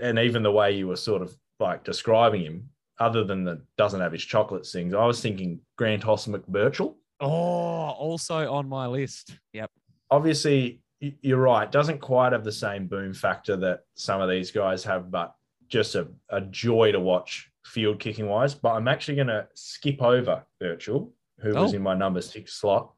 And 0.00 0.18
even 0.18 0.42
the 0.42 0.50
way 0.50 0.72
you 0.72 0.88
were 0.88 0.96
sort 0.96 1.22
of 1.22 1.34
like 1.60 1.84
describing 1.84 2.42
him, 2.42 2.68
other 2.98 3.24
than 3.24 3.44
the 3.44 3.62
doesn't 3.78 4.00
have 4.00 4.12
his 4.12 4.24
chocolates 4.24 4.72
things, 4.72 4.92
I 4.94 5.04
was 5.06 5.20
thinking 5.20 5.60
Grant 5.76 6.02
Hoss 6.02 6.26
McBurchell. 6.26 6.94
oh, 7.20 7.26
also 7.28 8.52
on 8.52 8.68
my 8.68 8.86
list. 8.86 9.36
Yep. 9.52 9.70
obviously 10.10 10.81
you're 11.20 11.38
right 11.40 11.72
doesn't 11.72 12.00
quite 12.00 12.32
have 12.32 12.44
the 12.44 12.52
same 12.52 12.86
boom 12.86 13.12
factor 13.12 13.56
that 13.56 13.80
some 13.94 14.20
of 14.20 14.30
these 14.30 14.50
guys 14.52 14.84
have 14.84 15.10
but 15.10 15.34
just 15.68 15.94
a, 15.96 16.06
a 16.30 16.40
joy 16.42 16.92
to 16.92 17.00
watch 17.00 17.50
field 17.64 17.98
kicking 17.98 18.28
wise 18.28 18.54
but 18.54 18.70
i'm 18.72 18.86
actually 18.88 19.14
going 19.16 19.26
to 19.26 19.46
skip 19.54 20.00
over 20.00 20.44
Birchall 20.60 21.10
who 21.40 21.54
was 21.54 21.72
Oh. 21.72 21.76
in 21.76 21.82
my 21.82 21.94
number 21.94 22.20
six 22.20 22.54
slot 22.54 22.92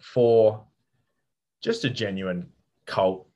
for 0.00 0.64
just 1.62 1.84
a 1.84 1.90
genuine 1.90 2.48
cult 2.86 3.26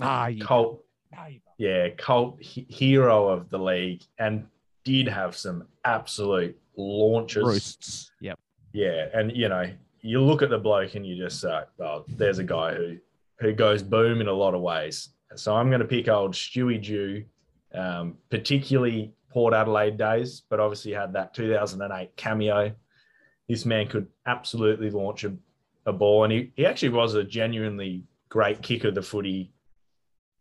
Ah, 0.00 0.30
cult 0.40 0.84
ah, 1.16 1.26
yeah 1.58 1.88
cult 1.90 2.40
he- 2.40 2.66
hero 2.70 3.28
of 3.28 3.50
the 3.50 3.58
league 3.58 4.02
and 4.18 4.46
did 4.84 5.08
have 5.08 5.36
some 5.36 5.66
absolute 5.84 6.56
launches 6.76 7.44
roosts. 7.44 8.10
Yep. 8.20 8.38
yeah, 8.72 9.06
and 9.12 9.36
you 9.36 9.48
know, 9.50 9.68
you 10.00 10.22
look 10.22 10.42
at 10.42 10.50
the 10.50 10.58
bloke 10.58 10.94
and 10.94 11.06
you 11.06 11.16
just 11.16 11.40
say, 11.40 11.60
"Oh, 11.80 12.04
there's 12.08 12.38
a 12.38 12.44
guy 12.44 12.74
who 12.74 12.96
who 13.40 13.52
goes 13.52 13.82
boom 13.82 14.20
in 14.20 14.28
a 14.28 14.32
lot 14.32 14.54
of 14.54 14.60
ways." 14.60 15.10
So 15.36 15.54
I'm 15.54 15.68
going 15.68 15.80
to 15.80 15.86
pick 15.86 16.08
old 16.08 16.32
Stewie 16.32 16.82
Dew, 16.82 17.24
um, 17.74 18.16
particularly 18.30 19.12
Port 19.30 19.54
Adelaide 19.54 19.98
days, 19.98 20.42
but 20.48 20.60
obviously 20.60 20.92
had 20.92 21.12
that 21.12 21.34
2008 21.34 22.16
cameo. 22.16 22.72
This 23.48 23.64
man 23.64 23.88
could 23.88 24.06
absolutely 24.26 24.90
launch 24.90 25.24
a, 25.24 25.34
a 25.86 25.92
ball, 25.92 26.24
and 26.24 26.32
he, 26.32 26.52
he 26.56 26.66
actually 26.66 26.90
was 26.90 27.14
a 27.14 27.24
genuinely 27.24 28.04
great 28.28 28.62
kicker 28.62 28.88
of 28.88 28.94
the 28.94 29.02
footy, 29.02 29.52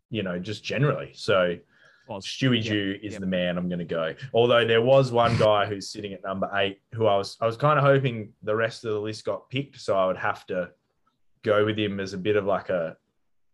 you 0.10 0.24
know, 0.24 0.40
just 0.40 0.64
generally. 0.64 1.12
So 1.14 1.58
Was. 2.08 2.26
Stewie 2.26 2.64
Dew 2.64 2.98
is 3.02 3.18
the 3.18 3.26
man 3.26 3.58
I'm 3.58 3.68
going 3.70 3.80
to 3.80 3.86
go. 3.86 4.14
Although 4.34 4.66
there 4.66 4.82
was 4.82 5.12
one 5.12 5.38
guy 5.38 5.66
who's 5.66 5.90
sitting 5.90 6.14
at 6.14 6.24
number 6.24 6.50
eight 6.56 6.80
who 6.94 7.06
I 7.06 7.18
was 7.18 7.38
I 7.42 7.46
was 7.46 7.58
kind 7.58 7.78
of 7.78 7.86
hoping 7.86 8.34
the 8.44 8.56
rest 8.56 8.86
of 8.86 8.94
the 8.94 9.00
list 9.00 9.26
got 9.26 9.50
picked, 9.50 9.80
so 9.80 9.98
I 9.98 10.06
would 10.06 10.18
have 10.18 10.46
to 10.48 10.72
go 11.44 11.66
with 11.66 11.78
him 11.78 12.00
as 12.00 12.14
a 12.14 12.18
bit 12.18 12.36
of 12.36 12.46
like 12.46 12.70
a 12.70 12.98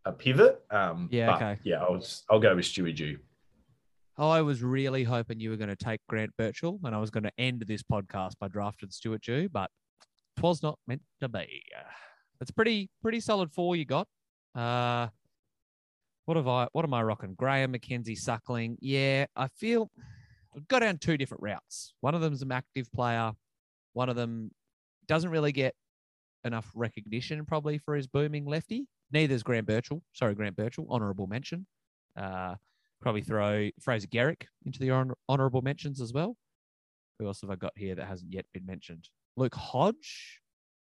a 0.05 0.11
pivot. 0.11 0.61
Um, 0.69 1.09
Yeah, 1.11 1.35
okay. 1.35 1.59
Yeah, 1.63 1.81
I'll 1.83 2.03
I'll 2.29 2.39
go 2.39 2.55
with 2.55 2.65
Stewie 2.65 2.95
Dew. 2.95 3.17
I 4.17 4.41
was 4.41 4.61
really 4.61 5.03
hoping 5.03 5.39
you 5.39 5.49
were 5.49 5.57
going 5.57 5.69
to 5.69 5.75
take 5.75 5.99
Grant 6.07 6.31
Birchall, 6.37 6.79
and 6.83 6.93
I 6.95 6.99
was 6.99 7.09
going 7.09 7.23
to 7.23 7.31
end 7.37 7.63
this 7.67 7.81
podcast 7.81 8.33
by 8.39 8.47
drafting 8.47 8.91
Stuart 8.91 9.23
Dew, 9.23 9.49
but 9.49 9.71
it 10.37 10.43
was 10.43 10.61
not 10.61 10.77
meant 10.87 11.01
to 11.19 11.27
be. 11.29 11.63
It's 12.41 12.51
pretty 12.51 12.89
pretty 13.01 13.19
solid 13.19 13.51
four 13.51 13.75
you 13.75 13.85
got. 13.85 14.07
Uh, 14.53 15.07
what 16.25 16.37
have 16.37 16.47
I? 16.47 16.67
What 16.71 16.85
am 16.85 16.93
I 16.93 17.03
rocking? 17.03 17.35
Graham 17.35 17.73
McKenzie 17.73 18.17
Suckling. 18.17 18.77
Yeah, 18.81 19.25
I 19.35 19.47
feel 19.47 19.91
I've 20.55 20.67
got 20.67 20.79
down 20.79 20.97
two 20.97 21.17
different 21.17 21.43
routes. 21.43 21.93
One 22.01 22.15
of 22.15 22.21
them's 22.21 22.41
an 22.41 22.51
active 22.51 22.91
player. 22.91 23.31
One 23.93 24.09
of 24.09 24.15
them 24.15 24.51
doesn't 25.07 25.29
really 25.29 25.51
get 25.51 25.75
enough 26.45 26.69
recognition 26.75 27.45
probably 27.45 27.77
for 27.77 27.95
his 27.95 28.07
booming 28.07 28.45
lefty. 28.45 28.87
Neither 29.11 29.35
is 29.35 29.43
Grant 29.43 29.67
Birchall. 29.67 30.01
Sorry, 30.13 30.33
Grant 30.33 30.55
Birchall. 30.55 30.87
Honourable 30.89 31.27
mention. 31.27 31.65
Uh, 32.17 32.55
probably 33.01 33.21
throw 33.21 33.69
Fraser 33.81 34.07
Gehrig 34.07 34.43
into 34.65 34.79
the 34.79 34.89
honor- 34.91 35.17
honourable 35.29 35.61
mentions 35.61 36.01
as 36.01 36.13
well. 36.13 36.35
Who 37.19 37.27
else 37.27 37.41
have 37.41 37.49
I 37.49 37.55
got 37.55 37.73
here 37.75 37.95
that 37.95 38.07
hasn't 38.07 38.33
yet 38.33 38.45
been 38.53 38.65
mentioned? 38.65 39.09
Luke 39.35 39.55
Hodge 39.55 40.39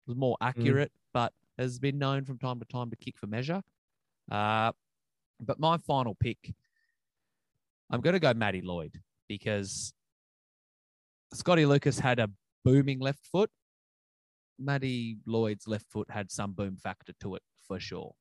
was 0.06 0.16
more 0.16 0.36
accurate, 0.40 0.92
but 1.14 1.32
has 1.58 1.78
been 1.78 1.98
known 1.98 2.24
from 2.24 2.38
time 2.38 2.58
to 2.60 2.66
time 2.66 2.90
to 2.90 2.96
kick 2.96 3.16
for 3.18 3.26
measure. 3.26 3.62
Uh, 4.30 4.72
but 5.40 5.58
my 5.58 5.78
final 5.78 6.14
pick, 6.14 6.54
I'm 7.90 8.00
going 8.00 8.14
to 8.14 8.20
go 8.20 8.34
Matty 8.34 8.60
Lloyd 8.60 9.00
because 9.28 9.92
Scotty 11.32 11.66
Lucas 11.66 11.98
had 11.98 12.18
a 12.18 12.30
booming 12.64 12.98
left 12.98 13.26
foot. 13.26 13.50
Matty 14.58 15.18
Lloyd's 15.26 15.68
left 15.68 15.86
foot 15.90 16.10
had 16.10 16.30
some 16.30 16.52
boom 16.52 16.76
factor 16.76 17.12
to 17.20 17.36
it 17.36 17.42
for 17.66 17.78
sure. 17.78 18.14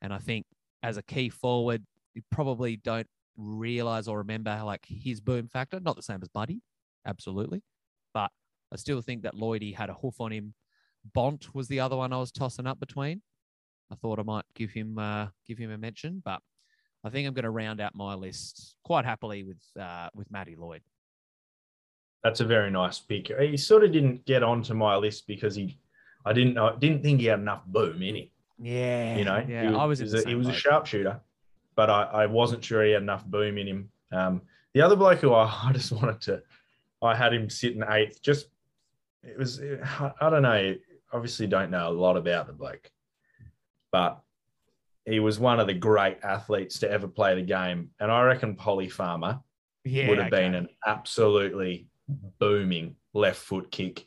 And 0.00 0.12
I 0.12 0.18
think 0.18 0.46
as 0.82 0.96
a 0.96 1.02
key 1.02 1.28
forward, 1.28 1.84
you 2.14 2.22
probably 2.30 2.76
don't 2.76 3.08
realize 3.36 4.06
or 4.06 4.18
remember 4.18 4.60
like 4.64 4.84
his 4.86 5.20
boom 5.20 5.48
factor. 5.48 5.80
Not 5.80 5.96
the 5.96 6.02
same 6.02 6.20
as 6.22 6.28
Buddy, 6.28 6.60
absolutely. 7.06 7.62
But 8.12 8.30
I 8.72 8.76
still 8.76 9.00
think 9.00 9.22
that 9.22 9.34
Lloydie 9.34 9.74
had 9.74 9.90
a 9.90 9.94
hoof 9.94 10.20
on 10.20 10.32
him. 10.32 10.54
Bont 11.12 11.54
was 11.54 11.68
the 11.68 11.80
other 11.80 11.96
one 11.96 12.12
I 12.12 12.18
was 12.18 12.32
tossing 12.32 12.66
up 12.66 12.80
between. 12.80 13.22
I 13.94 13.96
thought 13.96 14.18
I 14.18 14.22
might 14.22 14.44
give 14.54 14.70
him 14.70 14.98
uh, 14.98 15.28
give 15.46 15.56
him 15.56 15.70
a 15.70 15.78
mention, 15.78 16.20
but 16.24 16.40
I 17.04 17.10
think 17.10 17.28
I'm 17.28 17.34
going 17.34 17.44
to 17.44 17.50
round 17.50 17.80
out 17.80 17.94
my 17.94 18.14
list 18.14 18.74
quite 18.82 19.04
happily 19.04 19.44
with 19.44 19.62
uh, 19.80 20.08
with 20.14 20.30
Matty 20.30 20.56
Lloyd. 20.56 20.82
That's 22.24 22.40
a 22.40 22.44
very 22.44 22.70
nice 22.70 22.98
pick. 22.98 23.30
He 23.38 23.56
sort 23.56 23.84
of 23.84 23.92
didn't 23.92 24.24
get 24.24 24.42
onto 24.42 24.74
my 24.74 24.96
list 24.96 25.26
because 25.26 25.54
he, 25.54 25.78
I 26.24 26.32
didn't 26.32 26.54
know, 26.54 26.74
didn't 26.76 27.02
think 27.02 27.20
he 27.20 27.26
had 27.26 27.38
enough 27.38 27.64
boom 27.66 28.02
in 28.02 28.16
him. 28.16 28.28
Yeah, 28.58 29.16
You 29.16 29.24
know, 29.24 29.44
yeah, 29.46 29.68
he, 29.70 29.74
I 29.76 29.84
was. 29.84 29.98
he 29.98 30.04
was, 30.04 30.14
a, 30.14 30.28
he 30.28 30.34
was 30.34 30.48
a 30.48 30.52
sharpshooter, 30.52 31.20
but 31.76 31.90
I, 31.90 32.02
I 32.04 32.26
wasn't 32.26 32.64
sure 32.64 32.82
he 32.82 32.92
had 32.92 33.02
enough 33.02 33.24
boom 33.26 33.58
in 33.58 33.68
him. 33.68 33.90
Um, 34.10 34.42
the 34.72 34.80
other 34.80 34.96
bloke 34.96 35.20
who 35.20 35.34
I, 35.34 35.44
I 35.64 35.72
just 35.72 35.92
wanted 35.92 36.20
to, 36.22 36.42
I 37.02 37.14
had 37.14 37.32
him 37.32 37.48
sit 37.48 37.74
sitting 37.74 37.84
eighth. 37.88 38.22
Just 38.22 38.48
it 39.22 39.38
was, 39.38 39.60
I, 39.60 40.12
I 40.20 40.30
don't 40.30 40.42
know. 40.42 40.74
Obviously, 41.12 41.46
don't 41.46 41.70
know 41.70 41.88
a 41.88 41.90
lot 41.90 42.16
about 42.16 42.46
the 42.46 42.52
bloke, 42.54 42.90
but 43.94 44.20
he 45.06 45.20
was 45.20 45.38
one 45.38 45.60
of 45.60 45.68
the 45.68 45.72
great 45.72 46.18
athletes 46.24 46.80
to 46.80 46.90
ever 46.90 47.06
play 47.06 47.36
the 47.36 47.42
game, 47.42 47.90
and 48.00 48.10
I 48.10 48.22
reckon 48.22 48.56
Polly 48.56 48.88
Farmer 48.88 49.38
Yeah, 49.84 50.08
would 50.08 50.18
have 50.18 50.32
been 50.32 50.56
an 50.56 50.66
absolutely 50.84 51.86
booming 52.40 52.96
left 53.12 53.38
foot 53.38 53.70
kick 53.70 54.04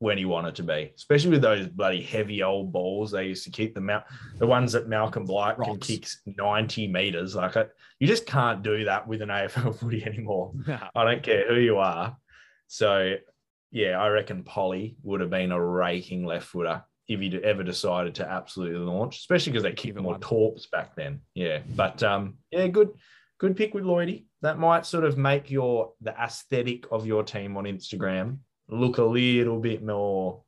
when 0.00 0.18
he 0.18 0.26
wanted 0.26 0.56
to 0.56 0.64
be, 0.64 0.92
especially 0.94 1.30
with 1.30 1.40
those 1.40 1.66
bloody 1.66 2.02
heavy 2.02 2.42
old 2.42 2.72
balls 2.72 3.10
they 3.10 3.24
used 3.24 3.44
to 3.44 3.50
keep 3.50 3.74
them 3.74 3.88
out. 3.88 4.04
The 4.36 4.46
ones 4.46 4.72
that 4.72 4.86
Malcolm 4.86 5.24
Blight 5.24 5.56
can 5.56 5.78
kick 5.78 6.06
90 6.26 6.88
meters. 6.88 7.34
Like 7.34 7.56
it, 7.56 7.70
you 8.00 8.06
just 8.06 8.26
can't 8.26 8.62
do 8.62 8.84
that 8.84 9.08
with 9.08 9.22
an 9.22 9.30
AFL 9.30 9.74
footy 9.80 10.04
anymore. 10.04 10.52
I 10.94 11.04
don't 11.04 11.22
care 11.22 11.48
who 11.48 11.58
you 11.58 11.78
are. 11.78 12.18
So 12.66 13.14
yeah, 13.70 13.98
I 13.98 14.08
reckon 14.08 14.44
Polly 14.44 14.98
would 15.04 15.22
have 15.22 15.30
been 15.30 15.52
a 15.52 15.58
raking 15.58 16.26
left 16.26 16.48
footer. 16.48 16.84
If 17.08 17.20
he 17.20 17.34
ever 17.44 17.62
decided 17.62 18.14
to 18.16 18.28
absolutely 18.28 18.78
launch, 18.78 19.18
especially 19.18 19.52
because 19.52 19.62
they 19.62 19.72
kicked 19.72 19.98
more 19.98 20.18
torps 20.18 20.66
back 20.66 20.96
then. 20.96 21.20
Yeah, 21.34 21.60
but 21.74 22.02
um, 22.02 22.38
yeah, 22.50 22.66
good, 22.66 22.90
good 23.38 23.56
pick 23.56 23.74
with 23.74 23.84
Lloydie. 23.84 24.26
That 24.42 24.58
might 24.58 24.86
sort 24.86 25.04
of 25.04 25.16
make 25.16 25.50
your 25.50 25.92
the 26.00 26.10
aesthetic 26.18 26.86
of 26.90 27.06
your 27.06 27.22
team 27.22 27.56
on 27.56 27.64
Instagram 27.64 28.38
look 28.68 28.98
a 28.98 29.04
little 29.04 29.60
bit 29.60 29.84
more 29.84 30.42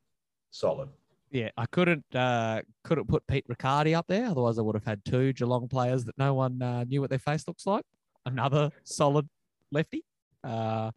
solid. 0.51 0.89
Yeah, 1.30 1.51
I 1.56 1.66
couldn't 1.66 2.05
uh, 2.14 2.62
couldn't 2.85 3.09
put 3.09 3.26
Pete 3.26 3.44
Riccardi 3.48 3.94
up 3.94 4.06
there. 4.09 4.26
Otherwise, 4.26 4.59
I 4.59 4.62
would 4.62 4.76
have 4.76 4.85
had 4.85 5.05
two 5.05 5.32
Geelong 5.32 5.68
players 5.68 6.05
that 6.05 6.18
no 6.18 6.35
one 6.35 6.60
uh, 6.62 6.85
knew 6.85 7.01
what 7.01 7.10
their 7.10 7.18
face 7.18 7.47
looks 7.47 7.66
like. 7.66 7.85
Another 8.24 8.70
solid 8.85 9.28
lefty. 9.70 10.05
Uh, 10.43 10.90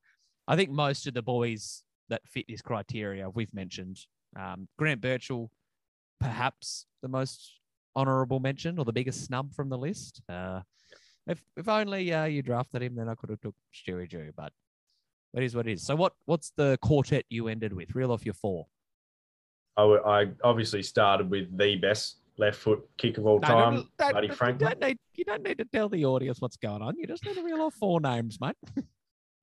I 0.47 0.55
think 0.55 0.69
most 0.69 1.07
of 1.07 1.13
the 1.13 1.21
boys 1.21 1.83
that 2.09 2.21
fit 2.27 2.45
this 2.47 2.61
criteria 2.61 3.29
we've 3.29 3.53
mentioned. 3.53 3.99
Um, 4.35 4.67
Grant 4.77 5.01
Birchall, 5.01 5.49
perhaps 6.19 6.85
the 7.01 7.07
most 7.07 7.59
honourable 7.95 8.39
mention 8.39 8.79
or 8.79 8.85
the 8.85 8.93
biggest 8.93 9.25
snub 9.25 9.53
from 9.53 9.69
the 9.69 9.77
list. 9.77 10.21
Uh, 10.29 10.61
if 11.27 11.41
if 11.57 11.67
only 11.67 12.13
uh, 12.13 12.25
you 12.25 12.41
drafted 12.41 12.81
him, 12.81 12.95
then 12.95 13.09
I 13.09 13.15
could 13.15 13.29
have 13.29 13.41
took 13.41 13.55
Stewie 13.73 14.09
Dew. 14.09 14.31
But 14.35 14.51
it 15.33 15.43
is 15.43 15.55
what 15.55 15.67
it 15.67 15.73
is. 15.73 15.83
So 15.85 15.95
what 15.95 16.13
what's 16.25 16.51
the 16.55 16.77
quartet 16.81 17.25
you 17.29 17.47
ended 17.47 17.73
with? 17.73 17.95
Reel 17.95 18.11
off 18.11 18.25
your 18.25 18.33
four. 18.33 18.67
I, 19.77 19.83
I 19.83 20.27
obviously 20.43 20.83
started 20.83 21.29
with 21.29 21.57
the 21.57 21.75
best 21.77 22.17
left 22.37 22.57
foot 22.57 22.81
kick 22.97 23.17
of 23.17 23.25
all 23.25 23.39
No, 23.39 23.47
time, 23.47 23.75
no, 23.75 23.81
no, 23.99 24.13
Buddy 24.13 24.27
you 24.27 24.53
don't 24.57 24.79
need 24.79 24.97
you 25.13 25.23
don't 25.25 25.43
need 25.43 25.57
to 25.59 25.65
tell 25.65 25.89
the 25.89 26.05
audience 26.05 26.41
what's 26.41 26.57
going 26.57 26.81
on. 26.81 26.95
You 26.97 27.07
just 27.07 27.25
need 27.25 27.35
to 27.35 27.43
reel 27.43 27.61
off 27.61 27.75
four 27.75 28.01
names, 28.01 28.39
mate. 28.41 28.55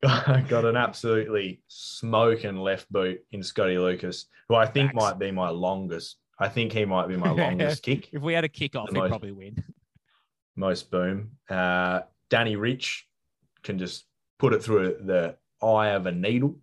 got 0.49 0.65
an 0.65 0.77
absolutely 0.77 1.61
smoking 1.69 2.57
left 2.57 2.91
boot 2.93 3.21
in 3.33 3.43
Scotty 3.43 3.79
Lucas, 3.79 4.27
who 4.49 4.55
I 4.55 4.67
think 4.67 4.93
Facts. 4.93 5.03
might 5.03 5.19
be 5.19 5.31
my 5.31 5.49
longest. 5.49 6.17
I 6.39 6.49
think 6.49 6.73
he 6.73 6.85
might 6.85 7.09
be 7.09 7.17
my 7.17 7.31
longest 7.33 7.83
kick, 7.83 8.09
If 8.13 8.23
we 8.23 8.33
had 8.33 8.45
a 8.45 8.49
kick 8.49 8.77
off, 8.77 8.89
he'd 8.91 8.97
most- 8.99 9.09
probably 9.11 9.33
win. 9.33 9.63
most 10.57 10.91
boom. 10.91 11.33
Uh, 11.49 12.01
Danny 12.31 12.57
Rich 12.57 13.07
can 13.63 13.79
just 13.79 14.05
put 14.39 14.53
it 14.53 14.63
through 14.63 14.99
the 15.05 15.37
eye 15.63 15.89
of 15.89 16.07
a 16.07 16.13
needle, 16.13 16.57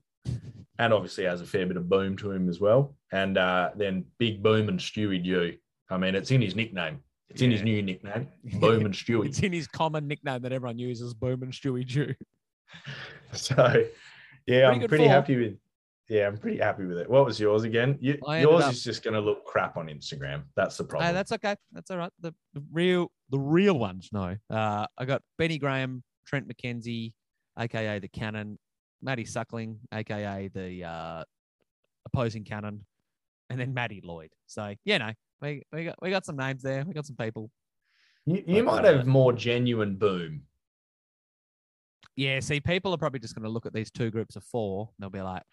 and 0.80 0.94
obviously 0.94 1.26
has 1.26 1.42
a 1.42 1.46
fair 1.46 1.66
bit 1.66 1.78
of 1.78 1.90
boom 1.90 2.16
to 2.18 2.32
him 2.32 2.48
as 2.50 2.60
well. 2.60 2.96
And 3.12 3.38
uh, 3.38 3.72
then 3.76 4.06
Big 4.18 4.42
Boom 4.44 4.70
and 4.70 4.80
Stewie 4.80 5.24
Dew. 5.24 5.56
I 5.90 5.98
mean, 5.98 6.16
it's 6.16 6.32
in 6.32 6.42
his 6.42 6.56
nickname. 6.56 7.00
It's 7.30 7.42
in 7.42 7.52
his 7.52 7.64
new 7.64 7.82
nickname, 7.82 8.28
Boom 8.60 8.86
and 8.86 8.94
Stewie. 8.94 9.26
It's 9.28 9.40
in 9.40 9.52
his 9.52 9.68
common 9.68 10.08
nickname 10.08 10.42
that 10.44 10.52
everyone 10.54 10.78
uses, 10.78 11.14
Boom 11.14 11.44
and 11.44 11.52
Stewie 11.52 11.86
Dew. 11.88 12.14
So, 13.46 13.86
yeah, 14.48 14.70
I'm 14.70 14.80
pretty 14.88 15.06
four. 15.06 15.14
happy 15.14 15.36
with. 15.38 15.58
Yeah, 16.08 16.28
I'm 16.28 16.38
pretty 16.38 16.60
happy 16.60 16.86
with 16.86 17.00
it. 17.00 17.10
What 17.10 17.26
was 17.26 17.40
yours 17.40 17.64
again? 17.64 17.98
You, 18.00 18.20
yours 18.28 18.64
up- 18.64 18.74
is 18.74 18.84
just 18.84 19.04
going 19.04 19.16
to 19.16 19.20
look 19.20 19.44
crap 19.44 19.76
on 19.76 19.88
Instagram. 19.88 20.44
That's 20.56 20.78
the 20.78 20.84
problem. 20.84 21.08
Hey, 21.08 21.14
that's 21.14 21.32
okay. 21.32 21.56
That's 21.72 21.90
all 21.90 21.98
right. 21.98 22.12
The, 22.20 22.34
the 22.54 22.64
real 22.72 23.12
the 23.32 23.40
real 23.40 23.80
ones, 23.80 24.10
no. 24.12 24.36
Uh, 24.50 24.86
I 24.98 25.06
got 25.06 25.24
Benny 25.40 25.58
Graham, 25.58 26.04
Trent 26.28 26.48
McKenzie, 26.48 27.14
aka 27.58 28.00
the 28.00 28.08
Cannon, 28.08 28.60
Matty 29.02 29.26
Suckling, 29.26 29.80
aka 29.92 30.48
the 30.54 30.84
uh, 30.84 31.24
opposing 32.06 32.44
Cannon, 32.44 32.86
and 33.50 33.60
then 33.60 33.74
Matty 33.74 34.02
Lloyd. 34.04 34.30
So 34.46 34.76
yeah, 34.86 34.98
no, 35.00 35.12
we, 35.42 35.64
we 35.74 35.86
got 35.86 35.96
we 36.02 36.10
got 36.10 36.26
some 36.26 36.38
names 36.38 36.62
there. 36.62 36.84
We 36.86 36.94
got 36.94 37.06
some 37.06 37.16
people. 37.16 37.50
you 38.26 38.44
you 38.46 38.64
but, 38.64 38.84
might 38.84 38.86
uh, 38.86 38.98
have 38.98 39.08
more 39.08 39.34
genuine 39.34 39.96
boom. 39.96 40.44
Yeah, 42.16 42.40
see, 42.40 42.60
people 42.60 42.94
are 42.94 42.98
probably 42.98 43.20
just 43.20 43.36
going 43.36 43.44
to 43.44 43.50
look 43.50 43.66
at 43.66 43.74
these 43.74 43.92
two 43.92 44.10
groups 44.12 44.36
of 44.36 44.44
four. 44.44 44.90
And 44.98 45.04
they'll 45.04 45.10
be 45.10 45.22
like, 45.22 45.44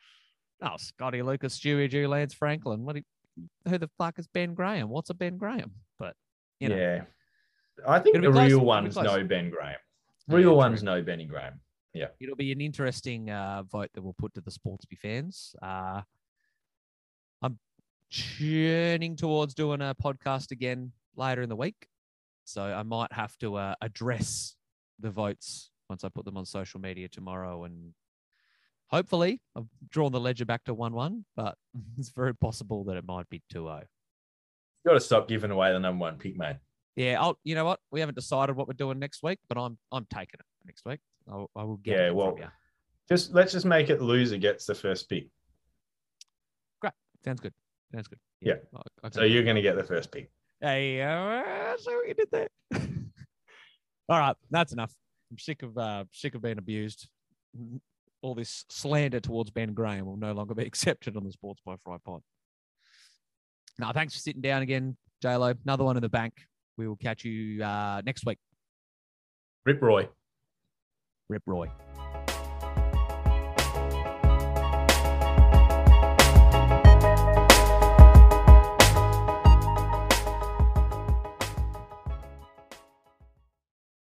"Oh, 0.63 0.77
Scotty 0.79 1.23
Lucas, 1.23 1.59
Stewie 1.59 1.91
Dew, 1.91 2.07
Lance 2.09 2.35
Franklin. 2.35 2.85
What? 2.85 2.95
do 2.97 3.03
you- 3.03 3.49
Who 3.69 3.79
the 3.79 3.91
fuck 3.99 4.19
is 4.19 4.27
Ben 4.29 4.55
Graham? 4.55 4.89
What's 4.89 5.11
a 5.11 5.15
Ben 5.15 5.37
Graham?" 5.39 5.73
But 5.99 6.15
you 6.61 6.69
know, 6.69 6.77
yeah, 6.77 7.05
I 7.87 7.99
think 7.99 8.21
the 8.21 8.31
real 8.31 8.61
ones 8.61 8.95
know 8.97 9.25
Ben 9.25 9.51
Graham. 9.51 9.77
Yeah, 10.29 10.37
Real 10.37 10.51
true. 10.51 10.57
ones 10.57 10.83
know 10.85 11.03
Benny 11.03 11.25
Graham. 11.25 11.61
Yeah, 11.95 12.07
it'll 12.21 12.37
be 12.37 12.53
an 12.53 12.61
interesting 12.61 13.29
uh, 13.29 13.65
vote 13.65 13.91
that 13.95 14.03
we'll 14.03 14.15
put 14.15 14.33
to 14.35 14.41
the 14.41 14.53
Sportsby 14.53 14.97
fans. 14.99 15.55
Uh, 15.61 16.03
I'm 17.43 17.59
churning 18.09 19.17
towards 19.17 19.55
doing 19.55 19.81
a 19.83 19.97
podcast 20.01 20.53
again 20.53 20.93
later 21.17 21.43
in 21.43 21.49
the 21.49 21.57
week, 21.57 21.89
so 22.45 22.63
I 22.63 22.85
might 22.85 23.13
have 23.13 23.37
to 23.39 23.57
uh, 23.57 23.75
address 23.83 24.55
the 25.01 25.11
votes 25.11 25.72
once 25.93 26.05
I 26.05 26.09
put 26.09 26.25
them 26.25 26.39
on 26.39 26.47
social 26.47 26.81
media 26.81 27.07
tomorrow, 27.07 27.65
and 27.65 27.93
hopefully 28.89 29.43
I've 29.55 29.67
drawn 29.91 30.11
the 30.11 30.19
ledger 30.19 30.47
back 30.47 30.65
to 30.65 30.73
one-one, 30.73 31.27
but 31.37 31.55
it's 31.99 32.09
very 32.09 32.35
possible 32.35 32.85
that 32.85 32.97
it 32.97 33.05
might 33.07 33.29
be 33.29 33.43
2-0. 33.53 33.81
You 33.81 34.89
got 34.89 34.95
to 34.95 35.01
stop 35.01 35.29
giving 35.29 35.51
away 35.51 35.71
the 35.71 35.79
number 35.79 36.01
one 36.01 36.17
pick, 36.17 36.35
mate. 36.35 36.57
Yeah, 36.97 37.21
I'll, 37.21 37.39
you 37.45 37.55
know 37.55 37.67
what? 37.67 37.81
We 37.91 38.01
haven't 38.01 38.15
decided 38.15 38.57
what 38.57 38.69
we're 38.69 38.75
doing 38.75 38.99
next 38.99 39.23
week, 39.23 39.39
but 39.49 39.57
I'm 39.59 39.79
I'm 39.93 40.07
taking 40.13 40.41
it 40.41 40.47
next 40.67 40.85
week. 40.85 41.01
I'll, 41.31 41.51
I 41.57 41.63
will 41.63 41.77
get 41.77 41.97
Yeah, 41.97 42.07
it 42.09 42.15
well. 42.15 42.37
Just 43.09 43.33
let's 43.33 43.53
just 43.53 43.65
make 43.65 43.89
it 43.89 44.03
loser 44.03 44.37
gets 44.37 44.67
the 44.67 44.75
first 44.75 45.09
pick. 45.09 45.29
Great. 46.81 46.93
Sounds 47.25 47.41
good. 47.41 47.55
Sounds 47.95 48.09
good. 48.09 48.19
Yeah. 48.41 48.55
I, 48.75 49.07
I 49.07 49.11
So 49.11 49.23
you're 49.23 49.45
going 49.45 49.57
to 49.57 49.63
get 49.63 49.77
the 49.77 49.85
first 49.85 50.11
pick. 50.13 50.31
Hey, 50.61 51.01
uh, 51.01 51.77
so 51.79 52.03
you 52.07 52.15
did 52.15 52.29
there. 52.31 52.49
All 54.09 54.19
right, 54.19 54.37
that's 54.51 54.73
enough. 54.73 54.93
I'm 55.33 55.39
sick 55.39 55.63
of 55.63 55.79
uh, 55.79 56.05
sick 56.13 56.35
of 56.35 56.43
being 56.43 56.59
abused. 56.59 57.09
All 58.21 58.35
this 58.35 58.67
slander 58.69 59.19
towards 59.19 59.51
Ben 59.51 59.73
Graham 59.73 60.05
will 60.05 60.19
no 60.19 60.33
longer 60.33 60.55
be 60.55 60.63
accepted 60.67 61.17
on 61.17 61.25
the 61.25 61.33
Sports 61.33 61.63
by 61.65 61.77
Fry 61.83 61.97
pod. 62.05 62.21
Now, 63.79 63.93
thanks 63.93 64.13
for 64.13 64.21
sitting 64.21 64.43
down 64.43 64.61
again, 64.61 64.97
JLo. 65.25 65.57
Another 65.65 65.85
one 65.85 65.97
in 65.97 66.03
the 66.03 66.11
bank. 66.11 66.35
We 66.77 66.87
will 66.87 66.97
catch 66.97 67.25
you 67.25 67.65
uh, 67.65 68.03
next 68.05 68.27
week. 68.27 68.39
Rip 69.65 69.81
Roy. 69.81 70.09
Rip 71.31 71.43
Roy. 71.47 71.69